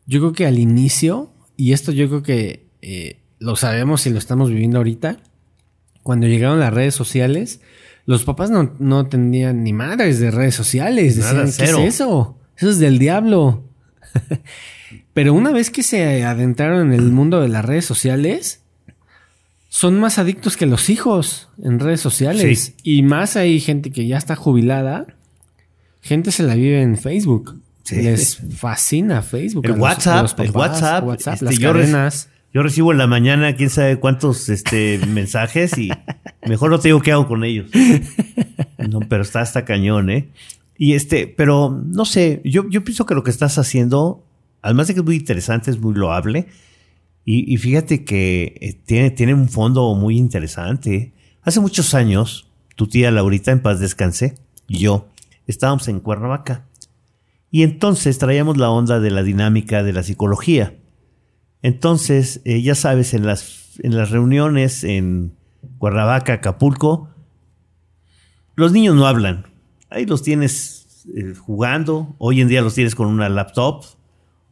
yo 0.07 0.19
creo 0.19 0.33
que 0.33 0.47
al 0.47 0.59
inicio, 0.59 1.33
y 1.57 1.73
esto 1.73 1.93
yo 1.93 2.09
creo 2.09 2.25
que 2.25 2.67
eh, 2.83 3.21
lo 3.39 3.55
sabemos 3.55 4.05
y 4.09 4.11
lo 4.11 4.19
estamos 4.19 4.49
viviendo 4.51 4.79
ahorita, 4.79 5.21
cuando 6.03 6.27
llegaron 6.27 6.61
las 6.61 6.73
redes 6.73 6.95
sociales, 6.95 7.61
los 8.07 8.25
papás 8.25 8.51
no, 8.51 8.75
no 8.79 9.07
tenían 9.07 9.63
ni 9.63 9.73
madres 9.73 10.19
de 10.19 10.31
redes 10.31 10.55
sociales. 10.55 11.17
Nada, 11.19 11.45
Decían, 11.45 11.67
¿qué 11.67 11.73
es 11.89 11.95
eso? 11.95 12.39
Eso 12.57 12.71
es 12.71 12.79
del 12.79 12.99
diablo. 12.99 13.65
Pero 15.15 15.35
una 15.35 15.51
vez 15.51 15.71
que 15.71 15.83
se 15.83 16.25
adentraron 16.25 16.93
en 16.93 16.99
el 17.01 17.11
mundo 17.11 17.41
de 17.41 17.49
las 17.49 17.65
redes 17.65 17.85
sociales, 17.85 18.63
son 19.69 19.99
más 20.01 20.19
adictos 20.19 20.57
que 20.57 20.67
los 20.67 20.91
hijos 20.91 21.49
en 21.63 21.79
redes 21.81 22.01
sociales. 22.01 22.75
Sí. 22.83 22.99
Y 22.99 23.03
más 23.03 23.37
hay 23.37 23.61
gente 23.61 23.91
que 23.91 24.07
ya 24.07 24.19
está 24.19 24.37
jubilada. 24.37 25.07
Gente 26.01 26.31
se 26.33 26.43
la 26.43 26.55
vive 26.55 26.83
en 26.83 26.99
Facebook. 26.99 27.59
Sí. 27.85 27.97
Les 28.03 28.39
fascina 28.57 29.23
Facebook. 29.23 29.65
El 29.67 29.73
a 29.73 29.75
los- 29.77 29.83
WhatsApp, 29.83 30.19
a 30.19 30.23
los 30.23 30.35
el 30.39 30.53
papás, 30.53 31.03
WhatsApp, 31.05 31.35
este, 31.35 31.45
las 31.45 31.59
cadenas. 31.59 32.29
Yo 32.55 32.63
recibo 32.63 32.93
en 32.93 32.99
la 32.99 33.07
mañana 33.07 33.57
quién 33.57 33.71
sabe 33.71 33.99
cuántos 33.99 34.49
este, 34.49 34.99
mensajes 35.09 35.77
y 35.79 35.91
mejor 36.47 36.71
no 36.71 36.79
te 36.79 36.89
digo 36.89 37.01
qué 37.01 37.13
hago 37.13 37.27
con 37.27 37.45
ellos. 37.45 37.71
No, 38.89 39.01
pero 39.01 39.23
está 39.23 39.41
hasta 39.41 39.65
cañón, 39.65 40.11
¿eh? 40.11 40.29
Y 40.77 40.95
este, 40.95 41.27
pero 41.27 41.71
no 41.71 42.05
sé, 42.05 42.43
yo, 42.45 42.69
yo 42.69 42.85
pienso 42.85 43.07
que 43.07 43.15
lo 43.15 43.23
que 43.23 43.31
estás 43.31 43.59
haciendo, 43.59 44.25
además 44.61 44.89
de 44.89 44.95
que 44.95 45.01
es 45.01 45.07
muy 45.07 45.17
interesante, 45.17 45.71
es 45.71 45.81
muy 45.81 45.95
loable. 45.95 46.49
Y, 47.25 47.53
y 47.53 47.57
fíjate 47.57 48.05
que 48.05 48.57
eh, 48.61 48.73
tiene, 48.85 49.11
tiene 49.11 49.35
un 49.35 49.49
fondo 49.49 49.95
muy 49.95 50.19
interesante. 50.19 51.13
Hace 51.43 51.61
muchos 51.61 51.95
años, 51.95 52.49
tu 52.75 52.89
tía 52.89 53.11
Laurita, 53.11 53.53
en 53.53 53.63
paz 53.63 53.79
descanse, 53.81 54.35
y 54.67 54.79
yo 54.79 55.09
estábamos 55.47 55.89
en 55.89 56.01
Cuernavaca. 56.01 56.67
Y 57.51 57.63
entonces 57.63 58.19
traíamos 58.19 58.57
la 58.57 58.71
onda 58.71 58.99
de 58.99 59.11
la 59.11 59.23
dinámica 59.23 59.83
de 59.83 59.93
la 59.93 60.03
psicología. 60.03 60.75
Entonces, 61.63 62.41
eh, 62.45 62.61
ya 62.61 62.75
sabes, 62.75 63.15
en 63.15 63.25
las, 63.25 63.79
en 63.83 63.97
las 63.97 64.11
reuniones 64.11 64.85
en 64.85 65.35
Cuernavaca, 65.79 66.35
Acapulco, 66.35 67.09
los 68.57 68.73
niños 68.73 68.97
no 68.97 69.07
hablan. 69.07 69.47
Ahí 69.89 70.05
los 70.05 70.23
tienes 70.23 71.05
eh, 71.17 71.35
jugando. 71.35 72.15
Hoy 72.19 72.41
en 72.41 72.49
día 72.49 72.63
los 72.63 72.75
tienes 72.75 72.95
con 72.95 73.07
una 73.07 73.29
laptop 73.29 73.85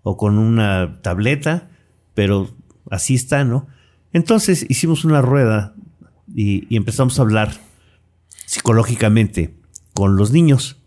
o 0.03 0.17
con 0.17 0.39
una 0.39 1.01
tableta, 1.03 1.69
pero 2.15 2.49
así 2.91 3.17
está, 3.17 3.45
¿no? 3.45 3.67
Entonces 4.13 4.65
hicimos 4.69 5.05
una 5.05 5.21
rueda 5.21 5.75
y, 6.35 6.67
y 6.73 6.77
empezamos 6.77 7.19
a 7.19 7.23
hablar 7.23 7.53
psicológicamente 8.47 9.55
con 9.95 10.17
los 10.17 10.33
niños. 10.33 10.80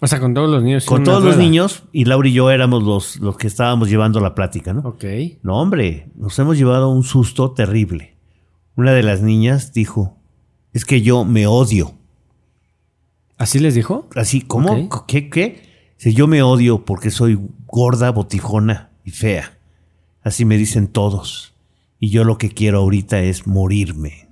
O 0.00 0.06
sea, 0.06 0.20
con 0.20 0.32
todos 0.32 0.48
los 0.48 0.62
niños. 0.62 0.84
Con 0.84 1.02
todos 1.02 1.24
los 1.24 1.34
rueda. 1.34 1.48
niños 1.48 1.82
y 1.92 2.04
Laura 2.04 2.28
y 2.28 2.32
yo 2.32 2.50
éramos 2.50 2.84
los, 2.84 3.16
los 3.16 3.36
que 3.36 3.48
estábamos 3.48 3.88
llevando 3.88 4.20
la 4.20 4.34
plática, 4.34 4.72
¿no? 4.72 4.80
Ok. 4.80 5.04
No, 5.42 5.60
hombre, 5.60 6.10
nos 6.14 6.38
hemos 6.38 6.56
llevado 6.56 6.88
un 6.90 7.02
susto 7.02 7.50
terrible. 7.50 8.16
Una 8.76 8.92
de 8.92 9.02
las 9.02 9.22
niñas 9.22 9.72
dijo, 9.72 10.16
es 10.72 10.84
que 10.84 11.02
yo 11.02 11.24
me 11.24 11.48
odio. 11.48 11.94
¿Así 13.36 13.58
les 13.58 13.74
dijo? 13.74 14.08
Así, 14.14 14.40
¿cómo? 14.42 14.88
¿Qué? 15.06 15.28
¿Qué? 15.30 15.68
Si 15.96 16.14
yo 16.14 16.28
me 16.28 16.42
odio 16.42 16.84
porque 16.84 17.10
soy 17.10 17.40
gorda, 17.66 18.10
botijona 18.10 18.90
y 19.04 19.10
fea. 19.10 19.58
Así 20.22 20.44
me 20.44 20.56
dicen 20.56 20.86
todos. 20.86 21.54
Y 21.98 22.10
yo 22.10 22.22
lo 22.22 22.38
que 22.38 22.50
quiero 22.50 22.78
ahorita 22.78 23.20
es 23.20 23.48
morirme. 23.48 24.28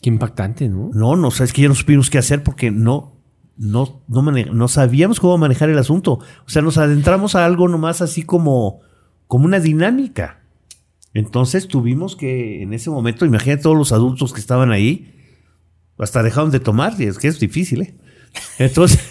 Qué 0.00 0.10
impactante, 0.10 0.68
¿no? 0.68 0.90
No, 0.92 1.16
no, 1.16 1.32
sabes 1.32 1.52
que 1.52 1.62
ya 1.62 1.68
no 1.68 1.74
supimos 1.74 2.10
qué 2.10 2.18
hacer 2.18 2.44
porque 2.44 2.70
no, 2.70 3.15
no, 3.58 4.02
no, 4.08 4.22
no 4.22 4.68
sabíamos 4.68 5.20
cómo 5.20 5.38
manejar 5.38 5.70
el 5.70 5.78
asunto. 5.78 6.12
O 6.46 6.48
sea, 6.48 6.62
nos 6.62 6.78
adentramos 6.78 7.34
a 7.34 7.44
algo 7.44 7.68
nomás 7.68 8.02
así 8.02 8.22
como, 8.22 8.80
como 9.26 9.44
una 9.46 9.60
dinámica. 9.60 10.40
Entonces 11.14 11.66
tuvimos 11.68 12.16
que, 12.16 12.62
en 12.62 12.74
ese 12.74 12.90
momento, 12.90 13.24
imagínate 13.24 13.62
todos 13.62 13.76
los 13.76 13.92
adultos 13.92 14.32
que 14.34 14.40
estaban 14.40 14.70
ahí, 14.70 15.14
hasta 15.98 16.22
dejaron 16.22 16.50
de 16.50 16.60
tomar, 16.60 16.92
y 17.00 17.04
es 17.04 17.18
que 17.18 17.28
es 17.28 17.40
difícil, 17.40 17.80
¿eh? 17.82 17.94
Entonces, 18.58 19.00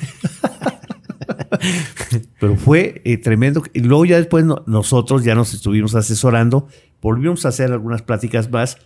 pero 2.40 2.56
fue 2.58 3.02
eh, 3.06 3.18
tremendo. 3.18 3.64
Y 3.74 3.82
luego 3.82 4.06
ya 4.06 4.18
después 4.18 4.46
no- 4.46 4.64
nosotros 4.68 5.24
ya 5.24 5.36
nos 5.36 5.54
estuvimos 5.54 5.96
asesorando, 5.96 6.68
volvimos 7.02 7.46
a 7.46 7.50
hacer 7.50 7.72
algunas 7.72 8.02
pláticas 8.02 8.50
más, 8.52 8.78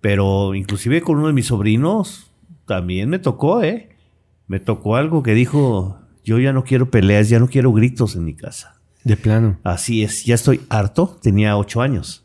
pero 0.00 0.54
inclusive 0.54 1.00
con 1.02 1.18
uno 1.18 1.28
de 1.28 1.32
mis 1.32 1.46
sobrinos 1.46 2.30
también 2.66 3.08
me 3.08 3.18
tocó, 3.18 3.62
¿eh? 3.62 3.93
Me 4.46 4.60
tocó 4.60 4.96
algo 4.96 5.22
que 5.22 5.34
dijo, 5.34 5.98
yo 6.24 6.38
ya 6.38 6.52
no 6.52 6.64
quiero 6.64 6.90
peleas, 6.90 7.28
ya 7.28 7.38
no 7.38 7.48
quiero 7.48 7.72
gritos 7.72 8.16
en 8.16 8.24
mi 8.24 8.34
casa. 8.34 8.80
De 9.04 9.16
plano. 9.16 9.58
Así 9.64 10.02
es, 10.02 10.24
ya 10.24 10.34
estoy 10.34 10.62
harto, 10.68 11.18
tenía 11.22 11.56
ocho 11.56 11.82
años. 11.82 12.24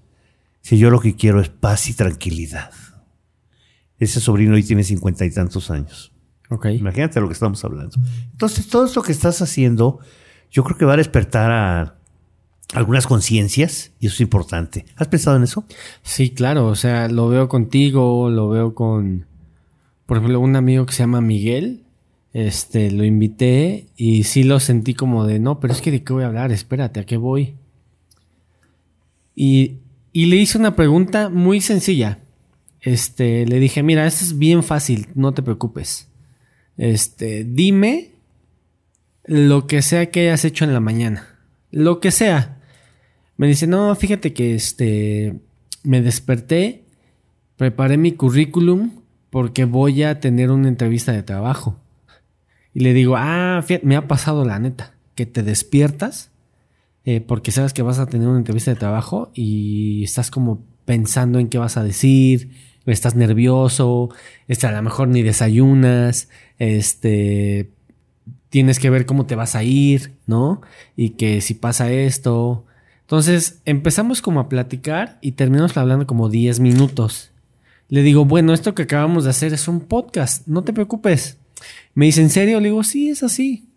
Si 0.62 0.78
yo 0.78 0.90
lo 0.90 1.00
que 1.00 1.16
quiero 1.16 1.42
es 1.42 1.50
paz 1.50 1.90
y 1.90 1.94
tranquilidad. 1.94 2.72
Ese 3.98 4.20
sobrino 4.20 4.56
hoy 4.56 4.64
tiene 4.64 4.84
cincuenta 4.84 5.26
y 5.26 5.32
tantos 5.32 5.72
años. 5.72 6.14
Ok. 6.50 6.68
Imagínate 6.68 7.20
lo 7.20 7.28
que 7.28 7.34
estamos 7.34 7.64
hablando. 7.64 7.98
Entonces, 8.32 8.68
todo 8.68 8.86
esto 8.86 9.02
que 9.02 9.12
estás 9.12 9.42
haciendo, 9.42 10.00
yo 10.50 10.64
creo 10.64 10.78
que 10.78 10.86
va 10.86 10.94
a 10.94 10.98
despertar 10.98 11.52
a 11.52 11.96
algunas 12.74 13.08
conciencias 13.08 13.92
y 14.00 14.08
eso 14.08 14.16
es 14.16 14.22
importante. 14.22 14.86
¿Has 14.96 15.08
pensado 15.08 15.38
en 15.38 15.44
eso? 15.44 15.66
Sí, 16.02 16.32
claro. 16.32 16.68
O 16.68 16.76
sea, 16.76 17.10
lo 17.10 17.28
veo 17.30 17.50
contigo, 17.50 18.30
lo 18.30 18.50
veo 18.50 18.74
con, 18.74 19.26
por 20.06 20.18
ejemplo, 20.18 20.40
un 20.40 20.56
amigo 20.56 20.86
que 20.86 20.94
se 20.94 21.04
llama 21.04 21.22
Miguel. 21.22 21.84
Este, 22.34 22.92
lo 22.92 23.04
invité 23.04 23.88
y 23.96 24.24
sí 24.24 24.44
lo 24.44 24.60
sentí 24.60 24.94
como 24.94 25.26
de, 25.26 25.40
no, 25.40 25.60
pero 25.60 25.74
es 25.74 25.82
que 25.82 25.92
de 25.92 26.04
qué 26.04 26.14
voy 26.14 26.24
a 26.24 26.28
hablar, 26.28 26.52
espérate, 26.52 27.00
¿a 27.00 27.06
qué 27.06 27.18
voy? 27.18 27.56
Y, 29.36 29.80
y 30.14 30.26
le 30.26 30.36
hice 30.36 30.58
una 30.58 30.76
pregunta 30.76 31.30
muy 31.30 31.62
sencilla. 31.62 32.20
Este, 32.82 33.46
le 33.46 33.60
dije, 33.60 33.84
mira, 33.84 34.06
esto 34.06 34.24
es 34.24 34.38
bien 34.38 34.64
fácil, 34.64 35.08
no 35.16 35.34
te 35.34 35.42
preocupes. 35.42 36.10
Este, 36.78 37.44
dime 37.44 38.12
lo 39.26 39.68
que 39.68 39.82
sea 39.82 40.10
que 40.12 40.22
hayas 40.22 40.46
hecho 40.46 40.66
en 40.66 40.74
la 40.74 40.80
mañana. 40.80 41.40
Lo 41.72 42.00
que 42.00 42.12
sea. 42.12 42.58
Me 43.38 43.48
dice, 43.48 43.68
no, 43.68 43.94
fíjate 43.96 44.34
que 44.34 44.56
este, 44.56 45.40
me 45.84 46.02
desperté, 46.02 46.86
preparé 47.58 47.98
mi 47.98 48.14
currículum 48.14 48.92
porque 49.30 49.66
voy 49.66 50.04
a 50.04 50.20
tener 50.20 50.52
una 50.52 50.68
entrevista 50.68 51.12
de 51.12 51.24
trabajo. 51.24 51.80
Y 52.74 52.82
le 52.82 52.94
digo, 52.94 53.16
ah, 53.18 53.64
me 53.84 53.96
ha 53.96 54.08
pasado 54.08 54.46
la 54.46 54.60
neta, 54.60 54.94
que 55.16 55.26
te 55.26 55.44
despiertas 55.44 56.30
eh, 57.10 57.22
porque 57.22 57.52
sabes 57.52 57.74
que 57.74 57.82
vas 57.82 57.98
a 57.98 58.06
tener 58.06 58.28
una 58.28 58.38
entrevista 58.38 58.70
de 58.70 58.80
trabajo 58.80 59.32
y 59.34 60.04
estás 60.04 60.30
como 60.30 60.62
pensando 60.86 61.40
en 61.40 61.48
qué 61.48 61.58
vas 61.58 61.76
a 61.76 61.84
decir, 61.84 62.52
estás 62.86 63.16
nervioso, 63.16 64.10
este, 64.48 64.68
a 64.68 64.72
lo 64.72 64.82
mejor 64.84 65.08
ni 65.08 65.24
desayunas, 65.24 66.30
este, 66.60 67.72
tienes 68.50 68.78
que 68.78 68.92
ver 68.92 69.08
cómo 69.08 69.26
te 69.26 69.34
vas 69.34 69.56
a 69.56 69.64
ir, 69.64 70.14
¿no? 70.28 70.62
Y 70.96 71.12
que 71.12 71.42
si 71.42 71.56
pasa 71.56 71.92
esto. 71.92 72.66
Entonces 73.02 73.62
empezamos 73.66 74.22
como 74.22 74.40
a 74.40 74.48
platicar 74.48 75.18
y 75.22 75.32
terminamos 75.32 75.78
hablando 75.78 76.06
como 76.06 76.30
10 76.30 76.60
minutos. 76.60 77.32
Le 77.88 78.04
digo, 78.04 78.26
bueno, 78.26 78.54
esto 78.54 78.76
que 78.76 78.84
acabamos 78.84 79.24
de 79.24 79.32
hacer 79.32 79.52
es 79.52 79.68
un 79.68 79.80
podcast, 79.82 80.46
no 80.48 80.64
te 80.64 80.74
preocupes. 80.74 81.39
Me 81.94 82.06
dice, 82.06 82.22
¿en 82.22 82.30
serio? 82.30 82.60
Le 82.60 82.70
digo, 82.70 82.84
sí, 82.84 83.10
es 83.10 83.24
así. 83.24 83.68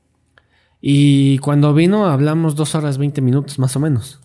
Y 0.81 1.39
cuando 1.39 1.75
vino 1.75 2.07
hablamos 2.07 2.57
dos 2.57 2.75
horas 2.75 2.99
20 2.99 3.21
minutos 3.21 3.59
más 3.59 3.77
o 3.77 3.81
menos. 3.81 4.21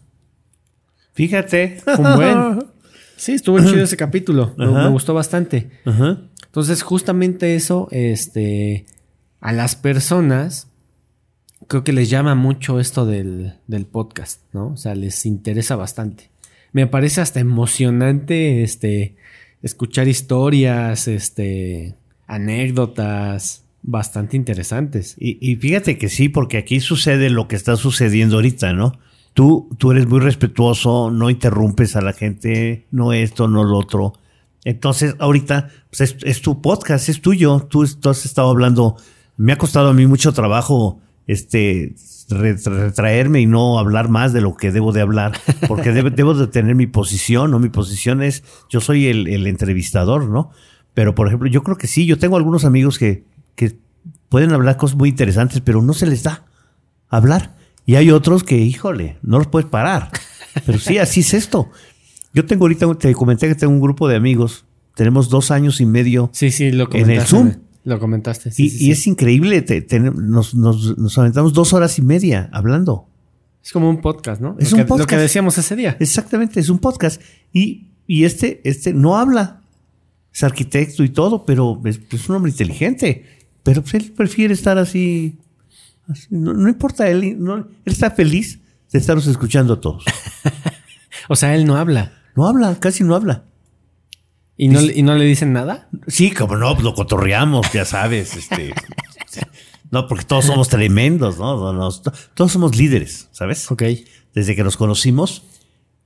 Fíjate. 1.14 1.78
Un 1.98 2.16
buen. 2.16 2.66
Sí, 3.16 3.34
estuvo 3.34 3.60
chido 3.60 3.84
ese 3.84 3.98
capítulo. 3.98 4.54
Me, 4.58 4.90
gustó 4.90 5.14
bastante. 5.14 5.72
Ajá. 5.86 6.22
Entonces, 6.46 6.84
justamente 6.84 7.56
eso, 7.56 7.88
este, 7.92 8.86
a 9.40 9.54
las 9.54 9.76
personas 9.76 10.68
creo 11.68 11.84
que 11.84 11.94
les 11.94 12.10
llama 12.10 12.36
mucho 12.36 12.80
esto 12.80 13.06
del, 13.06 13.56
del 13.68 13.86
podcast, 13.86 14.42
¿no? 14.54 14.70
O 14.70 14.78
sea, 14.78 14.96
les 14.96 15.26
interesa 15.26 15.76
bastante. 15.76 16.30
Me 16.72 16.88
parece 16.88 17.22
hasta 17.22 17.40
emocionante, 17.40 18.64
este, 18.64 19.16
escuchar 19.62 20.08
historias, 20.08 21.08
este, 21.08 21.96
anécdotas 22.28 23.64
bastante 23.84 24.36
interesantes. 24.38 25.16
Y, 25.20 25.38
y 25.42 25.56
fíjate 25.56 25.98
que 25.98 26.10
sí, 26.10 26.30
porque 26.30 26.58
aquí 26.58 26.80
sucede 26.80 27.30
lo 27.30 27.48
que 27.48 27.56
está 27.56 27.76
sucediendo 27.76 28.36
ahorita, 28.36 28.74
¿no? 28.74 28.94
Tú, 29.34 29.70
tú 29.78 29.92
eres 29.92 30.08
muy 30.08 30.20
respetuoso, 30.20 31.12
no 31.12 31.30
interrumpes 31.30 31.96
a 31.96 32.02
la 32.02 32.14
gente, 32.14 32.88
no 32.92 33.14
esto, 33.14 33.48
no 33.48 33.64
lo 33.64 33.78
otro. 33.78 34.14
Entonces, 34.66 35.16
ahorita 35.20 35.70
pues 35.90 36.02
es, 36.02 36.18
es 36.24 36.42
tu 36.42 36.62
podcast, 36.62 37.08
es 37.08 37.22
tuyo. 37.22 37.60
Tú, 37.70 37.86
tú 37.88 38.10
has 38.10 38.26
estado 38.26 38.50
hablando. 38.50 38.98
Me 39.38 39.54
ha 39.54 39.58
costado 39.58 39.90
a 39.90 39.94
mí 39.94 40.08
mucho 40.08 40.34
trabajo 40.34 41.00
este 41.28 41.94
re- 42.30 42.56
retraerme 42.58 43.42
y 43.42 43.46
no 43.46 43.78
hablar 43.80 44.10
más 44.10 44.34
de 44.34 44.42
lo 44.42 44.56
que 44.58 44.72
debo 44.72 44.92
de 44.92 45.02
hablar, 45.02 45.34
porque 45.68 45.92
debo 45.94 46.34
de 46.34 46.48
tener 46.48 46.74
mi 46.76 46.88
posición, 46.88 47.52
¿no? 47.52 47.60
Mi 47.60 47.70
posición 47.70 48.24
es, 48.24 48.44
yo 48.70 48.82
soy 48.82 49.06
el 49.08 49.46
entrevistador, 49.46 50.28
¿no? 50.28 50.50
Pero, 50.98 51.14
por 51.14 51.28
ejemplo, 51.28 51.48
yo 51.48 51.62
creo 51.62 51.78
que 51.78 51.86
sí, 51.86 52.08
yo 52.08 52.18
tengo 52.18 52.38
algunos 52.38 52.66
amigos 52.66 52.98
que, 52.98 53.24
que 53.54 53.78
pueden 54.30 54.52
hablar 54.52 54.78
cosas 54.78 54.98
muy 54.98 55.10
interesantes, 55.10 55.62
pero 55.62 55.84
no 55.84 55.94
se 55.94 56.08
les 56.08 56.24
da 56.24 56.44
hablar. 57.08 57.56
Y 57.86 57.94
hay 57.98 58.10
otros 58.10 58.44
que, 58.44 58.58
híjole, 58.58 59.20
no 59.22 59.38
los 59.38 59.46
puedes 59.46 59.70
parar. 59.70 60.10
Pero 60.66 60.80
sí, 60.80 60.98
así 60.98 61.20
es 61.20 61.36
esto. 61.36 61.70
Yo 62.34 62.48
tengo 62.48 62.64
ahorita, 62.66 62.92
te 62.96 63.14
comenté 63.14 63.48
que 63.48 63.54
tengo 63.54 63.74
un 63.74 63.80
grupo 63.80 64.08
de 64.08 64.16
amigos, 64.16 64.66
tenemos 64.96 65.30
dos 65.30 65.52
años 65.52 65.82
y 65.82 65.86
medio 65.86 66.32
Sí, 66.34 66.50
sí, 66.50 66.72
lo 66.72 66.92
En 66.92 67.12
el 67.12 67.22
Zoom. 67.22 67.52
Lo 67.84 68.00
comentaste. 68.00 68.50
Sí, 68.50 68.66
y, 68.66 68.70
sí, 68.72 68.76
y 68.78 68.80
sí. 68.80 68.92
es 68.94 69.06
increíble, 69.06 69.62
te- 69.62 69.84
te- 69.84 70.00
nos, 70.00 70.56
nos, 70.56 70.98
nos 70.98 71.16
aventamos 71.20 71.54
dos 71.54 71.74
horas 71.74 72.00
y 72.00 72.02
media 72.02 72.50
hablando. 72.54 73.08
Es 73.64 73.72
como 73.72 73.88
un 73.88 74.02
podcast, 74.02 74.42
¿no? 74.42 74.56
Es 74.58 74.72
lo 74.72 74.78
un 74.78 74.84
que, 74.84 74.84
Lo 74.84 74.88
podcast. 74.88 75.10
que 75.12 75.18
decíamos 75.18 75.60
ese 75.60 75.76
día. 75.76 75.96
Exactamente, 76.00 76.60
es 76.60 76.70
un 76.70 76.80
podcast. 76.80 77.22
Y, 77.54 77.92
y 78.08 78.24
este, 78.24 78.62
este 78.68 78.96
no 78.96 79.16
habla. 79.20 79.62
Es 80.38 80.44
arquitecto 80.44 81.04
y 81.04 81.10
todo, 81.10 81.46
pero 81.46 81.82
es, 81.84 82.00
es 82.12 82.30
un 82.30 82.36
hombre 82.36 82.52
inteligente. 82.52 83.26
Pero 83.64 83.82
pues, 83.82 83.96
él 83.96 84.12
prefiere 84.16 84.54
estar 84.54 84.78
así. 84.78 85.40
así, 86.08 86.28
no, 86.30 86.54
no 86.54 86.70
importa, 86.70 87.10
él, 87.10 87.38
no- 87.44 87.56
él 87.58 87.68
está 87.86 88.12
feliz 88.12 88.60
de 88.92 89.00
estarnos 89.00 89.26
escuchando 89.26 89.74
a 89.74 89.82
todos. 89.82 90.06
O 91.30 91.36
sea, 91.36 91.56
él 91.56 91.66
no 91.66 91.76
habla. 91.76 92.14
No 92.36 92.46
habla, 92.48 92.80
casi 92.80 93.04
no 93.04 93.16
habla. 93.16 93.46
¿Y 94.56 94.68
no, 94.68 94.80
le- 94.80 94.94
y 94.96 95.02
no 95.02 95.16
le 95.16 95.26
dicen 95.26 95.52
nada? 95.54 95.90
Sí, 96.08 96.30
como 96.32 96.56
no, 96.56 96.72
pues 96.76 96.84
lo 96.84 96.94
cotorreamos, 96.94 97.66
ya 97.74 97.84
sabes. 97.84 98.36
Este, 98.38 98.74
no, 99.92 100.08
porque 100.08 100.24
todos 100.24 100.46
somos 100.46 100.70
tremendos, 100.70 101.40
no, 101.40 101.90
todos 102.36 102.52
somos 102.52 102.78
líderes, 102.78 103.28
¿sabes? 103.32 103.70
Ok. 103.72 103.84
desde 104.36 104.56
que 104.56 104.64
nos 104.64 104.78
conocimos, 104.78 105.44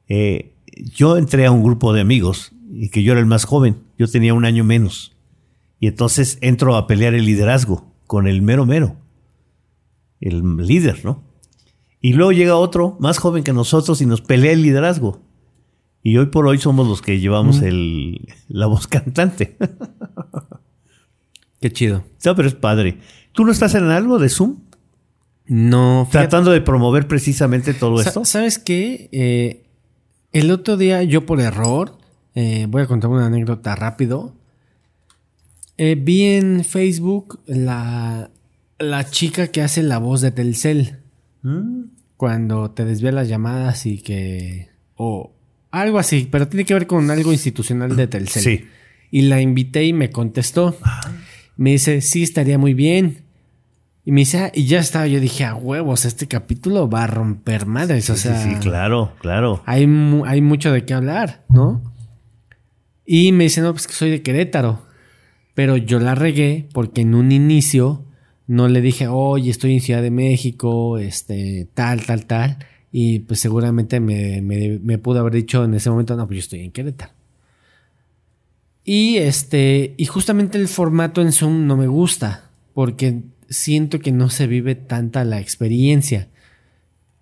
eh, 0.07 0.53
yo 0.95 1.17
entré 1.17 1.45
a 1.45 1.51
un 1.51 1.61
grupo 1.63 1.91
de 1.93 1.99
amigos 2.01 2.53
y 2.73 2.89
que 2.89 3.03
yo 3.03 3.11
era 3.11 3.19
el 3.19 3.27
más 3.27 3.45
joven, 3.45 3.83
yo 3.97 4.07
tenía 4.07 4.33
un 4.33 4.45
año 4.45 4.63
menos. 4.63 5.13
Y 5.79 5.87
entonces 5.87 6.37
entro 6.41 6.75
a 6.75 6.87
pelear 6.87 7.13
el 7.13 7.25
liderazgo 7.25 7.91
con 8.07 8.27
el 8.27 8.41
mero 8.41 8.65
mero, 8.65 8.97
el 10.19 10.57
líder, 10.57 11.03
¿no? 11.03 11.23
Y 12.01 12.13
luego 12.13 12.31
llega 12.31 12.55
otro 12.55 12.97
más 12.99 13.19
joven 13.19 13.43
que 13.43 13.53
nosotros 13.53 14.01
y 14.01 14.05
nos 14.05 14.21
pelea 14.21 14.53
el 14.53 14.63
liderazgo. 14.63 15.21
Y 16.03 16.17
hoy 16.17 16.27
por 16.27 16.47
hoy 16.47 16.57
somos 16.57 16.87
los 16.87 17.01
que 17.01 17.19
llevamos 17.19 17.61
el, 17.61 18.27
la 18.47 18.65
voz 18.65 18.87
cantante. 18.87 19.55
Qué 21.61 21.71
chido. 21.71 22.03
no, 22.25 22.35
pero 22.35 22.47
es 22.47 22.55
padre. 22.55 22.97
¿Tú 23.33 23.45
no 23.45 23.51
estás 23.51 23.75
en 23.75 23.83
algo 23.83 24.17
de 24.17 24.29
Zoom? 24.29 24.57
No, 25.45 26.07
Tratando 26.11 26.51
de 26.51 26.61
promover 26.61 27.07
precisamente 27.07 27.73
todo 27.73 28.01
esto. 28.01 28.25
¿Sabes 28.25 28.57
qué? 28.57 29.09
Eh, 29.11 29.63
el 30.31 30.49
otro 30.49 30.77
día 30.77 31.03
yo 31.03 31.25
por 31.25 31.39
error, 31.39 31.97
eh, 32.35 32.65
voy 32.69 32.81
a 32.83 32.87
contar 32.87 33.09
una 33.09 33.25
anécdota 33.27 33.75
rápido. 33.75 34.35
Eh, 35.77 35.95
vi 35.99 36.23
en 36.23 36.63
Facebook 36.63 37.39
la, 37.47 38.29
la 38.79 39.09
chica 39.09 39.47
que 39.47 39.61
hace 39.61 39.83
la 39.83 39.97
voz 39.97 40.21
de 40.21 40.31
Telcel. 40.31 40.99
Mm. 41.43 41.83
Cuando 42.17 42.71
te 42.71 42.85
desvía 42.85 43.11
las 43.11 43.27
llamadas 43.27 43.85
y 43.85 43.97
que... 43.99 44.69
O 44.95 45.33
algo 45.71 45.97
así, 45.97 46.27
pero 46.29 46.47
tiene 46.47 46.65
que 46.65 46.73
ver 46.75 46.85
con 46.85 47.09
algo 47.09 47.31
institucional 47.31 47.95
de 47.95 48.05
Telcel. 48.07 48.43
Sí. 48.43 48.65
Y 49.09 49.23
la 49.23 49.41
invité 49.41 49.85
y 49.85 49.93
me 49.93 50.11
contestó. 50.11 50.77
Me 51.57 51.71
dice, 51.71 52.01
sí, 52.01 52.21
estaría 52.23 52.57
muy 52.59 52.73
bien. 52.75 53.23
Y 54.05 54.11
me 54.11 54.21
dice, 54.21 54.37
ah, 54.39 54.51
y 54.53 54.65
ya 54.65 54.79
estaba. 54.79 55.07
Yo 55.07 55.19
dije, 55.19 55.45
a 55.45 55.55
huevos, 55.55 56.05
este 56.05 56.27
capítulo 56.27 56.89
va 56.89 57.03
a 57.03 57.07
romper 57.07 57.65
madres. 57.65 58.09
o 58.09 58.15
Sí, 58.15 58.23
sea, 58.23 58.39
sí, 58.43 58.49
sí, 58.51 58.55
claro, 58.57 59.13
claro. 59.19 59.63
hay, 59.65 59.87
mu- 59.87 60.25
hay 60.25 60.41
mucho 60.41 60.71
de 60.71 60.85
qué 60.85 60.93
hablar, 60.93 61.43
¿no? 61.49 61.81
Y 63.05 63.31
me 63.31 63.45
dice, 63.45 63.61
no, 63.61 63.71
pues 63.73 63.87
que 63.87 63.93
soy 63.93 64.09
de 64.09 64.21
Querétaro. 64.21 64.85
Pero 65.53 65.77
yo 65.77 65.99
la 65.99 66.15
regué 66.15 66.67
porque 66.73 67.01
en 67.01 67.13
un 67.13 67.31
inicio 67.31 68.05
no 68.47 68.67
le 68.67 68.81
dije, 68.81 69.07
oye, 69.07 69.51
estoy 69.51 69.73
en 69.73 69.81
Ciudad 69.81 70.01
de 70.01 70.11
México, 70.11 70.97
este, 70.97 71.67
tal, 71.73 72.05
tal, 72.05 72.25
tal. 72.25 72.57
Y 72.91 73.19
pues 73.19 73.39
seguramente 73.39 73.99
me, 73.99 74.41
me, 74.41 74.79
me 74.79 74.97
pudo 74.97 75.19
haber 75.19 75.33
dicho 75.33 75.63
en 75.63 75.73
ese 75.73 75.89
momento, 75.89 76.15
no, 76.15 76.27
pues 76.27 76.37
yo 76.37 76.39
estoy 76.41 76.61
en 76.61 76.71
Querétaro. 76.71 77.13
Y 78.83 79.17
este, 79.17 79.93
y 79.97 80.05
justamente 80.05 80.57
el 80.57 80.67
formato 80.67 81.21
en 81.21 81.31
Zoom 81.31 81.67
no 81.67 81.77
me 81.77 81.87
gusta, 81.87 82.49
porque 82.73 83.21
siento 83.49 83.99
que 83.99 84.11
no 84.11 84.29
se 84.29 84.47
vive 84.47 84.75
tanta 84.75 85.23
la 85.23 85.39
experiencia. 85.39 86.29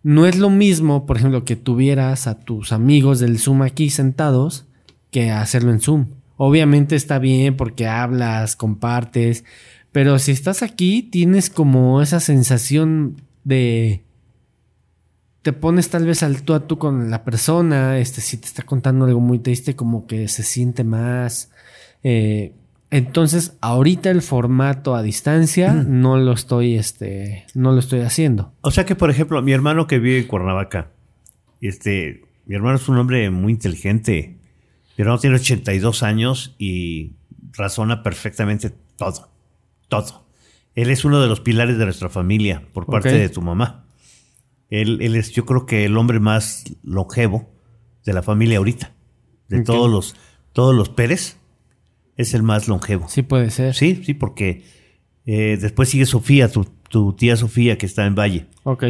No 0.01 0.25
es 0.25 0.37
lo 0.37 0.49
mismo, 0.49 1.05
por 1.05 1.17
ejemplo, 1.17 1.43
que 1.43 1.57
tuvieras 1.57 2.27
a 2.27 2.39
tus 2.39 2.71
amigos 2.71 3.19
del 3.19 3.39
Zoom 3.39 3.63
aquí 3.63 3.89
sentados 3.89 4.68
que 5.11 5.31
hacerlo 5.31 5.71
en 5.71 5.79
Zoom. 5.79 6.07
Obviamente 6.37 6.95
está 6.95 7.19
bien 7.19 7.57
porque 7.57 7.87
hablas, 7.87 8.55
compartes, 8.55 9.43
pero 9.91 10.19
si 10.19 10.31
estás 10.31 10.63
aquí 10.63 11.03
tienes 11.03 11.49
como 11.49 12.01
esa 12.01 12.19
sensación 12.19 13.21
de 13.43 14.03
te 15.41 15.53
pones 15.53 15.89
tal 15.89 16.05
vez 16.05 16.21
al 16.21 16.43
tú 16.43 16.53
a 16.53 16.67
tú 16.67 16.77
con 16.77 17.09
la 17.09 17.23
persona, 17.23 17.97
este 17.97 18.21
si 18.21 18.37
te 18.37 18.47
está 18.47 18.63
contando 18.63 19.05
algo 19.05 19.19
muy 19.19 19.39
triste 19.39 19.75
como 19.75 20.05
que 20.05 20.27
se 20.27 20.43
siente 20.43 20.83
más 20.83 21.49
eh, 22.03 22.53
entonces 22.91 23.57
ahorita 23.61 24.09
el 24.09 24.21
formato 24.21 24.95
a 24.95 25.03
distancia 25.03 25.73
no 25.73 26.17
lo 26.17 26.33
estoy 26.33 26.75
este 26.75 27.45
no 27.53 27.71
lo 27.71 27.79
estoy 27.79 28.01
haciendo. 28.01 28.53
O 28.61 28.71
sea 28.71 28.85
que, 28.85 28.95
por 28.95 29.11
ejemplo, 29.11 29.41
mi 29.41 29.51
hermano 29.51 29.85
que 29.87 29.99
vive 29.99 30.19
en 30.19 30.27
Cuernavaca, 30.27 30.91
este, 31.61 32.23
mi 32.45 32.55
hermano 32.55 32.77
es 32.77 32.89
un 32.89 32.97
hombre 32.97 33.29
muy 33.29 33.53
inteligente. 33.53 34.37
Mi 34.99 35.03
hermano 35.03 35.21
tiene 35.21 35.37
82 35.37 36.03
años 36.03 36.55
y 36.59 37.13
razona 37.53 38.03
perfectamente 38.03 38.69
todo. 38.97 39.29
Todo. 39.87 40.25
Él 40.75 40.89
es 40.89 41.05
uno 41.05 41.21
de 41.21 41.27
los 41.29 41.39
pilares 41.39 41.77
de 41.77 41.85
nuestra 41.85 42.09
familia 42.09 42.67
por 42.73 42.85
parte 42.85 43.13
de 43.13 43.29
tu 43.29 43.41
mamá. 43.41 43.85
Él, 44.69 44.97
él 45.01 45.15
es, 45.15 45.31
yo 45.31 45.45
creo 45.45 45.65
que 45.65 45.85
el 45.85 45.95
hombre 45.95 46.19
más 46.19 46.65
longevo 46.83 47.49
de 48.03 48.11
la 48.11 48.23
familia 48.23 48.57
ahorita. 48.57 48.91
De 49.47 49.63
todos 49.63 49.89
los, 49.89 50.17
todos 50.51 50.75
los 50.75 50.89
Pérez, 50.89 51.37
es 52.17 52.33
el 52.33 52.43
más 52.43 52.67
longevo. 52.67 53.07
Sí 53.07 53.21
puede 53.21 53.51
ser. 53.51 53.75
Sí, 53.75 54.01
sí, 54.03 54.13
porque 54.13 54.65
eh, 55.25 55.57
después 55.61 55.87
sigue 55.87 56.07
Sofía, 56.07 56.51
tu, 56.51 56.65
tu 56.89 57.13
tía 57.13 57.37
Sofía, 57.37 57.77
que 57.77 57.85
está 57.85 58.05
en 58.05 58.15
Valle. 58.15 58.47
Ok. 58.63 58.83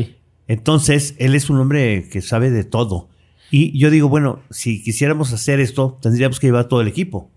Entonces, 0.48 1.14
él 1.19 1.36
es 1.36 1.52
un 1.52 1.60
hombre 1.60 2.10
que 2.10 2.23
sabe 2.23 2.49
de 2.49 2.64
todo. 2.64 3.10
Y 3.51 3.77
yo 3.80 3.89
digo, 3.89 4.09
bueno, 4.09 4.41
si 4.49 4.84
quisiéramos 4.84 5.34
hacer 5.34 5.59
esto, 5.59 5.97
tendríamos 6.01 6.39
que 6.39 6.47
llevar 6.47 6.65
todo 6.67 6.81
el 6.81 6.88
equipo. 6.88 7.30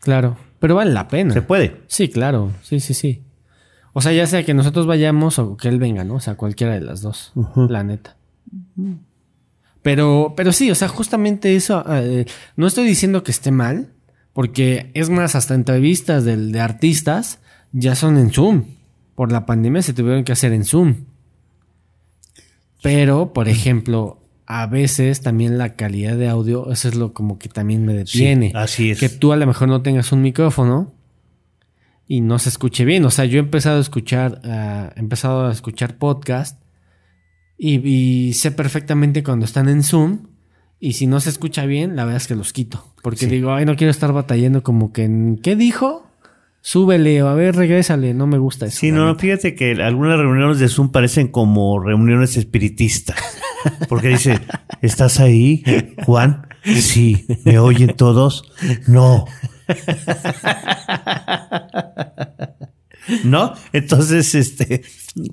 Claro. 0.00 0.36
Pero 0.58 0.74
vale 0.76 0.92
la 0.92 1.08
pena. 1.08 1.32
Se 1.34 1.42
puede. 1.42 1.80
Sí, 1.88 2.08
claro. 2.08 2.52
Sí, 2.62 2.80
sí, 2.80 2.94
sí. 2.94 3.22
O 3.92 4.00
sea, 4.00 4.12
ya 4.12 4.26
sea 4.26 4.44
que 4.44 4.54
nosotros 4.54 4.86
vayamos 4.86 5.38
o 5.38 5.56
que 5.56 5.68
él 5.68 5.78
venga, 5.78 6.04
¿no? 6.04 6.14
O 6.14 6.20
sea, 6.20 6.36
cualquiera 6.36 6.74
de 6.74 6.80
las 6.82 7.00
dos. 7.02 7.32
La 7.56 7.82
neta. 7.82 8.16
Pero, 9.82 10.34
pero 10.36 10.52
sí, 10.52 10.70
o 10.70 10.74
sea, 10.74 10.88
justamente 10.88 11.56
eso. 11.56 11.84
eh, 11.88 12.26
no 12.56 12.66
estoy 12.66 12.86
diciendo 12.86 13.22
que 13.22 13.30
esté 13.30 13.50
mal. 13.50 13.92
Porque 14.32 14.92
es 14.94 15.10
más, 15.10 15.34
hasta 15.34 15.54
entrevistas 15.56 16.24
del- 16.24 16.52
de 16.52 16.60
artistas 16.60 17.40
ya 17.72 17.96
son 17.96 18.16
en 18.16 18.30
Zoom. 18.30 18.64
Por 19.16 19.32
la 19.32 19.44
pandemia 19.44 19.82
se 19.82 19.92
tuvieron 19.92 20.22
que 20.22 20.30
hacer 20.32 20.52
en 20.52 20.64
Zoom. 20.64 20.94
Pero, 22.82 23.32
por 23.32 23.48
ejemplo, 23.48 24.19
a 24.52 24.66
veces 24.66 25.20
también 25.20 25.58
la 25.58 25.76
calidad 25.76 26.16
de 26.16 26.28
audio, 26.28 26.72
eso 26.72 26.88
es 26.88 26.96
lo 26.96 27.12
como 27.12 27.38
que 27.38 27.48
también 27.48 27.84
me 27.86 27.94
detiene. 27.94 28.50
así 28.56 28.90
es. 28.90 28.98
Que 28.98 29.08
tú 29.08 29.32
a 29.32 29.36
lo 29.36 29.46
mejor 29.46 29.68
no 29.68 29.82
tengas 29.82 30.10
un 30.10 30.22
micrófono 30.22 30.92
y 32.08 32.20
no 32.20 32.38
se 32.40 32.48
escuche 32.48 32.84
bien. 32.84 33.04
O 33.04 33.10
sea, 33.10 33.24
yo 33.26 33.36
he 33.38 33.40
empezado 33.44 33.78
a 33.78 33.80
escuchar, 33.80 34.40
ah, 34.44 34.92
he 34.96 34.98
empezado 35.00 35.46
a 35.46 35.52
escuchar 35.52 35.98
podcast 35.98 36.60
y, 37.56 37.76
y 37.88 38.32
sé 38.32 38.50
perfectamente 38.50 39.22
cuando 39.22 39.44
están 39.44 39.68
en 39.68 39.82
Zoom. 39.84 40.26
Y 40.80 40.94
si 40.94 41.06
no 41.06 41.20
se 41.20 41.28
escucha 41.30 41.66
bien, 41.66 41.94
la 41.94 42.04
verdad 42.04 42.16
es 42.22 42.26
que 42.26 42.34
los 42.34 42.52
quito. 42.52 42.92
Porque 43.02 43.26
Sí. 43.26 43.26
digo, 43.26 43.52
ay, 43.52 43.66
no 43.66 43.76
quiero 43.76 43.90
estar 43.90 44.12
batallando 44.12 44.62
como 44.62 44.92
que, 44.92 45.04
en- 45.04 45.38
¿qué 45.42 45.54
dijo? 45.54 46.09
Súbele 46.62 47.22
o 47.22 47.28
a 47.28 47.34
ver, 47.34 47.56
regrésale, 47.56 48.12
no 48.14 48.26
me 48.26 48.38
gusta 48.38 48.66
eso. 48.66 48.78
Sí, 48.78 48.92
no, 48.92 49.14
fíjate 49.16 49.54
que 49.54 49.72
algunas 49.82 50.18
reuniones 50.18 50.58
de 50.58 50.68
Zoom 50.68 50.90
parecen 50.92 51.28
como 51.28 51.80
reuniones 51.80 52.36
espiritistas. 52.36 53.16
Porque 53.88 54.08
dice, 54.08 54.38
¿estás 54.82 55.20
ahí, 55.20 55.62
Juan? 56.04 56.46
Sí, 56.64 57.26
¿me 57.44 57.58
oyen 57.58 57.94
todos? 57.96 58.52
No. 58.86 59.24
¿No? 63.24 63.54
Entonces, 63.72 64.34
este, 64.34 64.82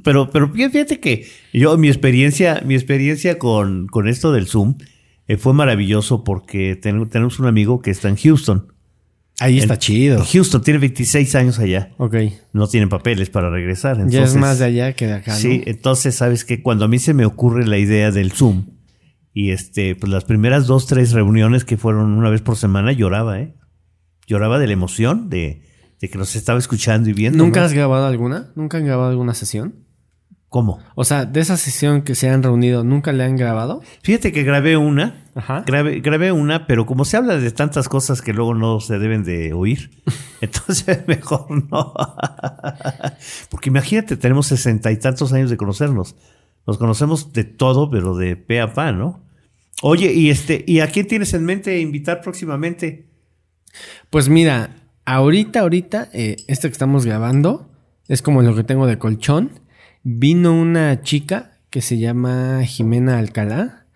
pero, 0.03 0.29
pero 0.29 0.49
fíjate 0.51 0.99
que 0.99 1.27
yo, 1.53 1.77
mi 1.77 1.87
experiencia, 1.89 2.61
mi 2.65 2.75
experiencia 2.75 3.37
con, 3.37 3.87
con 3.87 4.07
esto 4.07 4.31
del 4.31 4.47
Zoom 4.47 4.77
eh, 5.27 5.37
fue 5.37 5.53
maravilloso 5.53 6.23
porque 6.23 6.75
ten- 6.75 7.07
tenemos 7.09 7.39
un 7.39 7.45
amigo 7.47 7.81
que 7.81 7.91
está 7.91 8.09
en 8.09 8.15
Houston. 8.15 8.73
Ahí 9.39 9.59
está 9.59 9.77
chido. 9.77 10.23
Houston 10.25 10.61
tiene 10.61 10.79
26 10.79 11.35
años 11.35 11.59
allá. 11.59 11.91
Ok. 11.97 12.15
No 12.53 12.67
tienen 12.67 12.89
papeles 12.89 13.29
para 13.29 13.49
regresar. 13.49 13.97
ya 13.97 14.03
es 14.05 14.13
entonces- 14.13 14.35
más 14.37 14.59
de 14.59 14.65
allá 14.65 14.93
que 14.93 15.05
de 15.07 15.13
acá, 15.13 15.33
¿no? 15.33 15.37
Sí, 15.37 15.61
entonces, 15.67 16.15
¿sabes 16.15 16.43
que 16.43 16.63
Cuando 16.63 16.85
a 16.85 16.87
mí 16.87 16.97
se 16.97 17.13
me 17.13 17.25
ocurre 17.25 17.67
la 17.67 17.77
idea 17.77 18.11
del 18.11 18.31
Zoom, 18.31 18.65
y 19.33 19.51
este, 19.51 19.95
pues 19.95 20.11
las 20.11 20.25
primeras 20.25 20.65
dos, 20.65 20.87
tres 20.87 21.11
reuniones 21.11 21.63
que 21.63 21.77
fueron 21.77 22.13
una 22.13 22.31
vez 22.31 22.41
por 22.41 22.57
semana, 22.57 22.91
lloraba, 22.91 23.39
¿eh? 23.39 23.53
Lloraba 24.25 24.57
de 24.57 24.65
la 24.65 24.73
emoción 24.73 25.29
de, 25.29 25.61
de 26.01 26.09
que 26.09 26.17
nos 26.17 26.35
estaba 26.35 26.57
escuchando 26.57 27.09
y 27.09 27.13
viendo. 27.13 27.37
¿Nunca 27.43 27.59
¿no? 27.59 27.67
has 27.67 27.73
grabado 27.73 28.07
alguna? 28.07 28.51
¿Nunca 28.55 28.77
han 28.79 28.85
grabado 28.85 29.11
alguna 29.11 29.35
sesión? 29.35 29.86
¿Cómo? 30.49 30.79
O 30.95 31.03
sea, 31.03 31.25
de 31.25 31.41
esa 31.41 31.57
sesión 31.57 32.03
que 32.03 32.15
se 32.15 32.29
han 32.29 32.41
reunido, 32.41 32.85
¿nunca 32.85 33.11
le 33.11 33.25
han 33.25 33.35
grabado? 33.35 33.81
Fíjate 34.01 34.31
que 34.31 34.43
grabé 34.43 34.77
una, 34.77 35.25
Ajá. 35.35 35.63
grabé, 35.67 35.99
grabé 35.99 36.31
una, 36.31 36.67
pero 36.67 36.85
como 36.85 37.03
se 37.03 37.17
habla 37.17 37.37
de 37.37 37.51
tantas 37.51 37.89
cosas 37.89 38.21
que 38.21 38.31
luego 38.31 38.53
no 38.53 38.79
se 38.79 38.97
deben 38.97 39.25
de 39.25 39.51
oír, 39.51 39.91
entonces 40.41 41.03
mejor 41.07 41.51
no. 41.69 41.93
Porque 43.49 43.69
imagínate, 43.69 44.15
tenemos 44.15 44.47
sesenta 44.47 44.89
y 44.91 44.97
tantos 44.97 45.33
años 45.33 45.49
de 45.49 45.57
conocernos. 45.57 46.15
Nos 46.65 46.77
conocemos 46.77 47.33
de 47.33 47.43
todo, 47.43 47.89
pero 47.89 48.15
de 48.15 48.37
pe 48.37 48.61
a 48.61 48.73
pa, 48.73 48.93
¿no? 48.93 49.21
Oye, 49.81 50.13
y 50.13 50.29
este, 50.29 50.63
¿y 50.65 50.79
a 50.79 50.87
quién 50.87 51.07
tienes 51.07 51.33
en 51.33 51.45
mente 51.45 51.79
invitar 51.79 52.21
próximamente? 52.21 53.09
Pues 54.09 54.27
mira, 54.29 54.75
ahorita, 55.05 55.59
ahorita, 55.59 56.09
eh, 56.13 56.37
esto 56.47 56.67
que 56.67 56.71
estamos 56.71 57.05
grabando 57.05 57.69
es 58.07 58.21
como 58.21 58.41
lo 58.41 58.55
que 58.55 58.63
tengo 58.63 58.87
de 58.87 58.97
colchón. 58.97 59.51
Vino 60.09 60.53
una 60.53 61.01
chica 61.01 61.51
que 61.69 61.81
se 61.81 61.97
llama 61.97 62.61
Jimena 62.63 63.17
Alcalá, 63.19 63.87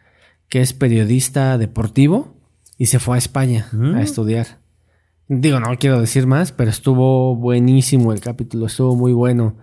que 0.49 0.59
es 0.59 0.73
periodista 0.73 1.57
deportivo 1.57 2.35
y 2.77 2.87
se 2.87 2.99
fue 2.99 3.15
a 3.15 3.17
España 3.17 3.67
Mm. 3.71 3.95
a 3.95 4.01
estudiar. 4.01 4.59
Digo, 5.29 5.61
no 5.61 5.77
quiero 5.79 6.01
decir 6.01 6.27
más, 6.27 6.51
pero 6.51 6.69
estuvo 6.69 7.33
buenísimo 7.37 8.11
el 8.11 8.19
capítulo, 8.19 8.65
estuvo 8.65 8.97
muy 8.97 9.13
bueno. 9.13 9.55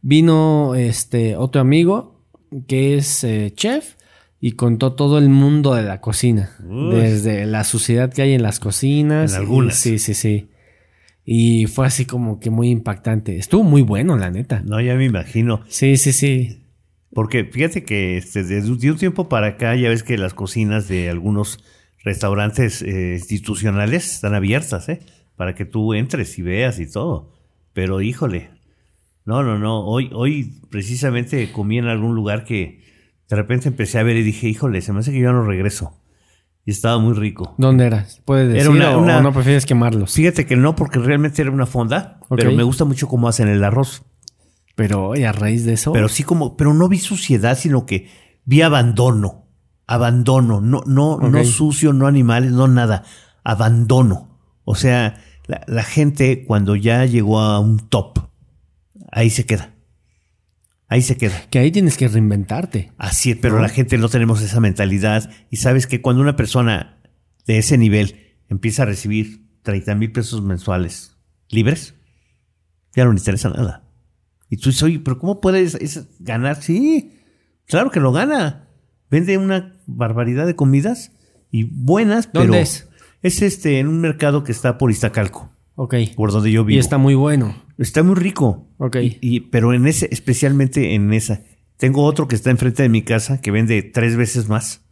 Vino 0.00 0.74
este 0.74 1.36
otro 1.36 1.60
amigo 1.60 2.24
que 2.66 2.96
es 2.96 3.22
eh, 3.24 3.52
chef 3.54 3.96
y 4.40 4.52
contó 4.52 4.94
todo 4.94 5.18
el 5.18 5.28
mundo 5.28 5.74
de 5.74 5.82
la 5.82 6.00
cocina, 6.00 6.52
Uy. 6.66 6.94
desde 6.96 7.44
la 7.44 7.64
suciedad 7.64 8.10
que 8.10 8.22
hay 8.22 8.32
en 8.32 8.42
las 8.42 8.58
cocinas. 8.58 9.32
En 9.34 9.38
algunas. 9.40 9.76
Sí, 9.76 9.98
sí, 9.98 10.14
sí. 10.14 10.48
Y 11.24 11.66
fue 11.66 11.86
así 11.86 12.06
como 12.06 12.40
que 12.40 12.50
muy 12.50 12.70
impactante. 12.70 13.36
Estuvo 13.36 13.62
muy 13.62 13.82
bueno, 13.82 14.16
la 14.16 14.30
neta. 14.30 14.62
No, 14.64 14.80
ya 14.80 14.94
me 14.96 15.04
imagino. 15.04 15.62
Sí, 15.68 15.96
sí, 15.96 16.12
sí. 16.12 16.64
Porque 17.12 17.44
fíjate 17.44 17.84
que 17.84 18.16
este, 18.16 18.42
desde 18.44 18.70
un- 18.70 18.98
tiempo 18.98 19.28
para 19.28 19.48
acá 19.48 19.74
ya 19.76 19.88
ves 19.88 20.02
que 20.02 20.16
las 20.18 20.34
cocinas 20.34 20.88
de 20.88 21.10
algunos 21.10 21.62
restaurantes 22.02 22.82
eh, 22.82 23.14
institucionales 23.18 24.14
están 24.14 24.34
abiertas, 24.34 24.88
¿eh? 24.88 25.00
Para 25.36 25.54
que 25.54 25.64
tú 25.64 25.94
entres 25.94 26.38
y 26.38 26.42
veas 26.42 26.78
y 26.80 26.90
todo. 26.90 27.32
Pero 27.72 28.00
híjole, 28.00 28.50
no, 29.24 29.42
no, 29.42 29.58
no. 29.58 29.84
Hoy, 29.86 30.10
hoy 30.14 30.54
precisamente 30.70 31.50
comí 31.52 31.78
en 31.78 31.86
algún 31.86 32.14
lugar 32.14 32.44
que 32.44 32.80
de 33.28 33.36
repente 33.36 33.68
empecé 33.68 33.98
a 33.98 34.02
ver 34.02 34.16
y 34.16 34.22
dije, 34.22 34.48
híjole, 34.48 34.80
se 34.80 34.92
me 34.92 35.00
hace 35.00 35.12
que 35.12 35.20
yo 35.20 35.32
no 35.32 35.44
regreso. 35.44 35.99
Y 36.70 36.72
estaba 36.72 36.98
muy 36.98 37.14
rico. 37.14 37.56
¿Dónde 37.58 37.84
eras? 37.84 38.22
¿Puedes 38.24 38.46
decir 38.46 38.60
Era 38.62 38.70
una- 38.70 38.96
o- 38.96 39.02
una- 39.02 39.18
o 39.18 39.22
no 39.22 39.32
prefieres 39.32 39.66
quemarlos? 39.66 40.14
Fíjate 40.14 40.46
que 40.46 40.54
no, 40.54 40.76
porque 40.76 41.00
realmente 41.00 41.42
era 41.42 41.50
una 41.50 41.66
fonda, 41.66 42.20
pero 42.28 42.52
me 42.56 42.62
gusta 42.62 42.84
mucho 42.84 43.08
cómo 43.08 43.26
hacen 43.28 43.48
el 43.48 43.64
arroz. 43.64 44.04
Pero 44.76 45.16
y 45.16 45.24
a 45.24 45.32
raíz 45.32 45.64
de 45.64 45.72
eso... 45.72 45.92
Pero 45.92 46.08
sí 46.08 46.22
como, 46.22 46.56
pero 46.56 46.72
no 46.72 46.88
vi 46.88 46.98
suciedad, 47.00 47.58
sino 47.58 47.86
que 47.86 48.08
vi 48.44 48.62
abandono. 48.62 49.48
Abandono. 49.88 50.60
No, 50.60 50.82
no, 50.86 51.18
no 51.18 51.38
sucio, 51.44 51.92
no 51.92 52.06
animales, 52.06 52.52
no 52.52 52.68
nada. 52.68 53.02
Abandono. 53.42 54.38
O 54.64 54.76
sea, 54.76 55.16
la, 55.46 55.62
la 55.66 55.82
gente 55.82 56.44
cuando 56.46 56.76
ya 56.76 57.04
llegó 57.04 57.40
a 57.40 57.58
un 57.58 57.78
top, 57.88 58.20
ahí 59.10 59.28
se 59.30 59.44
queda. 59.44 59.74
Ahí 60.90 61.00
se 61.02 61.16
queda. 61.16 61.40
Que 61.50 61.60
ahí 61.60 61.70
tienes 61.70 61.96
que 61.96 62.08
reinventarte. 62.08 62.92
Así 62.98 63.30
es, 63.30 63.36
pero 63.38 63.56
¿No? 63.56 63.62
la 63.62 63.68
gente 63.70 63.96
no 63.96 64.08
tenemos 64.10 64.42
esa 64.42 64.60
mentalidad. 64.60 65.30
Y 65.48 65.56
sabes 65.56 65.86
que 65.86 66.02
cuando 66.02 66.20
una 66.20 66.36
persona 66.36 67.00
de 67.46 67.58
ese 67.58 67.78
nivel 67.78 68.36
empieza 68.48 68.82
a 68.82 68.86
recibir 68.86 69.46
30 69.62 69.94
mil 69.94 70.10
pesos 70.12 70.42
mensuales 70.42 71.16
libres, 71.48 71.94
ya 72.94 73.04
no 73.04 73.12
le 73.12 73.18
interesa 73.18 73.48
nada. 73.50 73.84
Y 74.48 74.56
tú 74.56 74.70
dices, 74.70 74.82
oye, 74.82 74.98
pero 74.98 75.18
¿cómo 75.18 75.40
puedes 75.40 75.76
es- 75.76 76.08
ganar? 76.18 76.60
Sí, 76.60 77.20
claro 77.66 77.90
que 77.92 78.00
lo 78.00 78.10
gana. 78.12 78.68
Vende 79.10 79.38
una 79.38 79.76
barbaridad 79.86 80.46
de 80.46 80.56
comidas 80.56 81.12
y 81.52 81.64
buenas, 81.64 82.32
¿Dónde 82.32 82.48
pero 82.50 82.62
es? 82.62 82.88
es 83.22 83.42
este 83.42 83.78
en 83.78 83.86
un 83.88 84.00
mercado 84.00 84.42
que 84.42 84.50
está 84.52 84.76
por 84.76 84.90
Iztacalco, 84.90 85.49
Ok. 85.82 85.94
por 86.14 86.30
donde 86.30 86.52
yo 86.52 86.62
vivo. 86.64 86.76
Y 86.76 86.78
está 86.78 86.98
muy 86.98 87.14
bueno. 87.14 87.54
Está 87.78 88.02
muy 88.02 88.14
rico. 88.14 88.68
Ok. 88.76 88.96
Y, 88.96 89.18
y- 89.22 89.40
pero 89.40 89.72
en 89.72 89.86
ese, 89.86 90.08
especialmente 90.12 90.94
en 90.94 91.10
esa. 91.14 91.42
Tengo 91.78 92.04
otro 92.04 92.28
que 92.28 92.34
está 92.36 92.50
enfrente 92.50 92.82
de 92.82 92.90
mi 92.90 93.00
casa 93.00 93.40
que 93.40 93.50
vende 93.50 93.82
tres 93.82 94.14
veces 94.16 94.48
más. 94.50 94.82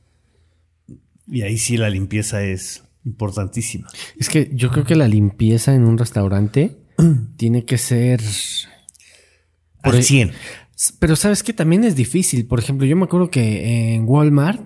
Y 1.27 1.43
ahí 1.43 1.59
sí 1.59 1.77
la 1.77 1.91
limpieza 1.91 2.43
es 2.43 2.85
importantísima. 3.05 3.87
Es 4.19 4.31
que 4.31 4.51
yo 4.55 4.71
creo 4.71 4.85
que 4.85 4.97
la 4.97 5.09
limpieza 5.09 5.75
en 5.75 5.85
un 5.85 5.99
restaurante 5.99 6.79
tiene 7.37 7.67
que 7.67 7.77
ser... 7.77 8.21
Por 9.83 9.93
Al 9.93 9.99
el- 9.99 10.05
100. 10.05 10.31
Pero 10.99 11.17
sabes 11.17 11.43
que 11.43 11.53
también 11.53 11.85
es 11.85 11.97
difícil. 11.97 12.47
Por 12.47 12.61
ejemplo, 12.61 12.87
yo 12.87 12.97
me 12.97 13.05
acuerdo 13.05 13.31
que 13.31 13.95
en 13.95 14.05
Walmart, 14.07 14.63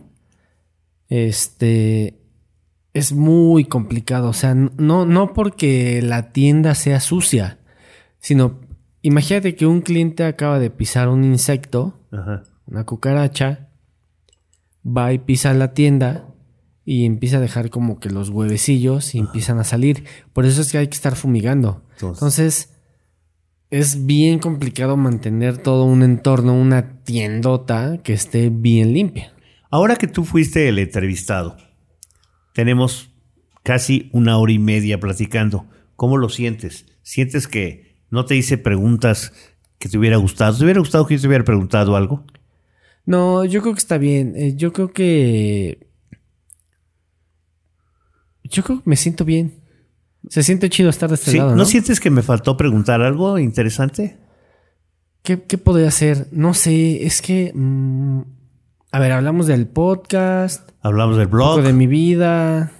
este, 1.09 2.19
es 2.95 3.13
muy 3.13 3.65
complicado. 3.65 4.29
O 4.29 4.33
sea, 4.33 4.55
no, 4.55 5.07
no 5.07 5.33
porque 5.33 6.01
la 6.03 6.31
tienda 6.33 6.75
sea 6.75 7.01
sucia, 7.01 7.59
sino 8.19 8.61
imagínate 9.03 9.55
que 9.55 9.67
un 9.67 9.81
cliente 9.81 10.25
acaba 10.25 10.59
de 10.59 10.71
pisar 10.71 11.09
un 11.09 11.25
insecto, 11.25 11.99
Ajá. 12.13 12.43
una 12.67 12.85
cucaracha, 12.85 13.69
va 14.87 15.13
y 15.13 15.19
pisa 15.19 15.53
la 15.55 15.75
tienda 15.75 16.29
y 16.85 17.05
empieza 17.05 17.37
a 17.37 17.41
dejar 17.41 17.71
como 17.71 18.01
que 18.01 18.11
los 18.11 18.29
huevecillos 18.29 19.15
y 19.15 19.19
empiezan 19.19 19.59
a 19.59 19.65
salir. 19.65 20.05
Por 20.33 20.47
eso 20.47 20.61
es 20.61 20.71
que 20.73 20.79
hay 20.79 20.89
que 20.89 20.95
estar 20.97 21.15
fumigando. 21.17 21.83
Entonces- 21.93 22.19
Entonces, 22.23 22.69
es 23.71 24.05
bien 24.05 24.39
complicado 24.39 24.97
mantener 24.99 25.57
todo 25.59 25.85
un 25.85 26.03
entorno, 26.03 26.53
una 26.55 26.99
tiendota 27.05 27.99
que 28.03 28.13
esté 28.13 28.51
bien 28.51 28.93
limpia. 28.93 29.33
Ahora 29.71 29.97
que 29.97 30.07
tú 30.09 30.25
fuiste 30.25 30.69
el 30.69 30.79
entrevistado, 30.79 31.57
tenemos 32.53 33.11
casi 33.63 34.09
una 34.13 34.39
hora 34.39 34.53
y 34.53 34.59
media 34.59 34.99
platicando. 35.01 35.67
¿Cómo 35.97 36.17
lo 36.17 36.29
sientes? 36.29 36.87
¿Sientes 37.03 37.47
que 37.49 37.97
no 38.11 38.25
te 38.25 38.37
hice 38.37 38.59
preguntas 38.59 39.33
que 39.79 39.89
te 39.89 39.99
hubiera 39.99 40.17
gustado? 40.17 40.57
¿Te 40.57 40.65
hubiera 40.65 40.81
gustado 40.81 41.07
que 41.07 41.17
yo 41.17 41.21
te 41.23 41.29
hubiera 41.29 41.45
preguntado 41.45 41.97
algo? 41.97 42.25
No, 43.05 43.45
yo 43.45 43.63
creo 43.63 43.75
que 43.75 43.79
está 43.81 43.99
bien. 43.99 44.35
Eh, 44.37 44.55
yo 44.57 44.73
creo 44.73 44.93
que. 44.93 45.89
Yo 48.45 48.63
creo 48.63 48.79
que 48.83 48.89
me 48.91 48.97
siento 48.97 49.25
bien. 49.25 49.61
Se 50.29 50.43
siente 50.43 50.71
chido 50.71 50.91
estar 50.91 51.09
de 51.09 51.17
este 51.17 51.33
Sí, 51.33 51.39
lado, 51.39 51.51
¿no? 51.51 51.57
¿no? 51.57 51.65
sientes 51.65 51.99
que 51.99 52.11
me 52.11 52.23
faltó 52.23 52.57
preguntar 52.57 53.01
algo 53.03 53.39
interesante? 53.39 54.19
¿Qué, 55.23 55.43
qué 55.43 55.59
podría 55.59 55.89
hacer? 55.89 56.29
No 56.33 56.55
sé, 56.55 57.05
es 57.07 57.23
que. 57.23 57.53
mm, 57.55 58.21
a 58.93 58.99
ver, 58.99 59.13
hablamos 59.13 59.47
del 59.47 59.67
podcast, 59.67 60.71
Hablamos 60.83 61.17
del 61.17 61.27
un 61.27 61.33
blog. 61.33 61.49
poco 61.57 61.63
de 61.63 61.73
mi 61.73 61.87
vida. 61.87 62.73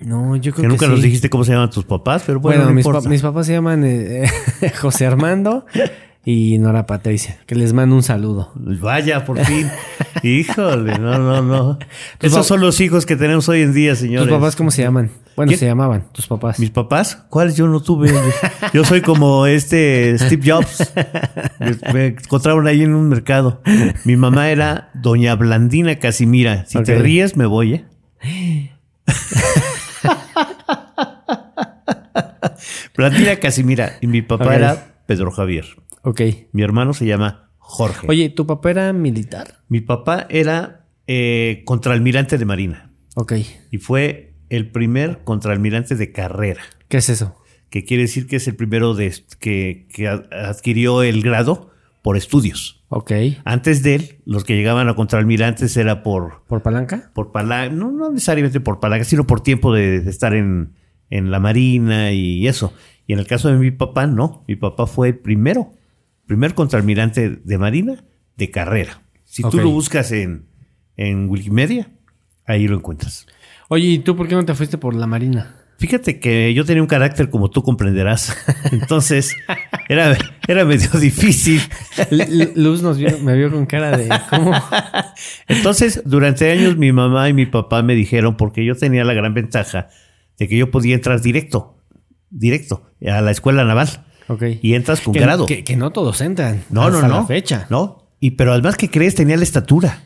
No, 0.00 0.34
yo 0.36 0.52
creo 0.52 0.54
Que 0.54 0.62
que, 0.62 0.68
nunca 0.68 0.86
sí. 0.86 0.90
nos 0.92 1.02
dijiste 1.02 1.30
cómo 1.30 1.44
se 1.44 1.52
llaman 1.52 1.70
tus 1.70 1.84
papás, 1.84 2.24
pero 2.26 2.40
bueno, 2.40 2.58
Bueno, 2.60 2.70
no 2.70 2.74
mis, 2.74 2.84
pa- 2.84 2.90
importa. 2.90 3.08
mis 3.08 3.22
papás 3.22 3.46
se 3.46 3.52
llaman 3.52 3.84
eh, 3.84 4.24
José 4.80 5.06
Armando 5.06 5.64
y 6.24 6.58
Nora 6.58 6.86
Patricia, 6.86 7.38
que 7.46 7.54
les 7.56 7.72
mando 7.72 7.96
un 7.96 8.02
saludo. 8.02 8.52
Vaya, 8.54 9.24
por 9.24 9.38
fin. 9.44 9.68
Híjole, 10.22 10.98
no, 10.98 11.18
no, 11.18 11.42
no. 11.42 11.78
Esos 12.20 12.46
son 12.46 12.60
los 12.60 12.80
hijos 12.80 13.06
que 13.06 13.16
tenemos 13.16 13.48
hoy 13.48 13.62
en 13.62 13.72
día, 13.74 13.96
señores. 13.96 14.28
¿Tus 14.28 14.36
papás 14.38 14.54
cómo 14.54 14.70
se 14.70 14.82
llaman? 14.82 15.10
Bueno, 15.34 15.48
¿Quién? 15.48 15.58
se 15.58 15.66
llamaban, 15.66 16.04
tus 16.12 16.26
papás. 16.26 16.58
¿Mis 16.60 16.70
papás? 16.70 17.24
¿Cuáles 17.30 17.56
yo 17.56 17.66
no 17.66 17.80
tuve? 17.80 18.12
Yo 18.74 18.84
soy 18.84 19.00
como 19.00 19.46
este 19.46 20.16
Steve 20.18 20.52
Jobs. 20.52 20.92
Me- 21.92 22.06
encontraron 22.08 22.66
ahí 22.66 22.82
en 22.82 22.94
un 22.94 23.08
mercado. 23.08 23.62
Mi 24.04 24.16
mamá 24.16 24.50
era 24.50 24.90
Doña 24.94 25.34
Blandina 25.34 25.98
Casimira. 25.98 26.66
Si 26.66 26.80
te 26.82 26.98
ríes, 26.98 27.36
me 27.36 27.46
voy, 27.46 27.74
¿eh? 27.74 27.84
Platina 32.94 33.36
Casimira. 33.36 33.96
Y 34.00 34.06
mi 34.06 34.22
papá 34.22 34.54
era 34.54 34.94
Pedro 35.06 35.30
Javier. 35.32 35.64
Ok. 36.02 36.20
Mi 36.52 36.62
hermano 36.62 36.92
se 36.94 37.06
llama 37.06 37.50
Jorge. 37.58 38.06
Oye, 38.08 38.28
¿tu 38.30 38.46
papá 38.46 38.70
era 38.70 38.92
militar? 38.92 39.62
Mi 39.68 39.80
papá 39.80 40.26
era 40.30 40.86
eh, 41.06 41.62
contraalmirante 41.64 42.38
de 42.38 42.44
Marina. 42.44 42.90
Ok. 43.14 43.32
Y 43.70 43.78
fue 43.78 44.34
el 44.48 44.70
primer 44.70 45.22
contraalmirante 45.24 45.94
de 45.96 46.12
carrera. 46.12 46.60
¿Qué 46.88 46.98
es 46.98 47.08
eso? 47.08 47.36
Que 47.70 47.84
quiere 47.84 48.02
decir 48.02 48.26
que 48.26 48.36
es 48.36 48.46
el 48.48 48.56
primero 48.56 48.94
de, 48.94 49.14
que, 49.40 49.86
que 49.94 50.08
ad- 50.08 50.26
adquirió 50.32 51.02
el 51.02 51.22
grado 51.22 51.70
por 52.02 52.16
estudios. 52.16 52.84
Ok. 52.88 53.12
Antes 53.44 53.82
de 53.82 53.94
él, 53.94 54.16
los 54.26 54.44
que 54.44 54.54
llegaban 54.56 54.88
a 54.88 54.94
contraalmirantes 54.94 55.76
era 55.76 56.02
por, 56.02 56.42
¿Por 56.48 56.62
palanca? 56.62 57.10
por 57.14 57.32
palanca, 57.32 57.74
no, 57.74 57.90
no 57.90 58.10
necesariamente 58.10 58.60
por 58.60 58.80
palanca, 58.80 59.04
sino 59.04 59.26
por 59.26 59.40
tiempo 59.40 59.72
de, 59.72 60.00
de 60.00 60.10
estar 60.10 60.34
en, 60.34 60.74
en 61.08 61.30
la 61.30 61.40
marina 61.40 62.12
y 62.12 62.46
eso. 62.48 62.74
Y 63.06 63.14
en 63.14 63.20
el 63.20 63.26
caso 63.26 63.48
de 63.48 63.56
mi 63.56 63.70
papá, 63.70 64.06
no. 64.06 64.44
Mi 64.48 64.56
papá 64.56 64.86
fue 64.86 65.08
el 65.08 65.18
primero, 65.18 65.72
primer 66.32 66.54
contraalmirante 66.54 67.28
de 67.28 67.58
marina 67.58 68.04
de 68.38 68.50
carrera. 68.50 69.02
Si 69.24 69.42
tú 69.42 69.58
lo 69.58 69.68
buscas 69.68 70.12
en, 70.12 70.46
en 70.96 71.28
Wikimedia, 71.28 71.90
ahí 72.46 72.66
lo 72.66 72.76
encuentras. 72.76 73.26
Oye, 73.68 73.88
¿y 73.88 73.98
tú 73.98 74.16
por 74.16 74.28
qué 74.28 74.34
no 74.34 74.42
te 74.46 74.54
fuiste 74.54 74.78
por 74.78 74.94
la 74.94 75.06
marina? 75.06 75.56
Fíjate 75.76 76.20
que 76.20 76.54
yo 76.54 76.64
tenía 76.64 76.80
un 76.80 76.88
carácter 76.88 77.28
como 77.28 77.50
tú 77.50 77.62
comprenderás. 77.62 78.34
Entonces, 78.72 79.36
era, 79.90 80.16
era 80.48 80.64
medio 80.64 80.88
difícil. 80.98 81.60
Luz 82.54 82.82
nos 82.82 82.96
vio, 82.96 83.18
me 83.18 83.36
vio 83.36 83.50
con 83.50 83.66
cara 83.66 83.94
de 83.98 84.08
¿cómo? 84.30 84.54
Entonces, 85.48 86.02
durante 86.06 86.50
años 86.50 86.78
mi 86.78 86.92
mamá 86.92 87.28
y 87.28 87.34
mi 87.34 87.44
papá 87.44 87.82
me 87.82 87.94
dijeron, 87.94 88.38
porque 88.38 88.64
yo 88.64 88.74
tenía 88.74 89.04
la 89.04 89.12
gran 89.12 89.34
ventaja 89.34 89.88
de 90.38 90.48
que 90.48 90.56
yo 90.56 90.70
podía 90.70 90.94
entrar 90.94 91.20
directo, 91.20 91.76
directo, 92.30 92.90
a 93.06 93.20
la 93.20 93.32
escuela 93.32 93.66
naval. 93.66 94.06
Ok. 94.28 94.42
Y 94.62 94.74
entras 94.74 95.00
con 95.00 95.12
que, 95.14 95.20
grado. 95.20 95.46
Que, 95.46 95.64
que 95.64 95.76
no 95.76 95.90
todos 95.90 96.20
entran. 96.20 96.62
no, 96.70 96.88
no, 96.90 96.96
hasta 96.96 97.08
no. 97.08 97.14
la 97.20 97.26
fecha. 97.26 97.66
No. 97.70 98.06
Y 98.20 98.32
pero 98.32 98.52
además 98.52 98.76
que 98.76 98.88
crees, 98.90 99.14
tenía 99.14 99.36
la 99.36 99.42
estatura. 99.42 100.04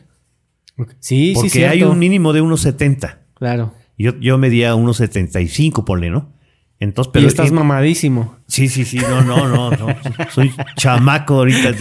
Sí, 0.99 1.31
Porque 1.35 1.49
sí, 1.49 1.63
hay 1.63 1.77
cierto. 1.77 1.91
un 1.91 1.99
mínimo 1.99 2.33
de 2.33 2.41
1,70. 2.43 3.17
Claro. 3.35 3.73
Yo, 3.97 4.17
yo 4.19 4.37
medía 4.37 4.75
1,75, 4.75 5.83
ponle, 5.83 6.09
¿no? 6.11 6.31
Entonces, 6.79 7.09
Pero 7.11 7.23
pero. 7.23 7.27
estás 7.29 7.51
mamadísimo. 7.51 8.35
Sí, 8.47 8.67
sí, 8.67 8.85
sí, 8.85 8.99
no, 8.99 9.21
no, 9.23 9.47
no, 9.49 9.71
no. 9.71 9.87
Soy 10.31 10.51
chamaco 10.75 11.35
ahorita. 11.35 11.71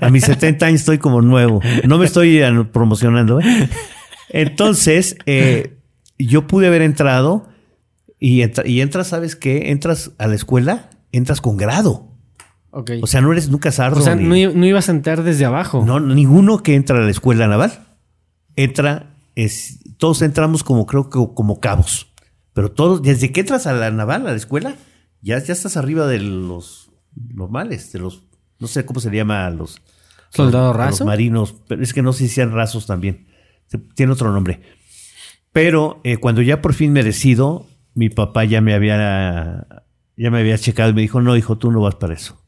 A 0.00 0.10
mis 0.10 0.24
70 0.24 0.66
años 0.66 0.80
estoy 0.80 0.98
como 0.98 1.22
nuevo. 1.22 1.60
No 1.86 1.96
me 1.96 2.04
estoy 2.04 2.42
promocionando, 2.72 3.40
¿eh? 3.40 3.68
Entonces, 4.28 5.16
eh, 5.26 5.78
yo 6.18 6.46
pude 6.46 6.66
haber 6.66 6.82
entrado 6.82 7.48
y, 8.20 8.42
entra- 8.42 8.66
y 8.66 8.82
entras, 8.82 9.08
¿sabes 9.08 9.36
qué? 9.36 9.70
Entras 9.70 10.12
a 10.18 10.26
la 10.26 10.34
escuela, 10.34 10.90
entras 11.12 11.40
con 11.40 11.56
grado. 11.56 12.08
O 12.70 13.06
sea, 13.06 13.20
no 13.20 13.32
eres 13.32 13.50
nunca 13.50 13.70
sardo. 13.70 14.00
O 14.00 14.02
sea, 14.02 14.14
ni- 14.16 14.46
no, 14.46 14.66
ibas 14.66 14.88
a 14.88 14.92
entrar 14.92 15.22
desde 15.22 15.44
abajo. 15.44 15.84
no, 15.86 16.00
ninguno 16.00 16.62
que 16.62 16.74
entra 16.74 16.96
a 16.98 17.00
la 17.02 17.10
escuela 17.10 17.46
naval 17.46 17.86
entra, 18.56 19.14
es, 19.34 19.78
todos 19.98 20.22
entramos 20.22 20.64
como 20.64 20.86
creo 20.86 21.08
que 21.10 21.18
como 21.34 21.60
cabos. 21.60 22.12
Pero 22.54 22.70
todos, 22.70 23.02
desde 23.02 23.32
que 23.32 23.40
entras 23.40 23.66
a 23.66 23.72
la 23.72 23.90
naval, 23.90 24.26
a 24.26 24.30
la 24.30 24.36
escuela, 24.36 24.74
ya, 25.22 25.38
ya 25.38 25.52
estás 25.52 25.76
arriba 25.76 26.06
de 26.06 26.18
los 26.18 26.90
normales, 27.14 27.92
de 27.92 27.98
los, 27.98 28.24
no 28.58 28.68
sé 28.68 28.84
cómo 28.84 29.00
se 29.00 29.10
llama 29.10 29.46
a 29.46 29.50
los 29.50 29.80
¿Soldado 30.30 30.72
a 30.72 30.86
los 30.86 31.02
marinos, 31.04 31.54
pero 31.68 31.82
es 31.82 31.92
que 31.92 32.02
no 32.02 32.12
sé 32.12 32.26
si 32.26 32.34
sean 32.34 32.52
rasos 32.52 32.86
también. 32.86 33.26
Tiene 33.94 34.12
otro 34.12 34.32
nombre. 34.32 34.62
Pero 35.52 36.00
eh, 36.04 36.16
cuando 36.16 36.40
ya 36.40 36.62
por 36.62 36.72
fin 36.72 36.92
me 36.92 37.02
decido, 37.02 37.66
mi 37.94 38.08
papá 38.08 38.44
ya 38.44 38.60
me 38.62 38.72
había 38.74 39.66
ya 40.16 40.30
me 40.30 40.38
había 40.40 40.58
checado 40.58 40.90
y 40.90 40.94
me 40.94 41.02
dijo, 41.02 41.20
no, 41.20 41.36
hijo, 41.36 41.58
tú 41.58 41.70
no 41.70 41.80
vas 41.80 41.94
para 41.96 42.14
eso. 42.14 42.42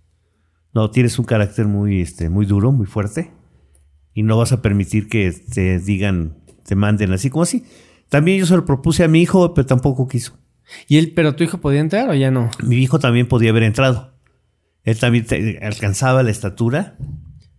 No, 0.72 0.90
tienes 0.90 1.18
un 1.18 1.24
carácter 1.24 1.66
muy, 1.66 2.00
este, 2.00 2.28
muy 2.28 2.46
duro, 2.46 2.72
muy 2.72 2.86
fuerte, 2.86 3.30
y 4.12 4.22
no 4.22 4.36
vas 4.36 4.52
a 4.52 4.60
permitir 4.62 5.08
que 5.08 5.30
te 5.32 5.78
digan, 5.78 6.36
te 6.64 6.74
manden 6.74 7.12
así 7.12 7.30
como 7.30 7.42
así. 7.44 7.64
También 8.08 8.38
yo 8.40 8.46
se 8.46 8.56
lo 8.56 8.64
propuse 8.64 9.04
a 9.04 9.08
mi 9.08 9.22
hijo, 9.22 9.54
pero 9.54 9.66
tampoco 9.66 10.06
quiso. 10.08 10.38
¿Y 10.88 10.96
él, 10.98 11.12
pero 11.14 11.34
tu 11.36 11.44
hijo 11.44 11.58
podía 11.58 11.80
entrar 11.80 12.08
o 12.08 12.14
ya 12.14 12.30
no? 12.30 12.50
Mi 12.62 12.76
hijo 12.76 12.98
también 12.98 13.28
podía 13.28 13.50
haber 13.50 13.62
entrado. 13.64 14.14
Él 14.82 14.98
también 14.98 15.24
te- 15.26 15.58
alcanzaba 15.62 16.22
la 16.22 16.30
estatura 16.30 16.96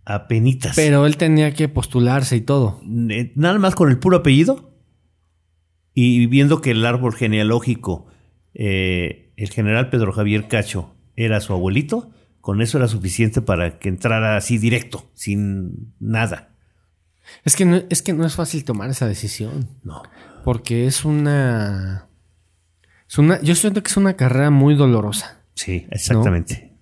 a 0.04 0.28
penitas. 0.28 0.76
Pero 0.76 1.06
él 1.06 1.16
tenía 1.16 1.52
que 1.54 1.68
postularse 1.68 2.36
y 2.36 2.40
todo. 2.40 2.80
Eh, 3.10 3.32
nada 3.34 3.58
más 3.58 3.74
con 3.74 3.90
el 3.90 3.98
puro 3.98 4.18
apellido 4.18 4.72
y 5.94 6.26
viendo 6.26 6.60
que 6.60 6.72
el 6.72 6.84
árbol 6.84 7.14
genealógico, 7.14 8.06
eh, 8.54 9.25
el 9.36 9.50
general 9.50 9.90
Pedro 9.90 10.12
Javier 10.12 10.48
Cacho 10.48 10.94
era 11.14 11.40
su 11.40 11.52
abuelito, 11.52 12.10
con 12.40 12.62
eso 12.62 12.78
era 12.78 12.88
suficiente 12.88 13.42
para 13.42 13.78
que 13.78 13.88
entrara 13.88 14.36
así 14.36 14.58
directo, 14.58 15.10
sin 15.14 15.94
nada. 15.98 16.50
Es 17.44 17.56
que 17.56 17.64
no, 17.64 17.82
es 17.88 18.02
que 18.02 18.12
no 18.12 18.24
es 18.24 18.34
fácil 18.34 18.64
tomar 18.64 18.90
esa 18.90 19.06
decisión. 19.06 19.68
No. 19.82 20.02
Porque 20.44 20.86
es 20.86 21.04
una. 21.04 22.06
Es 23.08 23.18
una. 23.18 23.40
Yo 23.42 23.54
siento 23.54 23.82
que 23.82 23.90
es 23.90 23.96
una 23.96 24.14
carrera 24.14 24.50
muy 24.50 24.74
dolorosa. 24.74 25.40
Sí, 25.54 25.86
exactamente. 25.90 26.72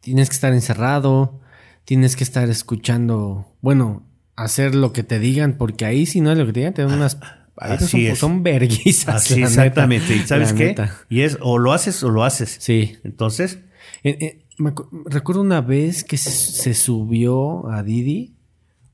Tienes 0.00 0.28
que 0.28 0.34
estar 0.34 0.52
encerrado. 0.52 1.40
Tienes 1.84 2.16
que 2.16 2.24
estar 2.24 2.48
escuchando. 2.48 3.56
Bueno, 3.60 4.06
hacer 4.36 4.74
lo 4.74 4.92
que 4.92 5.02
te 5.02 5.18
digan. 5.18 5.56
Porque 5.56 5.84
ahí, 5.84 6.06
si 6.06 6.20
no 6.20 6.32
es 6.32 6.38
lo 6.38 6.46
que 6.46 6.52
te 6.52 6.60
digan, 6.60 6.74
te 6.74 6.82
dan 6.82 6.94
unas. 6.94 7.18
Así 7.60 7.86
son, 7.86 8.00
es. 8.00 8.18
son 8.18 8.42
verguizas. 8.42 9.14
Así 9.16 9.42
exactamente. 9.42 10.10
neta, 10.14 10.24
¿Y 10.24 10.26
sabes 10.26 10.52
qué? 10.52 10.66
neta. 10.66 10.96
Y 11.08 11.20
es 11.22 11.38
o 11.40 11.58
lo 11.58 11.72
haces 11.72 12.02
o 12.02 12.10
lo 12.10 12.24
haces. 12.24 12.56
Sí. 12.60 12.96
Entonces, 13.04 13.58
Eh, 14.02 14.16
eh, 14.20 14.44
me 14.58 14.72
recuerdo 15.06 15.42
una 15.42 15.60
vez 15.60 16.04
que 16.04 16.16
se, 16.16 16.30
se 16.30 16.74
subió 16.74 17.68
a 17.70 17.82
Didi 17.82 18.36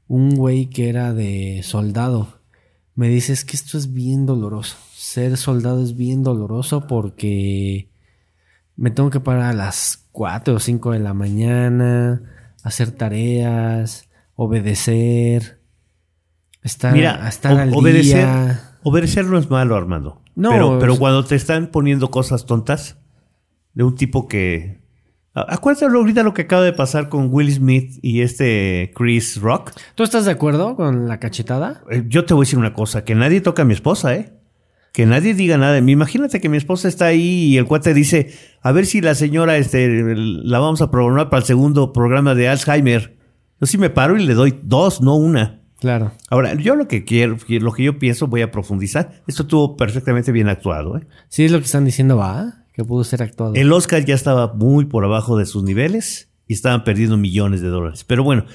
un 0.09 0.35
güey 0.37 0.67
que 0.67 0.89
era 0.89 1.13
de 1.13 1.61
soldado. 1.65 2.41
Me 2.95 3.09
dice, 3.09 3.33
es 3.33 3.45
que 3.45 3.57
esto 3.57 3.77
es 3.79 3.93
bien 3.93 4.27
doloroso. 4.27 4.77
Ser 4.95 5.37
soldado 5.37 5.83
es 5.83 5.97
bien 5.97 6.23
doloroso 6.23 6.87
porque 6.87 7.91
me 8.77 8.91
tengo 8.91 9.11
que 9.11 9.21
parar 9.21 9.43
a 9.45 9.53
las 9.53 10.07
4 10.13 10.55
o 10.55 10.59
5 10.61 10.93
de 10.93 10.99
la 11.01 11.15
mañana, 11.15 12.23
hacer 12.63 12.91
tareas, 12.91 14.09
obedecer, 14.35 15.56
estar, 16.67 16.93
mira, 16.93 17.27
estar 17.29 17.59
al 17.59 17.73
obedecer, 17.75 18.19
día. 18.19 18.73
obedecer 18.83 19.25
no 19.25 19.39
es 19.39 19.49
malo, 19.51 19.77
Armando. 19.77 20.23
No, 20.35 20.51
pero, 20.51 20.79
pero 20.79 20.97
cuando 20.97 21.25
te 21.25 21.35
están 21.35 21.69
poniendo 21.69 22.11
cosas 22.11 22.45
tontas 22.45 22.99
de 23.73 23.85
un 23.85 23.95
tipo 23.95 24.29
que 24.29 24.87
Acuérdate 25.37 25.85
ahorita 25.85 26.23
lo 26.23 26.33
que 26.33 26.43
acaba 26.43 26.63
de 26.63 26.73
pasar 26.73 27.11
con 27.11 27.29
Will 27.31 27.53
Smith 27.53 27.99
y 28.01 28.23
este 28.23 28.91
Chris 28.95 29.39
Rock. 29.39 29.73
¿Tú 29.95 30.03
estás 30.03 30.25
de 30.25 30.31
acuerdo 30.31 30.77
con 30.77 31.09
la 31.09 31.21
cachetada? 31.21 31.83
Eh, 31.91 32.05
Yo 32.09 32.25
te 32.25 32.33
voy 32.33 32.45
a 32.45 32.47
decir 32.47 32.59
una 32.59 32.73
cosa, 32.73 33.05
que 33.05 33.15
nadie 33.15 33.43
toca 33.43 33.61
a 33.61 33.65
mi 33.67 33.75
esposa, 33.75 34.15
¿eh? 34.15 34.33
Que 34.95 35.05
nadie 35.05 35.35
diga 35.35 35.59
nada 35.59 35.75
de 35.75 35.83
mí. 35.83 35.93
Imagínate 35.93 36.41
que 36.41 36.49
mi 36.49 36.57
esposa 36.57 36.89
está 36.89 37.05
ahí 37.07 37.49
y 37.49 37.59
el 37.59 37.67
cuate 37.67 37.93
dice, 37.93 38.33
a 38.63 38.73
ver 38.73 38.87
si 38.87 39.03
la 39.03 39.15
señora 39.15 39.59
este, 39.59 40.15
la 40.17 40.59
vamos 40.59 40.81
a 40.81 40.91
programar 40.91 41.29
para 41.29 41.41
el 41.41 41.47
segundo 41.47 41.93
programa 41.93 42.35
de 42.35 42.49
Alzheimer. 42.49 43.19
Yo 43.61 43.67
sí 43.67 43.77
me 43.77 43.91
paro 43.91 44.17
y 44.17 44.25
le 44.25 44.33
doy 44.33 44.59
dos, 44.63 45.03
no 45.03 45.17
una. 45.17 45.61
Claro. 45.79 46.13
Ahora, 46.31 46.55
yo 46.55 46.75
lo 46.75 46.89
que 46.89 47.05
quiero, 47.05 47.37
lo 47.49 47.73
que 47.73 47.85
yo 47.85 47.99
pienso, 47.99 48.27
voy 48.29 48.43
a 48.43 48.51
profundizar. 48.51 49.23
Esto 49.27 49.43
estuvo 49.43 49.77
perfectamente 49.77 50.33
bien 50.33 50.49
actuado, 50.49 50.97
¿eh? 50.97 51.07
Sí, 51.29 51.45
es 51.45 51.53
lo 51.53 51.59
que 51.59 51.67
están 51.67 51.85
diciendo, 51.85 52.17
va, 52.17 52.65
que 52.73 52.85
pudo 52.85 53.05
ser 53.05 53.23
actuado. 53.23 53.55
El 53.55 53.73
Oscar 53.73 54.05
ya 54.05 54.15
estaba 54.15 54.55
muy 54.55 54.87
por 54.87 55.05
abajo 55.05 55.37
de 55.37 55.47
sus 55.47 55.63
niveles 55.63 56.31
y 56.47 56.55
estaban 56.55 56.85
perdiendo 56.85 57.17
millones 57.17 57.61
de 57.61 57.69
dólares. 57.69 58.05
Pero 58.05 58.25
bueno, 58.25 58.47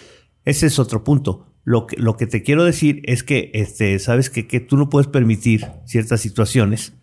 ese 0.45 0.65
es 0.67 0.79
otro 0.79 1.03
punto. 1.03 1.47
Lo 1.63 1.85
que, 1.85 1.97
lo 1.97 2.17
que 2.17 2.25
te 2.25 2.41
quiero 2.41 2.63
decir 2.63 3.01
es 3.05 3.23
que, 3.23 3.51
este, 3.53 3.99
sabes 3.99 4.31
que, 4.31 4.47
que 4.47 4.59
tú 4.59 4.77
no 4.77 4.89
puedes 4.89 5.07
permitir 5.07 5.67
ciertas 5.85 6.21
situaciones 6.21 6.93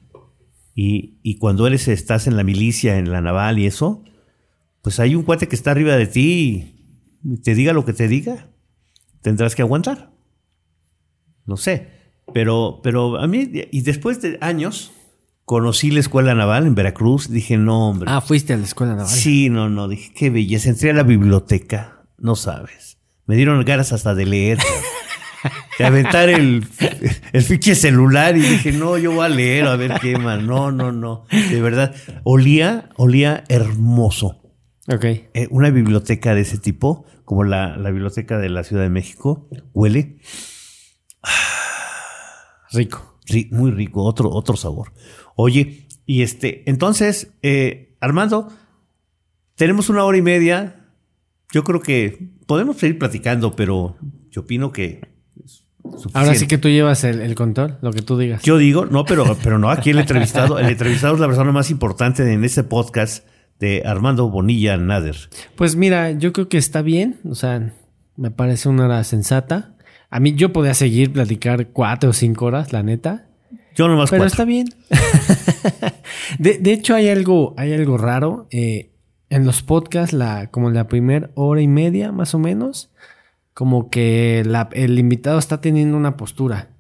y, 0.74 1.18
y 1.22 1.38
cuando 1.38 1.66
eres, 1.66 1.86
estás 1.86 2.26
en 2.26 2.36
la 2.36 2.42
milicia, 2.42 2.98
en 2.98 3.12
la 3.12 3.20
naval 3.20 3.58
y 3.58 3.66
eso, 3.66 4.02
pues 4.82 4.98
hay 4.98 5.14
un 5.14 5.22
cuate 5.22 5.46
que 5.46 5.54
está 5.54 5.70
arriba 5.70 5.96
de 5.96 6.06
ti 6.06 6.74
y 7.22 7.36
te 7.42 7.54
diga 7.54 7.72
lo 7.72 7.84
que 7.84 7.92
te 7.92 8.08
diga, 8.08 8.47
tendrás 9.28 9.54
que 9.54 9.62
aguantar. 9.62 10.10
No 11.46 11.56
sé, 11.56 11.88
pero, 12.34 12.80
pero 12.82 13.18
a 13.18 13.26
mí, 13.26 13.50
y 13.70 13.80
después 13.82 14.20
de 14.20 14.38
años, 14.40 14.92
conocí 15.44 15.90
la 15.90 16.00
escuela 16.00 16.34
naval 16.34 16.66
en 16.66 16.74
Veracruz, 16.74 17.30
dije, 17.30 17.56
no, 17.56 17.88
hombre. 17.88 18.10
Ah, 18.12 18.20
fuiste 18.20 18.52
a 18.52 18.56
la 18.56 18.64
escuela 18.64 18.94
naval. 18.94 19.08
Sí, 19.08 19.48
no, 19.48 19.68
no, 19.70 19.88
dije, 19.88 20.12
qué 20.14 20.30
belleza. 20.30 20.68
Entré 20.68 20.90
a 20.90 20.94
la 20.94 21.04
biblioteca, 21.04 22.04
no 22.18 22.36
sabes. 22.36 22.98
Me 23.26 23.36
dieron 23.36 23.64
ganas 23.64 23.92
hasta 23.92 24.14
de 24.14 24.26
leer. 24.26 24.58
de 25.78 25.84
aventar 25.84 26.28
el, 26.28 26.66
el 27.32 27.42
fiche 27.42 27.74
celular 27.74 28.36
y 28.36 28.40
dije, 28.40 28.72
no, 28.72 28.98
yo 28.98 29.12
voy 29.12 29.26
a 29.26 29.28
leer, 29.28 29.66
a 29.66 29.76
ver 29.76 29.98
qué 30.00 30.18
más. 30.18 30.42
No, 30.42 30.70
no, 30.70 30.92
no. 30.92 31.24
De 31.30 31.60
verdad, 31.60 31.94
olía, 32.24 32.90
olía 32.96 33.44
hermoso. 33.48 34.47
Ok. 34.88 35.04
Eh, 35.04 35.46
una 35.50 35.70
biblioteca 35.70 36.34
de 36.34 36.40
ese 36.40 36.58
tipo, 36.58 37.04
como 37.24 37.44
la, 37.44 37.76
la 37.76 37.90
biblioteca 37.90 38.38
de 38.38 38.48
la 38.48 38.64
Ciudad 38.64 38.82
de 38.82 38.90
México, 38.90 39.48
huele 39.74 40.18
Rico. 42.72 43.18
ri- 43.26 43.50
muy 43.50 43.70
rico, 43.70 44.02
otro, 44.04 44.30
otro 44.30 44.56
sabor. 44.56 44.92
Oye, 45.36 45.86
y 46.06 46.22
este, 46.22 46.68
entonces, 46.70 47.32
eh, 47.42 47.96
Armando, 48.00 48.48
tenemos 49.56 49.88
una 49.88 50.04
hora 50.04 50.18
y 50.18 50.22
media. 50.22 50.86
Yo 51.52 51.64
creo 51.64 51.80
que 51.80 52.30
podemos 52.46 52.76
seguir 52.76 52.98
platicando, 52.98 53.56
pero 53.56 53.96
yo 54.30 54.42
opino 54.42 54.72
que 54.72 55.00
Ahora 56.12 56.34
sí 56.34 56.46
que 56.46 56.58
tú 56.58 56.68
llevas 56.68 57.02
el, 57.04 57.20
el 57.22 57.34
control, 57.34 57.78
lo 57.80 57.92
que 57.92 58.02
tú 58.02 58.18
digas. 58.18 58.42
Yo 58.42 58.58
digo, 58.58 58.84
no, 58.84 59.04
pero, 59.06 59.36
pero 59.42 59.58
no, 59.58 59.70
aquí 59.70 59.90
el 59.90 59.98
entrevistado, 59.98 60.58
el 60.58 60.66
entrevistado 60.68 61.14
es 61.14 61.20
la 61.20 61.26
persona 61.26 61.50
más 61.50 61.70
importante 61.70 62.30
en 62.30 62.44
este 62.44 62.62
podcast 62.62 63.26
de 63.60 63.82
Armando 63.84 64.28
Bonilla 64.30 64.76
Nader. 64.76 65.16
Pues 65.56 65.76
mira, 65.76 66.12
yo 66.12 66.32
creo 66.32 66.48
que 66.48 66.58
está 66.58 66.82
bien. 66.82 67.16
O 67.28 67.34
sea, 67.34 67.72
me 68.16 68.30
parece 68.30 68.68
una 68.68 68.84
hora 68.86 69.02
sensata. 69.04 69.74
A 70.10 70.20
mí 70.20 70.34
yo 70.34 70.52
podía 70.52 70.74
seguir 70.74 71.12
platicar 71.12 71.68
cuatro 71.68 72.10
o 72.10 72.12
cinco 72.12 72.46
horas, 72.46 72.72
la 72.72 72.82
neta. 72.82 73.26
Yo 73.74 73.86
nomás 73.88 74.10
Pero 74.10 74.22
cuatro. 74.22 74.32
está 74.32 74.44
bien. 74.44 74.68
de, 76.38 76.58
de 76.58 76.72
hecho, 76.72 76.94
hay 76.94 77.08
algo, 77.08 77.54
hay 77.56 77.72
algo 77.72 77.96
raro. 77.98 78.46
eh, 78.50 78.90
en 79.30 79.44
los 79.44 79.62
podcasts, 79.62 80.14
la, 80.14 80.50
como 80.50 80.70
la 80.70 80.88
primera 80.88 81.28
hora 81.34 81.60
y 81.60 81.68
media, 81.68 82.12
más 82.12 82.34
o 82.34 82.38
menos, 82.38 82.90
como 83.52 83.90
que 83.90 84.42
la- 84.46 84.70
el 84.72 84.98
invitado 84.98 85.38
está 85.38 85.60
teniendo 85.60 85.98
una 85.98 86.16
postura. 86.16 86.70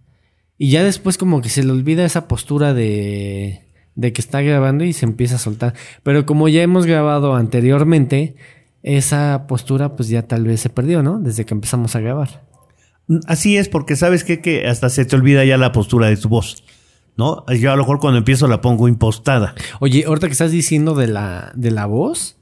Y 0.56 0.70
ya 0.70 0.82
después 0.82 1.18
como 1.18 1.42
que 1.42 1.50
se 1.50 1.62
le 1.62 1.72
olvida 1.72 2.06
esa 2.06 2.26
postura 2.26 2.72
de, 2.72 3.66
de 3.98 4.12
que 4.12 4.20
está 4.20 4.40
grabando 4.42 4.84
y 4.84 4.92
se 4.92 5.04
empieza 5.04 5.34
a 5.34 5.38
soltar. 5.38 5.74
Pero 6.04 6.24
como 6.24 6.48
ya 6.48 6.62
hemos 6.62 6.86
grabado 6.86 7.34
anteriormente, 7.34 8.36
esa 8.84 9.46
postura 9.48 9.96
pues 9.96 10.08
ya 10.08 10.22
tal 10.22 10.44
vez 10.44 10.60
se 10.60 10.70
perdió, 10.70 11.02
¿no? 11.02 11.18
Desde 11.18 11.44
que 11.44 11.52
empezamos 11.52 11.96
a 11.96 12.00
grabar. 12.00 12.44
Así 13.26 13.56
es, 13.56 13.68
porque 13.68 13.96
sabes 13.96 14.22
qué? 14.22 14.40
que 14.40 14.68
hasta 14.68 14.88
se 14.88 15.04
te 15.04 15.16
olvida 15.16 15.44
ya 15.44 15.56
la 15.56 15.72
postura 15.72 16.06
de 16.08 16.16
tu 16.16 16.28
voz. 16.28 16.62
¿No? 17.16 17.44
Yo 17.52 17.72
a 17.72 17.76
lo 17.76 17.82
mejor 17.82 17.98
cuando 17.98 18.18
empiezo 18.18 18.46
la 18.46 18.60
pongo 18.60 18.86
impostada. 18.86 19.56
Oye, 19.80 20.04
ahorita 20.06 20.28
que 20.28 20.32
estás 20.32 20.52
diciendo 20.52 20.94
de 20.94 21.08
la, 21.08 21.50
de 21.56 21.72
la 21.72 21.86
voz, 21.86 22.36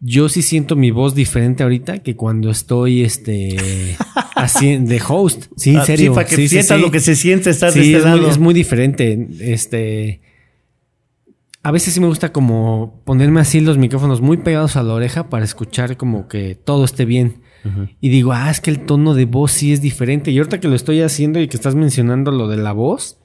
yo 0.00 0.28
sí 0.28 0.42
siento 0.42 0.76
mi 0.76 0.90
voz 0.90 1.14
diferente 1.14 1.62
ahorita 1.62 2.00
que 2.02 2.14
cuando 2.14 2.50
estoy 2.50 3.02
este 3.04 3.96
así 4.36 4.76
de 4.76 5.00
host. 5.08 5.46
Sí, 5.56 5.70
en 5.70 5.78
Ah, 5.78 5.84
serio. 5.86 6.10
Sí, 6.12 6.14
para 6.14 6.28
que 6.28 6.36
Sí, 6.36 6.42
sí, 6.42 6.48
sientas 6.48 6.76
sí. 6.76 6.82
lo 6.84 6.90
que 6.90 7.00
se 7.00 7.16
siente 7.16 7.48
estar 7.48 7.72
Sí, 7.72 7.78
de 7.78 7.84
este 7.86 7.98
es, 7.98 8.04
lado. 8.04 8.18
muy, 8.20 8.28
es 8.30 8.38
muy 8.38 8.52
diferente. 8.52 9.28
Este. 9.40 10.20
A 11.64 11.70
veces 11.70 11.94
sí 11.94 12.00
me 12.00 12.08
gusta 12.08 12.32
como 12.32 13.00
ponerme 13.04 13.40
así 13.40 13.60
los 13.60 13.78
micrófonos 13.78 14.20
muy 14.20 14.38
pegados 14.38 14.76
a 14.76 14.82
la 14.82 14.94
oreja 14.94 15.28
para 15.28 15.44
escuchar 15.44 15.96
como 15.96 16.26
que 16.28 16.56
todo 16.56 16.84
esté 16.84 17.04
bien. 17.04 17.40
Y 18.00 18.08
digo, 18.08 18.32
ah, 18.32 18.50
es 18.50 18.60
que 18.60 18.70
el 18.70 18.80
tono 18.80 19.14
de 19.14 19.24
voz 19.24 19.52
sí 19.52 19.72
es 19.72 19.80
diferente. 19.80 20.32
Y 20.32 20.38
ahorita 20.38 20.58
que 20.58 20.66
lo 20.66 20.74
estoy 20.74 21.00
haciendo 21.00 21.40
y 21.40 21.46
que 21.46 21.56
estás 21.56 21.76
mencionando 21.76 22.32
lo 22.32 22.48
de 22.48 22.56
la 22.56 22.72
voz, 22.72 23.18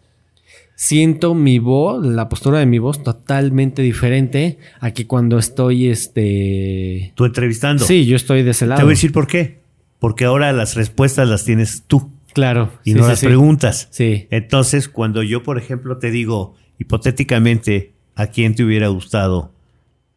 siento 0.76 1.34
mi 1.34 1.58
voz, 1.58 2.06
la 2.06 2.30
postura 2.30 2.60
de 2.60 2.68
mi 2.68 2.78
voz 2.78 3.02
totalmente 3.02 3.82
diferente 3.82 4.60
a 4.80 4.92
que 4.92 5.08
cuando 5.08 5.40
estoy, 5.40 5.88
este... 5.88 7.14
Tú 7.16 7.26
entrevistando. 7.26 7.84
Sí, 7.84 8.06
yo 8.06 8.16
estoy 8.16 8.44
de 8.44 8.52
ese 8.52 8.66
Te 8.66 8.70
lado. 8.70 8.82
voy 8.84 8.92
a 8.92 8.94
decir 8.94 9.12
por 9.12 9.26
qué. 9.26 9.62
Porque 9.98 10.26
ahora 10.26 10.54
las 10.54 10.76
respuestas 10.76 11.28
las 11.28 11.44
tienes 11.44 11.84
tú 11.88 12.12
Claro. 12.34 12.72
y 12.84 12.92
sí, 12.92 12.98
no 12.98 13.06
sí, 13.06 13.10
las 13.10 13.20
sí. 13.20 13.26
preguntas. 13.26 13.88
Sí. 13.90 14.28
Entonces, 14.30 14.88
cuando 14.88 15.24
yo, 15.24 15.42
por 15.42 15.58
ejemplo, 15.58 15.98
te 15.98 16.12
digo 16.12 16.54
hipotéticamente 16.78 17.94
a 18.18 18.28
quién 18.28 18.56
te 18.56 18.64
hubiera 18.64 18.88
gustado 18.88 19.54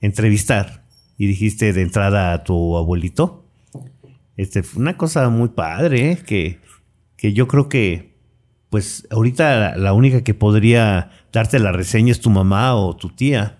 entrevistar 0.01 0.85
y 1.18 1.27
dijiste 1.27 1.72
de 1.74 1.82
entrada 1.82 2.32
a 2.32 2.43
tu 2.44 2.77
abuelito, 2.78 3.44
este 4.36 4.62
fue 4.62 4.81
una 4.81 4.97
cosa 4.97 5.28
muy 5.28 5.51
padre, 5.51 6.12
¿eh? 6.12 6.18
que, 6.24 6.59
que 7.16 7.35
yo 7.35 7.47
creo 7.47 7.68
que, 7.68 8.14
pues, 8.70 9.06
ahorita 9.10 9.60
la, 9.60 9.77
la 9.77 9.93
única 9.93 10.24
que 10.24 10.32
podría 10.32 11.10
darte 11.31 11.59
la 11.59 11.72
reseña 11.72 12.10
es 12.10 12.20
tu 12.20 12.31
mamá 12.31 12.74
o 12.74 12.97
tu 12.97 13.10
tía. 13.10 13.59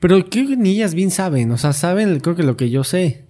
Pero 0.00 0.28
creo 0.28 0.48
que 0.48 0.56
ni 0.56 0.70
ellas 0.70 0.94
bien 0.94 1.12
saben. 1.12 1.52
O 1.52 1.56
sea, 1.58 1.72
saben 1.72 2.18
creo 2.18 2.34
que 2.34 2.42
lo 2.42 2.56
que 2.56 2.70
yo 2.70 2.82
sé. 2.82 3.24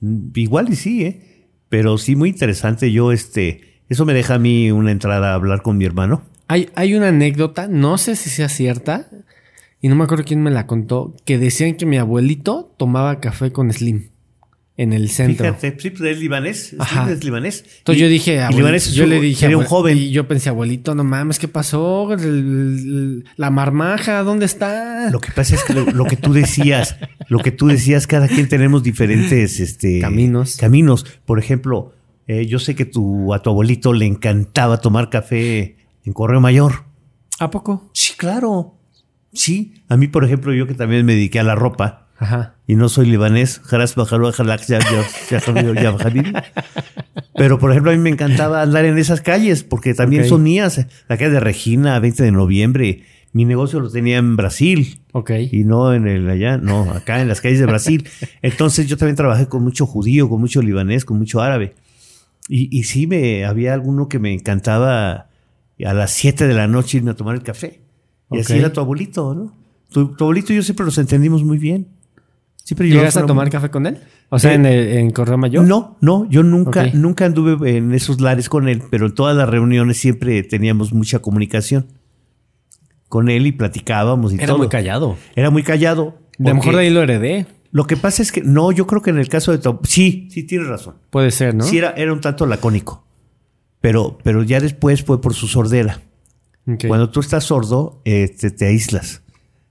Mm, 0.00 0.30
Igual 0.34 0.70
y 0.70 0.76
sí, 0.76 1.04
¿eh? 1.04 1.46
Pero 1.68 1.98
sí, 1.98 2.16
muy 2.16 2.30
interesante. 2.30 2.90
Yo, 2.90 3.12
este, 3.12 3.82
eso 3.88 4.04
me 4.04 4.14
deja 4.14 4.34
a 4.34 4.38
mí 4.38 4.72
una 4.72 4.90
entrada 4.90 5.30
a 5.30 5.34
hablar 5.34 5.62
con 5.62 5.76
mi 5.76 5.84
hermano. 5.84 6.22
Hay, 6.48 6.70
hay 6.74 6.94
una 6.94 7.08
anécdota, 7.08 7.68
no 7.68 7.98
sé 7.98 8.16
si 8.16 8.30
sea 8.30 8.48
cierta, 8.48 9.08
y 9.80 9.88
no 9.88 9.94
me 9.96 10.04
acuerdo 10.04 10.24
quién 10.24 10.42
me 10.42 10.50
la 10.50 10.66
contó, 10.66 11.14
que 11.24 11.38
decían 11.38 11.74
que 11.76 11.86
mi 11.86 11.98
abuelito 11.98 12.74
tomaba 12.78 13.20
café 13.20 13.52
con 13.52 13.72
Slim 13.72 14.08
en 14.76 14.92
el 14.92 15.10
centro. 15.10 15.44
Fíjate, 15.44 15.76
sí, 15.80 15.90
pues 15.90 16.02
es 16.12 16.20
libanés. 16.20 16.76
Ajá. 16.78 17.10
es 17.10 17.24
libanés. 17.24 17.64
Entonces 17.78 18.00
Y- 18.00 18.04
yo 18.04 18.08
dije, 18.08 18.40
abuelito, 18.40 18.90
yo 18.92 19.04
un- 19.04 19.10
le 19.10 19.20
dije, 19.20 19.40
sería 19.40 19.58
un 19.58 19.64
joven. 19.64 19.98
Y 19.98 20.10
yo 20.10 20.28
pensé, 20.28 20.48
abuelito, 20.50 20.94
no 20.94 21.02
mames, 21.04 21.38
¿qué 21.40 21.48
pasó? 21.48 22.12
El- 22.12 22.20
el- 22.22 23.24
la 23.36 23.50
marmaja, 23.50 24.22
¿dónde 24.22 24.46
está? 24.46 25.10
Lo 25.10 25.18
que 25.20 25.32
pasa 25.32 25.56
es 25.56 25.64
que 25.64 25.74
lo, 25.74 25.84
lo 25.84 26.04
que 26.04 26.16
tú 26.16 26.32
decías, 26.32 26.96
lo 27.28 27.40
que 27.40 27.50
tú 27.50 27.66
decías, 27.66 28.06
cada 28.06 28.28
quien 28.28 28.48
tenemos 28.48 28.84
diferentes 28.84 29.58
este, 29.58 29.98
Caminos. 30.00 30.56
Caminos. 30.56 31.04
Por 31.26 31.40
ejemplo, 31.40 31.92
eh, 32.28 32.46
yo 32.46 32.58
sé 32.60 32.76
que 32.76 32.84
tu, 32.84 33.34
a 33.34 33.42
tu 33.42 33.50
abuelito 33.50 33.92
le 33.92 34.06
encantaba 34.06 34.80
tomar 34.80 35.10
café 35.10 35.74
en 36.08 36.14
Correo 36.14 36.40
Mayor. 36.40 36.84
¿A 37.38 37.50
poco? 37.50 37.90
Sí, 37.92 38.14
claro. 38.16 38.74
Sí. 39.32 39.74
A 39.88 39.98
mí, 39.98 40.08
por 40.08 40.24
ejemplo, 40.24 40.54
yo 40.54 40.66
que 40.66 40.72
también 40.72 41.04
me 41.04 41.12
dediqué 41.12 41.38
a 41.38 41.44
la 41.44 41.54
ropa 41.54 42.08
Ajá. 42.18 42.54
y 42.66 42.76
no 42.76 42.88
soy 42.88 43.06
libanés, 43.06 43.60
pero 47.36 47.58
por 47.58 47.70
ejemplo 47.70 47.92
a 47.92 47.94
mí 47.94 48.00
me 48.00 48.08
encantaba 48.08 48.62
andar 48.62 48.86
en 48.86 48.96
esas 48.96 49.20
calles 49.20 49.64
porque 49.64 49.92
también 49.92 50.26
son 50.26 50.42
mías. 50.42 50.86
La 51.08 51.18
calle 51.18 51.30
de 51.30 51.40
Regina, 51.40 52.00
20 52.00 52.22
de 52.24 52.32
noviembre. 52.32 53.04
Mi 53.34 53.44
negocio 53.44 53.78
lo 53.78 53.90
tenía 53.90 54.16
en 54.16 54.34
Brasil. 54.36 55.02
Ok. 55.12 55.32
Y 55.52 55.64
no 55.64 55.92
en 55.92 56.08
el 56.08 56.28
allá, 56.30 56.56
no, 56.56 56.90
acá 56.90 57.20
en 57.20 57.28
las 57.28 57.42
calles 57.42 57.58
de 57.58 57.66
Brasil. 57.66 58.08
Entonces 58.40 58.86
yo 58.86 58.96
también 58.96 59.16
trabajé 59.16 59.46
con 59.46 59.62
mucho 59.62 59.84
judío, 59.84 60.30
con 60.30 60.40
mucho 60.40 60.62
libanés, 60.62 61.04
con 61.04 61.18
mucho 61.18 61.42
árabe. 61.42 61.74
Y, 62.48 62.74
y 62.76 62.84
sí, 62.84 63.06
me, 63.06 63.44
había 63.44 63.74
alguno 63.74 64.08
que 64.08 64.18
me 64.18 64.32
encantaba 64.32 65.27
a 65.84 65.94
las 65.94 66.12
7 66.12 66.46
de 66.46 66.54
la 66.54 66.66
noche 66.66 66.98
irme 66.98 67.10
a 67.12 67.14
tomar 67.14 67.34
el 67.34 67.42
café. 67.42 67.80
Y 68.30 68.40
así 68.40 68.54
era 68.54 68.72
tu 68.72 68.80
abuelito, 68.80 69.34
¿no? 69.34 69.52
Tu, 69.90 70.14
tu 70.14 70.24
abuelito 70.24 70.52
y 70.52 70.56
yo 70.56 70.62
siempre 70.62 70.84
nos 70.84 70.98
entendimos 70.98 71.42
muy 71.44 71.58
bien. 71.58 71.88
Siempre 72.64 72.88
¿Llegas 72.90 73.16
a 73.16 73.24
tomar 73.24 73.48
café 73.48 73.70
con 73.70 73.86
él? 73.86 73.98
O 74.28 74.38
sea, 74.38 74.52
Eh, 74.52 74.56
en, 74.56 74.66
el, 74.66 74.88
en 74.98 75.10
Correo 75.10 75.38
Mayor. 75.38 75.64
No, 75.66 75.96
no, 76.02 76.28
yo 76.28 76.42
nunca, 76.42 76.86
nunca 76.92 77.24
anduve 77.24 77.76
en 77.78 77.94
esos 77.94 78.20
lares 78.20 78.50
con 78.50 78.68
él, 78.68 78.82
pero 78.90 79.06
en 79.06 79.14
todas 79.14 79.34
las 79.34 79.48
reuniones 79.48 79.96
siempre 79.96 80.42
teníamos 80.42 80.92
mucha 80.92 81.20
comunicación 81.20 81.86
con 83.08 83.30
él 83.30 83.46
y 83.46 83.52
platicábamos 83.52 84.32
y 84.32 84.36
Era 84.36 84.48
todo. 84.48 84.58
muy 84.58 84.68
callado. 84.68 85.16
Era 85.34 85.48
muy 85.48 85.62
callado. 85.62 86.18
De 86.36 86.50
lo 86.50 86.56
mejor 86.56 86.74
de 86.76 86.82
ahí 86.82 86.90
lo 86.90 87.02
heredé. 87.02 87.46
Lo 87.70 87.86
que 87.86 87.96
pasa 87.96 88.22
es 88.22 88.32
que 88.32 88.42
no, 88.42 88.70
yo 88.72 88.86
creo 88.86 89.00
que 89.00 89.10
en 89.10 89.18
el 89.18 89.28
caso 89.30 89.50
de 89.52 89.58
tu 89.58 89.78
sí, 89.84 90.28
sí 90.30 90.42
tienes 90.42 90.68
razón. 90.68 90.96
Puede 91.08 91.30
ser, 91.30 91.54
¿no? 91.54 91.64
Sí 91.64 91.78
era, 91.78 91.92
era 91.92 92.12
un 92.12 92.20
tanto 92.20 92.44
lacónico. 92.44 93.06
Pero, 93.88 94.18
pero 94.22 94.42
ya 94.42 94.60
después 94.60 95.02
fue 95.02 95.22
por 95.22 95.32
su 95.32 95.48
sordera. 95.48 96.02
Cuando 96.86 97.08
tú 97.08 97.20
estás 97.20 97.44
sordo, 97.44 98.02
eh, 98.04 98.28
te, 98.28 98.50
te 98.50 98.66
aíslas. 98.66 99.22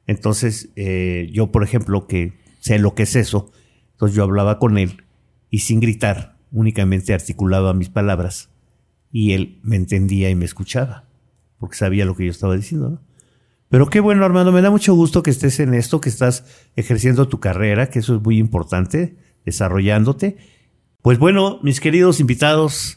Entonces, 0.08 0.70
eh, 0.76 1.30
yo, 1.32 1.52
por 1.52 1.64
ejemplo, 1.64 2.08
que 2.08 2.34
sé 2.58 2.80
lo 2.80 2.96
que 2.96 3.04
es 3.04 3.16
eso, 3.16 3.52
entonces 3.92 4.18
yo 4.18 4.24
hablaba 4.24 4.58
con 4.58 4.80
él 4.80 5.04
y 5.52 5.60
sin 5.60 5.80
gritar, 5.80 6.36
únicamente 6.52 7.14
articulaba 7.14 7.76
mis 7.76 7.90
palabras 7.90 8.50
y 9.12 9.34
él 9.34 9.60
me 9.62 9.76
entendía 9.76 10.32
y 10.32 10.36
me 10.36 10.46
escuchaba, 10.46 11.08
porque 11.60 11.78
sabía 11.78 12.04
lo 12.04 12.16
que 12.16 12.26
yo 12.26 12.32
estaba 12.32 12.56
diciendo, 12.56 12.90
¿no? 12.90 13.02
Pero 13.70 13.88
qué 13.88 14.00
bueno, 14.00 14.26
Armando, 14.26 14.52
me 14.52 14.64
da 14.64 14.72
mucho 14.72 14.96
gusto 14.96 15.22
que 15.22 15.30
estés 15.30 15.60
en 15.60 15.76
esto, 15.76 16.02
que 16.02 16.10
estás 16.10 16.44
ejerciendo 16.76 17.28
tu 17.28 17.40
carrera, 17.40 17.92
que 17.92 18.00
eso 18.00 18.16
es 18.16 18.24
muy 18.24 18.40
importante, 18.40 19.16
desarrollándote. 19.46 20.38
Pues 21.04 21.20
bueno, 21.20 21.60
mis 21.62 21.80
queridos 21.80 22.20
invitados 22.20 22.97